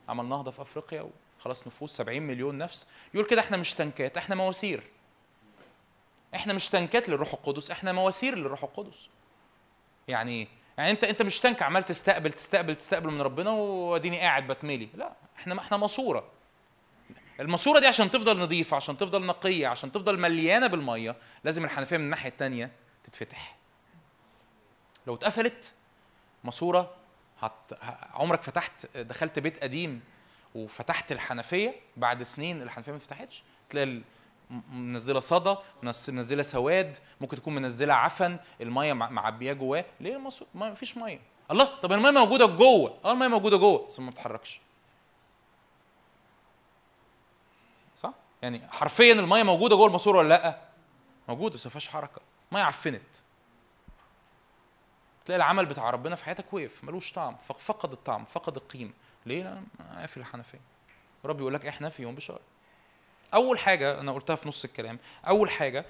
عمل 0.09 0.25
نهضه 0.27 0.51
في 0.51 0.63
أفريقيا 0.63 1.11
وخلاص 1.47 1.67
نفوس 1.67 1.97
70 1.97 2.23
مليون 2.23 2.59
نفس. 2.59 2.89
يقول 3.15 3.27
كده 3.27 3.41
إحنا 3.41 3.57
مش 3.57 3.75
تنكات 3.75 4.17
إحنا 4.17 4.35
مواسير. 4.35 4.83
إحنا 6.35 6.53
مش 6.53 6.69
تنكات 6.69 7.09
للروح 7.09 7.33
القدس 7.35 7.71
إحنا 7.71 7.93
مواسير 7.93 8.35
للروح 8.35 8.63
القدس. 8.65 9.09
يعني 10.09 10.49
يعني 10.79 10.91
أنت 10.91 11.05
أنت 11.05 11.23
مش 11.23 11.41
تنك 11.41 11.63
عمال 11.63 11.83
تستقبل 11.83 12.33
تستقبل 12.33 12.75
تستقبل 12.75 13.11
من 13.11 13.21
ربنا 13.21 13.51
وأديني 13.51 14.21
قاعد 14.21 14.47
بتملي 14.47 14.89
لا 14.95 15.13
إحنا 15.37 15.61
إحنا 15.61 15.77
ماسورة. 15.77 16.25
الماسورة 17.41 17.79
دي 17.79 17.87
عشان 17.87 18.11
تفضل 18.11 18.39
نظيفة 18.39 18.77
عشان 18.77 18.97
تفضل 18.97 19.27
نقية 19.27 19.67
عشان 19.67 19.93
تفضل 19.93 20.19
مليانة 20.19 20.67
بالمية 20.67 21.17
لازم 21.45 21.65
الحنفية 21.65 21.97
من 21.97 22.05
الناحية 22.05 22.29
الثانية 22.29 22.71
تتفتح. 23.05 23.57
لو 25.07 25.15
اتقفلت 25.15 25.73
ماسورة 26.45 26.95
هت... 27.41 27.73
عمرك 28.15 28.43
فتحت 28.43 28.97
دخلت 28.97 29.39
بيت 29.39 29.63
قديم 29.63 30.03
وفتحت 30.57 31.13
الحنفية 31.13 31.75
بعد 31.97 32.23
سنين 32.23 32.63
الحنفية 32.63 32.93
ما 32.93 32.99
فتحتش 32.99 33.43
تلاقي 33.71 34.01
منزلة 34.71 35.21
صدى 35.21 35.57
منزلة 35.83 36.43
سواد 36.43 36.99
ممكن 37.21 37.37
تكون 37.37 37.55
منزلة 37.55 37.95
عفن 37.95 38.39
المية 38.61 38.93
مع- 38.93 39.11
معبياه 39.11 39.53
جواه. 39.53 39.85
ليه؟ 40.01 40.17
الماسوره 40.17 40.49
ما 40.55 40.75
فيش 40.75 40.97
مية. 40.97 41.21
الله 41.51 41.65
طب 41.81 41.93
المية 41.93 42.11
موجودة 42.11 42.47
جوه. 42.47 42.99
آه 43.05 43.13
المية 43.13 43.29
موجودة 43.29 43.57
جوه 43.57 43.87
بس 43.87 44.01
ما 44.01 44.11
بتتحركش 44.11 44.61
صح؟ 47.97 48.13
يعني 48.43 48.69
حرفيا 48.71 49.13
المية 49.13 49.43
موجودة 49.43 49.77
جوه 49.77 49.87
الماسورة 49.87 50.19
ولا 50.19 50.29
لأ؟ 50.29 50.59
موجودة 51.29 51.55
بس 51.55 51.67
ما 51.67 51.71
فيهاش 51.71 51.89
حركة. 51.89 52.21
ميه 52.53 52.63
عفنت. 52.63 53.03
تلاقي 55.25 55.37
العمل 55.37 55.67
بتاع 55.67 55.91
ربنا 55.91 56.17
في 56.17 56.25
حياتك 56.25 56.55
وقف 56.55 56.85
ملوش 56.85 57.13
طعم 57.13 57.37
فق- 57.49 57.59
فقد 57.59 57.93
الطعم 57.93 58.25
فقد 58.25 58.57
القيمة. 58.57 58.93
ليه 59.27 59.43
لأن 59.43 59.65
قافل 59.97 60.21
الحنفية. 60.21 60.61
رب 61.25 61.41
يقول 61.41 61.55
لك 61.55 61.67
إحنا 61.67 61.89
في 61.89 62.03
يوم 62.03 62.15
بشار 62.15 62.41
أول 63.35 63.59
حاجة 63.59 64.01
أنا 64.01 64.13
قلتها 64.13 64.37
في 64.37 64.49
نص 64.49 64.65
الكلام 64.65 64.99
أول 65.29 65.51
حاجة 65.51 65.85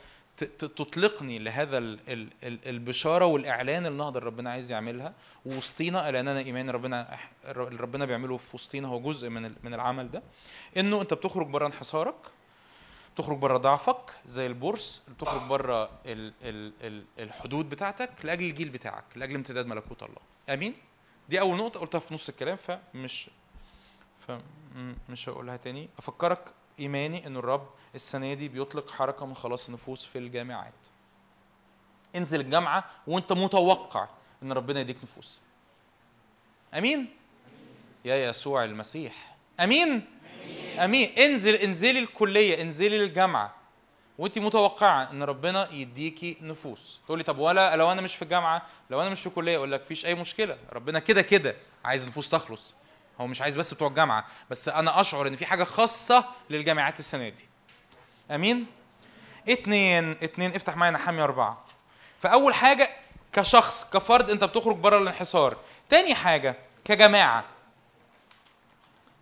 تطلقني 0.59 1.39
لهذا 1.39 1.79
ال- 1.79 1.99
ال- 2.09 2.29
ال- 2.43 2.69
البشارة 2.69 3.25
والإعلان 3.25 3.87
النهضه 3.87 4.19
اللي 4.19 4.27
ربنا 4.31 4.51
عايز 4.51 4.71
يعملها 4.71 5.15
وسطينا 5.47 6.11
لأن 6.11 6.29
أنا 6.29 6.39
ايماني 6.39 6.71
ربنا 6.71 7.19
اللي 7.45 7.81
ربنا 7.81 8.05
بيعمله 8.05 8.37
في 8.37 8.57
وسطينا 8.57 8.89
هو 8.89 9.01
جزء 9.01 9.29
من 9.29 9.55
من 9.63 9.75
العمل 9.75 10.11
ده. 10.11 10.23
إنه 10.77 11.01
أنت 11.01 11.15
بتخرج 11.15 11.47
بره 11.47 11.67
انحسارك 11.67 12.15
بتخرج 13.15 13.39
بره 13.39 13.57
ضعفك 13.59 14.11
زي 14.27 14.47
البورس 14.47 15.03
بتخرج 15.09 15.43
بره 15.49 15.85
ال 16.07 16.33
ال 16.43 16.73
ال 16.83 17.05
الحدود 17.19 17.69
بتاعتك 17.69 18.11
لأجل 18.25 18.45
الجيل 18.45 18.69
بتاعك 18.69 19.05
لأجل 19.17 19.35
امتداد 19.35 19.67
ملكوت 19.67 20.03
الله. 20.03 20.19
آمين؟ 20.49 20.75
دي 21.29 21.41
أول 21.41 21.57
نقطة 21.57 21.81
قلتها 21.81 21.99
في 21.99 22.15
نص 22.15 22.29
الكلام 22.29 22.57
فمش 22.57 23.31
فمش 24.27 25.29
هقولها 25.29 25.57
تاني. 25.57 25.89
أفكرك 25.99 26.55
إيماني 26.79 27.27
إن 27.27 27.37
الرب 27.37 27.69
السنة 27.95 28.35
دي 28.35 28.49
بيطلق 28.49 28.91
حركة 28.91 29.27
من 29.27 29.35
خلاص 29.35 29.67
النفوس 29.67 30.05
في 30.05 30.19
الجامعات. 30.19 30.75
انزل 32.17 32.41
الجامعة 32.41 32.91
وانت 33.07 33.33
متوقع 33.33 34.09
إن 34.43 34.53
ربنا 34.53 34.81
يديك 34.81 34.97
نفوس. 35.03 35.41
أمين؟ 36.75 37.17
يا 38.05 38.17
يسوع 38.17 38.65
المسيح. 38.65 39.37
أمين. 39.61 40.05
أمين. 40.79 41.19
انزل 41.19 41.55
انزلي 41.55 41.99
الكلية 41.99 42.63
انزلي 42.63 43.05
الجامعة. 43.05 43.56
وانت 44.19 44.39
متوقعة 44.39 45.11
ان 45.11 45.23
ربنا 45.23 45.69
يديكي 45.73 46.37
نفوس. 46.41 47.01
تقولي 47.07 47.23
طب 47.23 47.39
ولا 47.39 47.77
لو 47.77 47.93
أنا 47.93 48.03
مش 48.03 48.17
في 48.17 48.23
الجامعة 48.23 48.63
لو 48.91 49.03
أنا 49.03 49.11
مش 49.11 49.23
في 49.23 49.31
كلية 49.31 49.57
أقول 49.57 49.73
لك 49.73 49.85
فيش 49.85 50.07
أي 50.07 50.15
مشكلة. 50.15 50.59
ربنا 50.73 50.99
كده 50.99 51.23
كده 51.23 51.57
عايز 51.85 52.09
نفوس 52.09 52.29
تخلص. 52.29 52.75
هو 53.21 53.27
مش 53.27 53.43
عايز 53.43 53.57
بس 53.57 53.75
بتوع 53.75 53.89
الجامعة 53.89 54.27
بس 54.51 54.69
أنا 54.69 55.01
أشعر 55.01 55.27
إن 55.27 55.37
في 55.37 55.47
حاجة 55.47 55.65
خاصة 55.65 56.25
للجامعات 56.51 56.99
السنة 56.99 57.29
دي. 57.29 57.49
آمين؟ 58.31 58.67
اتنين 59.49 60.11
اتنين 60.11 60.55
افتح 60.55 60.77
معايا 60.77 60.93
نحامي 60.93 61.23
أربعة. 61.23 61.65
فأول 62.19 62.55
حاجة 62.55 62.91
كشخص 63.33 63.91
كفرد 63.91 64.31
أنت 64.31 64.45
بتخرج 64.45 64.77
بره 64.77 64.99
الانحصار. 64.99 65.57
تاني 65.89 66.15
حاجة 66.15 66.57
كجماعة. 66.85 67.45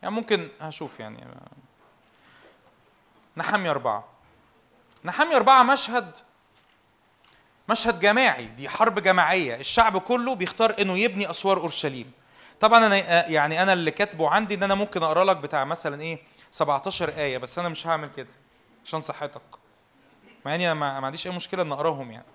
يعني 0.03 0.15
ممكن 0.15 0.49
هشوف 0.61 1.01
يعني. 1.01 1.27
نحامي 3.37 3.71
أربعة. 3.71 4.14
نحامي 5.05 5.36
أربعة 5.36 5.62
مشهد 5.62 6.16
مشهد 7.68 8.01
جماعي 8.01 8.44
دي 8.44 8.68
حرب 8.68 8.98
جماعية 8.98 9.55
الشعب 9.56 9.98
كله 9.98 10.35
بيختار 10.35 10.74
إنه 10.78 10.98
يبني 10.98 11.31
أسوار 11.31 11.59
أورشليم. 11.59 12.12
طبعا 12.60 12.86
أنا 12.86 13.28
يعني 13.31 13.62
أنا 13.62 13.72
اللي 13.72 13.90
كاتبه 13.90 14.28
عندي 14.31 14.55
إن 14.55 14.62
أنا 14.62 14.74
ممكن 14.74 15.02
أقرأ 15.02 15.24
لك 15.24 15.36
بتاع 15.36 15.64
مثلا 15.64 16.01
إيه 16.01 16.18
17 16.51 17.09
آية 17.09 17.39
بس 17.39 17.59
أنا 17.59 17.68
مش 17.68 17.86
هعمل 17.86 18.10
كده 18.16 18.28
عشان 18.85 19.01
صحتك. 19.01 19.43
مع 20.44 20.55
إني 20.55 20.72
أنا 20.72 21.01
ما 21.01 21.06
عنديش 21.06 21.26
أي 21.26 21.32
مشكلة 21.32 21.62
إن 21.62 21.72
أقراهم 21.72 22.10
يعني. 22.10 22.26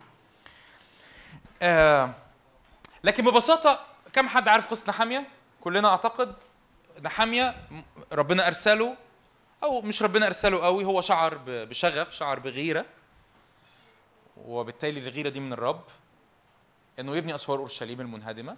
آه 1.61 2.13
لكن 3.03 3.25
ببساطة 3.25 3.79
كم 4.13 4.27
حد 4.27 4.47
عارف 4.47 4.67
قصة 4.67 4.89
نحامية؟ 4.89 5.27
كلنا 5.61 5.89
أعتقد 5.89 6.35
نحامية 7.01 7.55
ربنا 8.11 8.47
أرسله 8.47 8.95
أو 9.63 9.81
مش 9.81 10.03
ربنا 10.03 10.27
أرسله 10.27 10.65
قوي 10.65 10.85
هو 10.85 11.01
شعر 11.01 11.37
بشغف 11.45 12.15
شعر 12.15 12.39
بغيرة. 12.39 12.85
وبالتالي 14.37 14.99
الغيرة 14.99 15.29
دي 15.29 15.39
من 15.39 15.53
الرب 15.53 15.83
إنه 16.99 17.15
يبني 17.15 17.35
أسوار 17.35 17.59
أورشليم 17.59 18.01
المنهدمة. 18.01 18.57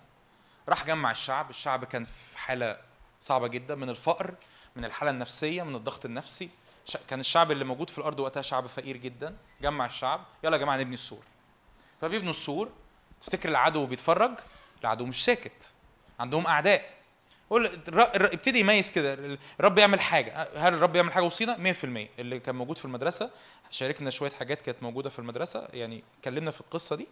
راح 0.69 0.86
جمع 0.86 1.11
الشعب 1.11 1.49
الشعب 1.49 1.86
كان 1.86 2.03
في 2.03 2.38
حالة 2.38 2.78
صعبة 3.22 3.48
جدا 3.48 3.76
من 3.76 3.90
الفقر 3.90 4.36
من 4.76 4.86
الحالة 4.86 5.11
النفسية 5.11 5.64
من 5.64 5.76
الضغط 5.76 6.06
النفسي. 6.06 6.49
كان 7.07 7.19
الشعب 7.19 7.52
اللي 7.52 7.65
موجود 7.65 7.90
في 7.90 7.98
الأرض 7.98 8.19
وقتها 8.19 8.41
شعب 8.41 8.68
فقير 8.68 8.98
جدا. 8.98 9.38
جمع 9.61 9.86
الشعب 9.86 10.26
يلا 10.44 10.56
يا 10.57 10.61
جماعة 10.61 10.78
نبني 10.78 10.94
السور. 10.94 11.23
فبيبنوا 12.02 12.30
السور. 12.30 12.69
تفتكر 13.22 13.49
العدو 13.49 13.86
بيتفرج؟ 13.86 14.32
العدو 14.82 15.06
مش 15.06 15.26
ساكت. 15.26 15.73
عندهم 16.19 16.48
أعداء. 16.48 17.01
قول 17.52 17.65
ابتدي 18.15 18.60
يميز 18.60 18.91
كده. 18.91 19.38
الرب 19.60 19.78
يعمل 19.78 19.99
حاجة. 19.99 20.48
هل 20.56 20.73
الرب 20.73 20.95
يعمل 20.95 21.11
حاجة 21.11 21.23
وسطينا 21.23 21.57
100% 21.57 22.10
اللي 22.19 22.40
كان 22.40 22.56
موجود 22.56 22.78
في 22.78 22.86
المدرسة 22.86 23.30
شاركنا 23.72 24.10
شوية 24.10 24.32
حاجات 24.32 24.61
كانت 24.61 24.84
موجودة 24.84 25.10
في 25.10 25.19
المدرسة. 25.19 25.68
يعني 25.73 26.03
اتكلمنا 26.19 26.52
في 26.52 26.61
القصة 26.61 26.95
دي. 26.95 27.07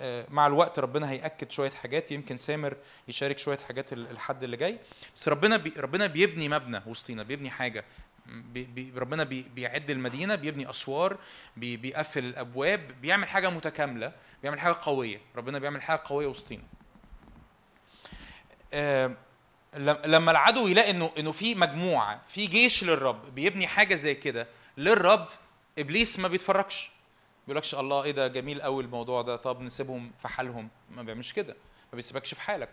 آه، 0.00 0.26
مع 0.30 0.46
الوقت 0.46 0.78
ربنا 0.78 1.10
هيأكد 1.10 1.50
شوية 1.50 1.70
حاجات. 1.70 2.12
يمكن 2.12 2.36
سامر 2.36 2.76
يشارك 3.08 3.38
شوية 3.38 3.58
حاجات 3.58 3.92
ال- 3.92 4.10
الحد 4.10 4.42
اللي 4.42 4.56
جاي. 4.56 4.78
بس 5.14 5.28
ربنا 5.28 5.56
بي 5.56 5.72
ربنا 5.76 6.06
بيبني 6.06 6.48
مبنى 6.48 6.82
وسطينا 6.86 7.22
بيبني 7.22 7.50
حاجة. 7.50 7.84
بي 8.26 8.64
بي 8.64 8.92
ربنا 8.96 9.24
بي 9.24 9.42
بيعد 9.54 9.90
المدينة 9.90 10.34
بيبني 10.34 10.70
أسوار 10.70 11.16
بي 11.56 11.76
بيقفل 11.76 12.24
الأبواب 12.24 13.00
بيعمل 13.02 13.28
حاجة 13.28 13.50
متكاملة 13.50 14.12
بيعمل 14.42 14.60
حاجة 14.60 14.76
قوية. 14.82 15.20
ربنا 15.36 15.58
بيعمل 15.58 15.82
حاجة 15.82 16.00
قوية 16.04 16.26
وسطينا. 16.26 16.62
آه، 18.74 19.12
لما 19.76 20.30
العدو 20.30 20.66
يلاقي 20.66 20.90
انه 20.90 21.10
إنه 21.18 21.32
في 21.32 21.54
مجموعة 21.54 22.20
في 22.28 22.46
جيش 22.46 22.84
للرب 22.84 23.34
بيبني 23.34 23.66
حاجة 23.66 23.94
زي 23.94 24.14
كده 24.14 24.46
للرب 24.76 25.28
إبليس 25.78 26.18
ما 26.18 26.28
بيتفرجش. 26.28 26.90
بيقولكش 27.46 27.74
الله 27.74 28.04
إيه 28.04 28.12
ده؟ 28.12 28.28
جميل 28.28 28.62
قوي 28.62 28.82
الموضوع 28.82 29.22
ده. 29.22 29.36
طب 29.36 29.60
نسيبهم 29.60 30.12
في 30.22 30.28
حالهم. 30.28 30.68
ما 30.90 31.02
بيعملش 31.02 31.32
كده. 31.32 31.56
ما 31.92 31.96
بيسيبكش 31.96 32.34
في 32.34 32.40
حالك. 32.40 32.70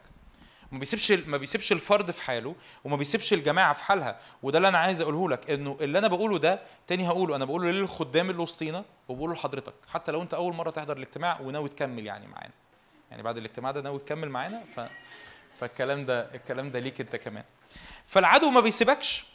ما 0.72 0.80
بيسيبش 0.80 1.12
ما 1.12 1.38
بيسيبش 1.38 1.72
الفرد 1.72 2.12
في 2.12 2.22
حاله 2.22 2.56
وما 2.84 2.98
بيسيبش 2.98 3.34
الجماعة 3.34 3.74
في 3.74 3.84
حالها. 3.84 4.20
وده 4.44 4.58
اللي 4.58 4.68
أنا 4.68 4.78
عايز 4.78 5.02
أقوله 5.02 5.30
لك 5.30 5.50
إنه 5.52 5.78
اللي 5.82 5.98
أنا 5.98 6.08
بقوله 6.08 6.38
ده 6.40 6.60
تاني 6.88 7.08
هقوله. 7.08 7.36
أنا 7.36 7.46
بقوله 7.46 7.72
للخدام 7.72 8.30
اللي 8.30 8.42
وسطينا 8.42 8.86
وبقوله 9.08 9.34
لحضرتك. 9.34 9.74
حتى 9.88 10.12
لو 10.12 10.22
أنت 10.22 10.34
أول 10.34 10.54
مرة 10.54 10.72
تحضر 10.72 10.98
الاجتماع 10.98 11.40
وناوي 11.42 11.70
تكمل 11.70 12.06
يعني 12.06 12.28
معانا. 12.28 12.54
يعني 13.12 13.24
بعد 13.24 13.38
الاجتماع 13.38 13.72
ده 13.72 13.82
ناوي 13.82 14.00
تكمل 14.00 14.30
معانا 14.30 14.64
ف 14.76 14.80
فالكلام 15.60 16.06
ده 16.06 16.36
الكلام 16.36 16.72
ده 16.72 16.80
ليك 16.80 17.02
انت 17.02 17.16
كمان. 17.16 17.44
فالعدو 18.06 18.50
ما 18.50 18.60
بيسيبكش. 18.60 19.26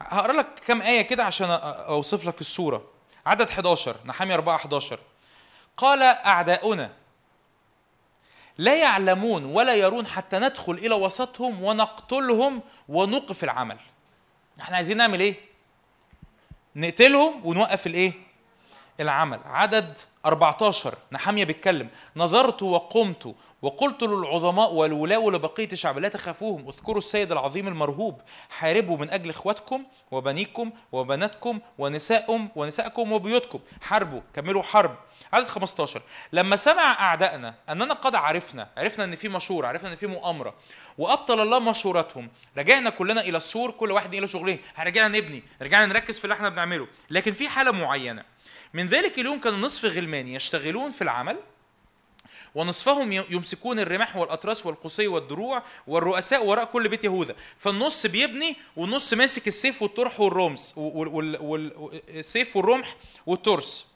هقرأ 0.00 0.32
لك 0.32 0.54
كام 0.66 0.82
آية 0.82 1.02
كده 1.02 1.24
عشان 1.24 1.50
أوصف 1.50 2.24
لك 2.24 2.40
الصورة. 2.40 2.90
عدد 3.26 3.48
11 3.50 3.96
نحامي 4.04 4.34
4 4.34 4.56
11 4.56 4.98
قال 5.76 6.02
أعداؤنا 6.02 6.92
لا 8.58 8.76
يعلمون 8.76 9.44
ولا 9.44 9.74
يرون 9.74 10.06
حتى 10.06 10.38
ندخل 10.38 10.72
إلى 10.72 10.94
وسطهم 10.94 11.62
ونقتلهم 11.62 12.62
ونوقف 12.88 13.44
العمل. 13.44 13.78
إحنا 14.60 14.76
عايزين 14.76 14.96
نعمل 14.96 15.20
إيه؟ 15.20 15.34
نقتلهم 16.76 17.46
ونوقف 17.46 17.86
الإيه؟ 17.86 18.12
العمل. 19.00 19.40
عدد 19.44 19.98
14 20.26 20.94
نحامية 21.12 21.44
بيتكلم. 21.44 21.88
نظرت 22.16 22.62
وقمت 22.62 23.34
وقلت 23.62 24.02
للعظماء 24.02 24.72
والولاة 24.72 25.18
ولبقية 25.18 25.68
الشعب 25.72 25.98
لا 25.98 26.08
تخافوهم. 26.08 26.68
اذكروا 26.68 26.98
السيد 26.98 27.32
العظيم 27.32 27.68
المرهوب. 27.68 28.20
حاربوا 28.50 28.96
من 28.96 29.10
أجل 29.10 29.30
إخواتكم 29.30 29.84
وبنيكم 30.10 30.70
وبناتكم 30.92 31.60
ونسائهم 31.78 32.48
ونسائكم 32.56 33.12
وبيوتكم. 33.12 33.60
حاربوا. 33.82 34.20
كملوا 34.34 34.62
حرب. 34.62 34.96
عدد 35.32 35.46
15 35.46 36.02
لما 36.32 36.56
سمع 36.56 37.00
أعدائنا 37.00 37.54
أننا 37.68 37.94
قد 37.94 38.14
عرفنا 38.14 38.68
عرفنا 38.76 39.04
أن 39.04 39.16
في 39.16 39.28
مشورة 39.28 39.66
عرفنا 39.66 39.92
أن 39.92 39.96
في 39.96 40.06
مؤامرة 40.06 40.54
وأبطل 40.98 41.40
الله 41.40 41.58
مشورتهم 41.58 42.30
رجعنا 42.58 42.90
كلنا 42.90 43.20
إلى 43.20 43.36
السور 43.36 43.70
كل 43.70 43.92
واحد 43.92 44.14
إلى 44.14 44.28
شغله. 44.28 44.58
رجعنا 44.78 45.18
نبني 45.18 45.42
رجعنا 45.62 45.86
نركز 45.86 46.18
في 46.18 46.24
اللي 46.24 46.34
إحنا 46.34 46.48
بنعمله. 46.48 46.86
لكن 47.10 47.32
في 47.32 47.48
حالة 47.48 47.70
معينة 47.70 48.24
من 48.74 48.86
ذلك 48.86 49.18
اليوم 49.18 49.40
كان 49.40 49.60
نصف 49.60 49.84
غلمان 49.84 50.28
يشتغلون 50.28 50.90
في 50.90 51.02
العمل 51.02 51.36
ونصفهم 52.54 53.12
يمسكون 53.12 53.80
الرماح 53.80 54.16
والأطراس 54.16 54.66
والقصي 54.66 55.06
والدروع 55.06 55.62
والرؤساء 55.86 56.46
وراء 56.46 56.64
كل 56.64 56.88
بيت 56.88 57.04
يهوذا. 57.04 57.34
فالنص 57.58 58.06
بيبني 58.06 58.56
والنص 58.76 59.14
ماسك 59.14 59.48
السيف 59.48 59.82
والطرح 59.82 60.20
والرمس 60.20 60.74
والسيف 60.76 62.56
والرمح 62.56 62.96
والترس. 63.26 63.86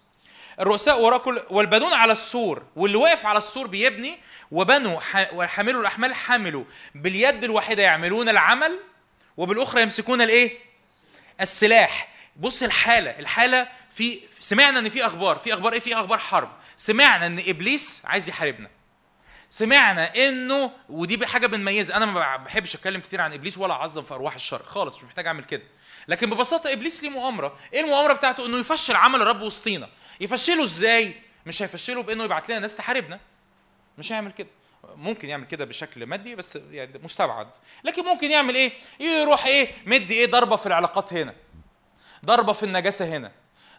الرؤساء 0.61 1.01
وراء 1.01 1.19
كل 1.19 1.43
والبنون 1.51 1.93
على 1.93 2.13
السور 2.13 2.63
واللي 2.77 2.97
واقف 2.97 3.27
على 3.27 3.39
السور 3.39 3.67
بيبني 3.67 4.19
وبنوا 4.51 5.01
وحاملوا 5.33 5.81
الأحمال 5.81 6.15
حملوا 6.15 6.65
باليد 6.95 7.45
الواحدة 7.45 7.83
يعملون 7.83 8.29
العمل 8.29 8.81
وبالأخرى 9.37 9.83
يمسكون 9.83 10.23
الإيه؟ 10.23 10.59
السلاح. 11.41 12.15
بص 12.37 12.63
الحالة 12.63 13.11
الحالة 13.11 13.69
في 13.95 14.21
سمعنا 14.41 14.79
إن 14.79 14.89
في 14.89 15.07
أخبار 15.07 15.39
في 15.39 15.55
أخبار 15.55 15.73
إيه؟ 15.73 15.81
في 15.81 15.95
أخبار 15.95 16.19
حرب. 16.19 16.49
سمعنا 16.77 17.27
إن 17.27 17.39
إبليس 17.39 18.03
عايز 18.05 18.29
يحاربنا. 18.29 18.71
سمعنا 19.49 20.29
إنه 20.29 20.71
ودي 20.89 21.27
حاجة 21.27 21.47
بنميزها. 21.47 21.97
أنا 21.97 22.07
ما 22.07 22.37
بحبش 22.37 22.75
أتكلم 22.75 23.01
كتير 23.01 23.21
عن 23.21 23.33
إبليس 23.33 23.59
ولا 23.59 23.75
أعظم 23.75 24.03
في 24.03 24.15
أرواح 24.15 24.35
الشر. 24.35 24.63
خالص 24.63 24.97
مش 24.97 25.05
محتاج 25.05 25.27
أعمل 25.27 25.45
كده. 25.45 25.63
لكن 26.09 26.31
ببساطة 26.31 26.73
إبليس 26.73 27.03
ليه 27.03 27.11
مؤامرة. 27.11 27.59
إيه 27.73 27.81
المؤامرة 27.81 28.13
بتاعته؟ 28.13 28.47
إنه 28.47 28.59
يفشل 28.59 28.97
عمل 28.97 29.23
الرب 29.23 29.43
وسطينا. 29.43 29.89
يفشله 30.21 30.65
إزاي؟ 30.65 31.15
مش 31.47 31.63
هيفشله 31.63 32.03
بإنه 32.03 32.25
يبعت 32.25 32.49
لنا 32.49 32.59
ناس 32.59 32.77
تحاربنا. 32.77 33.21
مش 33.99 34.13
هيعمل 34.13 34.33
كده. 34.33 34.49
ممكن 34.97 35.29
يعمل 35.29 35.47
كده 35.47 35.65
بشكل 35.65 36.07
مادي 36.07 36.35
بس 36.35 36.59
يعني 36.71 37.01
مستبعد. 37.03 37.49
لكن 37.85 38.05
ممكن 38.05 38.31
يعمل 38.31 38.55
إيه؟ 38.55 38.73
يروح 39.01 39.47
إيه؟ 39.47 39.71
مدي 39.87 40.15
إيه؟ 40.15 40.27
ضربة 40.27 40.57
في 40.57 40.67
العلاقات 40.67 41.13
هنا. 41.13 41.35
ضربة 42.25 42.53
في 42.53 42.63
النجاسة 42.63 43.17
هنا. 43.17 43.33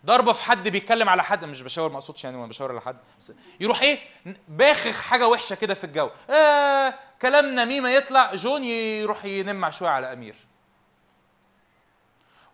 ضربة 0.06 0.34
في 0.34 0.42
حد 0.42 0.70
بيتكلم 0.70 1.10
على 1.10 1.24
حد 1.24 1.46
مش 1.46 1.62
بشاور 1.62 1.90
ما 1.90 1.96
اقصدش 1.98 2.24
يعني 2.24 2.38
وأنا 2.38 2.48
بشاور 2.50 2.72
على 2.72 2.82
حد. 2.82 2.98
يروح 3.60 3.82
إيه؟ 3.82 4.00
باخخ 4.48 5.02
حاجة 5.02 5.28
وحشة 5.28 5.56
كده 5.56 5.74
في 5.74 5.84
الجو. 5.84 6.10
آه 6.30 6.94
كلام 7.22 7.46
نميمة 7.46 7.90
يطلع 7.90 8.36
جون 8.36 8.64
يروح 8.64 9.26
ينمع 9.26 9.70
شوية 9.70 9.90
على 9.90 10.14
أمير. 10.14 10.36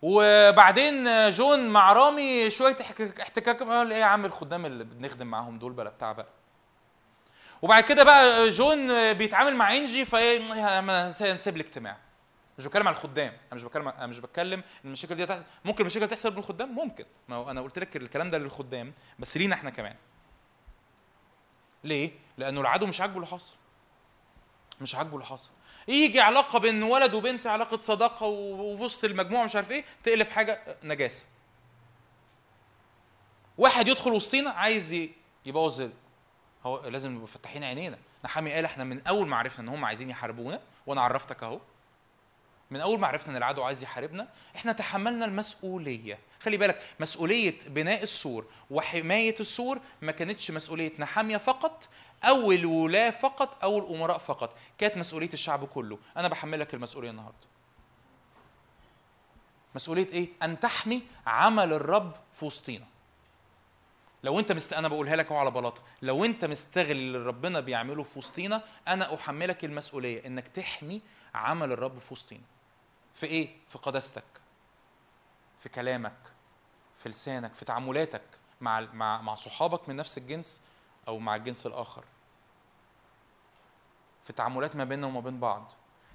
وبعدين 0.02 1.30
جون 1.30 1.68
مع 1.68 1.92
رامي 1.92 2.50
شوية 2.50 2.76
احتكاك 3.20 3.62
قال 3.62 3.92
إيه 3.92 4.00
يا 4.00 4.04
عم 4.04 4.24
الخدام 4.24 4.66
اللي 4.66 4.84
بنخدم 4.84 5.26
معاهم 5.26 5.58
دول 5.58 5.72
بلا 5.72 5.90
بتاع 5.90 6.12
بقى. 6.12 6.28
وبعد 7.62 7.82
كده 7.82 8.04
بقى 8.04 8.48
جون 8.48 9.12
بيتعامل 9.12 9.56
مع 9.56 9.76
إنجي 9.76 10.04
فإيه 10.04 10.40
يا 10.40 10.62
عم 10.66 10.90
أنا 10.90 11.32
نسيب 11.34 11.56
الاجتماع 11.56 11.96
مش 12.62 12.66
بتكلم 12.68 12.88
على 12.88 12.96
الخدام. 12.96 13.32
أنا 13.32 13.54
مش 13.54 13.62
بتكلم 13.62 13.88
أنا 13.88 14.06
مش 14.06 14.18
بتكلم 14.18 14.58
إن 14.58 14.64
المشاكل 14.84 15.14
دي 15.14 15.26
تحصل 15.26 15.44
ممكن 15.64 15.80
المشاكل 15.80 16.08
تحصل 16.08 16.30
بين 16.30 16.38
الخدام 16.38 16.74
ممكن. 16.74 17.04
ما 17.28 17.36
هو 17.36 17.50
أنا 17.50 17.60
قلت 17.60 17.78
لك 17.78 17.96
الكلام 17.96 18.30
ده 18.30 18.38
للخدام 18.38 18.92
بس 19.18 19.36
لينا 19.36 19.54
إحنا 19.54 19.70
كمان. 19.70 19.96
ليه؟ 21.84 22.10
لأنه 22.38 22.60
العدو 22.60 22.86
مش 22.86 23.00
عاجبه 23.00 23.16
اللي 23.16 23.26
حصل. 23.26 23.54
مش 24.80 24.94
عاجبه 24.94 25.14
اللي 25.14 25.26
حصل. 25.26 25.50
يجي 25.88 26.20
علاقة 26.20 26.58
بين 26.58 26.82
ولد 26.82 27.14
وبنت 27.14 27.46
علاقة 27.46 27.76
صداقة 27.76 28.26
وفي 28.26 28.82
وسط 28.82 29.04
المجموعة 29.04 29.44
مش 29.44 29.56
عارف 29.56 29.70
إيه 29.70 29.84
تقلب 30.02 30.28
حاجة 30.30 30.76
نجاسة. 30.82 31.26
واحد 33.58 33.88
يدخل 33.88 34.12
وسطينا 34.12 34.50
عايز 34.50 35.08
يبوظ 35.46 35.88
هو 36.64 36.88
لازم 36.88 37.14
نبقى 37.14 37.26
فاتحين 37.26 37.64
عينينا. 37.64 37.98
نحامي 38.24 38.52
قال 38.52 38.64
إحنا 38.64 38.84
من 38.84 39.06
أول 39.06 39.26
ما 39.26 39.36
عرفنا 39.36 39.60
إن 39.64 39.68
هم 39.68 39.84
عايزين 39.84 40.10
يحاربونا 40.10 40.60
وأنا 40.86 41.00
عرفتك 41.00 41.42
أهو. 41.42 41.60
من 42.72 42.80
أول 42.80 43.00
ما 43.00 43.06
عرفنا 43.06 43.30
إن 43.30 43.36
العدو 43.36 43.62
عايز 43.62 43.82
يحاربنا 43.82 44.28
إحنا 44.56 44.72
تحملنا 44.72 45.24
المسؤولية. 45.24 46.18
خلي 46.40 46.56
بالك 46.56 46.82
مسؤولية 47.00 47.58
بناء 47.66 48.02
السور 48.02 48.46
وحماية 48.70 49.34
السور 49.40 49.80
ما 50.02 50.12
كانتش 50.12 50.50
مسؤولية 50.50 50.92
نحامية 50.98 51.36
فقط 51.36 51.88
أو 52.24 52.52
الولاة 52.52 53.10
فقط 53.10 53.64
أو 53.64 53.78
الأمراء 53.78 54.18
فقط 54.18 54.56
كانت 54.78 54.96
مسؤولية 54.96 55.32
الشعب 55.32 55.64
كله. 55.64 55.98
أنا 56.16 56.28
بحملك 56.28 56.74
المسؤولية 56.74 57.10
النهارده. 57.10 57.46
مسؤولية 59.74 60.08
إيه؟ 60.12 60.28
أن 60.42 60.60
تحمي 60.60 61.02
عمل 61.26 61.72
الرب 61.72 62.12
في 62.32 62.44
وسطينا. 62.44 62.86
لو 64.24 64.38
أنت 64.38 64.52
مست... 64.52 64.72
أنا 64.72 64.88
بقولها 64.88 65.16
لك 65.16 65.26
أهو 65.26 65.36
على 65.36 65.50
بلاطة. 65.50 65.82
لو 66.02 66.24
أنت 66.24 66.44
مستغل 66.44 66.90
اللي 66.90 67.18
ربنا 67.18 67.60
بيعمله 67.60 68.02
في 68.02 68.18
وسطينا 68.18 68.62
أنا 68.88 69.14
أحملك 69.14 69.64
المسؤولية 69.64 70.26
إنك 70.26 70.48
تحمي 70.48 71.00
عمل 71.34 71.72
الرب 71.72 71.98
في 71.98 72.12
وسطينا. 72.12 72.42
في 73.14 73.26
إيه؟ 73.26 73.56
في 73.68 73.78
قداستك 73.78 74.24
في 75.60 75.68
كلامك 75.68 76.32
في 76.98 77.08
لسانك 77.08 77.54
في 77.54 77.64
تعاملاتك 77.64 78.22
مع 78.60 78.80
مع 78.80 79.20
مع 79.20 79.34
صحابك 79.34 79.88
من 79.88 79.96
نفس 79.96 80.18
الجنس 80.18 80.60
أو 81.08 81.18
مع 81.18 81.36
الجنس 81.36 81.66
الآخر. 81.66 82.04
في 84.24 84.30
التعاملات 84.30 84.76
ما 84.76 84.84
بيننا 84.84 85.06
وما 85.06 85.20
بين 85.20 85.40
بعض. 85.40 85.72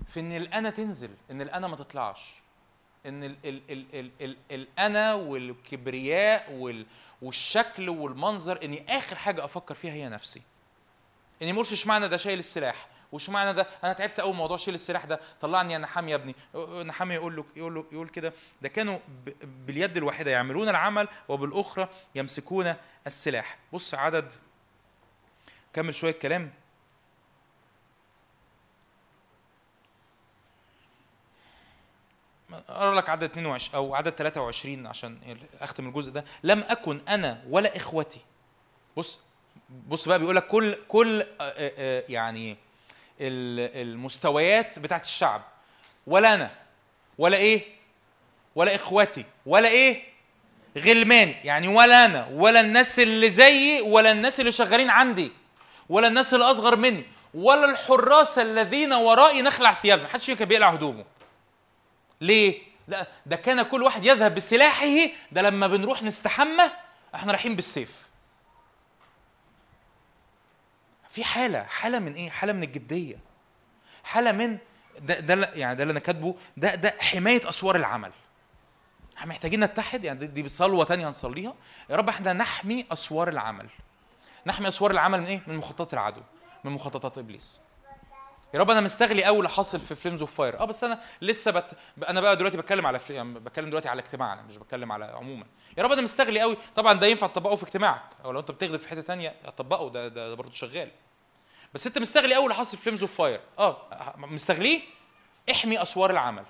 في 0.07 0.19
إن 0.19 0.31
الأنا 0.31 0.69
تنزل 0.69 1.11
إن 1.31 1.41
الأنا 1.41 1.67
ما 1.67 1.75
تطلعش. 1.75 2.33
إن 3.05 3.23
ال 3.23 3.37
ال 3.45 3.61
ال 3.71 3.85
ال 3.95 4.11
ال 4.21 4.37
الأنا 4.51 5.13
والكبرياء 5.13 6.51
وال 6.53 6.85
والشكل 7.21 7.89
والمنظر 7.89 8.63
إني 8.63 8.97
آخر 8.97 9.15
حاجة 9.15 9.45
أفكر 9.45 9.75
فيها 9.75 9.93
هي 9.93 10.09
نفسي. 10.09 10.41
إني 11.41 11.51
ما 11.51 11.55
اقولش 11.55 11.73
اشمعنى 11.73 12.07
ده 12.07 12.17
شايل 12.17 12.39
السلاح. 12.39 12.87
واشمعنى 13.11 13.53
ده؟ 13.53 13.67
أنا 13.83 13.93
تعبت 13.93 14.19
قوي 14.19 14.33
موضوع 14.33 14.57
شيل 14.57 14.73
السلاح 14.73 15.05
ده. 15.05 15.19
طلعني 15.41 15.73
يا 15.73 15.77
نحام 15.77 16.09
يا 16.09 16.15
ابني. 16.15 16.35
نحام 16.83 17.11
يقول 17.11 17.35
له 17.35 17.45
يقول 17.55 17.75
له 17.75 17.85
يقول 17.91 18.09
كده 18.09 18.33
ده 18.61 18.69
كانوا 18.69 18.99
باليد 19.43 19.97
الواحده 19.97 20.31
يعملون 20.31 20.69
العمل 20.69 21.07
وبالأخرى 21.27 21.89
يمسكون 22.15 22.75
السلاح. 23.07 23.57
بص 23.73 23.93
عدد 23.93 24.33
كمل 25.73 25.93
شوية 25.95 26.11
كلام. 26.11 26.51
أقرأ 32.69 32.95
لك 32.95 33.09
عدد 33.09 33.23
22 33.23 33.75
أو 33.75 33.95
عدد 33.95 34.11
23 34.11 34.87
عشان 34.87 35.37
أختم 35.61 35.87
الجزء 35.87 36.11
ده. 36.11 36.25
لم 36.43 36.59
أكن 36.59 37.01
أنا 37.07 37.43
ولا 37.49 37.77
إخوتي. 37.77 38.19
بص 38.97 39.19
بص 39.87 40.07
بقى 40.07 40.19
بيقول 40.19 40.35
لك 40.35 40.47
كل 40.47 40.75
كل 40.87 41.21
آه، 41.21 41.25
آه، 41.41 42.03
يعني 42.09 42.51
ال- 42.51 42.57
المستويات 43.19 44.79
بتاعت 44.79 45.05
الشعب. 45.05 45.41
ولا 46.07 46.33
أنا 46.33 46.51
ولا 47.17 47.37
إيه 47.37 47.61
ولا 48.55 48.75
اخوتي 48.75 49.25
ولا 49.45 49.67
إيه 49.67 50.03
غلمان. 50.77 51.33
يعني 51.43 51.67
ولا 51.67 52.05
أنا 52.05 52.27
ولا 52.31 52.61
الناس 52.61 52.99
اللي 52.99 53.29
زيي 53.29 53.81
ولا 53.81 54.11
الناس 54.11 54.39
اللي 54.39 54.51
شغالين 54.51 54.89
عندي 54.89 55.31
ولا 55.89 56.07
الناس 56.07 56.33
اللي 56.33 56.45
أصغر 56.45 56.75
مني 56.75 57.05
ولا 57.33 57.65
الحراس 57.71 58.39
الذين 58.39 58.93
ورائي 58.93 59.41
نخلع 59.41 59.73
ثيابنا 59.73 60.05
محدش 60.05 60.25
فيهم 60.25 60.37
كان 60.37 60.47
بيقلع 60.47 60.69
هدومه. 60.69 61.05
ليه؟ 62.21 62.59
لا 62.87 63.07
ده 63.25 63.35
كان 63.35 63.61
كل 63.61 63.83
واحد 63.83 64.05
يذهب 64.05 64.35
بسلاحه 64.35 64.85
ده 65.31 65.41
لما 65.41 65.67
بنروح 65.67 66.03
نستحمى 66.03 66.71
إحنا 67.15 67.31
رايحين 67.31 67.55
بالسيف. 67.55 68.06
في 71.17 71.23
حالة 71.23 71.63
حالة 71.63 71.99
من 71.99 72.13
إيه؟ 72.13 72.29
حالة 72.29 72.53
من 72.53 72.63
الجدية. 72.63 73.19
حالة 74.03 74.31
من 74.31 74.57
ده 74.99 75.19
ده 75.19 75.51
يعني 75.55 75.75
ده 75.75 75.83
اللي 75.83 75.91
أنا 75.91 75.99
كاتبه 75.99 76.35
ده 76.57 76.75
ده 76.75 76.95
حماية 76.99 77.49
أسوار 77.49 77.75
العمل. 77.75 78.11
إحنا 79.17 79.29
محتاجين 79.29 79.63
نتحد 79.63 80.03
يعني 80.03 80.27
دي- 80.27 80.47
صلوه 80.47 80.85
تانية 80.85 81.07
هنصليها. 81.07 81.53
يا 81.89 81.95
رب 81.95 82.09
إحنا 82.09 82.33
نحمي 82.33 82.85
أسوار 82.91 83.29
العمل. 83.29 83.69
نحمي 84.45 84.67
أسوار 84.67 84.91
العمل 84.91 85.19
من 85.21 85.25
إيه؟ 85.25 85.41
من 85.47 85.57
مخططات 85.57 85.93
العدو 85.93 86.21
من 86.63 86.71
مخططات 86.71 87.17
إبليس. 87.17 87.59
يا 88.53 88.59
رب 88.59 88.71
أنا 88.71 88.81
مستغلي 88.81 89.23
قوي 89.23 89.37
اللي 89.37 89.49
حصل 89.49 89.79
في 89.79 89.95
Flames 89.95 90.21
of 90.21 90.35
Fire 90.35 90.59
آه 90.59 90.65
بس 90.65 90.83
أنا 90.83 90.99
لسه 91.21 91.51
بت... 91.51 91.71
أنا 92.09 92.21
بقى 92.21 92.35
دلوقتي 92.35 92.57
بتكلم 92.57 92.85
على 92.85 92.99
فل... 92.99 93.13
يعني 93.13 93.39
بتكلم 93.39 93.69
دلوقتي 93.69 93.89
على 93.89 94.01
اجتماعنا 94.01 94.41
مش 94.41 94.57
بتكلم 94.57 94.91
على 94.91 95.05
عموما. 95.05 95.45
يا 95.77 95.83
رب 95.83 95.91
أنا 95.91 96.01
مستغلي 96.01 96.39
قوي 96.39 96.57
طبعا 96.75 96.93
ده 96.93 97.07
ينفع 97.07 97.27
تطبقه 97.27 97.55
في 97.55 97.63
اجتماعك. 97.63 98.01
أو 98.25 98.31
لو 98.31 98.39
أنت 98.39 98.51
بتخدم 98.51 98.77
في 98.77 98.89
حتة 98.89 99.01
تانية 99.01 99.35
طبقه 99.57 99.89
ده 99.89 100.07
ده, 100.07 100.29
ده 100.29 100.35
برضه 100.35 100.51
شغال. 100.51 100.91
بس 101.77 101.87
انت 101.87 101.97
مستغلي 101.97 102.53
حصل 102.53 102.77
في 102.77 102.83
Flames 102.83 103.01
of 103.01 103.17
Fire 103.17 103.39
آه 103.59 103.77
مستغليه؟ 104.17 104.81
احمي 105.51 105.81
اسوار 105.81 106.11
العمل. 106.11 106.45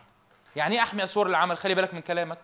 يعني 0.56 0.76
إيه 0.76 0.82
احمي 0.82 1.04
اسوار 1.04 1.28
العمل؟ 1.28 1.58
خلي 1.58 1.76
بالك 1.76 1.94
من 1.94 2.02
كلامك 2.02 2.38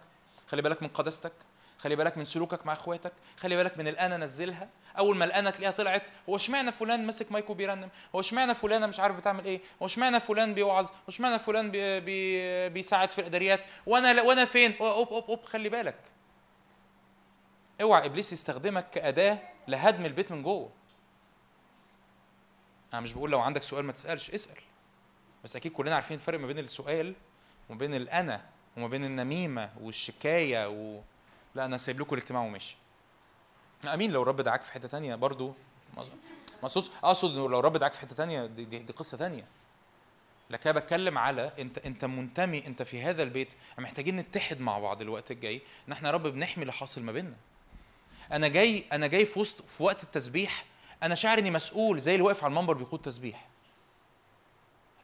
خلي 0.48 0.62
بالك 0.62 0.82
من 0.82 0.88
قداستك 0.88 1.32
خلي 1.78 1.96
بالك 1.96 2.18
من 2.18 2.26
سلوكك 2.26 2.66
مع 2.66 2.74
اخواتك 2.74 3.12
خلي 3.38 3.56
بالك 3.56 3.78
من 3.78 3.88
الانا 3.88 4.18
نزلها. 4.18 4.70
اول 4.98 5.18
ما 5.18 5.26
الانا 5.26 5.50
تلاقيها 5.50 5.72
طلعت 5.72 6.10
هو 6.30 6.36
اشمعنى 6.36 6.72
فلان 6.72 7.06
ماسك 7.06 7.32
مايك 7.32 7.54
وبيرنم 7.54 7.90
هو 8.16 8.20
اشمعنى 8.20 8.56
فلانه 8.56 8.88
مش 8.88 9.00
عارف 9.00 9.16
بتعمل 9.16 9.46
إيه؟ 9.46 9.62
هو 9.82 9.86
اشمعنى 9.86 10.20
فلان 10.20 10.54
بيوعظ؟ 10.54 10.88
هو 10.90 10.94
اشمعنى 11.08 11.40
فلان 11.40 11.72
بي 11.72 12.00
بي 12.00 12.70
بيساعد 12.70 13.12
في 13.12 13.22
الإداريات؟ 13.22 13.66
وأنا 13.86 14.22
وأنا 14.22 14.46
فين؟ 14.46 14.76
اوب 14.82 15.08
اوب 15.08 15.24
اوب 15.30 15.46
خلي 15.46 15.70
بالك. 15.70 16.00
اوعى 17.82 18.06
إبليس 18.06 18.34
يستخدمك 18.34 18.90
كأداة 18.90 19.38
لهدم 19.68 20.06
البيت 20.06 20.32
من 20.32 20.44
جوه. 20.44 20.83
أنا 22.94 23.02
مش 23.02 23.14
بقول 23.14 23.32
لو 23.32 23.40
عندك 23.40 23.64
سؤال 23.64 23.86
ما 23.86 23.92
تسألش 23.92 24.32
اسأل. 24.32 24.58
بس 25.44 25.56
أكيد 25.56 25.72
كلنا 25.72 25.96
عارفين 25.96 26.16
الفرق 26.16 26.40
ما 26.40 26.48
بين 26.48 26.60
السؤال 26.60 27.16
وما 27.70 27.80
بين 27.80 27.96
الأنا 27.96 28.46
وما 28.78 28.88
بين 28.88 29.06
النميمة 29.06 29.70
والشكاية 29.82 30.70
و... 30.70 31.02
لا 31.56 31.66
أنا 31.66 31.78
سايب 31.78 32.00
لكم 32.00 32.16
الاجتماع 32.16 32.42
وماشي. 32.44 32.76
أمين 33.94 34.12
لو 34.12 34.22
الرب 34.22 34.42
دعاك 34.42 34.62
في 34.62 34.72
حتة 34.74 34.88
تانية 34.88 35.16
برضو 35.16 35.54
ما 35.98 36.04
اقصدش 36.64 36.90
أقصد 37.04 37.36
لو 37.36 37.60
الرب 37.60 37.78
دعاك 37.78 37.94
في 37.94 38.02
حتة 38.02 38.16
تانية 38.16 38.46
دي, 38.46 38.66
دي, 38.66 38.80
دي 38.80 38.94
قصة 38.94 39.18
تانية. 39.18 39.46
لكن 40.50 40.70
أنا 40.70 40.80
بتكلم 40.80 41.18
على 41.18 41.52
انت 41.60 41.78
أنت 41.78 42.06
منتمي 42.06 42.68
أنت 42.68 42.84
في 42.84 43.02
هذا 43.02 43.24
البيت 43.24 43.54
محتاجين 43.78 44.16
نتحد 44.16 44.60
مع 44.60 44.80
بعض 44.80 45.02
الوقت 45.02 45.32
الجاي 45.32 45.62
إن 45.88 45.94
إحنا 45.94 46.10
يا 46.10 46.14
رب 46.14 46.28
بنحمي 46.28 46.62
اللي 46.62 46.74
حاصل 46.74 47.04
ما 47.04 47.12
بيننا. 47.12 47.36
أنا 48.32 48.48
جاي 48.48 48.84
أنا 48.92 49.08
جاي 49.08 49.26
في 49.26 49.40
وسط 49.40 49.66
في 49.66 49.84
وقت 49.84 50.04
التسبيح 50.04 50.66
أنا 51.04 51.16
شاعر 51.16 51.38
إني 51.38 51.52
مسؤول 51.52 52.00
زي 52.00 52.14
اللي 52.14 52.24
واقف 52.24 52.44
على 52.44 52.52
المنبر 52.52 52.74
بيقود 52.74 53.02
تسبيح. 53.02 53.48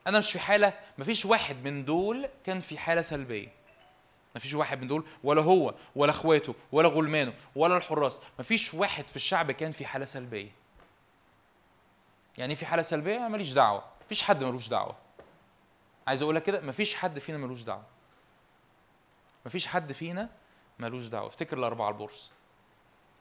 أنا 0.07 0.17
مش 0.17 0.31
في 0.31 0.39
حالة 0.39 0.73
مفيش 0.97 1.25
واحد 1.25 1.55
من 1.63 1.85
دول 1.85 2.29
كان 2.45 2.59
في 2.59 2.77
حالة 2.77 3.01
سلبية. 3.01 3.51
مفيش 4.35 4.53
واحد 4.53 4.81
من 4.81 4.87
دول 4.87 5.05
ولا 5.23 5.41
هو 5.41 5.75
ولا 5.95 6.11
أخواته 6.11 6.55
ولا 6.71 6.89
غلمانه 6.89 7.33
ولا 7.55 7.77
الحراس. 7.77 8.19
مفيش 8.39 8.73
واحد 8.73 9.07
في 9.07 9.15
الشعب 9.15 9.51
كان 9.51 9.71
في 9.71 9.85
حالة 9.85 10.05
سلبية. 10.05 10.51
يعني 12.37 12.55
في 12.55 12.65
حالة 12.65 12.81
سلبية 12.81 13.19
ماليش 13.19 13.53
دعوة. 13.53 13.83
مفيش 14.05 14.21
حد 14.21 14.43
ملوش 14.43 14.67
دعوة. 14.67 14.95
عايز 16.07 16.21
أقول 16.21 16.35
لك 16.35 16.43
كده 16.43 16.61
مفيش 16.61 16.95
حد 16.95 17.19
فينا 17.19 17.37
ملوش 17.37 17.61
دعوة. 17.61 17.83
مفيش 19.45 19.67
حد 19.67 19.91
فينا 19.91 20.29
ملوش 20.79 21.07
دعوة. 21.07 21.27
افتكر 21.27 21.57
الأربعة 21.57 21.89
البورس 21.89 22.31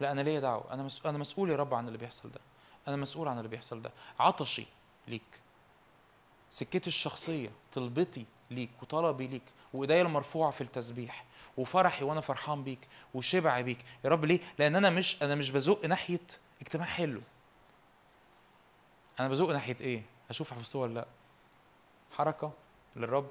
لا 0.01 0.13
أنا 0.13 0.21
ليا 0.21 0.41
دعوة. 0.41 0.73
أنا 0.75 0.83
مسؤول 0.83 1.09
أنا 1.09 1.19
مسؤول 1.19 1.51
يا 1.51 1.57
رب 1.57 1.75
عن 1.75 1.87
اللي 1.87 1.99
بيحصل 1.99 2.31
ده. 2.31 2.41
أنا 2.89 2.97
مسؤول 2.97 3.29
عن 3.29 3.39
اللي 3.39 3.49
بيحصل 3.49 3.83
ده. 3.83 3.91
عطشي 4.19 4.67
ليك. 5.09 5.41
سكتي 6.51 6.87
الشخصية 6.87 7.51
طلبتي 7.73 8.27
ليك 8.51 8.71
وطلبي 8.83 9.27
ليك 9.27 9.43
وإيديا 9.75 10.03
المرفوعة 10.03 10.51
في 10.51 10.61
التسبيح 10.61 11.25
وفرحي 11.57 12.05
وأنا 12.05 12.21
فرحان 12.21 12.65
بيك 12.65 12.89
وشبعي 13.15 13.63
بيك. 13.63 13.79
يا 14.05 14.11
رب 14.11 14.25
ليه؟ 14.25 14.41
لأن 14.59 14.77
أنا 14.77 14.91
مش 14.91 15.23
أنا 15.23 15.35
مش 15.35 15.51
بزق 15.51 15.87
ناحية 15.87 16.21
اجتماع 16.61 16.87
حلو. 16.87 17.21
أنا 19.21 19.29
بزق 19.29 19.51
ناحية 19.51 19.77
إيه؟ 19.81 20.03
هشوف 20.31 20.55
حفظتوها 20.55 20.85
ولا 20.85 20.95
لأ؟ 20.95 21.07
حركة 22.13 22.53
للرب 22.97 23.31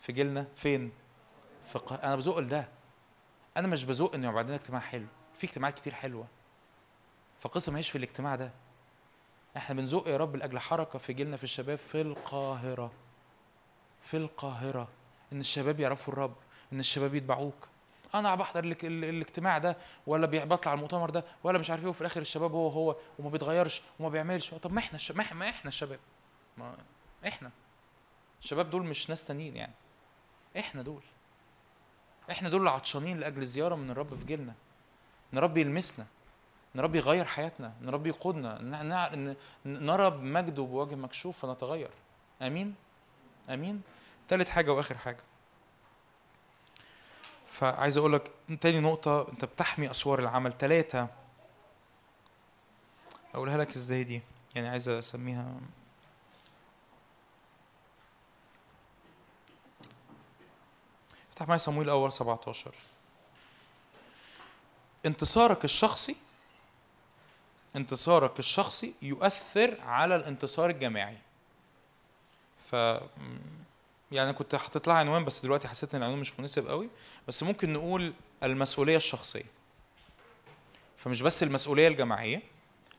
في 0.00 0.12
جيلنا. 0.12 0.46
فين؟ 0.56 0.92
في 1.66 1.78
ق... 1.78 1.92
أنا 1.92 2.16
بزق 2.16 2.38
لده. 2.38 2.68
أنا 3.56 3.68
مش 3.68 3.84
بزق 3.84 4.14
يبقى 4.14 4.38
عندنا 4.38 4.56
اجتماع 4.56 4.80
حلو. 4.80 5.06
في 5.38 5.46
اجتماعات 5.46 5.74
كتير 5.74 5.94
حلوة. 5.94 6.26
فالقصة 7.40 7.72
ما 7.72 7.78
هيش 7.78 7.90
في 7.90 7.98
الاجتماع 7.98 8.36
ده. 8.36 8.50
إحنا 9.56 9.74
بنزق 9.74 10.08
يا 10.08 10.16
رب 10.16 10.36
لأجل 10.36 10.58
حركة 10.58 10.98
في 10.98 11.12
جيلنا 11.12 11.36
في 11.36 11.44
الشباب 11.44 11.78
في 11.78 12.00
القاهرة. 12.00 12.92
في 14.02 14.16
القاهرة. 14.16 14.88
إن 15.32 15.40
الشباب 15.40 15.80
يعرفوا 15.80 16.12
الرب. 16.12 16.34
إن 16.72 16.80
الشباب 16.80 17.14
يتبعوك. 17.14 17.68
أنا 18.14 18.34
بحضر 18.34 18.64
الاج- 18.64 18.84
ال- 18.84 19.04
الاجتماع 19.04 19.58
ده 19.58 19.76
ولا 20.06 20.44
بطلع 20.44 20.74
المؤتمر 20.74 21.10
ده 21.10 21.24
ولا 21.44 21.58
مش 21.58 21.70
عارف 21.70 21.82
إيه 21.82 21.88
وفي 21.88 22.00
الآخر 22.00 22.20
الشباب 22.20 22.52
هو 22.52 22.68
هو 22.68 22.96
وما 23.18 23.30
بيتغيرش 23.30 23.82
وما 24.00 24.08
بيعملش. 24.08 24.54
طب 24.54 24.72
ما 24.72 24.78
إحنا 24.78 24.96
الش... 24.96 25.12
ما 25.12 25.22
إحنا 25.22 25.68
الشباب. 25.68 25.98
ما 26.58 26.76
إحنا. 27.26 27.50
الشباب 28.42 28.70
دول 28.70 28.84
مش 28.86 29.10
ناس 29.10 29.24
تانيين 29.24 29.56
يعني. 29.56 29.72
إحنا 30.58 30.82
دول. 30.82 31.02
إحنا 32.30 32.48
دول 32.48 32.68
عطشانين 32.68 33.20
لأجل 33.20 33.46
زيارة 33.46 33.74
من 33.74 33.90
الرب 33.90 34.14
في 34.14 34.24
جيلنا. 34.24 34.54
إن 35.32 35.38
الرب 35.38 35.56
يلمسنا. 35.56 36.06
إن 36.74 36.80
الرب 36.80 36.94
يغير 36.94 37.24
حياتنا 37.24 37.72
إن 37.82 37.88
الرب 37.88 38.06
يقودنا 38.06 38.60
إن 38.60 39.36
نرى 39.66 40.10
بمجده 40.10 40.62
بوجه 40.62 40.94
مكشوف 40.94 41.38
فنتغير. 41.38 41.90
آمين؟ 42.42 42.74
آمين؟ 43.50 43.82
تالت 44.28 44.48
حاجة 44.48 44.72
وآخر 44.72 44.98
حاجة. 44.98 45.20
فعايز 47.52 47.98
أقول 47.98 48.12
لك 48.12 48.30
تاني 48.60 48.80
نقطة 48.80 49.28
أنت 49.32 49.44
بتحمي 49.44 49.90
أسوار 49.90 50.18
العمل. 50.18 50.52
ثلاثة 50.52 51.08
أقولها 53.34 53.56
لك 53.56 53.74
إزاي 53.76 54.04
دي؟ 54.04 54.22
يعني 54.54 54.68
عايز 54.68 54.88
أسميها. 54.88 55.54
افتح 61.30 61.48
معايا 61.48 61.58
صمويل 61.58 61.86
الأول 61.86 62.12
17 62.12 62.74
انتصارك 65.06 65.64
الشخصي 65.64 66.16
انتصارك 67.76 68.38
الشخصي 68.38 68.94
يؤثر 69.02 69.80
على 69.80 70.16
الانتصار 70.16 70.70
الجماعي. 70.70 71.18
ف 72.70 72.76
يعني 74.12 74.32
كنت 74.32 74.54
حاطط 74.54 74.86
لها 74.88 74.96
عنوان 74.96 75.24
بس 75.24 75.42
دلوقتي 75.42 75.68
حسيت 75.68 75.94
إن 75.94 76.00
العنوان 76.00 76.20
مش 76.20 76.38
مناسب 76.38 76.68
قوي 76.68 76.88
بس 77.28 77.42
ممكن 77.42 77.72
نقول 77.72 78.12
المسؤولية 78.42 78.96
الشخصية. 78.96 79.44
فمش 80.96 81.22
بس 81.22 81.42
المسؤولية 81.42 81.88
الجماعية 81.88 82.42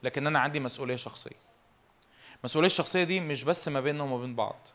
لكن 0.04 0.28
أنا 0.28 0.40
عندي 0.40 0.60
مسؤولية 0.60 0.96
شخصية. 0.96 1.36
المسؤوليه 2.40 2.68
الشخصية 2.68 3.04
دي 3.04 3.20
مش 3.20 3.44
بس 3.44 3.68
ما 3.68 3.82
بيننا 3.82 4.04
وما 4.04 4.18
بين 4.18 4.36
بعض 4.36 4.68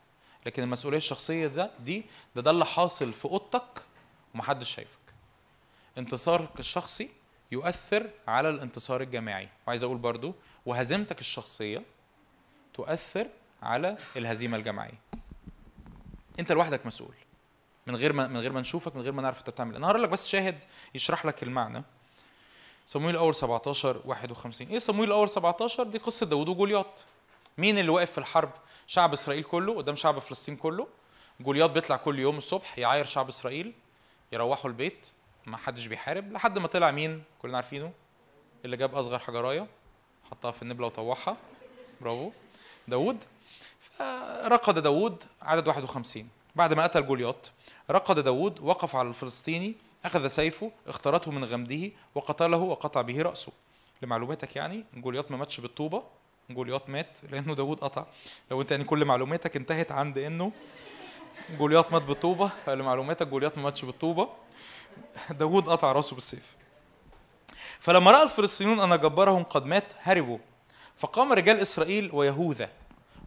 لكن 0.45 0.63
المسؤولية 0.63 0.97
الشخصية 0.97 1.47
ده 1.47 1.71
دي 1.79 2.05
ده 2.35 2.41
ده 2.41 2.51
اللي 2.51 2.65
حاصل 2.65 3.13
في 3.13 3.25
أوضتك 3.25 3.83
ومحدش 4.35 4.75
شايفك. 4.75 4.99
انتصارك 5.97 6.59
الشخصي 6.59 7.09
يؤثر 7.51 8.09
على 8.27 8.49
الانتصار 8.49 9.01
الجماعي. 9.01 9.49
وعايز 9.67 9.83
أقول 9.83 9.97
برضو 9.97 10.33
وهزيمتك 10.65 11.19
الشخصية 11.19 11.83
تؤثر 12.73 13.27
على 13.63 13.97
الهزيمة 14.15 14.57
الجماعية. 14.57 14.99
أنت 16.39 16.51
لوحدك 16.51 16.85
مسؤول. 16.85 17.15
من 17.87 17.95
غير 17.95 18.13
ما 18.13 18.27
من 18.27 18.37
غير 18.37 18.51
ما 18.51 18.61
نشوفك 18.61 18.95
من 18.95 19.01
غير 19.01 19.11
ما 19.11 19.21
نعرف 19.21 19.39
أنت 19.39 19.49
بتعمل 19.49 19.71
إيه. 19.71 19.77
أنا 19.77 19.87
هقول 19.87 20.03
لك 20.03 20.09
بس 20.09 20.27
شاهد 20.27 20.63
يشرح 20.95 21.25
لك 21.25 21.43
المعنى. 21.43 21.83
صمويل 22.85 23.15
الأول 23.15 23.35
17 23.35 24.01
51 24.05 24.67
إيه 24.67 24.79
صمويل 24.79 25.09
الأول 25.09 25.29
17 25.29 25.83
دي 25.83 25.97
قصة 25.97 26.25
داوود 26.25 26.49
وجولياط. 26.49 27.05
مين 27.57 27.77
اللي 27.77 27.91
واقف 27.91 28.11
في 28.11 28.17
الحرب؟ 28.17 28.51
شعب 28.87 29.13
إسرائيل 29.13 29.43
كله 29.43 29.77
قدام 29.77 29.95
شعب 29.95 30.19
فلسطين 30.19 30.55
كله. 30.55 30.87
جولياط 31.39 31.69
بيطلع 31.69 31.95
كل 31.95 32.19
يوم 32.19 32.37
الصبح 32.37 32.79
يعاير 32.79 33.05
شعب 33.05 33.27
إسرائيل 33.27 33.73
يروحوا 34.31 34.69
البيت. 34.69 35.11
ما 35.45 35.57
حدش 35.57 35.87
بيحارب 35.87 36.31
لحد 36.31 36.59
ما 36.59 36.67
طلع 36.67 36.91
مين 36.91 37.23
كلنا 37.41 37.57
عارفينه؟ 37.57 37.91
اللي 38.65 38.77
جاب 38.77 38.95
أصغر 38.95 39.19
حجراية 39.19 39.67
حطها 40.31 40.51
في 40.51 40.61
النبلة 40.61 40.85
وطوحها. 40.85 41.37
برافو. 42.01 42.31
داوود. 42.87 43.23
فرقد 43.79 44.79
داوود 44.79 45.23
عدد 45.41 45.67
51 45.67 46.29
بعد 46.55 46.73
ما 46.73 46.83
قتل 46.83 47.05
جولياط 47.05 47.51
رقد 47.89 48.19
داوود 48.19 48.59
وقف 48.59 48.95
على 48.95 49.07
الفلسطيني 49.09 49.75
أخذ 50.05 50.27
سيفه 50.27 50.71
اختارته 50.87 51.31
من 51.31 51.43
غمده 51.43 51.91
وقتله 52.15 52.57
وقطع 52.57 53.01
به 53.01 53.21
رأسه. 53.21 53.51
لمعلوماتك 54.01 54.55
يعني 54.55 54.85
جولياط 54.93 55.31
ما 55.31 55.37
ماتش 55.37 55.59
بالطوبة. 55.59 56.03
جولياط 56.49 56.89
مات 56.89 57.17
لأنه 57.31 57.55
داوود 57.55 57.79
قطع. 57.79 58.05
لو 58.51 58.61
أنت 58.61 58.71
يعني 58.71 58.83
كل 58.83 59.05
معلوماتك 59.05 59.55
انتهت 59.55 59.91
عند 59.91 60.17
إنه 60.17 60.51
جولياط 61.57 61.91
مات 61.91 62.03
بالطوبة 62.03 62.51
لمعلوماتك 62.67 63.27
جولياط 63.27 63.57
ما 63.57 63.63
ماتش 63.63 63.85
بالطوبة. 63.85 64.29
داوود 65.39 65.69
قطع 65.69 65.91
راسه 65.91 66.13
بالسيف. 66.13 66.55
فلما 67.79 68.11
رأى 68.11 68.23
الفلسطينيون 68.23 68.79
أن 68.79 68.99
جبارهم 68.99 69.43
قد 69.43 69.65
مات 69.65 69.93
هربوا. 70.01 70.37
فقام 70.97 71.33
رجال 71.33 71.59
إسرائيل 71.59 72.09
ويهوذا 72.13 72.69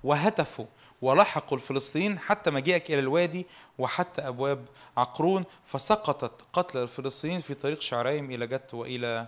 وهتفوا 0.04 0.66
ولحقوا 1.02 1.58
الفلسطينيين 1.58 2.18
حتى 2.18 2.50
مجيئك 2.50 2.90
إلى 2.90 2.98
الوادي 2.98 3.46
وحتى 3.78 4.28
أبواب 4.28 4.64
عقرون 4.96 5.44
فسقطت 5.64 6.46
قتل 6.52 6.78
الفلسطينيين 6.78 7.40
في 7.40 7.54
طريق 7.54 7.80
شعريم 7.80 8.30
إلى 8.30 8.46
جت 8.46 8.74
وإلى 8.74 9.26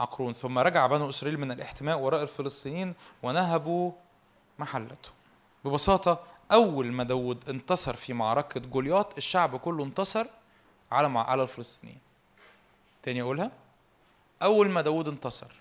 عقرون. 0.00 0.32
ثم 0.32 0.58
رجع 0.58 0.86
بنو 0.86 1.08
إسرائيل 1.08 1.40
من 1.40 1.52
الاحتماء 1.52 1.98
وراء 1.98 2.22
الفلسطينيين 2.22 2.94
ونهبوا 3.22 3.92
محلته. 4.58 5.10
ببساطة 5.64 6.20
أول 6.52 6.92
ما 6.92 7.04
داود 7.04 7.48
انتصر 7.48 7.96
في 7.96 8.12
معركة 8.12 8.60
جولياط 8.60 9.16
الشعب 9.16 9.56
كله 9.56 9.84
انتصر 9.84 10.26
على 10.92 11.18
على 11.18 11.42
الفلسطينيين 11.42 11.98
تاني 13.02 13.22
أقولها 13.22 13.50
أول 14.42 14.70
ما 14.70 14.80
داود 14.80 15.08
انتصر 15.08 15.52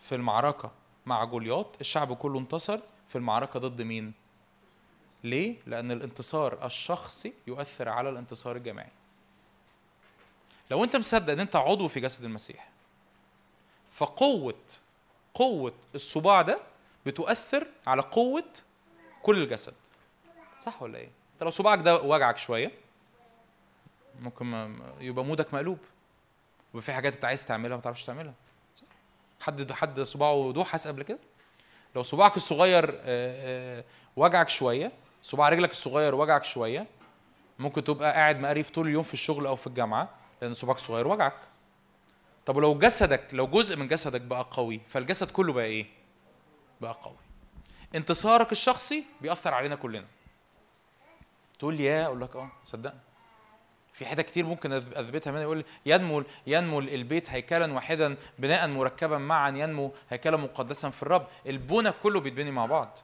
في 0.00 0.14
المعركة 0.14 0.70
مع 1.06 1.24
جولياط 1.24 1.76
الشعب 1.80 2.16
كله 2.16 2.38
انتصر 2.38 2.80
في 3.08 3.16
المعركة 3.16 3.60
ضد 3.60 3.82
مين؟ 3.82 4.12
ليه؟ 5.24 5.56
لأن 5.66 5.90
الانتصار 5.92 6.66
الشخصي 6.66 7.32
يؤثر 7.46 7.88
على 7.88 8.08
الانتصار 8.08 8.56
الجماعي. 8.56 8.90
لو 10.70 10.84
أنت 10.84 10.96
مصدق 10.96 11.32
إن 11.32 11.40
أنت 11.40 11.56
عضو 11.56 11.88
في 11.88 12.00
جسد 12.00 12.24
المسيح 12.24 12.68
فقوة 13.92 14.54
قوة 15.34 15.74
الصباع 15.94 16.42
ده 16.42 16.60
بتؤثر 17.06 17.66
على 17.86 18.02
قوة 18.02 18.52
كل 19.22 19.42
الجسد. 19.42 19.74
صح 20.60 20.82
ولا 20.82 20.98
إيه؟ 20.98 21.10
أنت 21.34 21.42
لو 21.42 21.50
صباعك 21.50 21.78
ده 21.78 22.02
وجعك 22.02 22.38
شوية 22.38 22.72
ممكن 24.20 24.76
يبقى 25.00 25.24
مودك 25.24 25.54
مقلوب. 25.54 25.78
وفي 26.74 26.86
في 26.86 26.92
حاجات 26.92 27.14
أنت 27.14 27.24
عايز 27.24 27.44
تعملها 27.44 27.76
ما 27.76 27.82
تعرفش 27.82 28.04
تعملها. 28.04 28.34
صح؟ 28.76 28.86
حد 29.40 29.72
حد 29.72 30.00
صباعه 30.00 30.52
دوحس 30.52 30.88
قبل 30.88 31.02
كده؟ 31.02 31.18
لو 31.96 32.02
صباعك 32.02 32.36
الصغير 32.36 32.90
آه، 32.90 33.78
آه، 33.78 33.84
وجعك 34.16 34.48
شوية 34.48 34.92
صباع 35.22 35.48
رجلك 35.48 35.70
الصغير 35.70 36.14
وجعك 36.14 36.44
شوية 36.44 36.86
ممكن 37.58 37.84
تبقى 37.84 38.12
قاعد 38.12 38.40
مقريف 38.40 38.70
طول 38.70 38.86
اليوم 38.86 39.02
في 39.02 39.14
الشغل 39.14 39.46
أو 39.46 39.56
في 39.56 39.66
الجامعة 39.66 40.10
لأن 40.42 40.54
صباعك 40.54 40.76
الصغير 40.76 41.06
وجعك 41.08 41.40
طب 42.46 42.56
ولو 42.56 42.78
جسدك 42.78 43.28
لو 43.32 43.46
جزء 43.46 43.76
من 43.76 43.88
جسدك 43.88 44.20
بقى 44.20 44.46
قوي 44.50 44.80
فالجسد 44.88 45.30
كله 45.30 45.52
بقى 45.52 45.64
إيه 45.64 45.86
بقى 46.80 46.98
قوي 47.02 47.16
انتصارك 47.94 48.52
الشخصي 48.52 49.04
بيأثر 49.20 49.54
علينا 49.54 49.76
كلنا 49.76 50.06
تقول 51.58 51.74
لي 51.74 51.84
يا 51.84 52.06
أقول 52.06 52.20
لك 52.20 52.36
آه 52.36 52.50
صدقني 52.64 53.00
في 53.96 54.06
حتت 54.06 54.20
كتير 54.20 54.46
ممكن 54.46 54.72
اثبتها 54.72 55.30
منها 55.30 55.42
يقول 55.42 55.64
ينمو 55.86 56.24
ينمو 56.46 56.80
البيت 56.80 57.30
هيكلا 57.30 57.72
واحدا 57.72 58.16
بناء 58.38 58.68
مركبا 58.68 59.18
معا 59.18 59.48
ينمو 59.48 59.92
هيكلا 60.10 60.36
مقدسا 60.36 60.90
في 60.90 61.02
الرب. 61.02 61.26
البنى 61.46 61.92
كله 61.92 62.20
بيتبني 62.20 62.50
مع 62.50 62.66
بعض. 62.66 62.98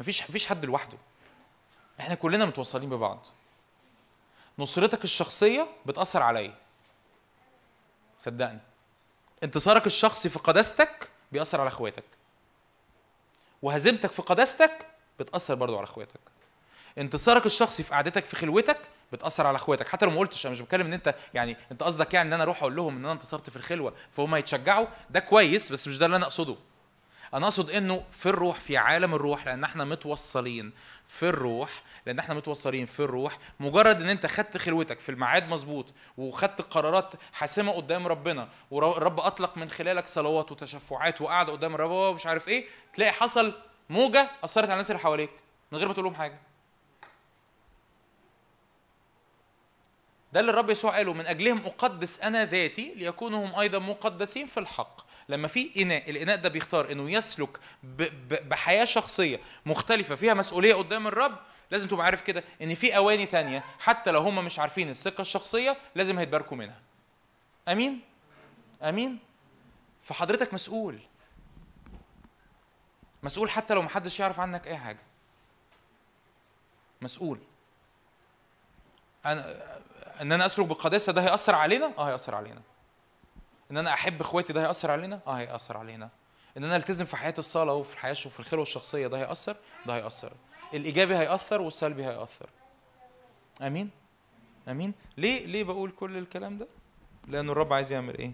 مفيش 0.00 0.22
مفيش 0.22 0.46
حد 0.46 0.64
لوحده. 0.64 0.98
إحنا 2.00 2.14
كلنا 2.14 2.44
متوصلين 2.44 2.90
ببعض. 2.90 3.26
نصرتك 4.58 5.04
الشخصية 5.04 5.68
بتأثر 5.86 6.22
عليا. 6.22 6.54
صدقني. 8.20 8.60
انتصارك 9.42 9.86
الشخصي 9.86 10.28
في 10.28 10.38
قداستك 10.38 11.10
بيأثر 11.32 11.60
على 11.60 11.68
أخواتك. 11.68 12.04
وهزيمتك 13.62 14.12
في 14.12 14.22
قداستك 14.22 14.86
بتأثر 15.18 15.54
برضو 15.54 15.76
على 15.76 15.84
أخواتك. 15.84 16.20
انتصارك 16.98 17.46
الشخصي 17.46 17.82
في 17.82 17.94
قعدتك 17.94 18.24
في 18.24 18.36
خلوتك 18.36 18.80
بتأثر 19.14 19.46
على 19.46 19.56
اخواتك. 19.56 19.88
حتى 19.88 20.06
لو 20.06 20.12
ما 20.12 20.18
قلتش 20.18 20.46
أنا 20.46 20.52
مش 20.52 20.60
بتكلم 20.60 20.86
إن 20.86 20.92
أنت 20.92 21.14
يعني 21.34 21.56
أنت 21.72 21.82
قصدك 21.82 22.14
يعني 22.14 22.28
إن 22.28 22.32
أنا 22.32 22.42
أروح 22.42 22.60
أقول 22.62 22.76
لهم 22.76 22.96
إن 22.96 23.04
أنا 23.04 23.12
انتصرت 23.12 23.50
في 23.50 23.56
الخلوة 23.56 23.94
فهم 24.10 24.36
يتشجعوا. 24.36 24.86
ده 25.10 25.20
كويس 25.20 25.72
بس 25.72 25.88
مش 25.88 25.98
ده 25.98 26.06
اللي 26.06 26.16
أنا 26.16 26.24
أقصده. 26.24 26.56
أنا 27.34 27.46
أقصد 27.46 27.70
إنه 27.70 28.04
في 28.10 28.26
الروح 28.28 28.60
في 28.60 28.76
عالم 28.76 29.14
الروح 29.14 29.46
لأن 29.46 29.64
إحنا 29.64 29.84
متوصلين 29.84 30.72
في 31.06 31.28
الروح 31.28 31.82
لأن 32.06 32.18
إحنا 32.18 32.34
متوصلين 32.34 32.86
في 32.86 33.00
الروح. 33.00 33.38
مجرد 33.60 34.02
إن 34.02 34.08
أنت 34.08 34.26
خدت 34.26 34.56
خلوتك 34.56 34.98
في 35.00 35.08
الميعاد 35.08 35.48
مظبوط 35.48 35.94
وخدت 36.18 36.62
قرارات 36.62 37.14
حاسمة 37.32 37.72
قدام 37.72 38.06
ربنا 38.06 38.48
والرب 38.70 39.20
أطلق 39.20 39.56
من 39.56 39.70
خلالك 39.70 40.06
صلوات 40.06 40.52
وتشفعات 40.52 41.20
وقعد 41.20 41.50
قدام 41.50 41.74
الرب 41.74 41.90
ومش 41.90 42.26
عارف 42.26 42.48
إيه 42.48 42.66
تلاقي 42.94 43.12
حصل 43.12 43.54
موجة 43.90 44.30
أثرت 44.44 44.64
على 44.64 44.72
الناس 44.72 44.90
اللي 44.90 45.00
حواليك 45.00 45.30
من 45.72 45.78
غير 45.78 45.88
ما 45.88 45.94
تقول 45.94 46.04
لهم 46.04 46.14
حاجة. 46.14 46.40
ده 50.34 50.40
اللي 50.40 50.50
الرب 50.50 50.70
يسوع 50.70 50.96
قاله 50.96 51.12
من 51.12 51.26
أجلهم 51.26 51.58
أقدس 51.58 52.20
أنا 52.20 52.44
ذاتي 52.44 52.94
ليكونوا 52.94 53.46
هم 53.46 53.54
أيضا 53.60 53.78
مقدسين 53.78 54.46
في 54.46 54.60
الحق. 54.60 55.00
لما 55.28 55.48
في 55.48 55.82
إناء 55.82 56.10
الإناء 56.10 56.36
ده 56.36 56.48
بيختار 56.48 56.92
إنه 56.92 57.10
يسلك 57.10 57.58
بحياة 58.48 58.84
شخصية 58.84 59.40
مختلفة 59.66 60.14
فيها 60.14 60.34
مسؤولية 60.34 60.74
قدام 60.74 61.06
الرب 61.06 61.38
لازم 61.70 61.88
تبقى 61.88 62.06
عارف 62.06 62.22
كده 62.22 62.44
إن 62.62 62.74
في 62.74 62.96
أواني 62.96 63.26
تانية 63.26 63.64
حتى 63.78 64.10
لو 64.10 64.20
هم 64.20 64.44
مش 64.44 64.58
عارفين 64.58 64.90
الثقة 64.90 65.22
الشخصية 65.22 65.76
لازم 65.94 66.18
هيتباركوا 66.18 66.56
منها. 66.56 66.80
آمين؟ 67.68 68.00
آمين؟ 68.82 69.18
فحضرتك 70.02 70.54
مسؤول. 70.54 70.98
مسؤول 73.22 73.50
حتى 73.50 73.74
لو 73.74 73.82
محدش 73.82 74.20
يعرف 74.20 74.40
عنك 74.40 74.66
أي 74.66 74.76
حاجة. 74.76 75.00
مسؤول. 77.02 77.38
أنا 79.26 79.64
إن 80.20 80.32
أنا 80.32 80.46
أسلك 80.46 80.66
بالقداسة 80.66 81.12
ده 81.12 81.22
هيأثر 81.22 81.54
علينا؟ 81.54 81.92
آه 81.98 82.08
هيأثر 82.08 82.34
علينا. 82.34 82.62
إن 83.70 83.76
أنا 83.76 83.92
أحب 83.92 84.20
إخواتي 84.20 84.52
ده 84.52 84.62
هيأثر 84.66 84.90
علينا؟ 84.90 85.20
آه 85.26 85.32
هيأثر 85.32 85.76
علينا. 85.76 86.08
إن 86.56 86.64
أنا 86.64 86.76
ألتزم 86.76 87.04
في 87.04 87.16
حياة 87.16 87.34
الصلاه 87.38 87.74
وفي 87.74 87.94
الحياة 87.94 88.16
وفي 88.26 88.40
الخلوه 88.40 88.62
الشخصيه 88.62 89.06
ده 89.06 89.18
هيأثر؟ 89.18 89.56
ده 89.86 89.94
هيأثر. 89.96 90.32
الإيجابي 90.74 91.16
هيأثر 91.16 91.60
والسلبي 91.60 92.04
هيأثر. 92.04 92.48
آمين؟ 93.62 93.90
آمين؟ 94.68 94.94
ليه 95.16 95.46
ليه 95.46 95.64
بقول 95.64 95.90
كل 95.90 96.16
الكلام 96.16 96.58
ده؟ 96.58 96.66
لأنه 97.28 97.52
الرب 97.52 97.72
عايز 97.72 97.92
يعمل 97.92 98.18
إيه؟ 98.18 98.32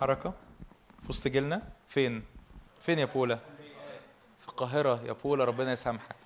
حركة 0.00 0.32
في 1.02 1.08
وسط 1.08 1.28
جيلنا؟ 1.28 1.62
فين؟ 1.88 2.24
فين 2.82 2.98
يا 2.98 3.04
بولا؟ 3.04 3.38
في 4.40 4.48
القاهرة 4.48 5.02
يا 5.06 5.12
بولا 5.12 5.44
ربنا 5.44 5.72
يسامحك. 5.72 6.16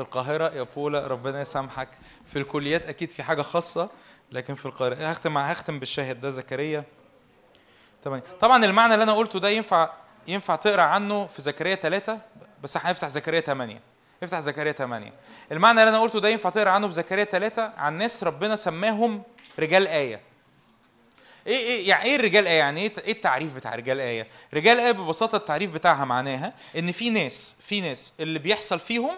في 0.00 0.06
القاهرة 0.06 0.54
يا 0.54 0.62
بولا 0.62 1.06
ربنا 1.06 1.40
يسامحك. 1.40 1.88
في 2.26 2.38
الكليات 2.38 2.86
أكيد 2.86 3.10
في 3.10 3.22
حاجة 3.22 3.42
خاصة 3.42 3.88
لكن 4.32 4.54
في 4.54 4.66
القاهرة 4.66 4.94
هختم 4.94 5.38
هختم 5.38 5.78
بالشاهد 5.78 6.20
ده 6.20 6.30
زكريا. 6.30 6.84
تمام. 8.02 8.22
طبعا 8.40 8.64
المعنى 8.64 8.94
اللي 8.94 9.02
أنا 9.02 9.12
قلته 9.12 9.38
ده 9.40 9.48
ينفع 9.48 9.90
ينفع 10.28 10.56
تقرأ 10.56 10.82
عنه 10.82 11.26
في 11.26 11.42
زكريا 11.42 11.74
ثلاثة 11.74 12.18
بس 12.62 12.76
هنفتح 12.76 13.08
زكريا 13.08 13.40
8 13.40 13.80
افتح 14.22 14.40
زكريا 14.40 14.72
8 14.72 15.12
المعنى 15.52 15.80
اللي 15.80 15.90
أنا 15.90 16.00
قلته 16.00 16.20
ده 16.20 16.28
ينفع 16.28 16.50
تقرأ 16.50 16.70
عنه 16.70 16.88
في 16.88 16.94
زكريا 16.94 17.24
ثلاثة 17.24 17.72
عن 17.76 17.98
ناس 17.98 18.24
ربنا 18.24 18.56
سماهم 18.56 19.22
رجال 19.58 19.86
آية. 19.88 20.20
إيه 21.46 21.56
إيه 21.56 21.88
يعني 21.88 22.04
إيه 22.04 22.16
الرجال 22.16 22.46
آية؟ 22.46 22.58
يعني 22.58 22.80
إيه 22.80 22.92
إيه 22.98 23.12
التعريف 23.12 23.54
بتاع 23.54 23.74
رجال 23.74 24.00
آية؟ 24.00 24.28
رجال 24.54 24.80
آية 24.80 24.92
ببساطة 24.92 25.36
التعريف 25.36 25.70
بتاعها 25.70 26.04
معناها 26.04 26.52
إن 26.78 26.92
في 26.92 27.10
ناس 27.10 27.56
في 27.62 27.80
ناس 27.80 28.12
اللي 28.20 28.38
بيحصل 28.38 28.80
فيهم 28.80 29.14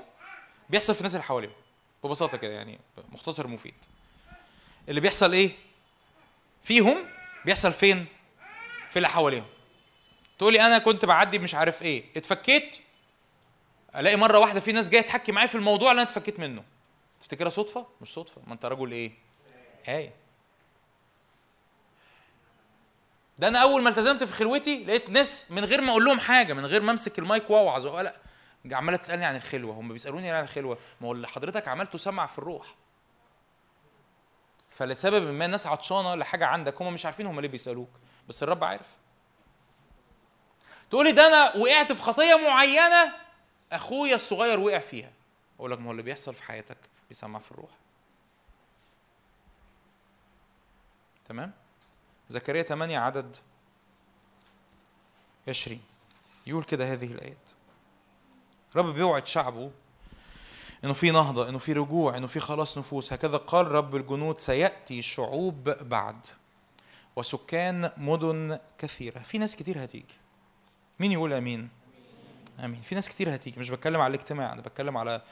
بيحصل 0.72 0.94
في 0.94 1.00
الناس 1.00 1.14
اللي 1.14 1.24
حواليهم 1.24 1.52
ببساطة 2.04 2.38
كده 2.38 2.52
يعني 2.52 2.78
مختصر 3.12 3.46
مفيد. 3.46 3.74
اللي 4.88 5.00
بيحصل 5.00 5.32
إيه؟ 5.32 5.50
فيهم 6.62 6.96
بيحصل 7.44 7.72
فين؟ 7.72 8.06
في 8.90 8.96
اللي 8.96 9.08
حواليهم. 9.08 9.46
تقولي 10.38 10.66
أنا 10.66 10.78
كنت 10.78 11.04
بعدي 11.04 11.38
مش 11.38 11.54
عارف 11.54 11.82
إيه 11.82 12.04
اتفكيت 12.16 12.78
ألاقي 13.96 14.16
مرة 14.16 14.38
واحدة 14.38 14.60
في 14.60 14.72
ناس 14.72 14.88
جاية 14.88 15.02
تحكي 15.02 15.32
معايا 15.32 15.46
في 15.46 15.54
الموضوع 15.54 15.90
اللي 15.90 16.02
أنا 16.02 16.10
اتفكيت 16.10 16.40
منه. 16.40 16.64
تفتكرها 17.20 17.48
صدفة؟ 17.50 17.86
مش 18.00 18.08
صدفة. 18.14 18.42
ما 18.46 18.52
أنت 18.52 18.64
رجل 18.64 18.92
إيه؟ 18.92 19.12
إيه 19.88 20.12
ده 23.38 23.48
أنا 23.48 23.58
أول 23.58 23.82
ما 23.82 23.90
التزمت 23.90 24.24
في 24.24 24.32
خلوتي 24.32 24.84
لقيت 24.84 25.10
ناس 25.10 25.50
من 25.50 25.64
غير 25.64 25.80
ما 25.80 25.90
أقول 25.90 26.04
لهم 26.04 26.20
حاجة 26.20 26.52
من 26.52 26.66
غير 26.66 26.82
ما 26.82 26.90
أمسك 26.90 27.18
المايك 27.18 27.50
واوعظ 27.50 27.86
ولا 27.86 28.16
عماله 28.70 28.96
تسألني 28.96 29.24
عن 29.24 29.36
الخلوة 29.36 29.74
هم 29.74 29.92
بيسألوني 29.92 30.30
عن 30.30 30.42
الخلوة. 30.44 30.78
ما 31.00 31.08
هو 31.08 31.12
اللي 31.12 31.28
حضرتك 31.28 31.68
عملته 31.68 31.98
سمع 31.98 32.26
في 32.26 32.38
الروح. 32.38 32.74
فلسبب 34.70 35.22
ما 35.22 35.44
الناس 35.44 35.66
عطشانة 35.66 36.14
لحاجة 36.14 36.46
عندك 36.46 36.82
هم 36.82 36.92
مش 36.92 37.06
عارفين 37.06 37.26
هم 37.26 37.40
ليه 37.40 37.48
بيسألوك 37.48 37.90
بس 38.28 38.42
الرب 38.42 38.64
عارف. 38.64 38.96
تقولي 40.90 41.12
ده 41.12 41.26
أنا 41.26 41.56
وقعت 41.56 41.92
في 41.92 42.02
خطية 42.02 42.34
معينة 42.34 43.12
أخويا 43.72 44.14
الصغير 44.14 44.60
وقع 44.60 44.78
فيها. 44.78 45.12
أقول 45.58 45.70
لك 45.70 45.78
ما 45.78 45.86
هو 45.86 45.90
اللي 45.90 46.02
بيحصل 46.02 46.34
في 46.34 46.42
حياتك 46.42 46.78
بيسمع 47.08 47.38
في 47.38 47.52
الروح. 47.52 47.70
تمام؟ 51.28 51.52
زكريا 52.28 52.62
8 52.62 52.98
عدد 52.98 53.36
20 55.48 55.80
يقول 56.46 56.64
كده 56.64 56.92
هذه 56.92 57.12
الآيات. 57.12 57.50
رب 58.76 58.94
بيوعد 58.94 59.26
شعبه 59.26 59.70
إنه 60.84 60.92
في 60.92 61.10
نهضة 61.10 61.48
إنه 61.48 61.58
في 61.58 61.72
رجوع 61.72 62.16
إنه 62.16 62.26
في 62.26 62.40
خلاص 62.40 62.78
نفوس. 62.78 63.12
هكذا 63.12 63.36
قال 63.36 63.68
رب 63.68 63.96
الجنود 63.96 64.40
سيأتي 64.40 65.02
شعوب 65.02 65.68
بعد 65.68 66.26
وسكان 67.16 67.90
مدن 67.96 68.58
كثيرة. 68.78 69.18
في 69.18 69.38
ناس 69.38 69.56
كتير 69.56 69.84
هتيجي. 69.84 70.14
مين 71.00 71.12
يقول 71.12 71.32
آمين؟ 71.32 71.68
آمين. 72.60 72.80
في 72.80 72.94
ناس 72.94 73.08
كتير 73.08 73.34
هتيجي. 73.34 73.60
مش 73.60 73.70
بتكلم 73.70 74.00
على 74.00 74.14
الاجتماع 74.14 74.52
أنا 74.52 74.62
بتكلم 74.62 74.96
على 74.96 75.22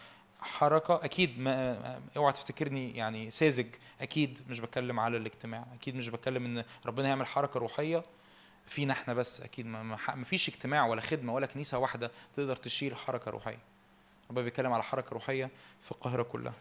حركة. 0.41 1.05
أكيد 1.05 1.41
ما 1.41 2.01
اوعى 2.17 2.33
تفتكرني 2.33 2.97
يعني 2.97 3.31
ساذج. 3.31 3.67
أكيد 4.01 4.41
مش 4.49 4.61
بتكلم 4.61 5.01
على 5.01 5.17
الاجتماع. 5.17 5.67
أكيد 5.75 5.97
مش 5.97 6.09
بتكلم 6.09 6.45
إن 6.45 6.65
ربنا 6.87 7.09
يعمل 7.09 7.27
حركة 7.27 7.61
روحية. 7.61 8.05
فينا 8.71 8.93
إحنا 8.93 9.15
بس 9.15 9.41
أكيد 9.41 9.67
ما, 9.67 9.97
فيش 10.25 10.49
اجتماع 10.49 10.87
ولا 10.87 11.01
خدمة 11.01 11.35
ولا 11.35 11.47
كنيسة 11.47 11.79
واحدة 11.79 12.11
تقدر 12.37 12.57
تشيل 12.57 12.97
حركة 12.97 13.31
روحية. 13.31 13.59
ربنا 14.31 14.45
بيتكلم 14.45 14.73
على 14.73 14.83
حركة 14.83 15.11
روحية 15.13 15.51
في 15.83 15.93
القاهرة 15.93 16.23
كلها. 16.23 16.55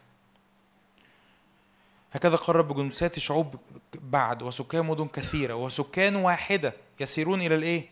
هكذا 2.12 2.36
قال 2.36 2.56
رب 2.56 2.76
جنود 2.76 2.94
سياتي 2.94 3.20
شعوب 3.20 3.56
بعد 3.96 4.44
وسكان 4.44 4.86
مدن 4.86 5.08
كثيرة 5.08 5.54
وسكان 5.54 6.16
واحدة 6.16 6.74
يسيرون 7.00 7.42
إلى 7.42 7.56
الإيه؟ 7.56 7.90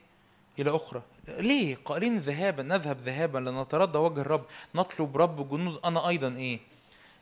إلى 0.60 0.76
أخرى. 0.76 1.02
ليه؟ 1.28 1.78
قائلين 1.86 2.18
ذهابا 2.18 2.64
نذهب 2.64 2.98
ذهابا 2.98 3.38
لنتردى 3.38 3.98
وجه 3.98 4.22
الرب 4.22 4.46
نطلب 4.76 5.18
رب 5.18 5.50
جنود. 5.50 5.80
أنا 5.86 6.08
أيضا 6.08 6.36
إيه؟ 6.36 6.60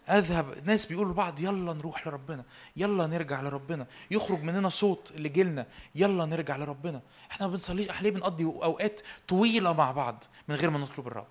أذهب. 0.10 0.66
ناس 0.66 0.86
بيقولوا 0.86 1.12
لبعض 1.12 1.40
يلا 1.40 1.74
نروح 1.74 2.08
لربنا 2.08 2.44
يلا 2.76 3.08
نرجع 3.08 3.42
لربنا. 3.42 3.88
يخرج 4.12 4.44
مننا 4.44 4.70
صوت 4.70 5.12
اللي 5.16 5.30
جيلنا 5.30 5.66
يلا 5.96 6.26
نرجع 6.26 6.56
لربنا. 6.58 7.02
إحنا 7.32 7.48
ما 7.48 7.54
بنصليش 7.54 7.90
إحنا 7.90 8.04
ليه 8.08 8.12
بنقضي 8.12 8.44
أوقات 8.44 9.02
طويلة 9.28 9.74
مع 9.74 9.92
بعض 9.92 10.24
من 10.48 10.56
غير 10.56 10.70
ما 10.70 10.80
نطلب 10.80 11.08
الرب؟ 11.08 11.28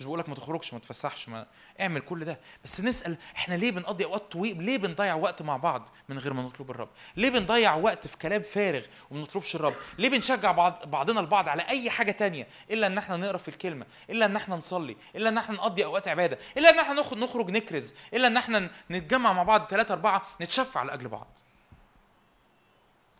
مش 0.00 0.06
بقول 0.06 0.18
لك 0.18 0.28
ما 0.28 0.34
تخرجش 0.34 0.72
ما 0.72 0.78
تفسحش 0.78 1.28
ما 1.28 1.46
اعمل 1.80 2.00
كل 2.00 2.24
ده. 2.24 2.38
بس 2.64 2.80
نسأل 2.80 3.16
إحنا 3.36 3.54
ليه 3.54 3.70
بنقضي 3.70 4.04
اوقات 4.04 4.32
طويل؟ 4.32 4.62
ليه 4.62 4.76
بنضيع 4.78 5.14
وقت 5.14 5.42
مع 5.42 5.56
بعض 5.56 5.88
من 6.08 6.18
غير 6.18 6.32
ما 6.32 6.42
نطلب 6.42 6.70
الرب؟ 6.70 6.88
ليه 7.16 7.30
بنضيع 7.30 7.74
وقت 7.74 8.06
في 8.06 8.16
كلام 8.18 8.42
فارغ 8.42 8.82
وما 9.10 9.20
نطلبش 9.22 9.54
الرب؟ 9.56 9.74
ليه 9.98 10.08
بنشجع 10.08 10.52
بعض 10.52 10.82
بعضنا 10.90 11.20
البعض 11.20 11.48
على 11.48 11.62
أي 11.68 11.90
حاجة 11.90 12.10
تانية؟ 12.10 12.46
إلا 12.70 12.86
إن 12.86 12.98
إحنا 12.98 13.16
نقرأ 13.16 13.38
في 13.38 13.48
الكلمة 13.48 13.86
إلا 14.10 14.26
إن 14.26 14.36
إحنا 14.36 14.56
نصلي 14.56 14.96
إلا 15.16 15.28
إن 15.28 15.38
إحنا 15.38 15.54
نقضي 15.54 15.84
أوقات 15.84 16.08
عبادة 16.08 16.38
إلا 16.56 16.70
إن 16.70 16.78
إحنا 16.78 16.94
نخرج 16.94 17.18
نخرج 17.18 17.50
نكرز 17.50 17.94
إلا 18.14 18.26
إن 18.26 18.36
إحنا 18.36 18.70
نتجمع 18.90 19.32
مع 19.32 19.42
بعض 19.42 19.66
ثلاثة 19.70 19.94
أربعة 19.94 20.22
نتشفع 20.40 20.82
لأجل 20.82 21.08
بعض. 21.08 21.38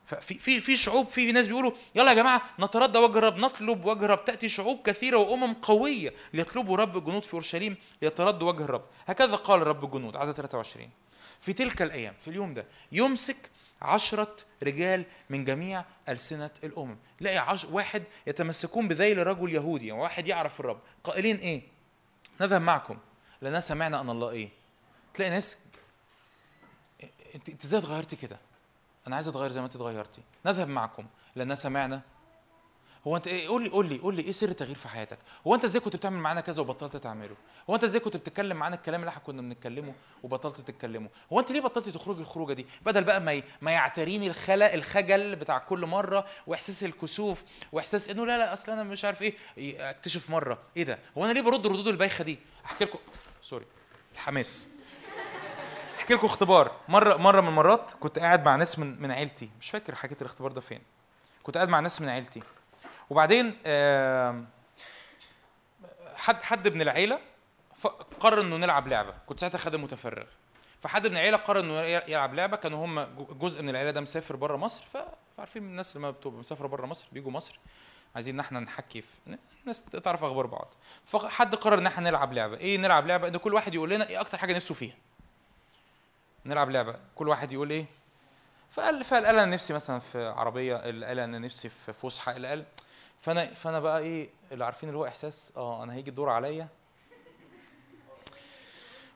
ففي 0.07 0.35
في 0.39 0.61
في 0.61 0.77
شعوب 0.77 1.09
في 1.09 1.33
ناس 1.33 1.47
بيقولوا 1.47 1.73
يلا 1.95 2.11
يا 2.11 2.15
جماعة 2.17 2.43
نتردى 2.61 2.99
وجه 2.99 3.19
الرب 3.19 3.37
نطلب 3.37 3.85
وجه 3.85 4.05
الرب. 4.05 4.25
تأتي 4.25 4.49
شعوب 4.49 4.83
كثيرة 4.83 5.17
وأمم 5.17 5.55
قوية 5.55 6.15
ليطلبوا 6.33 6.77
رب 6.77 6.97
الجنود 6.97 7.25
في 7.25 7.35
أورشليم 7.35 7.77
ليتردوا 8.03 8.53
وجه 8.53 8.63
الرب. 8.65 8.85
هكذا 9.07 9.37
قال 9.37 9.67
رب 9.67 9.85
الجنود 9.85 10.17
عدد 10.17 10.33
23 10.33 10.91
في 11.41 11.53
تلك 11.53 11.83
الأيام 11.83 12.15
في 12.25 12.29
اليوم 12.31 12.55
ده 12.55 12.67
يمسك 12.93 13.51
عشرة 13.83 14.37
رجال 14.63 15.05
من 15.31 15.45
جميع 15.45 15.85
ألسنة 16.09 16.51
الأمم. 16.65 16.97
لاقي 17.21 17.39
عش... 17.39 17.65
واحد 17.65 18.03
يتمسكون 18.27 18.89
بذيل 18.89 19.27
رجل 19.27 19.55
يهودي 19.55 19.93
واحد 19.93 20.27
يعرف 20.27 20.61
الرب. 20.61 20.81
قائلين 21.05 21.37
إيه؟ 21.37 21.63
نذهب 22.41 22.63
معكم. 22.63 22.99
لأننا 23.43 23.61
سمعنا 23.61 24.01
أن 24.01 24.11
الله 24.11 24.31
إيه؟ 24.31 24.49
تلاقي 25.15 25.31
ناس 25.31 25.59
انت 27.35 27.65
إزاي 27.65 27.81
اتغيرتي 27.81 28.17
كده؟ 28.17 28.39
أنا 29.07 29.17
عايز 29.17 29.29
أتغير 29.29 29.51
زي 29.51 29.61
ما 29.61 29.67
أنت 29.67 29.77
اتغيرتي. 29.77 30.21
نذهب 30.47 30.69
معكم 30.69 31.07
لأن 31.37 31.55
سمعنا. 31.55 32.01
هو 33.07 33.17
أنت 33.17 33.27
إيه؟ 33.27 33.49
قول 33.49 33.63
لي 33.63 33.69
قول 33.69 33.89
لي 33.89 33.99
قول 33.99 34.15
لي 34.15 34.23
إيه 34.23 34.33
سر 34.33 34.49
التغيير 34.49 34.77
في 34.77 34.89
حياتك؟ 34.89 35.19
هو 35.47 35.55
أنت 35.55 35.65
إزاي 35.65 35.81
كنت 35.81 35.97
بتعمل 35.97 36.17
معانا 36.17 36.41
كذا 36.41 36.63
وبطلت 36.63 36.97
تعمله؟ 36.97 37.37
هو 37.71 37.75
أنت 37.75 37.85
إزاي 37.85 38.01
كنت 38.01 38.17
بتتكلم 38.17 38.57
معانا 38.57 38.77
الكلام 38.77 39.01
اللي 39.01 39.09
إحنا 39.09 39.23
كنا 39.23 39.43
بنتكلمه 39.43 39.95
وبطلت 40.23 40.61
تتكلمه؟ 40.61 41.09
هو 41.33 41.41
أنت 41.41 41.53
ليه 41.53 41.61
بطلت 41.61 41.89
تخرجي 41.89 42.21
الخروجة 42.21 42.53
دي؟ 42.53 42.67
بدل 42.87 43.05
بقى 43.05 43.21
ما. 43.21 43.43
ما 43.63 43.71
يعتريني 43.71 44.27
الخلا 44.27 44.75
الخجل 44.75 45.37
بتاع 45.37 45.59
كل 45.59 45.87
مرة 45.87 46.27
وإحساس 46.47 46.85
الكسوف 46.85 47.45
وإحساس 47.73 48.11
إنه 48.11 48.27
لا 48.27 48.39
لا 48.39 48.53
أصل 48.53 48.73
أنا 48.73 48.83
مش 48.83 49.05
عارف 49.05 49.23
إيه 49.23 49.35
أكتشف 49.91 50.31
مرة. 50.31 50.59
إيه 50.77 50.83
ده؟ 50.85 50.99
هو 51.19 51.25
أنا 51.25 51.33
ليه 51.33 51.43
برد 51.43 51.67
الردود 51.67 51.89
البايخة 51.89 52.25
دي؟ 52.25 52.39
أحكي 52.65 52.85
لكم. 52.85 52.99
سوري 53.43 53.67
الحماس. 54.15 54.69
أحكي 56.07 56.15
لكم 56.15 56.27
اختبار. 56.27 56.73
مره 56.89 57.17
مرة 57.17 57.41
من 57.41 57.49
المرات 57.49 57.93
كنت 58.01 58.19
قاعد 58.19 58.45
مع 58.45 58.57
ناس 58.57 58.79
من 58.79 59.03
من 59.03 59.11
عيلتي. 59.11 59.51
مش 59.61 59.71
فاكر 59.71 59.95
حكيت 59.95 60.23
الاختبار 60.23 60.53
ده 60.53 60.61
فين. 60.61 60.83
كنت 61.43 61.57
قاعد 61.57 61.69
مع 61.69 61.81
ناس 61.81 62.01
من 62.01 62.09
عيلتي. 62.09 62.43
وبعدين 63.11 63.59
حد 66.17 66.43
حد 66.43 66.69
من 66.69 66.81
العيلة 66.81 67.19
قرر 68.21 68.41
إنه 68.41 68.57
نلعب 68.57 68.89
لعبة. 68.89 69.15
كنت 69.27 69.41
ساعتها 69.41 69.59
خادم 69.59 69.83
متفرغ. 69.85 70.25
فحد 70.81 71.07
من 71.07 71.13
العيلة 71.13 71.37
قرر 71.37 71.61
إنه 71.61 71.81
يلعب 71.83 72.35
لعبة. 72.35 72.57
كانوا 72.57 72.85
هم 72.85 73.01
جزء 73.41 73.63
من 73.63 73.69
العيلة 73.69 73.91
ده 73.91 74.01
مسافر 74.01 74.37
بره 74.37 74.57
مصر. 74.57 74.85
فعارفين 75.37 75.63
الناس 75.63 75.97
لما 75.97 76.11
بتبقى 76.11 76.39
مسافرة 76.39 76.67
بره 76.67 76.87
مصر 76.87 77.07
بيجوا 77.13 77.33
مصر. 77.33 77.59
عايزين 78.15 78.35
إن 78.35 78.41
إحنا 78.41 78.61
نحكي 78.61 79.03
في 79.03 79.39
الناس 79.63 79.85
تعرف 79.85 80.25
أخبار 80.25 80.47
بعض. 80.47 80.75
فحد 81.07 81.55
قرر 81.55 81.79
إن 81.79 81.87
إحنا 81.87 82.11
نلعب 82.11 82.33
لعبة. 82.33 82.57
إيه 82.57 82.79
نلعب 82.79 83.07
لعبة؟ 83.07 83.29
إن 83.29 83.37
كل 83.37 83.55
واحد 83.55 83.75
يقول 83.75 83.91
لنا 83.91 84.09
إيه 84.09 84.21
أكتر 84.21 84.39
حاجة 84.39 84.57
نفسه 84.57 84.75
فيها. 84.75 84.95
نلعب 86.47 86.71
لعبة. 86.71 86.97
كل 87.15 87.29
واحد 87.29 87.53
يقول 87.53 87.71
إيه؟ 87.71 87.87
فقال 88.71 89.05
فقال 89.05 89.27
قال 89.27 89.39
أنا 89.39 89.55
نفسي 89.55 89.73
مثلا 89.73 89.99
في 89.99 90.27
عربية 90.27 90.77
اللي 90.77 91.07
قال 91.07 91.19
أنا 91.19 91.39
نفسي 91.39 91.69
في 91.69 91.93
فسحة 91.93 92.37
اللي 92.37 92.49
قال 92.49 92.65
فانا 93.21 93.47
فأنا 93.47 93.81
بقى 93.81 93.99
إيه 93.99 94.31
اللي 94.53 94.65
عارفين 94.65 94.89
اللي 94.89 94.99
هو 94.99 95.07
إحساس 95.07 95.53
آه 95.57 95.83
أنا 95.83 95.95
هيجي 95.95 96.11
الدور 96.11 96.29
عليا. 96.29 96.69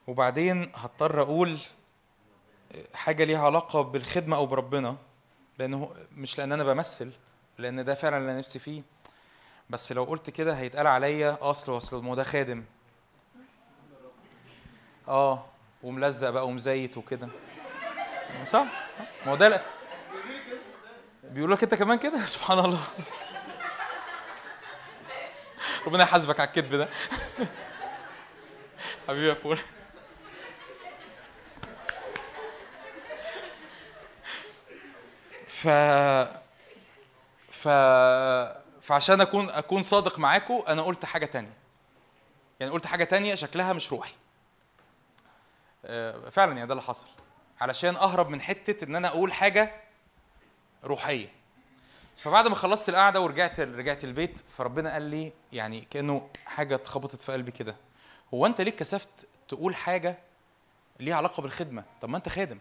وبعدين 0.06 0.72
هضطر 0.74 1.22
أقول 1.22 1.58
حاجة 2.94 3.24
ليها 3.24 3.46
علاقة 3.46 3.80
بالخدمة 3.82 4.36
أو 4.36 4.46
بربنا 4.46 4.96
لأنه 5.58 5.94
مش 6.12 6.38
لأن 6.38 6.52
أنا 6.52 6.64
بمثل 6.64 7.12
لأن 7.58 7.84
ده 7.84 7.94
فعلا 7.94 8.16
اللي 8.18 8.30
أنا 8.30 8.38
نفسي 8.38 8.58
فيه. 8.58 8.82
بس 9.70 9.92
لو 9.92 10.04
قلت 10.04 10.30
كده 10.30 10.54
هيتقال 10.54 10.86
عليا 10.86 11.38
أصل 11.40 11.76
اصل 11.76 12.04
ما 12.04 12.14
ده 12.14 12.24
خادم. 12.24 12.64
آه. 15.08 15.44
وملزق 15.82 16.30
بقى 16.30 16.46
ومزيت 16.46 16.96
وكده. 16.98 17.28
صح؟ 18.44 18.64
ما 19.26 19.32
هو 19.32 19.36
ده 19.36 19.62
بيقول 21.24 21.52
لك 21.52 21.62
انت 21.62 21.74
كمان 21.74 21.98
كده؟ 21.98 22.26
سبحان 22.36 22.58
الله. 22.58 22.80
ربنا 25.86 26.02
يحاسبك 26.02 26.40
على 26.40 26.48
الكذب 26.48 26.74
ده. 26.74 26.88
حبيبي 29.08 29.28
يا 29.28 29.34
فول. 29.34 29.58
ف 35.46 35.68
ف 37.50 37.68
فعشان 38.82 39.20
أكون 39.20 39.50
أكون 39.50 39.82
صادق 39.82 40.18
معاكم 40.18 40.62
أنا 40.68 40.82
قلت 40.82 41.04
حاجة 41.04 41.26
تانية. 41.26 41.52
يعني 42.60 42.72
قلت 42.72 42.86
حاجة 42.86 43.04
تانية 43.04 43.34
شكلها 43.34 43.72
مش 43.72 43.92
روحي. 43.92 44.14
فعلا 46.30 46.52
يعني 46.52 46.66
ده 46.66 46.72
اللي 46.72 46.82
حصل. 46.82 47.08
علشان 47.60 47.96
أهرب 47.96 48.28
من 48.28 48.40
حتة 48.40 48.84
إن 48.84 48.96
أنا 48.96 49.08
أقول 49.08 49.32
حاجة 49.32 49.74
روحية. 50.84 51.28
فبعد 52.16 52.48
ما 52.48 52.54
خلصت 52.54 52.88
القعدة 52.88 53.20
ورجعت 53.20 53.60
رجعت 53.60 54.04
البيت 54.04 54.38
فربنا 54.38 54.92
قال 54.92 55.02
لي 55.02 55.32
يعني 55.52 55.80
كأنه 55.80 56.28
حاجة 56.46 56.74
اتخبطت 56.74 57.22
في 57.22 57.32
قلبي 57.32 57.50
كده. 57.50 57.76
هو 58.34 58.46
أنت 58.46 58.60
ليه 58.60 58.70
كسفت 58.70 59.28
تقول 59.48 59.74
حاجة 59.76 60.18
ليها 61.00 61.14
علاقة 61.16 61.40
بالخدمة؟ 61.40 61.84
طب 62.00 62.08
ما 62.08 62.16
أنت 62.16 62.28
خادم. 62.28 62.58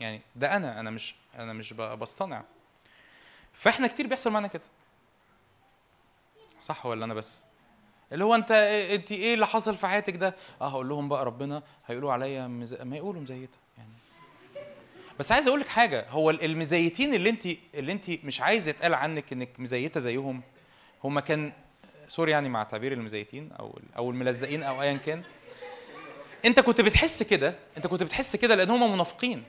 يعني 0.00 0.20
ده 0.36 0.56
أنا 0.56 0.80
أنا 0.80 0.90
مش 0.90 1.14
أنا 1.34 1.52
مش 1.52 1.72
بصطنع. 1.72 2.44
فإحنا 3.52 3.86
كتير 3.86 4.06
بيحصل 4.06 4.30
معانا 4.30 4.48
كده. 4.48 4.62
صح 6.60 6.86
ولا 6.86 7.04
أنا 7.04 7.14
بس؟ 7.14 7.44
اللي 8.12 8.24
هو 8.24 8.34
انت 8.34 8.50
انت 8.90 9.12
إيه 9.12 9.34
اللي 9.34 9.46
حصل 9.46 9.76
في 9.76 9.86
حياتك 9.86 10.16
ده؟ 10.16 10.34
آه 10.60 10.68
هقول 10.68 10.88
لهم 10.88 11.08
بقى 11.08 11.24
ربنا 11.24 11.62
هيقولوا 11.86 12.12
عليا 12.12 12.46
مز... 12.46 12.74
ما 12.74 12.96
يقولوا 12.96 13.22
مزيتة 13.22 13.58
يعني. 13.78 13.90
بس 15.18 15.32
عايز 15.32 15.48
أقول 15.48 15.60
لك 15.60 15.68
حاجة 15.68 16.06
هو 16.08 16.30
ال- 16.30 16.44
المزيتين 16.44 17.14
اللي 17.14 17.30
انت 17.30 17.46
اللي 17.74 17.92
انت 17.92 18.10
مش 18.24 18.40
عايزه 18.40 18.70
يتقال 18.70 18.94
عنك 18.94 19.32
انك 19.32 19.48
مزيتة 19.60 20.00
زيهم 20.00 20.42
هم 21.04 21.20
كان 21.20 21.52
سوري 22.08 22.30
يعني 22.32 22.48
مع 22.48 22.62
تعبير 22.62 22.92
المزيتين 22.92 23.52
أو 23.52 23.78
أو 23.96 24.10
الملزقين 24.10 24.62
أو 24.62 24.82
ايا 24.82 24.96
كان. 24.96 25.22
انت 26.44 26.60
كنت 26.60 26.80
بتحس 26.80 27.22
كده 27.22 27.54
انت 27.76 27.86
كنت 27.86 28.02
بتحس 28.02 28.36
كده 28.36 28.54
لأن 28.54 28.70
هم 28.70 28.92
منافقين. 28.92 29.44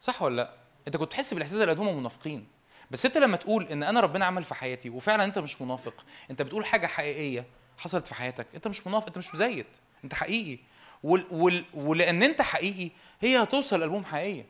صح 0.00 0.22
ولا 0.22 0.36
لأ؟ 0.36 0.50
انت 0.86 0.96
كنت 0.96 1.08
بتحس 1.08 1.34
بالإحساس 1.34 1.56
ده 1.58 1.64
لأن 1.64 1.78
هم 1.78 1.96
منافقين. 1.98 2.46
بس 2.90 3.06
انت 3.06 3.18
لما 3.18 3.36
تقول 3.36 3.66
إن 3.68 3.82
أنا 3.82 4.00
ربنا 4.00 4.24
عمل 4.24 4.44
في 4.44 4.54
حياتي 4.54 4.90
وفعلا 4.90 5.24
أنت 5.24 5.38
مش 5.38 5.62
منافق 5.62 6.04
أنت 6.30 6.42
بتقول 6.42 6.66
حاجة 6.66 6.86
حقيقية 6.86 7.44
حصلت 7.78 8.06
في 8.06 8.14
حياتك 8.14 8.46
انت 8.54 8.68
مش 8.68 8.86
منافق 8.86 9.06
انت 9.06 9.18
مش 9.18 9.34
مزيت 9.34 9.66
انت 10.04 10.14
حقيقي. 10.14 10.58
وال 11.02 11.24
وال 11.30 11.64
ولأن 11.74 12.22
انت 12.22 12.42
حقيقي 12.42 12.90
هي 13.20 13.42
هتوصل 13.42 13.80
لألبوم 13.80 14.04
حقيقيه 14.04 14.46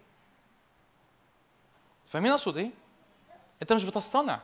فاهمين 2.11 2.33
أقصد 2.33 2.57
إيه؟ 2.57 2.71
انت 3.63 3.73
مش 3.73 3.85
بتصطنع. 3.85 4.41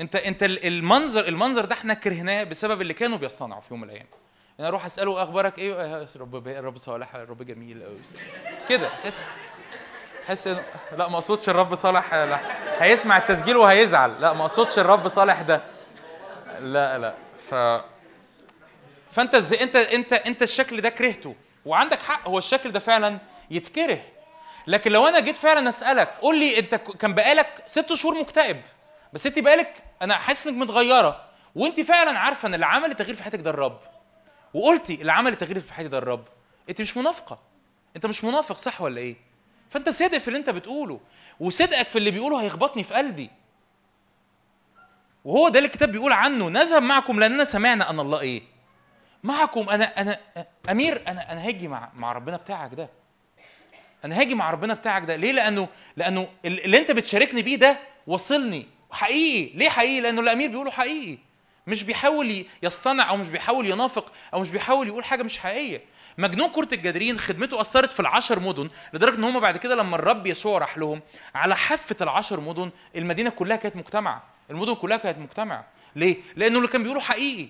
انت 0.00 0.16
انت 0.16 0.42
ال- 0.42 0.66
المنظر 0.66 1.28
المنظر 1.28 1.64
ده 1.64 1.74
إحنا 1.74 1.94
كرهناه 1.94 2.44
بسبب 2.44 2.80
اللي 2.80 2.94
كانوا 2.94 3.18
بيصطنعوا 3.18 3.60
في 3.60 3.68
يوم 3.70 3.80
من 3.80 3.90
الأيام. 3.90 4.06
أنا 4.60 4.68
أروح 4.68 4.86
أسأله 4.86 5.22
أخبارك 5.22 5.58
إيه؟ 5.58 6.08
رب 6.16 6.48
الرب 6.48 6.76
صالح 6.76 7.14
الرب 7.14 7.42
جميل 7.42 7.82
أوي. 7.82 7.98
كده 8.68 8.88
تحس 8.88 9.24
تحس 10.26 10.46
إنه 10.46 10.62
لا 10.96 11.08
ما 11.08 11.14
أقصدش 11.14 11.48
الرب 11.48 11.74
صالح 11.74 12.14
لا. 12.14 12.40
هيسمع 12.84 13.16
التسجيل 13.16 13.56
وهيزعل. 13.56 14.20
لا 14.20 14.32
ما 14.32 14.40
أقصدش 14.40 14.78
الرب 14.78 15.08
صالح 15.08 15.42
ده. 15.42 15.62
لا 16.60 16.98
لا. 16.98 17.14
ف 17.50 17.54
فأنت 19.10 19.34
إزاي 19.34 19.62
أنت 19.62 19.76
أنت 19.76 20.12
أنت 20.12 20.42
الشكل 20.42 20.80
ده 20.80 20.88
كرهته. 20.88 21.34
وعندك 21.66 22.02
حق 22.02 22.28
هو 22.28 22.38
الشكل 22.38 22.72
ده 22.72 22.80
فعلا 22.80 23.18
يتكره. 23.50 23.98
لكن 24.66 24.92
لو 24.92 25.08
أنا 25.08 25.20
جيت 25.20 25.36
فعلا 25.36 25.68
أسألك 25.68 26.08
قول 26.08 26.38
لي 26.38 26.58
أنت 26.58 26.74
كان 26.74 27.14
بقالك 27.14 27.62
ست 27.66 27.92
شهور 27.92 28.20
مكتئب. 28.20 28.62
بس 29.12 29.26
أنت 29.26 29.38
بقالك 29.38 29.82
أنا 30.02 30.16
حاسس 30.16 30.46
إنك 30.46 30.56
متغيرة. 30.56 31.24
وأنت 31.54 31.80
فعلا 31.80 32.18
عارفة 32.18 32.48
إن 32.48 32.54
اللي 32.54 32.66
عمل 32.66 32.90
التغيير 32.90 33.14
في 33.14 33.22
حياتك 33.22 33.40
ده 33.40 33.50
الرب. 33.50 33.80
وقلتي 34.54 34.94
اللي 34.94 35.12
عمل 35.12 35.32
التغيير 35.32 35.60
في 35.60 35.74
حياتي 35.74 35.88
ده 35.88 35.98
الرب. 35.98 36.24
أنت 36.68 36.80
مش 36.80 36.96
منافقة. 36.96 37.38
أنت 37.96 38.06
مش 38.06 38.24
منافق 38.24 38.56
صح 38.56 38.80
ولا 38.80 39.00
إيه؟ 39.00 39.16
فأنت 39.70 39.88
صادق 39.88 40.18
في 40.18 40.28
اللي 40.28 40.38
أنت 40.38 40.50
بتقوله. 40.50 41.00
وصدقك 41.40 41.88
في 41.88 41.98
اللي 41.98 42.10
بيقوله 42.10 42.42
هيخبطني 42.42 42.84
في 42.84 42.94
قلبي. 42.94 43.30
وهو 45.28 45.48
ده 45.48 45.58
اللي 45.58 45.66
الكتاب 45.66 45.92
بيقول 45.92 46.12
عنه. 46.12 46.48
نذهب 46.48 46.82
معكم 46.82 47.20
لاننا 47.20 47.44
سمعنا 47.44 47.90
أن 47.90 48.00
الله 48.00 48.20
إيه؟ 48.20 48.42
معكم. 49.24 49.68
أنا 49.70 49.84
أنا 50.00 50.18
أمير 50.70 51.02
أنا 51.08 51.32
أنا 51.32 51.46
هاجي 51.46 51.68
مع 51.68 51.90
مع 51.96 52.12
ربنا 52.12 52.36
بتاعك 52.36 52.74
ده. 52.74 52.88
أنا 54.04 54.20
هاجي 54.20 54.34
مع 54.34 54.50
ربنا 54.50 54.74
بتاعك 54.74 55.02
ده. 55.04 55.16
ليه؟ 55.16 55.32
لأنه 55.32 55.68
لأنه 55.96 56.28
ال- 56.44 56.64
اللي 56.64 56.78
أنت 56.78 56.90
بتشاركني 56.90 57.42
بيه 57.42 57.56
ده 57.56 57.78
وصلني. 58.06 58.66
حقيقي. 58.90 59.58
ليه 59.58 59.68
حقيقي؟ 59.68 60.00
لأنه 60.00 60.20
الأمير 60.20 60.50
بيقوله 60.50 60.70
حقيقي. 60.70 61.18
مش 61.66 61.84
بيحاول 61.84 62.44
يصطنع 62.62 63.10
أو 63.10 63.16
مش 63.16 63.28
بيحاول 63.28 63.66
ينافق 63.70 64.12
أو 64.34 64.40
مش 64.40 64.50
بيحاول 64.50 64.86
يقول 64.88 65.04
حاجة 65.04 65.22
مش 65.22 65.38
حقيقية. 65.38 65.82
مجنون 66.18 66.48
كرة 66.48 66.68
الجدرين 66.74 67.18
خدمته 67.18 67.60
أثرت 67.60 67.92
في 67.92 68.00
العشر 68.00 68.40
مدن 68.40 68.70
لدرجة 68.92 69.16
إن 69.16 69.24
هم 69.24 69.40
بعد 69.40 69.56
كده 69.56 69.74
لما 69.74 69.96
الرب 69.96 70.26
يسوع 70.26 70.58
راح 70.58 70.78
لهم 70.78 71.00
على 71.34 71.56
حافة 71.56 71.96
العشر 72.00 72.40
مدن 72.40 72.70
المدينة 72.96 73.30
كلها 73.30 73.56
كانت 73.56 73.76
مجتمعة. 73.76 74.37
المدن 74.50 74.74
كلها 74.74 74.96
كانت 74.96 75.18
مجتمعة. 75.18 75.66
ليه؟ 75.96 76.16
لأنه 76.36 76.56
اللي 76.58 76.68
كان 76.68 76.82
بيقوله 76.82 77.00
حقيقي. 77.00 77.48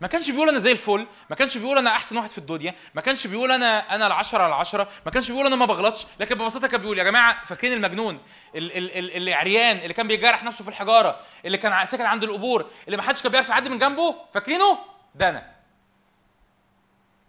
ما 0.00 0.06
كانش 0.08 0.30
بيقول 0.30 0.48
أنا 0.48 0.58
زي 0.58 0.72
الفل 0.72 1.06
ما 1.30 1.36
كانش 1.36 1.58
بيقول 1.58 1.78
أنا 1.78 1.90
أحسن 1.90 2.16
واحد 2.16 2.30
في 2.30 2.38
الدنيا 2.38 2.74
ما 2.94 3.00
كانش 3.00 3.26
بيقول 3.26 3.52
أنا 3.52 3.94
أنا 3.94 4.06
العشرة 4.06 4.38
على 4.42 4.54
العشرة 4.54 4.88
ما 5.06 5.10
كانش 5.12 5.30
بيقول 5.30 5.46
أنا 5.46 5.56
ما 5.56 5.66
بغلطش 5.66 6.06
لكن 6.20 6.34
ببساطة 6.34 6.68
كان 6.68 6.80
بيقول 6.80 6.98
يا 6.98 7.04
جماعة 7.04 7.44
فاكرين 7.44 7.72
المجنون 7.72 8.18
ال- 8.54 8.76
ال- 8.76 8.98
ال- 8.98 9.16
اللي 9.16 9.34
عريان 9.34 9.76
اللي 9.76 9.94
كان 9.94 10.08
بيجرح 10.08 10.44
نفسه 10.44 10.64
في 10.64 10.70
الحجارة 10.70 11.20
اللي 11.44 11.58
كان 11.58 11.86
ساكن 11.86 12.04
عند 12.06 12.24
القبور 12.24 12.70
اللي 12.86 12.96
ما 12.96 13.02
حدش 13.02 13.22
كان 13.22 13.32
بيعرف 13.32 13.48
يعدي 13.48 13.70
من 13.70 13.78
جنبه؟ 13.78 14.14
فاكرينه؟ 14.34 14.78
ده 15.14 15.28
أنا. 15.28 15.50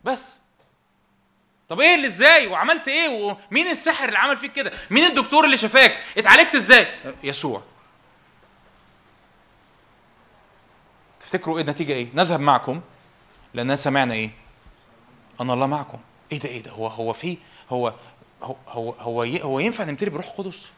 بس. 0.03 0.38
طب 1.69 1.80
إيه 1.81 1.95
اللي 1.95 2.07
إزاي؟ 2.07 2.48
وعملت 2.48 2.88
إيه؟ 2.88 3.09
ومين 3.09 3.67
السحر 3.67 4.06
اللي 4.07 4.19
عمل 4.19 4.38
فيك 4.38 4.51
كده؟ 4.51 4.72
مين 4.90 5.06
الدكتور 5.06 5.45
اللي 5.45 5.57
شفاك؟ 5.57 6.03
اتعالجت 6.17 6.56
إزاي؟ 6.56 6.88
يسوع. 7.23 7.64
تفتكروا 11.32 11.56
إيه 11.56 11.61
النتيجة 11.61 11.93
إيه؟ 11.93 12.08
نذهب 12.14 12.40
معكم 12.40 12.82
لأننا 13.53 13.76
سمعنا 13.76 14.14
إيه؟ 14.14 14.32
أن 15.42 15.51
الله 15.51 15.68
معكم. 15.68 15.98
إيه 16.32 16.40
ده 16.40 16.50
إيه 16.50 16.64
ده؟ 16.64 16.72
هو 16.72 16.88
هو 16.88 17.14
في 17.14 17.38
هو 17.69 17.93
هو 18.43 18.56
هو 18.68 18.92
هو, 18.92 19.24
هو 19.24 19.60
ينفع 19.60 19.84
نمتلي 19.84 20.10
بروح 20.10 20.27
قدس 20.30 20.69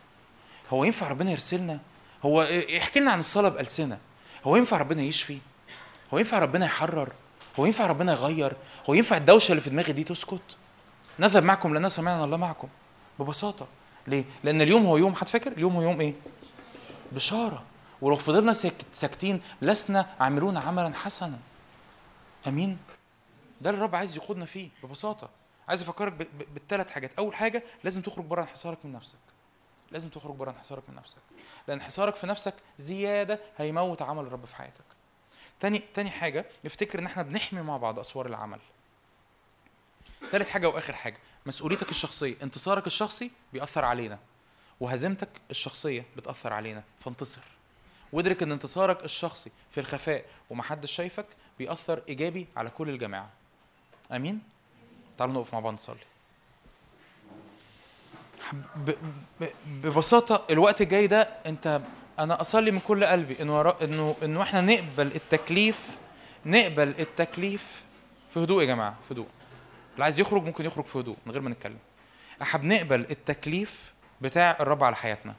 هو 0.69 0.83
ينفع 0.83 1.07
ربنا 1.07 1.31
يرسلنا؟ 1.31 1.79
هو 2.25 2.41
احكي 2.77 2.99
لنا 2.99 3.11
عن 3.11 3.19
الصلاة 3.19 3.49
بألسنة. 3.49 3.97
هو 4.43 4.55
ينفع 4.55 4.77
ربنا 4.77 5.01
يشفي؟ 5.01 5.37
هو 6.13 6.17
ينفع 6.17 6.39
ربنا 6.39 6.65
يحرر؟ 6.65 7.13
هو 7.59 7.65
ينفع 7.65 7.87
ربنا 7.87 8.11
يغير؟ 8.11 8.53
هو 8.89 8.93
ينفع 8.93 9.17
الدوشة 9.17 9.51
اللي 9.51 9.61
في 9.61 9.69
دماغي 9.69 9.93
دي 9.93 10.03
تسكت؟ 10.03 10.57
نذهب 11.19 11.43
معكم 11.43 11.73
لأن 11.73 11.89
سمعنا 11.89 12.25
الله 12.25 12.37
معكم. 12.37 12.67
ببساطة. 13.19 13.67
ليه؟ 14.07 14.23
لأن 14.43 14.61
اليوم 14.61 14.85
هو 14.85 14.97
يوم 14.97 15.15
حد 15.15 15.29
فاكر؟ 15.29 15.51
اليوم 15.51 15.75
هو 15.75 15.81
يوم 15.81 16.01
إيه؟ 16.01 16.13
بشارة. 17.11 17.63
ولو 18.03 18.15
فضلنا 18.15 18.53
ساك- 18.53 18.85
ساكتين 18.91 19.41
لسنا 19.61 20.15
عاملون 20.19 20.57
عملا 20.57 20.93
حسنا. 20.93 21.39
آمين. 22.47 22.77
ده 23.61 23.69
اللي 23.69 23.77
الرب 23.79 23.95
عايز 23.95 24.17
يقودنا 24.17 24.45
فيه 24.45 24.69
ببساطة. 24.83 25.29
عايز 25.67 25.81
أفكرك 25.81 26.13
بالثلاث 26.53 26.91
حاجات. 26.91 27.11
أول 27.19 27.35
حاجة 27.35 27.63
لازم 27.83 28.01
تخرج 28.01 28.25
بره 28.25 28.41
انحصارك 28.41 28.77
من 28.85 28.91
نفسك. 28.93 29.17
لازم 29.91 30.09
تخرج 30.09 30.35
بره 30.35 30.51
انحصارك 30.51 30.83
من 30.89 30.95
نفسك. 30.95 31.21
لأن 31.67 31.79
انحصارك 31.79 32.15
في 32.15 32.27
نفسك 32.27 32.53
زيادة 32.77 33.39
هيموت 33.57 34.01
عمل 34.01 34.23
الرب 34.23 34.45
في 34.45 34.55
حياتك. 34.55 34.83
تاني 35.59 35.83
تاني 35.93 36.09
حاجة 36.09 36.45
افتكر 36.65 36.99
إن 36.99 37.05
إحنا 37.05 37.23
بنحمي 37.23 37.61
مع 37.61 37.77
بعض 37.77 37.99
أسوار 37.99 38.25
العمل. 38.25 38.59
تالت 40.31 40.49
حاجة 40.49 40.67
وآخر 40.69 40.93
حاجة 40.93 41.17
مسؤوليتك 41.45 41.89
الشخصية. 41.89 42.35
انتصارك 42.43 42.87
الشخصي 42.87 43.31
بيأثر 43.53 43.85
علينا 43.85 44.19
وهزيمتك 44.79 45.29
الشخصية 45.51 46.05
بتأثر 46.17 46.53
علينا. 46.53 46.83
فانتصر. 46.99 47.41
وادرك 48.13 48.43
إن 48.43 48.51
انتصارك 48.51 49.03
الشخصي 49.03 49.51
في 49.71 49.79
الخفاء 49.79 50.25
ومحدش 50.49 50.91
شايفك 50.91 51.25
بيأثر 51.59 52.01
إيجابي 52.09 52.47
على 52.57 52.69
كل 52.69 52.89
الجماعة. 52.89 53.29
آمين؟ 54.11 54.39
تعالوا 55.17 55.33
نقف 55.33 55.53
مع 55.53 55.59
بعض 55.59 55.73
نصلي. 55.73 55.97
ببساطة 59.67 60.45
الوقت 60.49 60.81
الجاي 60.81 61.07
ده 61.07 61.21
أنت 61.45 61.81
أنا 62.19 62.41
أصلي 62.41 62.71
من 62.71 62.79
كل 62.79 63.05
قلبي 63.05 63.41
انه 63.41 63.73
إنه 63.81 64.15
إنه 64.23 64.41
إحنا 64.41 64.61
نقبل 64.61 65.07
التكليف 65.07 65.97
نقبل 66.45 66.87
التكليف 66.99 67.83
في 68.33 68.39
هدوء 68.39 68.61
يا 68.61 68.67
جماعة 68.67 68.95
في 69.07 69.13
هدوء. 69.13 69.27
اللي 69.93 70.03
عايز 70.03 70.19
يخرج 70.19 70.43
ممكن 70.43 70.65
يخرج 70.65 70.85
في 70.85 70.99
هدوء 70.99 71.17
من 71.25 71.31
غير 71.31 71.41
ما 71.41 71.49
نتكلم. 71.49 71.77
إحنا 72.41 72.59
بنقبل 72.59 73.05
التكليف 73.11 73.91
بتاع 74.21 74.57
الرب 74.59 74.83
على 74.83 74.95
حياتنا. 74.95 75.35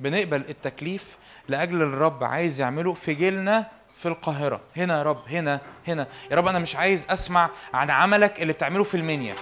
بنقبل 0.00 0.44
التكليف 0.48 1.16
لأجل 1.48 1.82
الرب 1.82 2.24
عايز 2.24 2.60
يعمله 2.60 2.94
في 2.94 3.14
جيلنا 3.14 3.66
في 3.96 4.08
القاهرة. 4.08 4.60
هنا 4.76 4.98
يا 4.98 5.02
رب 5.02 5.18
هنا 5.28 5.60
هنا. 5.88 6.06
يا 6.30 6.36
رب 6.36 6.46
أنا 6.46 6.58
مش 6.58 6.76
عايز 6.76 7.06
أسمع 7.10 7.50
عن 7.74 7.90
عملك 7.90 8.42
اللي 8.42 8.52
بتعمله 8.52 8.84
في 8.84 8.96
المنيا. 8.96 9.34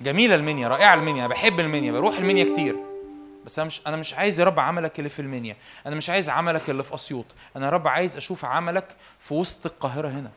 جميلة 0.00 0.34
المنيا 0.34 0.68
رائعة 0.68 0.94
المنيا 0.94 1.26
بحب 1.26 1.60
المنيا 1.60 1.92
بروح 1.92 2.18
المنيا 2.18 2.44
كتير. 2.52 2.76
بس 3.46 3.58
أنا 3.58 3.66
مش 3.66 3.80
أنا 3.86 3.96
مش 3.96 4.14
عايز 4.14 4.40
يا 4.40 4.44
رب 4.44 4.60
عملك 4.60 4.98
اللي 4.98 5.10
في 5.10 5.22
المنيا. 5.22 5.56
أنا 5.86 5.96
مش 5.96 6.10
عايز 6.10 6.28
عملك 6.28 6.70
اللي 6.70 6.84
في 6.84 6.94
أسيوط. 6.94 7.26
أنا 7.56 7.66
يا 7.66 7.70
رب 7.70 7.88
عايز 7.88 8.16
أشوف 8.16 8.44
عملك 8.44 8.96
في 9.18 9.34
وسط 9.34 9.66
القاهرة 9.66 10.08
هنا. 10.08 10.30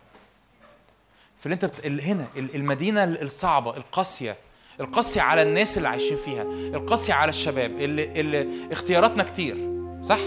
في 1.40 1.46
اللي 1.46 1.54
أنت 1.54 1.66
بت... 1.66 1.86
هنا 1.86 2.28
ال- 2.36 2.56
المدينة 2.56 3.04
الصعبة 3.04 3.78
القاسية 3.78 4.38
القاسيه 4.80 5.22
على 5.22 5.42
الناس 5.42 5.78
اللي 5.78 5.88
عايشين 5.88 6.18
فيها 6.18 6.44
القاسيه 6.74 7.14
على 7.14 7.30
الشباب 7.30 7.72
اللي, 7.80 8.22
اللي 8.22 8.48
اختياراتنا 8.72 9.24
كتير 9.24 9.58
صح؟ 10.02 10.20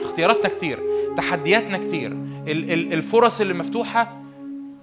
اختياراتنا 0.00 0.48
كتير 0.48 0.78
تحدياتنا 1.16 1.78
كتير 1.78 2.12
ال... 2.12 2.72
ال... 2.72 2.92
الفرص 2.92 3.40
اللي 3.40 3.54
مفتوحة 3.54 4.22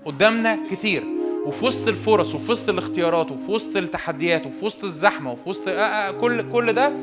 قدامنا 0.05 0.59
كتير. 0.71 1.03
وفي 1.45 1.65
وسط 1.65 1.88
الفرص 1.88 2.35
وفي 2.35 2.51
وسط 2.51 2.69
الاختيارات 2.69 3.31
وفي 3.31 3.51
وسط 3.51 3.77
التحديات 3.77 4.45
وفي 4.47 4.65
وسط 4.65 4.83
الزحمة 4.83 5.31
وفي 5.31 5.49
وسط 5.49 5.67
آه 5.67 5.71
آه 5.71 6.11
كل 6.11 6.41
كل 6.51 6.73
ده 6.73 6.93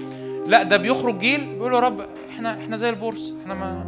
لا 0.47 0.63
ده 0.63 0.77
بيخرج 0.77 1.19
جيل 1.19 1.47
بيقول 1.47 1.75
يا 1.75 1.79
رب 1.81 2.07
إحنا 2.31 2.59
إحنا 2.59 2.77
زي 2.77 2.91
البورس 2.91 3.35
إحنا 3.43 3.55
ما 3.55 3.85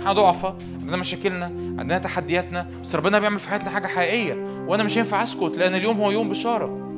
إحنا 0.00 0.12
ضعفاء 0.12 0.56
عندنا 0.80 0.96
مشاكلنا 0.96 1.44
عندنا 1.78 1.98
تحدياتنا 1.98 2.66
بس 2.82 2.94
ربنا 2.94 3.18
بيعمل 3.18 3.38
في 3.38 3.48
حياتنا 3.48 3.70
حاجة 3.70 3.86
حقيقية 3.86 4.34
وأنا 4.66 4.82
مش 4.82 4.98
هينفع 4.98 5.22
أسكت 5.22 5.56
لأن 5.58 5.74
اليوم 5.74 6.00
هو 6.00 6.10
يوم 6.10 6.28
بشارة. 6.28 6.89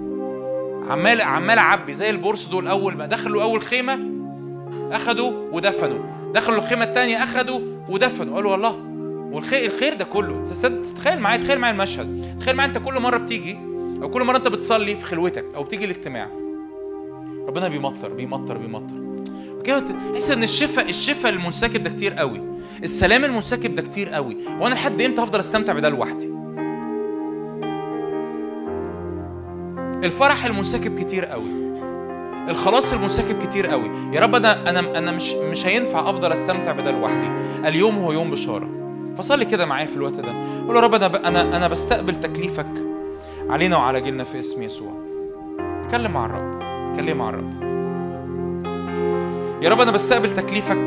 عمال 0.88 1.20
عمال 1.20 1.58
أعبي 1.58 1.92
زي 1.92 2.10
البورس 2.10 2.46
دول 2.46 2.68
أول 2.68 2.96
ما 2.96 3.06
دخلوا 3.06 3.42
أول 3.42 3.60
خيمة 3.60 3.98
أخدوا 4.92 5.32
ودفنوا. 5.52 5.98
دخلوا 6.34 6.58
الخيمة 6.58 6.84
الثانية 6.84 7.24
أخدوا 7.24 7.60
ودفنوا. 7.88 8.34
قالوا 8.34 8.52
والله 8.52 8.78
والخير 9.32 9.70
الخير 9.70 9.94
ده 9.94 10.04
كله. 10.04 10.42
تخيل 10.96 11.20
معايا 11.20 11.40
تخيل 11.40 11.58
معايا 11.58 11.74
المشهد. 11.74 12.36
تخيل 12.40 12.56
معايا 12.56 12.68
أنت 12.68 12.78
كل 12.78 13.00
مرة 13.00 13.16
بتيجي 13.16 13.58
أو 14.02 14.10
كل 14.10 14.24
مرة 14.24 14.36
أنت 14.36 14.48
بتصلي 14.48 14.96
في 14.96 15.04
خلوتك 15.04 15.44
أو 15.54 15.64
تيجي 15.64 15.84
الاجتماع. 15.84 16.28
ربنا 17.48 17.68
بيمطر 17.68 18.08
بيمطر 18.08 18.58
بيمطر. 18.58 18.94
كده 19.64 19.84
تحس 20.12 20.30
إن 20.30 20.42
الشفاء 20.42 20.90
الشفاء 20.90 21.32
المنسكب 21.32 21.82
ده 21.82 21.90
كتير 21.90 22.12
قوي. 22.12 22.40
السلام 22.82 23.24
المنسكب 23.24 23.74
ده 23.74 23.82
كتير 23.82 24.08
قوي. 24.08 24.36
وأنا 24.60 24.74
لحد 24.74 25.02
إمتى 25.02 25.22
هفضل 25.22 25.40
أستمتع 25.40 25.72
بده 25.72 25.88
لوحدي؟ 25.88 26.41
الفرح 30.04 30.44
المنسكب 30.44 30.98
كتير 30.98 31.24
قوي. 31.24 31.62
الخلاص 32.48 32.92
المنسكب 32.92 33.38
كتير 33.46 33.66
قوي. 33.66 33.90
يا 34.12 34.20
رب 34.20 34.34
أنا 34.34 34.70
أنا 34.70 34.98
أنا 34.98 35.12
مش 35.12 35.34
مش 35.34 35.66
هينفع 35.66 36.10
أفضل 36.10 36.32
أستمتع 36.32 36.72
بده 36.72 36.90
لوحدي. 36.90 37.28
اليوم 37.68 37.98
هو 37.98 38.12
يوم 38.12 38.30
بشارة. 38.30 38.68
فصلي 39.18 39.44
كده 39.44 39.66
معايا 39.66 39.86
في 39.86 39.96
الوقت 39.96 40.20
ده. 40.20 40.32
قول 40.66 40.76
يا 40.76 40.80
رب 40.80 40.94
أنا 40.94 41.28
أنا 41.28 41.56
أنا 41.56 41.68
بستقبل 41.68 42.20
تكليفك 42.20 42.72
علينا 43.50 43.76
وعلى 43.76 44.00
جيلنا 44.00 44.24
في 44.24 44.38
اسم 44.38 44.62
يسوع. 44.62 44.92
اتكلم 45.80 46.12
مع 46.12 46.26
الرب. 46.26 46.62
اتكلم 46.62 47.18
مع 47.18 47.28
الرب. 47.28 47.62
يا 49.62 49.68
رب 49.68 49.80
أنا 49.80 49.90
بستقبل 49.90 50.34
تكليفك 50.34 50.86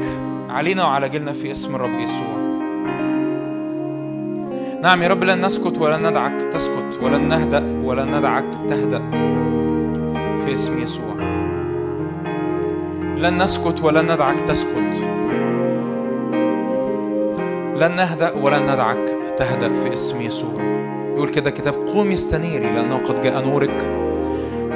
علينا 0.49 0.83
وعلى 0.83 1.09
جيلنا 1.09 1.33
في 1.33 1.51
اسم 1.51 1.75
الرب 1.75 1.99
يسوع. 1.99 2.54
نعم 4.85 5.03
يا 5.03 5.07
رب 5.07 5.23
لن 5.23 5.45
نسكت 5.45 5.77
ولن 5.77 6.07
ندعك. 6.07 6.41
تسكت 6.41 6.99
ولن 7.01 7.27
نهدأ 7.27 7.81
ولن 7.83 8.17
ندعك. 8.17 8.45
تهدأ 8.69 8.99
في 10.45 10.53
اسم 10.53 10.81
يسوع. 10.81 11.15
لن 13.17 13.43
نسكت 13.43 13.83
ولن 13.83 14.11
ندعك. 14.11 14.41
تسكت. 14.41 14.95
لن 17.75 17.95
نهدأ 17.95 18.33
ولن 18.33 18.63
ندعك. 18.63 19.17
تهدأ 19.37 19.73
في 19.73 19.93
اسم 19.93 20.21
يسوع. 20.21 20.61
يقول 21.15 21.29
كده 21.29 21.49
كتاب 21.49 21.73
قومي 21.73 22.13
استنيري 22.13 22.65
لأنه 22.65 22.97
قد 22.97 23.21
جاء 23.21 23.45
نورك 23.45 23.83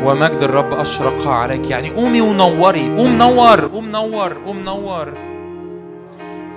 ومجد 0.03 0.41
الرب 0.41 0.73
أشرق 0.73 1.27
عليك. 1.27 1.69
يعني 1.69 1.89
قومي 1.89 2.21
ونوري. 2.21 2.95
قوم 2.97 3.17
نور 3.17 3.65
قوم 3.65 3.89
نور 3.89 4.33
قوم 4.45 4.59
نور. 4.59 5.05
قوم 5.05 5.28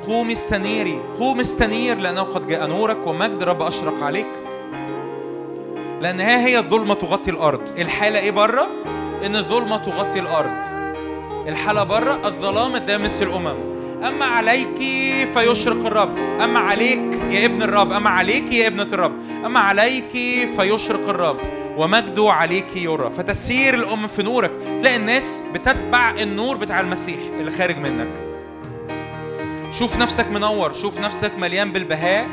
استنيري 0.09 0.99
قوم 1.19 1.41
استنير 1.41 1.99
لأنه 1.99 2.23
قد 2.23 2.47
جاء 2.47 2.67
نورك 2.67 3.07
ومجد 3.07 3.43
الرب 3.43 3.63
أشرق 3.63 4.03
عليك. 4.03 4.27
لأن 6.01 6.21
ها 6.21 6.47
هي 6.47 6.59
الظلمة 6.59 6.95
تغطي 6.95 7.31
الأرض. 7.31 7.79
الحالة 7.79 8.19
إيه 8.19 8.31
بره؟ 8.31 8.69
إن 9.27 9.37
الظلمة 9.37 9.77
تغطي 9.77 10.21
الأرض. 10.21 10.65
الحالة 11.49 11.85
بره 11.85 12.21
الظلام 12.25 12.77
الدامس 12.77 13.23
الأمم. 13.23 13.55
أما 14.07 14.25
عليك 14.25 14.79
فيشرق 15.35 15.87
الرب. 15.87 16.17
أما 16.45 16.59
عليك 16.59 17.19
يا 17.31 17.47
ابن 17.47 17.63
الرب. 17.63 17.93
أما 17.93 18.11
عليك 18.11 18.53
يا 18.53 18.67
ابنة 18.67 18.83
الرب. 18.83 19.13
أما 19.47 19.61
عليك 19.61 20.13
فيشرق 20.57 21.09
الرب. 21.09 21.37
ومجده 21.77 22.33
عليك 22.33 22.77
يرى. 22.77 23.11
فتسير 23.11 23.75
الأمم 23.75 24.07
في 24.09 24.23
نورك. 24.23 24.51
تلاقي 24.81 24.97
الناس 24.97 25.41
بتتبع 25.55 26.11
النور 26.11 26.57
بتاع 26.57 26.81
المسيح 26.81 27.19
اللي 27.39 27.51
خارج 27.51 27.79
منك. 27.79 28.32
شوف 29.73 29.99
نفسك 29.99 30.31
منور 30.31 30.73
شوف 30.73 31.01
نفسك 31.01 31.33
مليان 31.39 31.73
بالبهاء 31.73 32.27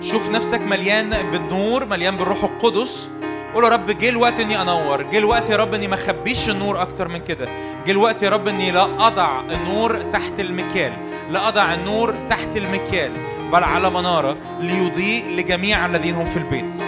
شوف 0.00 0.30
نفسك 0.30 0.60
مليان 0.60 1.10
بالنور 1.32 1.84
مليان 1.84 2.16
بالروح 2.16 2.44
القدس. 2.44 3.10
قول 3.54 3.64
يا 3.64 3.68
رب 3.68 3.86
جه 3.86 4.08
الوقت 4.08 4.40
إني 4.40 4.62
أنور 4.62 5.02
جه 5.02 5.18
الوقت 5.18 5.50
يا 5.50 5.56
رب 5.56 5.74
إني 5.74 5.88
ما 5.88 5.94
أخبيش 5.94 6.48
النور 6.48 6.82
أكتر 6.82 7.08
من 7.08 7.18
كده. 7.18 7.48
جه 7.86 7.90
الوقت 7.90 8.22
يا 8.22 8.30
رب 8.30 8.48
إني 8.48 8.70
لا 8.70 9.06
أضع 9.06 9.40
النور 9.50 10.02
تحت 10.12 10.32
المكيال 10.38 10.92
لا 11.30 11.48
أضع 11.48 11.74
النور 11.74 12.14
تحت 12.30 12.56
المكيال 12.56 13.12
بل 13.52 13.64
على 13.64 13.90
منارة 13.90 14.36
ليضيء 14.60 15.30
لجميع 15.30 15.86
الذين 15.86 16.14
هم 16.14 16.24
في 16.24 16.36
البيت. 16.36 16.84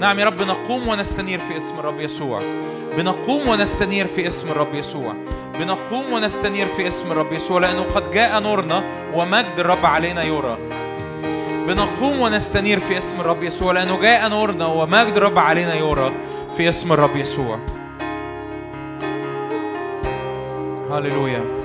نعم 0.00 0.18
يا 0.18 0.24
رب 0.24 0.42
نقوم 0.42 0.88
ونستنير 0.88 1.38
في 1.38 1.56
اسم 1.56 1.78
الرب 1.78 2.00
يسوع. 2.00 2.40
بنقوم 2.96 3.48
ونستنير 3.48 4.06
في 4.06 4.28
اسم 4.28 4.48
الرب 4.48 4.74
يسوع. 4.74 5.14
بنقوم 5.58 6.12
ونستنير 6.12 6.66
في 6.66 6.88
اسم 6.88 7.12
الرب 7.12 7.32
يسوع 7.32 7.60
لأنه 7.60 7.82
قد 7.82 8.10
جاء 8.10 8.40
نورنا 8.40 8.82
ومجد 9.14 9.58
الرب 9.58 9.86
علينا 9.86 10.22
يرى. 10.22 10.58
بنقوم 11.68 12.20
ونستنير 12.20 12.80
في 12.80 12.98
اسم 12.98 13.20
الرب 13.20 13.42
يسوع 13.42 13.72
لأنه 13.72 14.00
جاء 14.00 14.28
نورنا 14.28 14.66
ومجد 14.66 15.16
الرب 15.16 15.38
علينا 15.38 15.74
يرى 15.74 16.12
في 16.56 16.68
اسم 16.68 16.92
الرب 16.92 17.16
يسوع. 17.16 17.58
هللويا. 20.90 21.63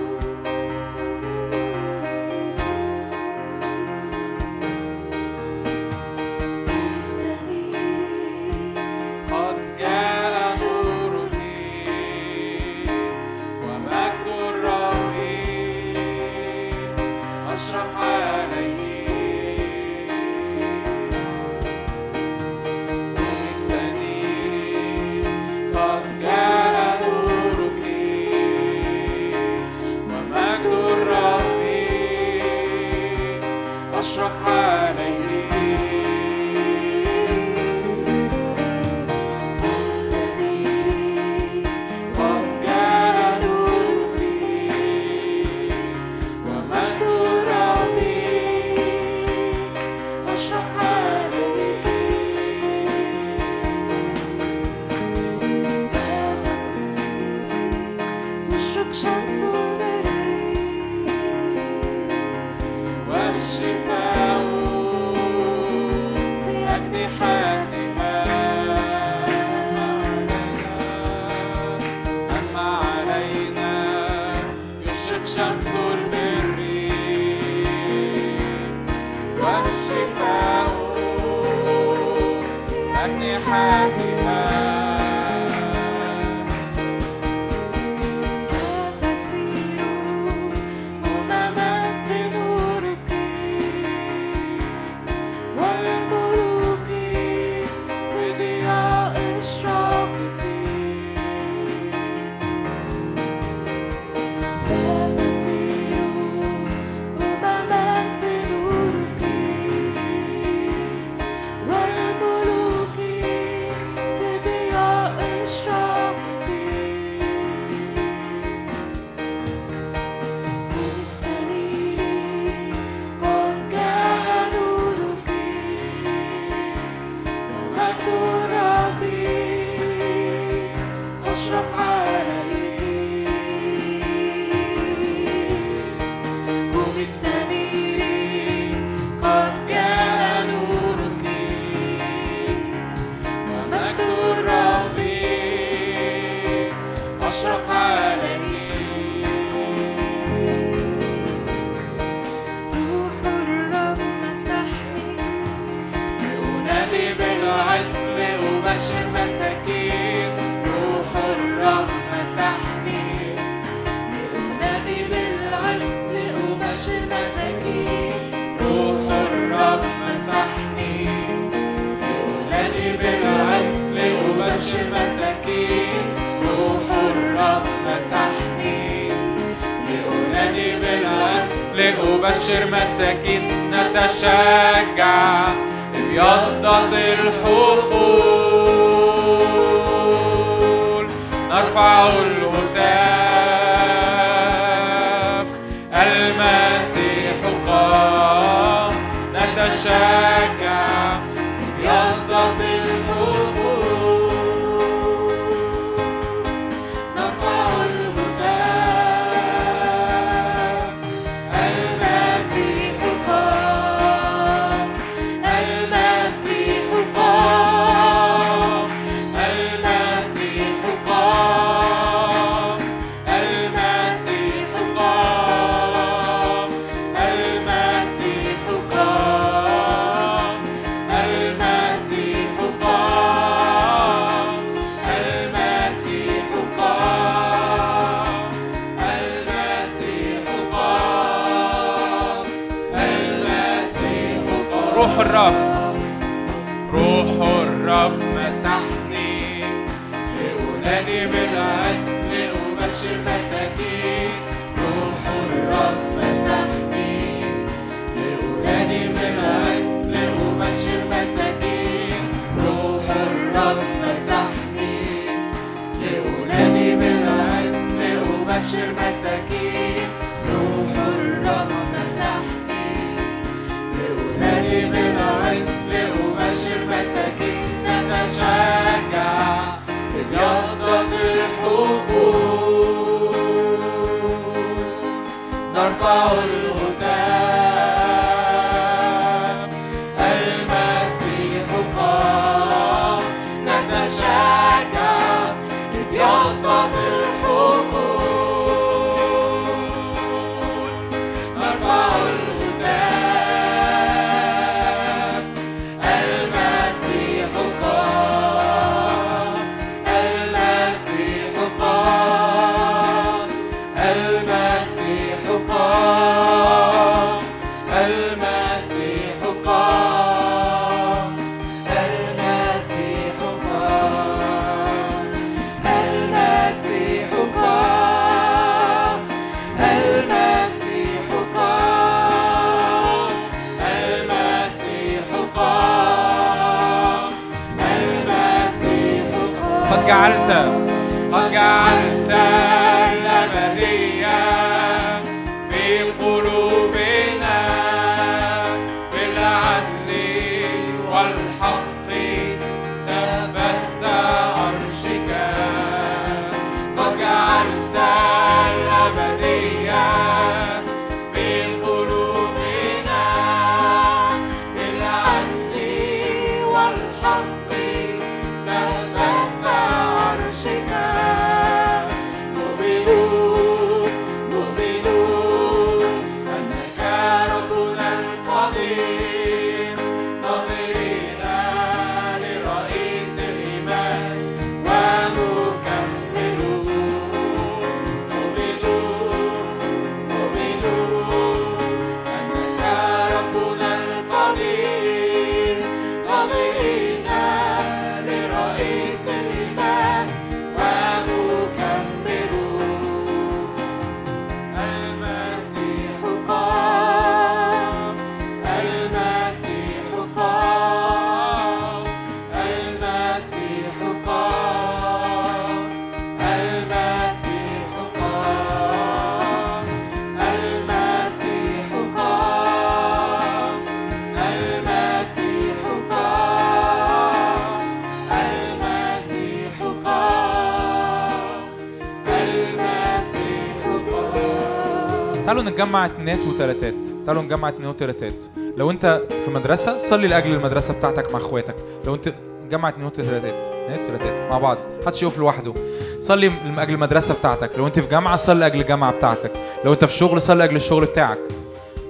تعالوا 435.59 435.71
نتجمع 435.71 436.05
اتنينات 436.05 436.39
وتلاتات 436.47 436.93
تعالوا 437.25 437.41
نجمع 437.41 437.69
اتنينات 437.69 437.95
وتلاتات 437.95 438.33
لو 438.77 438.91
انت 438.91 439.21
في 439.45 439.51
مدرسة 439.51 439.97
صلي 439.97 440.27
لأجل 440.27 440.53
المدرسة 440.53 440.93
بتاعتك 440.93 441.33
مع 441.33 441.39
اخواتك. 441.39 441.75
لو 442.05 442.15
انت 442.15 442.33
نجمع 442.65 442.89
اتنينات 442.89 443.19
وتلاتات 443.19 443.53
اتنينات 443.53 444.01
وتلاتات 444.01 444.51
مع 444.51 444.57
بعض. 444.57 444.77
محدش 445.03 445.23
يقف 445.23 445.37
لوحده. 445.37 445.73
صلي 446.19 446.51
لأجل 446.75 446.93
المدرسة 446.93 447.33
بتاعتك. 447.33 447.71
لو 447.77 447.87
انت 447.87 447.99
في 447.99 448.07
جامعة 448.07 448.35
صلي 448.35 448.59
لأجل 448.59 448.81
الجامعة 448.81 449.11
بتاعتك. 449.11 449.51
لو 449.85 449.93
انت 449.93 450.05
في 450.05 450.13
شغل 450.13 450.41
صلي 450.41 450.57
لأجل 450.59 450.75
الشغل 450.75 451.05
بتاعك. 451.05 451.39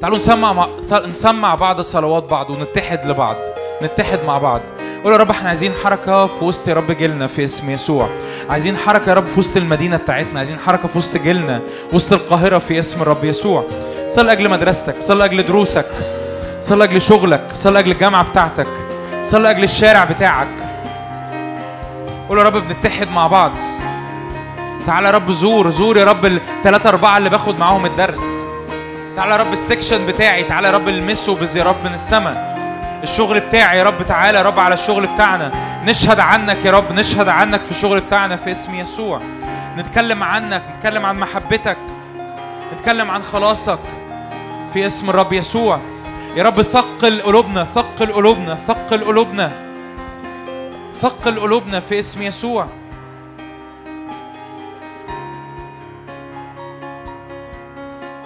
تعالوا 0.02 0.18
نسمع 0.18 0.54
مع... 0.54 0.68
نسمع 0.92 1.56
بعض 1.56 1.82
صلوات 1.82 2.24
بعض 2.24 2.50
ونتحد 2.50 3.06
لبعض. 3.06 3.38
نتحد 3.84 4.20
مع 4.28 4.38
بعض. 4.38 4.62
قول 5.04 5.14
يا 5.14 5.18
رب 5.18 5.30
إحنا 5.30 5.50
عايزين 5.50 5.74
حركة 5.84 6.28
في 6.28 6.44
وسط 6.44 6.68
يا 6.68 6.74
رب 6.74 6.92
جيلنا 6.92 7.28
في 7.28 7.46
اسم 7.46 7.70
يسوع. 7.70 8.10
عايزين 8.50 8.78
حركة 8.78 9.10
يا 9.10 9.14
رب 9.14 9.28
في 9.28 9.40
وسط 9.40 9.58
المدينة 9.58 9.98
بتاعتنا. 9.98 10.40
عايزين 10.40 10.60
حركة 10.60 10.88
في 10.88 10.98
وسط 10.98 11.18
جيلنا 11.18 11.62
وسط 11.94 12.14
القاهرة 12.14 12.58
في 12.60 12.80
اسم 12.80 13.02
الرب 13.02 13.24
يسوع. 13.24 13.66
صل 14.08 14.26
لأجل 14.26 14.50
مدرستك 14.50 14.96
صل 15.00 15.18
لأجل 15.18 15.44
دروسك 15.44 15.92
صل 16.62 16.80
لأجل 16.80 17.02
شغلك 17.02 17.44
صل 17.54 17.74
لأجل 17.74 17.92
الجامعة 17.92 18.24
بتاعتك 18.24 18.68
صل 19.24 19.44
لأجل 19.44 19.64
الشارع 19.64 20.04
بتاعك. 20.04 20.48
قول 22.30 22.38
يا 22.38 22.44
رب 22.44 22.68
بنتحد 22.68 23.10
مع 23.10 23.28
بعض. 23.28 23.52
تعالى 24.88 25.08
يا 25.08 25.14
رب 25.14 25.32
زور 25.32 25.70
زور 25.70 25.98
يا 25.98 26.04
رب 26.06 26.26
الثلاثة 26.26 26.90
أربعة 26.90 27.18
اللي 27.18 27.30
باخد 27.30 27.60
معاهم 27.60 27.86
الدرس. 27.86 28.44
تعالى 29.16 29.32
يا 29.32 29.38
رب 29.38 29.54
السكشن 29.54 30.06
بتاعي 30.06 30.44
تعالى 30.44 30.68
يا 30.68 30.74
رب 30.74 30.88
المسه 30.88 31.58
يا 31.58 31.64
رب 31.64 31.76
من 31.86 31.94
السماء. 31.94 32.49
الشغل 33.04 33.40
بتاعي 33.40 33.78
يا 33.78 33.84
رب 33.84 34.04
تعالى 34.04 34.38
يا 34.38 34.44
رب 34.44 34.60
على 34.60 34.74
الشغل 34.74 35.08
بتاعنا. 35.08 35.52
نشهد 35.86 36.20
عنك 36.20 36.66
يا 36.66 36.72
رب 36.72 36.92
نشهد 36.92 37.28
عنك 37.28 37.64
في 37.64 37.72
الشغل 37.72 38.02
بتاعنا 38.02 38.36
في 38.36 38.52
اسم 38.52 38.76
يسوع. 38.76 39.22
نتكلم 39.78 40.24
عنك 40.24 40.64
نتكلم 40.76 41.06
عن 41.06 41.20
محبتك. 41.20 41.78
نتكلم 42.74 43.12
عن 43.12 43.24
خلاصك 43.24 43.80
في 44.74 44.86
اسم 44.86 45.10
الرب 45.10 45.34
يسوع. 45.34 45.80
يا 46.36 46.44
رب 46.44 46.62
ثقل 46.62 47.22
قلوبنا 47.22 47.64
ثقل 47.64 48.14
قلوبنا 48.14 48.56
ثقل 48.56 49.04
قلوبنا. 49.04 49.52
ثقل 51.02 51.40
قلوبنا 51.40 51.80
في 51.80 52.00
اسم 52.00 52.22
يسوع. 52.22 52.68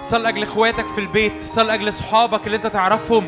صل 0.02 0.22
لاجل 0.22 0.42
إخواتك 0.42 0.86
في 0.86 1.00
البيت 1.00 1.42
صل 1.42 1.66
لاجل 1.66 1.88
أصحابك 1.88 2.46
اللي 2.46 2.56
أنت 2.56 2.66
تعرفهم. 2.66 3.26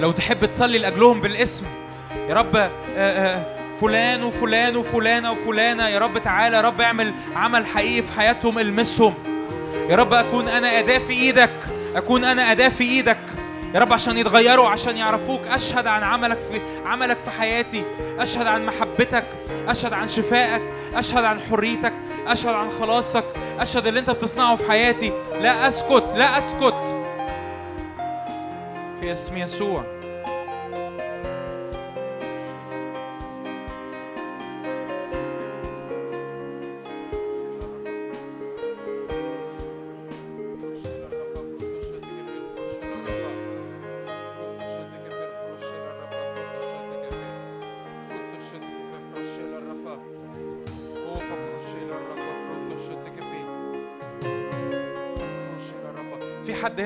لو 0.00 0.10
تحب 0.10 0.44
تصلي 0.44 0.78
لأجلهم 0.78 1.20
بالاسم 1.20 1.64
يا 2.28 2.34
رب 2.34 2.56
آه، 2.56 2.70
آه، 2.96 3.46
فلان 3.80 4.24
وفلان 4.24 4.76
وفلانه 4.76 5.32
وفلانه 5.32 5.88
يا 5.88 5.98
رب 5.98 6.18
تعالى 6.18 6.56
يا 6.56 6.60
رب 6.60 6.80
اعمل 6.80 7.14
عمل 7.36 7.66
حقيقي 7.66 8.02
في 8.02 8.12
حياتهم 8.12 8.58
المسهم. 8.58 9.14
يا 9.90 9.96
رب 9.96 10.12
أكون 10.12 10.48
أنا 10.48 10.78
أداة 10.78 10.98
في 10.98 11.12
إيدك 11.12 11.50
أكون 11.96 12.24
أنا 12.24 12.52
أداة 12.52 12.68
في 12.68 12.84
إيدك. 12.84 13.18
يا 13.74 13.80
رب 13.80 13.92
عشان 13.92 14.18
يتغيروا 14.18 14.68
عشان 14.68 14.96
يعرفوك 14.96 15.40
أشهد 15.46 15.86
عن 15.86 16.02
عملك 16.02 16.38
في 16.52 16.60
عملك 16.86 17.16
في 17.24 17.30
حياتي. 17.30 17.82
أشهد 18.18 18.46
عن 18.46 18.66
محبتك 18.66 19.24
أشهد 19.68 19.92
عن 19.92 20.08
شفائك 20.08 20.62
أشهد 20.94 21.24
عن 21.24 21.40
حريتك 21.50 21.92
أشهد 22.26 22.54
عن 22.54 22.70
خلاصك. 22.80 23.24
أشهد 23.60 23.86
اللي 23.86 24.00
أنت 24.00 24.10
بتصنعه 24.10 24.56
في 24.56 24.70
حياتي. 24.70 25.12
لا 25.40 25.68
أسكت 25.68 26.04
لا 26.14 26.38
أسكت. 26.38 27.07
في 29.00 29.12
اسم 29.12 29.36
يسوع 29.36 29.97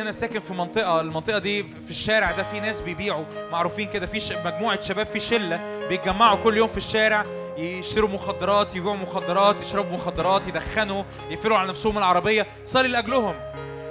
هنا 0.03 0.13
ساكن 0.13 0.41
في 0.41 0.55
منطقة 0.55 1.01
المنطقة 1.01 1.39
دي 1.39 1.63
في 1.63 1.91
الشارع 1.91 2.33
ده 2.33 2.43
في 2.43 2.61
ناس 2.61 2.81
بيبيعوا 2.81 3.25
معروفين 3.53 3.89
كده 3.89 4.07
في 4.07 4.37
مجموعة 4.45 4.81
شباب 4.81 5.07
في 5.07 5.21
شلة 5.21 5.87
بيتجمعوا 5.89 6.37
كل 6.45 6.57
يوم 6.57 6.69
في 6.69 6.77
الشارع 6.77 7.25
يشتروا 7.59 8.09
مخدرات 8.09 8.77
يبيعوا 8.77 8.97
مخدرات 8.97 9.57
يشربوا 9.63 9.95
مخدرات 9.95 10.47
يدخنوا 10.47 11.03
يقفلوا 11.31 11.57
على 11.59 11.69
نفسهم 11.69 11.99
العربية 11.99 12.47
صلي 12.65 12.89
لأجلهم. 12.89 13.35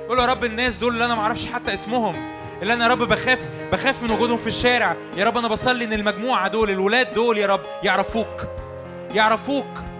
قول 0.09 0.19
يا 0.19 0.25
رب 0.25 0.45
الناس 0.45 0.77
دول 0.77 0.93
اللي 0.93 1.05
أنا 1.05 1.15
معرفش 1.15 1.45
حتى 1.45 1.73
اسمهم 1.73 2.15
اللي 2.61 2.73
أنا 2.73 2.85
يا 2.85 2.89
رب 2.89 2.99
بخاف 3.03 3.39
بخاف 3.71 4.03
من 4.03 4.11
وجودهم 4.11 4.37
في 4.37 4.47
الشارع. 4.47 4.95
يا 5.17 5.25
رب 5.25 5.37
أنا 5.37 5.47
بصلي 5.47 5.85
إن 5.85 5.93
المجموعة 5.93 6.47
دول 6.47 6.69
الولاد 6.69 7.13
دول 7.13 7.37
يا 7.37 7.47
رب 7.47 7.61
يعرفوك 7.83 8.47
يعرفوك. 9.13 9.90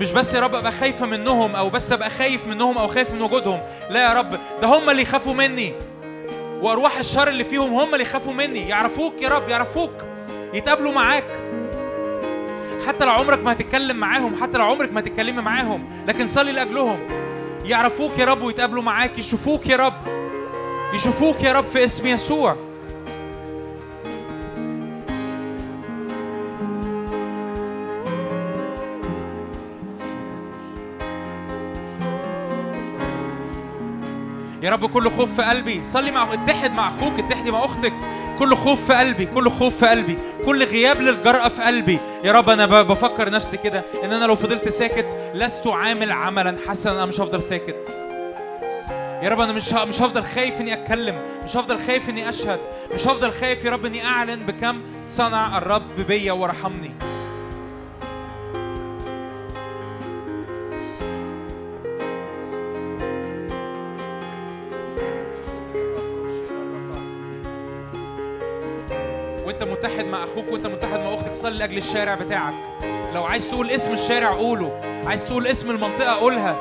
مش 0.00 0.12
بس 0.12 0.34
يا 0.34 0.40
رب 0.40 0.54
أبقى 0.54 0.72
خايفه 0.72 1.06
منهم 1.06 1.56
أو 1.56 1.70
بس 1.70 1.92
أبقى 1.92 2.10
خايف 2.10 2.46
منهم 2.46 2.78
أو 2.78 2.88
خايف 2.88 3.10
من 3.10 3.22
وجودهم. 3.22 3.60
لا 3.90 4.02
يا 4.02 4.12
رب 4.12 4.38
ده 4.62 4.68
هم 4.68 4.90
اللي 4.90 5.02
يخافوا 5.02 5.34
مني. 5.34 5.72
وأرواح 6.62 6.98
الشر 6.98 7.28
اللي 7.28 7.44
فيهم 7.44 7.74
هم 7.74 7.92
اللي 7.92 8.02
يخافوا 8.02 8.32
مني. 8.32 8.68
يعرفوك 8.68 9.22
يا 9.22 9.28
رب 9.28 9.48
يعرفوك. 9.48 9.92
يتقابلوا 10.54 10.92
معاك. 10.92 11.24
حتى 12.86 13.04
لو 13.04 13.10
عمرك 13.10 13.44
ما 13.44 13.52
هتتكلم 13.52 13.96
معاهم 13.96 14.42
حتى 14.42 14.58
لو 14.58 14.64
عمرك 14.64 14.92
ما 14.92 15.00
هتتكلمي 15.00 15.42
معاهم 15.42 16.04
لكن 16.08 16.28
صلي 16.28 16.52
لأجلهم. 16.52 17.08
يعرفوك 17.64 18.18
يا 18.18 18.24
رب 18.24 18.42
ويتقابلوا 18.42 18.82
معاك. 18.82 19.18
يشوفوك 19.18 19.66
يا 19.66 19.76
رب. 19.76 19.94
يشوفوك 20.94 21.42
يا 21.42 21.52
رب 21.52 21.64
في 21.64 21.84
اسم 21.84 22.06
يسوع. 22.06 22.56
يا 34.64 34.70
رب 34.70 34.86
كل 34.86 35.10
خوف 35.10 35.34
في 35.40 35.42
قلبي. 35.42 35.84
صلي 35.84 36.10
مع 36.10 36.32
اتحد 36.32 36.72
مع 36.72 36.88
أخوك 36.88 37.18
اتحدي 37.18 37.50
مع 37.50 37.64
أختك. 37.64 37.92
كل 38.38 38.56
خوف 38.56 38.84
في 38.86 38.94
قلبي 38.94 39.26
كل 39.26 39.50
خوف 39.50 39.76
في 39.76 39.86
قلبي. 39.86 40.18
كل 40.46 40.64
غياب 40.64 41.00
للجرأة 41.00 41.48
في 41.48 41.62
قلبي. 41.62 41.98
يا 42.24 42.32
رب 42.32 42.50
أنا 42.50 42.66
ب- 42.66 42.86
بفكر 42.88 43.30
نفسي 43.30 43.56
كده 43.56 43.84
إن 44.04 44.12
أنا 44.12 44.24
لو 44.24 44.36
فضلت 44.36 44.68
ساكت 44.68 45.06
لست 45.34 45.66
عامل 45.66 46.12
عملا. 46.12 46.56
حسنا 46.68 46.92
أنا 46.92 47.06
مش 47.06 47.20
هفضل 47.20 47.42
ساكت. 47.42 47.90
يا 49.22 49.28
رب 49.28 49.40
أنا 49.40 49.52
مش 49.52 49.72
مش 49.72 50.02
هفضل 50.02 50.24
خايف 50.24 50.60
إني 50.60 50.72
أتكلم. 50.72 51.14
مش 51.44 51.56
هفضل 51.56 51.78
خايف 51.78 52.08
إني 52.08 52.28
أشهد. 52.28 52.60
مش 52.94 53.06
هفضل 53.06 53.32
خايف 53.32 53.64
يا 53.64 53.70
رب 53.70 53.86
إني 53.86 54.04
أعلن 54.06 54.46
بكم 54.46 54.80
صنع 55.02 55.58
الرب 55.58 55.96
بيا 56.08 56.32
ورحمني 56.32 56.90
مع 70.14 70.24
أخوك 70.24 70.52
وأنت 70.52 70.66
متحد 70.66 71.00
مع 71.00 71.14
أختك 71.14 71.34
صلي 71.34 71.58
لأجل 71.58 71.78
الشارع 71.78 72.14
بتاعك. 72.14 72.54
لو 73.14 73.24
عايز 73.24 73.48
تقول 73.48 73.70
اسم 73.70 73.92
الشارع 73.92 74.30
قوله 74.30 74.80
عايز 75.06 75.28
تقول 75.28 75.46
اسم 75.46 75.70
المنطقة 75.70 76.14
قولها. 76.14 76.56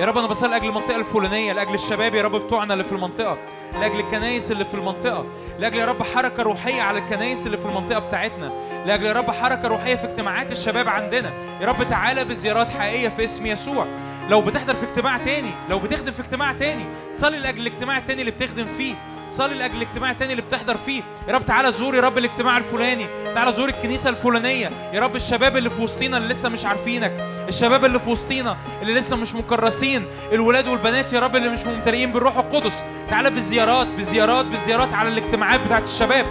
يا 0.00 0.06
رب 0.06 0.18
أنا 0.18 0.26
بصلي 0.26 0.50
لأجل 0.50 0.68
المنطقة 0.68 0.96
الفلانية 0.96 1.52
لأجل 1.52 1.74
الشباب 1.74 2.14
يا 2.14 2.22
رب 2.22 2.36
بتوعنا 2.36 2.72
اللي 2.72 2.84
في 2.84 2.92
المنطقة 2.92 3.38
لأجل 3.80 4.00
الكنايس 4.00 4.50
اللي 4.50 4.64
في 4.64 4.74
المنطقة 4.74 5.26
لأجل 5.58 5.76
يا 5.76 5.84
رب 5.84 6.02
حركة 6.02 6.42
روحية 6.42 6.82
على 6.82 6.98
الكنايس 6.98 7.46
اللي 7.46 7.58
في 7.58 7.64
المنطقة 7.64 7.98
بتاعتنا 7.98 8.52
لأجل 8.86 9.06
يا 9.06 9.12
رب 9.12 9.30
حركة 9.30 9.68
روحية 9.68 9.94
في 9.94 10.04
اجتماعات 10.04 10.52
الشباب 10.52 10.88
عندنا. 10.88 11.32
يا 11.60 11.66
رب 11.66 11.88
تعالى 11.90 12.24
بزيارات 12.24 12.70
حقيقية 12.70 13.08
في 13.08 13.24
اسم 13.24 13.46
يسوع. 13.46 13.86
لو 14.28 14.40
بتحضر 14.40 14.74
في 14.74 14.84
اجتماع 14.84 15.18
تاني 15.18 15.50
لو 15.70 15.78
بتخدم 15.78 16.12
في 16.12 16.20
اجتماع 16.20 16.52
تاني 16.52 16.84
صلي 17.12 17.38
لأجل 17.38 17.60
الاجتماع 17.60 17.98
التاني 17.98 18.20
اللي 18.20 18.32
بتخدم 18.32 18.66
فيه. 18.78 18.94
صلي 19.28 19.54
لأجل 19.54 19.76
الاجتماع 19.76 20.10
التاني 20.10 20.32
اللي 20.32 20.42
بتحضر 20.42 20.76
فيه. 20.86 21.02
يا 21.28 21.34
رب 21.34 21.46
تعالى 21.46 21.72
زور 21.72 21.94
يا 21.94 22.00
رب 22.00 22.18
الاجتماع 22.18 22.56
الفلاني. 22.56 23.06
تعالى 23.34 23.52
زور 23.52 23.68
الكنيسة 23.68 24.10
الفلانية. 24.10 24.70
يا 24.92 25.00
رب 25.00 25.16
الشباب 25.16 25.56
اللي 25.56 25.70
في 25.70 25.82
وسطينا 25.82 26.16
اللي 26.18 26.28
لسه 26.28 26.48
مش 26.48 26.64
عارفينك. 26.64 27.12
الشباب 27.48 27.84
اللي 27.84 28.00
في 28.00 28.10
وسطينا 28.10 28.56
اللي 28.82 28.94
لسه 28.94 29.16
مش 29.16 29.34
مكرسين. 29.34 30.06
الولاد 30.32 30.68
والبنات 30.68 31.12
يا 31.12 31.20
رب 31.20 31.36
اللي 31.36 31.48
مش 31.48 31.64
ممتلئين 31.66 32.12
بالروح 32.12 32.38
القدس. 32.38 32.82
تعالى 33.10 33.30
بزيارات 33.30 33.86
بزيارات 33.86 34.46
بزيارات 34.46 34.94
على 34.94 35.08
الاجتماعات 35.08 35.60
بتاعت 35.66 35.84
الشباب. 35.84 36.26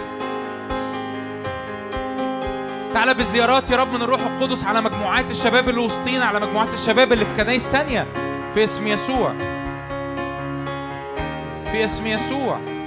تعالى 2.94 3.14
بزيارات 3.14 3.70
يا 3.70 3.76
رب 3.76 3.92
من 3.92 4.02
الروح 4.02 4.20
القدس 4.20 4.64
على 4.64 4.80
مجموعات 4.80 5.30
الشباب 5.30 5.68
اللي 5.68 5.80
وسطينا 5.80 6.24
على 6.24 6.40
مجموعات 6.40 6.74
الشباب 6.74 7.12
اللي 7.12 7.24
في 7.24 7.34
كنايس 7.34 7.70
تانية. 7.72 8.06
في 8.54 8.64
اسم 8.64 8.86
يسوع. 8.86 9.32
في 11.72 11.84
اسم 11.84 12.06
يسوع. 12.06 12.77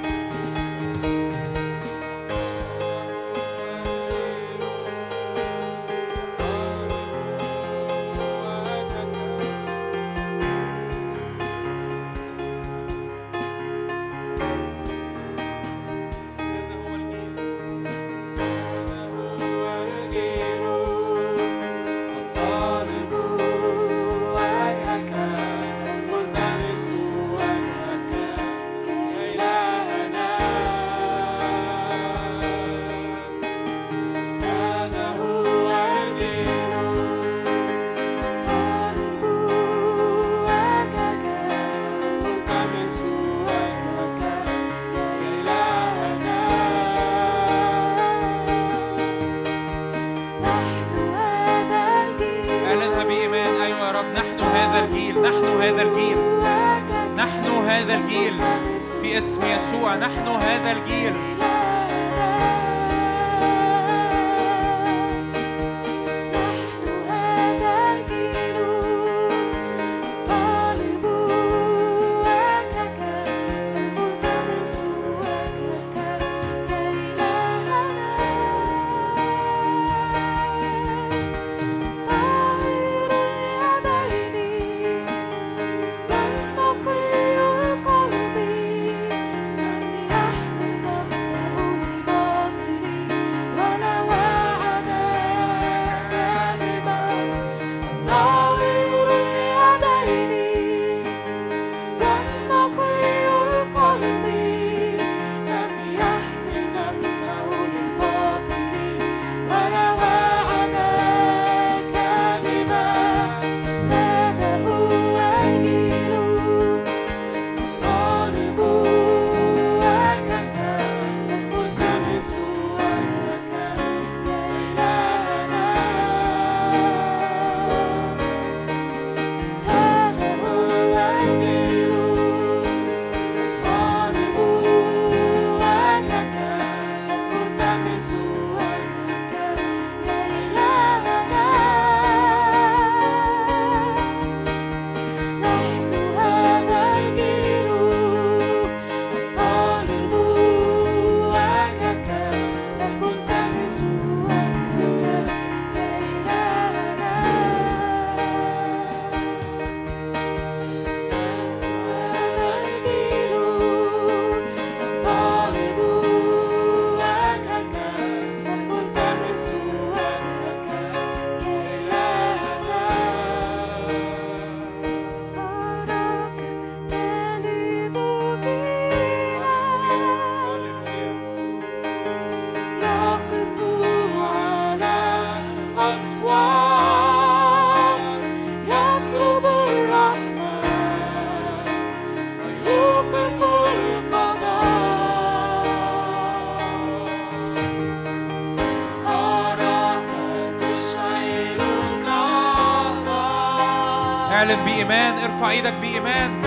إيدك 205.49 205.73
بإيمان. 205.81 206.41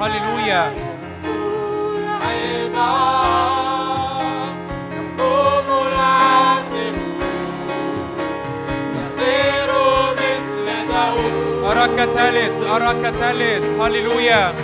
هللويا. 0.00 0.74
أراك 11.68 12.08
ثالث 12.10 12.62
أراك 12.62 13.14
ثالث 13.20 13.80
هللويا. 13.80 14.54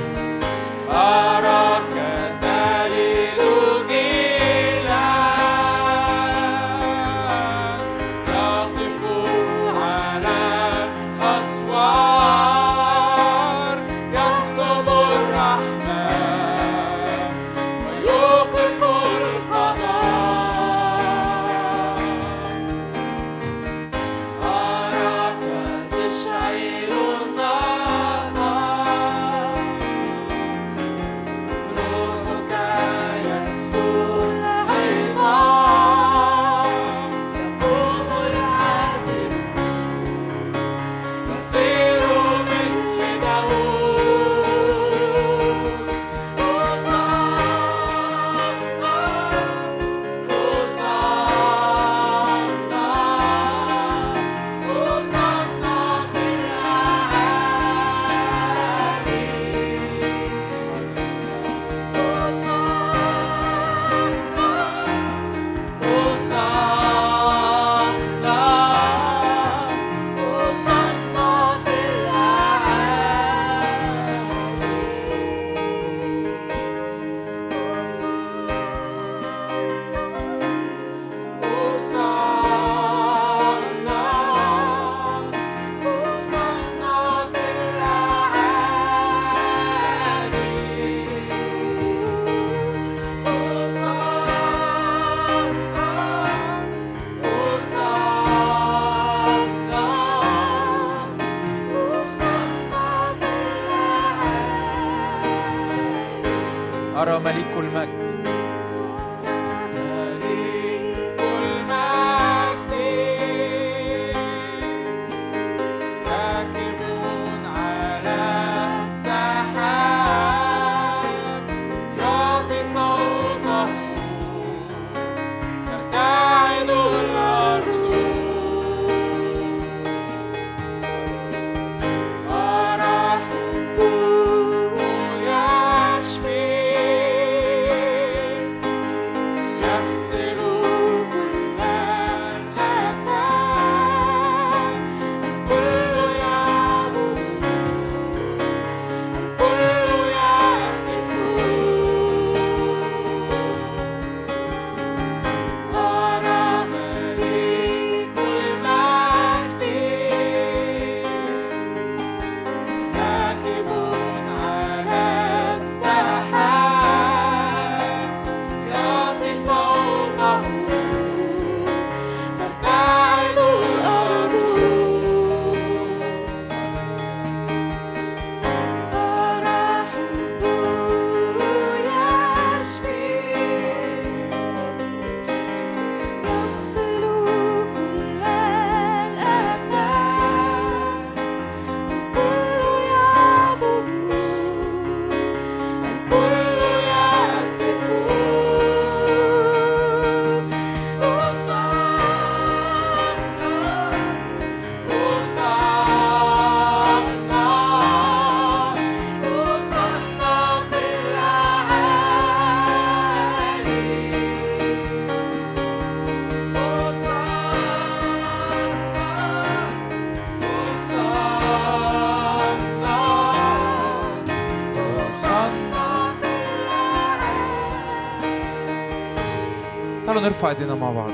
نرفع 230.24 230.48
ايدينا 230.48 230.74
مع 230.74 230.90
بعض. 230.90 231.12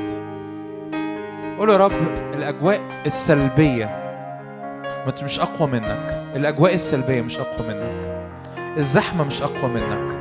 قول 1.58 1.70
يا 1.70 1.76
رب 1.76 1.92
الأجواء 2.34 2.80
السلبية 3.06 3.96
مش 5.22 5.40
أقوى 5.40 5.68
منك. 5.68 6.24
الأجواء 6.36 6.74
السلبية 6.74 7.20
مش 7.20 7.38
أقوى 7.38 7.68
منك. 7.68 8.24
الزحمة 8.76 9.24
مش 9.24 9.42
أقوى 9.42 9.70
منك. 9.70 10.16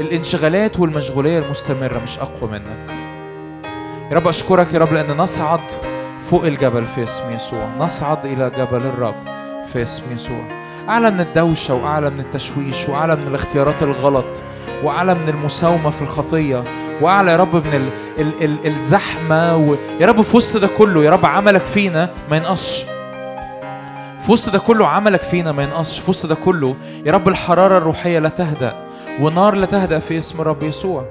الانشغالات 0.00 0.80
والمشغولية 0.80 1.38
المستمرة 1.38 1.98
مش 1.98 2.18
أقوى 2.18 2.50
منك. 2.50 2.94
يا 4.10 4.16
رب 4.16 4.28
أشكرك 4.28 4.74
يا 4.74 4.78
رب 4.78 4.92
لأن 4.92 5.16
نصعد 5.16 5.60
فوق 6.30 6.44
الجبل 6.44 6.84
في 6.84 7.04
اسم 7.04 7.30
يسوع. 7.30 7.68
نصعد 7.78 8.26
إلى 8.26 8.50
جبل 8.58 8.82
الرب 8.86 9.24
في 9.72 9.82
اسم 9.82 10.02
يسوع. 10.12 10.48
اعلى 10.88 11.10
من 11.10 11.20
الدوشة 11.20 11.74
واعلى 11.74 12.10
من 12.10 12.20
التشويش 12.20 12.88
واعلى 12.88 13.16
من 13.16 13.28
الاختيارات 13.28 13.82
الغلط 13.82 14.42
واعلى 14.84 15.14
من 15.14 15.28
المساومة 15.28 15.90
في 15.90 16.02
الخطية. 16.02 16.64
واعلى 17.00 17.30
يا 17.32 17.36
رب 17.36 17.54
من 17.54 17.74
ال 17.74 17.88
ال 18.22 18.44
ال 18.44 18.66
الزحمة 18.66 19.56
و... 19.56 19.74
يا 20.00 20.06
رب 20.06 20.22
في 20.22 20.36
وسط 20.36 20.56
ده 20.56 20.66
كله 20.66 21.04
يا 21.04 21.10
رب 21.10 21.26
عملك 21.26 21.62
فينا 21.62 22.10
ما 22.30 22.36
ينقصش. 22.36 22.84
في 24.26 24.32
وسط 24.32 24.52
ده 24.52 24.58
كله 24.58 24.88
عملك 24.88 25.20
فينا 25.22 25.52
ما 25.52 25.62
ينقصش. 25.62 25.98
في 26.00 26.10
وسط 26.10 26.26
ده 26.26 26.34
كله 26.34 26.74
يا 27.06 27.12
رب 27.12 27.28
الحرارة 27.28 27.78
الروحية 27.78 28.18
لا 28.18 28.28
تهدأ 28.28 28.74
ونار 29.20 29.54
لا 29.54 29.66
تهدأ 29.66 29.98
في 29.98 30.18
اسم 30.18 30.40
الرب 30.40 30.62
يسوع. 30.62 31.04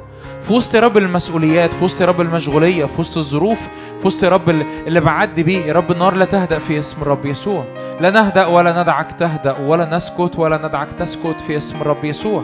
في 0.47 0.53
وسط 0.53 0.75
يا 0.75 0.79
رب 0.79 0.97
المسؤوليات 0.97 1.73
في 1.73 1.83
وسط 1.83 2.01
يا 2.01 2.05
رب 2.05 2.21
المشغولية 2.21 2.85
في 2.85 3.01
وسط 3.01 3.17
الظروف 3.17 3.59
في 4.01 4.07
وسط 4.07 4.23
يا 4.23 4.29
رب 4.29 4.49
اللي 4.87 4.99
بعدي 4.99 5.43
بيه 5.43 5.65
يا 5.65 5.73
رب 5.73 5.91
النار 5.91 6.13
لا 6.13 6.25
تهدأ 6.25 6.59
في 6.59 6.79
اسم 6.79 7.01
الرب 7.01 7.25
يسوع. 7.25 7.63
لا 7.99 8.09
نهدأ 8.09 8.45
ولا 8.45 8.81
ندعك 8.81 9.11
تهدأ 9.11 9.55
ولا 9.61 9.95
نسكت 9.95 10.31
ولا 10.37 10.67
ندعك 10.67 10.91
تسكت 10.99 11.41
في 11.47 11.57
اسم 11.57 11.81
الرب 11.81 12.05
يسوع. 12.05 12.43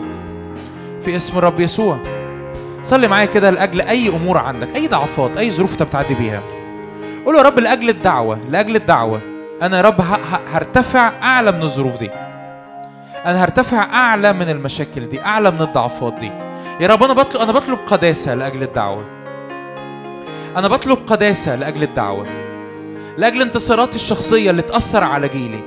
في 1.04 1.16
اسم 1.16 1.38
الرب 1.38 1.60
يسوع. 1.60 1.98
صلي 2.82 3.08
معايا 3.08 3.26
كده 3.26 3.50
لأجل 3.50 3.80
أي 3.80 4.08
أمور 4.08 4.38
عندك 4.38 4.76
أي 4.76 4.88
ضعفات 4.88 5.36
أي 5.36 5.50
ظروف 5.50 5.72
أنت 5.72 5.82
بتعدي 5.82 6.14
بيها. 6.14 6.40
قول 7.24 7.36
يا 7.36 7.42
رب 7.42 7.58
لأجل 7.58 7.88
الدعوة 7.88 8.38
لأجل 8.50 8.76
الدعوة. 8.76 9.20
أنا 9.62 9.76
يا 9.76 9.82
رب 9.82 10.00
هرتفع 10.52 11.12
أعلى 11.22 11.52
من 11.52 11.62
الظروف 11.62 11.96
دي. 11.96 12.10
أنا 13.26 13.44
هرتفع 13.44 13.82
أعلى 13.82 14.32
من 14.32 14.48
المشاكل 14.48 15.08
دي 15.08 15.20
أعلى 15.20 15.50
من 15.50 15.62
الضعفات 15.62 16.14
دي. 16.14 16.30
يا 16.80 16.86
رب 16.88 17.02
أنا 17.02 17.12
بطلب 17.12 17.42
أنا 17.42 17.52
بطلب 17.52 17.78
قداسة 17.86 18.34
لأجل 18.34 18.62
الدعوة. 18.62 19.04
أنا 20.56 20.68
بطلب 20.68 20.98
قداسة 21.06 21.56
لأجل 21.56 21.82
الدعوة. 21.82 22.26
لأجل 23.18 23.42
انتصاراتي 23.42 23.94
الشخصية 23.94 24.50
اللي 24.50 24.62
تأثر 24.62 25.04
على 25.04 25.28
جيلي. 25.28 25.60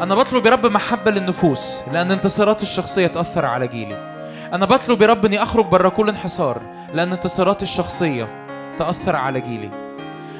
أنا 0.00 0.14
بطلب 0.14 0.46
يا 0.46 0.50
رب 0.50 0.66
محبة 0.66 1.10
للنفوس 1.10 1.80
لأن 1.92 2.10
انتصاراتي 2.10 2.62
الشخصية 2.62 3.06
تأثر 3.06 3.44
على 3.44 3.68
جيلي. 3.68 4.11
أنا 4.52 4.66
بطلب 4.66 5.02
يا 5.02 5.06
رب 5.06 5.24
اني 5.24 5.42
أخرج 5.42 5.66
بره 5.66 5.88
كل 5.88 6.08
انحصار 6.08 6.62
لأن 6.94 7.12
انتصاراتي 7.12 7.62
الشخصية 7.62 8.46
تأثر 8.78 9.16
على 9.16 9.40
جيلي. 9.40 9.70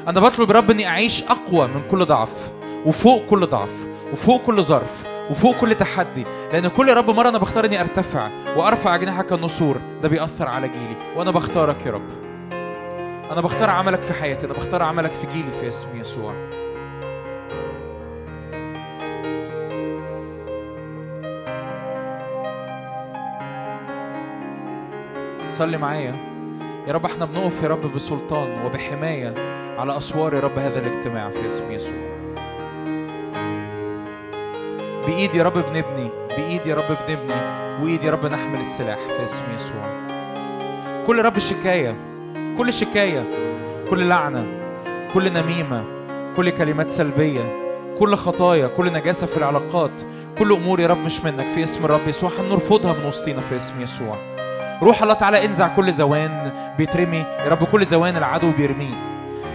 أنا 0.08 0.20
بطلب 0.20 0.50
يا 0.50 0.54
رب 0.54 0.70
اني 0.70 0.86
أعيش 0.86 1.22
أقوى 1.24 1.66
من 1.66 1.82
كل 1.90 2.04
ضعف 2.04 2.52
وفوق 2.86 3.26
كل 3.26 3.46
ضعف 3.46 3.88
وفوق 4.12 4.42
كل 4.42 4.62
ظرف 4.62 5.04
وفوق 5.30 5.56
كل 5.56 5.74
تحدي 5.74 6.24
لأن 6.52 6.68
كل 6.68 6.88
يا 6.88 6.94
رب 6.94 7.10
مرة 7.10 7.28
أنا 7.28 7.38
بختار 7.38 7.64
إني 7.64 7.80
أرتفع 7.80 8.28
وأرفع 8.56 8.94
اجنحه 8.94 9.22
كالنسور 9.22 9.80
ده 10.02 10.08
بيأثر 10.08 10.48
على 10.48 10.68
جيلي 10.68 10.96
وأنا 11.16 11.30
بختارك 11.30 11.86
يا 11.86 11.90
رب. 11.90 12.08
أنا 13.30 13.40
بختار 13.40 13.70
عملك 13.70 14.00
في 14.00 14.12
حياتي 14.14 14.46
أنا 14.46 14.54
بختار 14.54 14.82
عملك 14.82 15.10
في 15.10 15.26
جيلي 15.26 15.50
في 15.60 15.68
اسم 15.68 15.88
يسوع. 16.00 16.61
صلي 25.50 25.78
معايا. 25.78 26.16
يا 26.88 26.92
رب 26.92 27.04
إحنا 27.04 27.24
بنقف 27.24 27.62
يا 27.62 27.68
رب 27.68 27.94
بسلطان 27.94 28.64
وبحماية 28.64 29.34
على 29.78 29.96
أسوار 29.96 30.34
يا 30.34 30.40
رب 30.40 30.58
هذا 30.58 30.78
الاجتماع 30.78 31.30
في 31.30 31.46
اسم 31.46 31.72
يسوع. 31.72 32.12
بإيد 35.06 35.34
يا 35.34 35.42
رب 35.42 35.52
بنبني 35.52 36.10
بإيد 36.36 36.66
يا 36.66 36.74
رب 36.74 36.96
بنبني 37.08 37.34
وإيد 37.82 38.04
يا 38.04 38.10
رب 38.10 38.26
نحمل 38.26 38.60
السلاح 38.60 38.98
في 38.98 39.24
اسم 39.24 39.44
يسوع. 39.54 40.02
كل 41.06 41.22
رب 41.22 41.38
شكاية 41.38 41.96
كل 42.58 42.72
شكاية 42.72 43.24
كل 43.90 44.08
لعنة 44.08 44.46
كل 45.14 45.32
نميمة 45.32 45.84
كل 46.36 46.50
كلمات 46.50 46.90
سلبية 46.90 47.58
كل 47.98 48.14
خطايا 48.14 48.66
كل 48.66 48.92
نجاسة 48.92 49.26
في 49.26 49.36
العلاقات 49.36 50.02
كل 50.38 50.52
أمور 50.52 50.80
يا 50.80 50.86
رب 50.86 50.98
مش 50.98 51.24
منك 51.24 51.46
في 51.54 51.62
اسم 51.62 51.84
الرب 51.84 52.08
يسوع. 52.08 52.30
هنرفضها 52.40 52.92
من 52.92 53.04
وسطينا 53.06 53.40
في 53.40 53.56
اسم 53.56 53.82
يسوع. 53.82 54.31
روح 54.82 55.02
الله 55.02 55.14
تعالى 55.14 55.44
انزع 55.44 55.68
كل 55.68 55.92
زوان 55.92 56.52
بيترمي. 56.78 57.18
يا 57.18 57.48
رب 57.48 57.64
كل 57.64 57.86
زوان 57.86 58.16
العدو 58.16 58.50
بيرميه. 58.50 58.94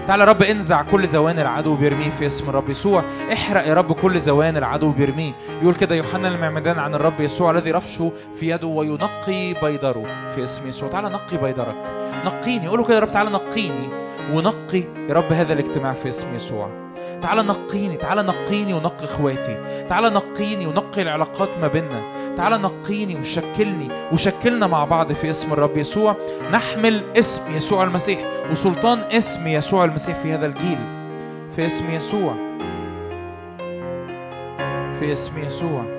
تعالى 0.08 0.24
يا 0.24 0.30
رب 0.30 0.44
انزع 0.44 0.82
كل 0.82 1.08
زوان 1.08 1.40
العدو 1.40 1.76
بيرميه 1.76 2.10
في 2.10 2.26
اسم 2.26 2.50
الرب 2.50 2.70
يسوع. 2.70 3.04
احرق 3.34 3.68
يا 3.68 3.74
رب 3.74 3.92
كل 3.92 4.20
زوان 4.20 4.58
العدو 4.58 4.92
بيرميه. 4.92 5.32
يقول 5.62 5.76
كده 5.76 5.96
يوحنا 5.96 6.28
المعمدان 6.28 6.80
عن 6.80 6.96
الرب 6.96 7.20
يسوع 7.20 7.52
الذي 7.52 7.72
رفشه 7.72 8.12
في 8.40 8.50
يده 8.50 8.68
وينقي 8.68 9.54
بيدره 9.54 10.06
في 10.36 10.44
اسم 10.44 10.68
يسوع. 10.68 10.90
تعالى 10.90 11.10
نقي 11.10 11.38
بيدرك. 11.38 11.84
نقيني. 12.26 12.68
قولوا 12.68 12.86
كده 12.86 12.96
يا 12.96 13.00
رب 13.00 13.12
تعالى 13.12 13.30
نقيني. 13.30 13.90
ونقي 14.34 14.84
يا 15.10 15.14
رب 15.14 15.34
هذا 15.34 15.54
الاجتماع 15.54 15.94
في 15.94 16.10
اسم 16.10 16.36
يسوع. 16.36 16.87
تعالى 17.22 17.44
نقيني 17.44 17.98
تعالى 17.98 18.24
نقيني 18.24 18.74
ونقي 18.74 19.04
إخواتي. 19.06 19.86
تعالى 19.90 20.10
نقيني 20.10 20.68
ونقي 20.68 21.02
العلاقات 21.02 21.50
ما 21.62 21.68
بيننا. 21.68 22.02
تعالى 22.38 22.58
نقيني 22.58 23.16
وشكلني 23.16 23.88
وشكلنا 24.14 24.68
مع 24.68 24.86
بعض 24.86 25.14
في 25.14 25.30
اسم 25.30 25.54
الرب 25.54 25.78
يسوع. 25.78 26.16
نحمل 26.52 27.04
اسم 27.18 27.56
يسوع 27.56 27.84
المسيح 27.84 28.20
وسلطان 28.52 29.00
اسم 29.00 29.48
يسوع 29.48 29.86
المسيح 29.86 30.16
في 30.16 30.34
هذا 30.34 30.46
الجيل. 30.46 30.80
في 31.56 31.66
اسم 31.66 31.90
يسوع. 31.90 32.34
في 35.00 35.14
اسم 35.14 35.38
يسوع. 35.38 35.97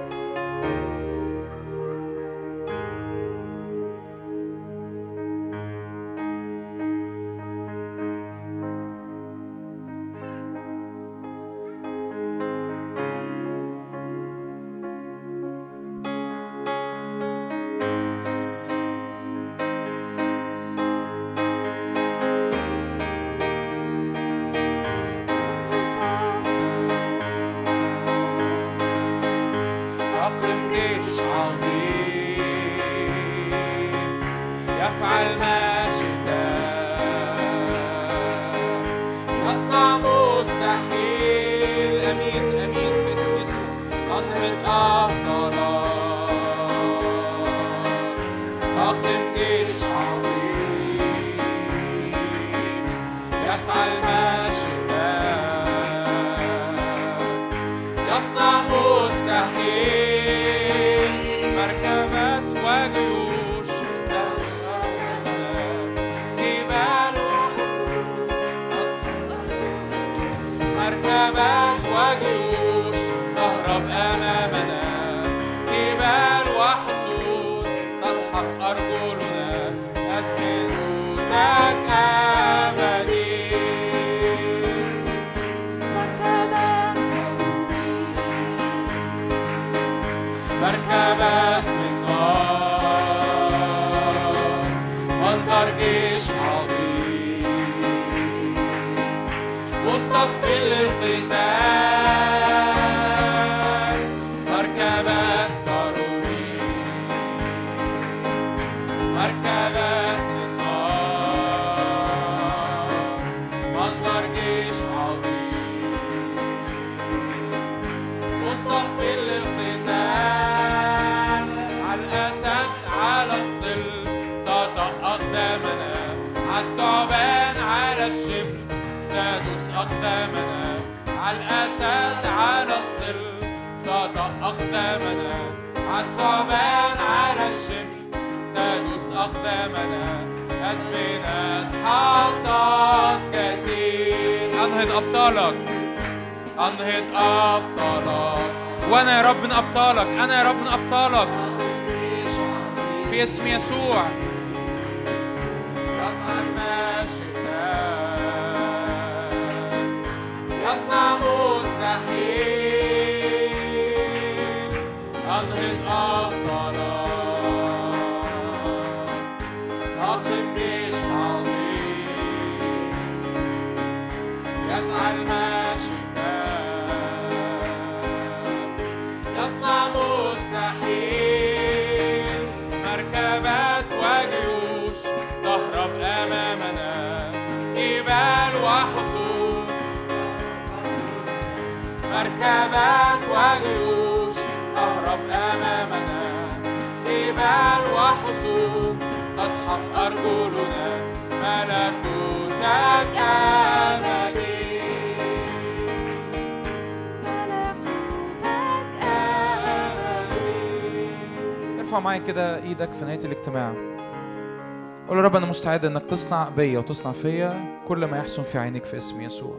مستعد 215.58 215.84
إنك 215.84 216.06
تصنع 216.06 216.48
بيا 216.48 216.78
وتصنع 216.78 217.12
فيا 217.12 217.80
كل 217.88 218.04
ما 218.04 218.18
يحسن 218.18 218.42
في 218.42 218.58
عينيك 218.58 218.84
في 218.84 218.96
اسم 218.96 219.20
يسوع. 219.20 219.56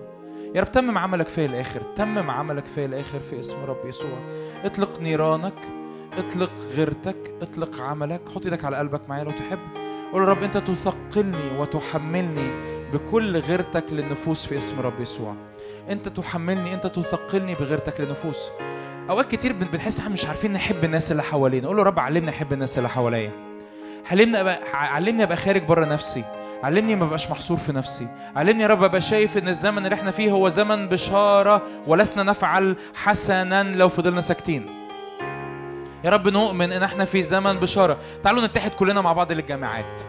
يا 0.55 0.61
رب 0.61 0.71
تمم 0.71 0.97
عملك 0.97 1.27
فيا 1.27 1.45
الآخر 1.45 1.81
تمم 1.95 2.31
عملك 2.31 2.65
فيا 2.65 2.85
الآخر 2.85 3.19
في 3.19 3.39
اسم 3.39 3.57
رب 3.65 3.85
يسوع. 3.85 4.19
اطلق 4.63 5.01
نيرانك 5.01 5.53
اطلق 6.17 6.51
غيرتك 6.75 7.33
اطلق 7.41 7.81
عملك. 7.81 8.21
حط 8.35 8.45
إيدك 8.45 8.65
على 8.65 8.77
قلبك 8.77 9.09
معايا 9.09 9.23
لو 9.23 9.31
تحب. 9.31 9.59
قول 10.13 10.21
رب 10.21 10.43
أنت 10.43 10.57
تثقلني 10.57 11.57
وتحملني 11.59 12.49
بكل 12.93 13.37
غيرتك 13.37 13.85
للنفوس 13.91 14.45
في 14.45 14.57
اسم 14.57 14.79
رب 14.81 15.01
يسوع. 15.01 15.35
أنت 15.89 16.07
تحملني 16.07 16.73
أنت 16.73 16.87
تثقلني 16.87 17.55
بغيرتك 17.55 18.01
للنفوس. 18.01 18.51
أوقات 19.09 19.31
كتير 19.31 19.53
بن- 19.53 19.67
بنحس 19.67 19.99
إحنا 19.99 20.09
مش 20.09 20.25
عارفين 20.25 20.53
نحب 20.53 20.83
الناس 20.83 21.11
اللي 21.11 21.23
حوالينا. 21.23 21.67
قول 21.67 21.77
له 21.77 21.83
رب 21.83 21.99
علمني 21.99 22.29
أحب 22.29 22.53
الناس 22.53 22.77
اللي 22.77 22.89
حواليا. 22.89 23.48
علمني 24.11 24.41
ابقى 24.41 24.59
علمني 24.73 25.23
أبقى 25.23 25.37
خارج 25.37 25.63
بره 25.63 25.85
نفسي. 25.85 26.23
علمني 26.63 26.95
ما 26.95 27.05
بقاش 27.05 27.31
محصور 27.31 27.57
في 27.57 27.71
نفسي. 27.71 28.07
علمني 28.35 28.63
يا 28.63 28.67
رب 28.67 28.83
أبقى 28.83 29.01
شايف 29.01 29.37
إن 29.37 29.47
الزمن 29.47 29.85
اللي 29.85 29.95
إحنا 29.95 30.11
فيه 30.11 30.31
هو 30.31 30.49
زمن 30.49 30.87
بشارة 30.87 31.61
ولسنا 31.87 32.23
نفعل 32.23 32.75
حسنا 32.95 33.63
لو 33.63 33.89
فضلنا 33.89 34.21
ساكتين. 34.21 34.69
يا 36.03 36.09
رب 36.09 36.27
نؤمن 36.27 36.71
إن 36.71 36.83
إحنا 36.83 37.05
في 37.05 37.23
زمن 37.23 37.53
بشارة. 37.53 37.97
تعالوا 38.23 38.45
نتحد 38.45 38.71
كلنا 38.71 39.01
مع 39.01 39.13
بعض 39.13 39.31
للجامعات. 39.31 40.01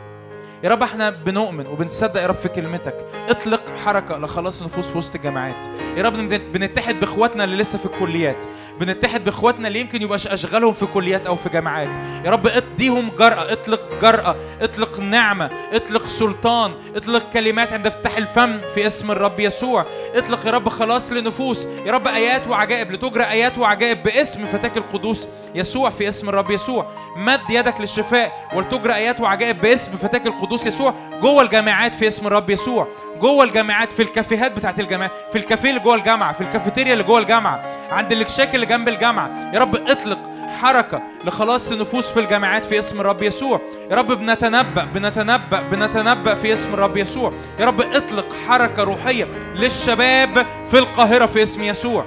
يا 0.64 0.68
رب 0.68 0.82
إحنا 0.82 1.10
بنؤمن 1.10 1.66
وبنصدق 1.66 2.20
يا 2.20 2.26
رب 2.26 2.34
في 2.34 2.48
كلمتك. 2.48 3.06
اطلق 3.28 3.62
حركة 3.84 4.16
لخلاص 4.18 4.60
النفوس 4.60 4.86
في 4.90 4.98
وسط 4.98 5.14
الجامعات. 5.14 5.66
يا 5.96 6.02
رب 6.02 6.12
بنت- 6.12 6.54
بنتحد 6.54 7.00
باخواتنا 7.00 7.44
اللي 7.44 7.56
لسه 7.56 7.78
في 7.78 7.86
الكليات. 7.86 8.44
بنتحد 8.80 9.24
باخواتنا 9.24 9.68
اللي 9.68 9.80
يمكن 9.80 10.02
يبقاش 10.02 10.26
أشغالهم 10.26 10.72
في 10.72 10.86
كليات 10.86 11.26
أو 11.26 11.36
في 11.36 11.48
جامعات. 11.48 11.88
يا 12.24 12.30
رب 12.30 12.46
اديهم 12.46 13.10
جرأة 13.18 13.52
اطلق 13.52 13.80
جرأة 14.02 14.36
اطلق 14.60 15.00
نعمة 15.00 15.50
اطلق 15.72 16.06
سلطان 16.06 16.72
اطلق 16.96 17.30
كلمات 17.30 17.72
عند 17.72 17.86
افتح 17.86 18.16
الفم 18.16 18.60
في 18.74 18.86
اسم 18.86 19.10
الرب 19.10 19.40
يسوع. 19.40 19.86
اطلق 20.14 20.46
يا 20.46 20.50
رب 20.50 20.68
خلاص 20.68 21.12
لنفوس. 21.12 21.66
يا 21.86 21.92
رب 21.92 22.08
آيات 22.08 22.48
وعجائب 22.48 22.92
لتجرى 22.92 23.24
آيات 23.24 23.58
وعجائب 23.58 24.02
باسم 24.02 24.46
فتاك 24.46 24.76
القدوس 24.76 25.28
يسوع 25.54 25.90
في 25.90 26.08
اسم 26.08 26.28
الرب 26.28 26.50
يسوع. 26.50 26.86
مد 27.16 27.50
يدك 27.50 27.80
للشفاء 27.80 28.48
ولتجرى 28.54 28.94
آيات 28.94 29.20
وعجائب 29.20 29.60
باسم 29.60 29.96
فتاك 29.96 30.26
القدوس. 30.26 30.49
يسوع 30.66 30.94
جوه 31.22 31.42
الجامعات 31.42 31.94
في 31.94 32.08
اسم 32.08 32.26
الرب 32.26 32.50
يسوع 32.50 32.88
جوه 33.20 33.44
الجامعات 33.44 33.92
في 33.92 34.02
الكافيهات 34.02 34.52
بتاعت 34.52 34.80
الجامعات 34.80 35.10
في 35.32 35.38
الكافيه 35.38 35.70
اللي 35.70 35.80
جوه 35.80 35.94
الجامعة 35.94 36.32
في 36.32 36.40
الكافيتيريا 36.40 36.92
اللي 36.92 37.04
جوه 37.04 37.18
الجامعة 37.18 37.62
عند 37.90 38.12
الاكشاك 38.12 38.54
اللي 38.54 38.66
جنب 38.66 38.88
الجامعة 38.88 39.50
يا 39.54 39.58
رب 39.58 39.76
اطلق 39.76 40.20
حركة 40.62 41.02
لخلاص 41.24 41.72
النفوس 41.72 42.10
في 42.10 42.20
الجامعات 42.20 42.64
في 42.64 42.78
اسم 42.78 43.00
الرب 43.00 43.22
يسوع. 43.22 43.60
يا 43.90 43.96
رب 43.96 44.12
بنتنبأ 44.12 44.84
بنتنبأ 44.84 45.60
بنتنبأ 45.60 46.34
في 46.34 46.52
اسم 46.52 46.74
الرب 46.74 46.96
يسوع. 46.96 47.32
يا 47.58 47.64
رب 47.64 47.80
اطلق 47.80 48.26
حركة 48.48 48.82
روحية 48.82 49.24
للشباب 49.54 50.46
في 50.70 50.78
القاهرة 50.78 51.26
في 51.26 51.42
اسم 51.42 51.62
يسوع. 51.62 52.04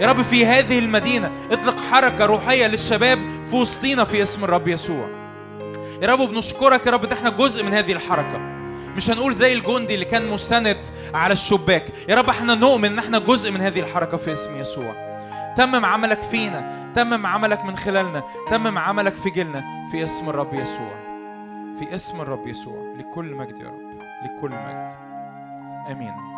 يا 0.00 0.06
رب 0.06 0.22
في 0.22 0.46
هذه 0.46 0.78
المدينة 0.78 1.30
اطلق 1.50 1.76
حركة 1.90 2.26
روحية 2.26 2.66
للشباب 2.66 3.18
في 3.50 3.56
وسطينا 3.56 4.04
في 4.04 4.22
اسم 4.22 4.44
الرب 4.44 4.68
يسوع. 4.68 5.15
يا 6.02 6.08
رب 6.08 6.18
بنشكرك 6.18 6.86
يا 6.86 6.90
رب 6.90 7.04
إن 7.04 7.12
إحنا 7.12 7.30
جزء 7.30 7.64
من 7.64 7.74
هذه 7.74 7.92
الحركة. 7.92 8.38
مش 8.96 9.10
هنقول 9.10 9.34
زي 9.34 9.52
الجندي 9.52 9.94
اللي 9.94 10.04
كان 10.04 10.30
مستند 10.30 10.78
على 11.14 11.32
الشباك. 11.32 11.84
يا 12.08 12.14
رب 12.14 12.28
إحنا 12.28 12.54
نؤمن 12.54 12.84
إن 12.84 12.98
إحنا 12.98 13.18
جزء 13.18 13.50
من 13.50 13.60
هذه 13.60 13.80
الحركة 13.80 14.16
في 14.16 14.32
اسم 14.32 14.56
يسوع. 14.56 14.94
تمم 15.56 15.84
عملك 15.84 16.18
فينا 16.18 16.92
تمم 16.94 17.26
عملك 17.26 17.64
من 17.64 17.76
خلالنا 17.76 18.22
تمم 18.50 18.78
عملك 18.78 19.14
في 19.14 19.30
جيلنا 19.30 19.64
في 19.90 20.04
اسم 20.04 20.28
الرب 20.28 20.54
يسوع. 20.54 20.94
في 21.78 21.94
اسم 21.94 22.20
الرب 22.20 22.46
يسوع 22.46 22.94
لكل 22.98 23.34
مجد 23.34 23.58
يا 23.58 23.68
رب 23.68 23.80
لكل 24.24 24.50
مجد. 24.50 24.92
آمين. 25.90 26.35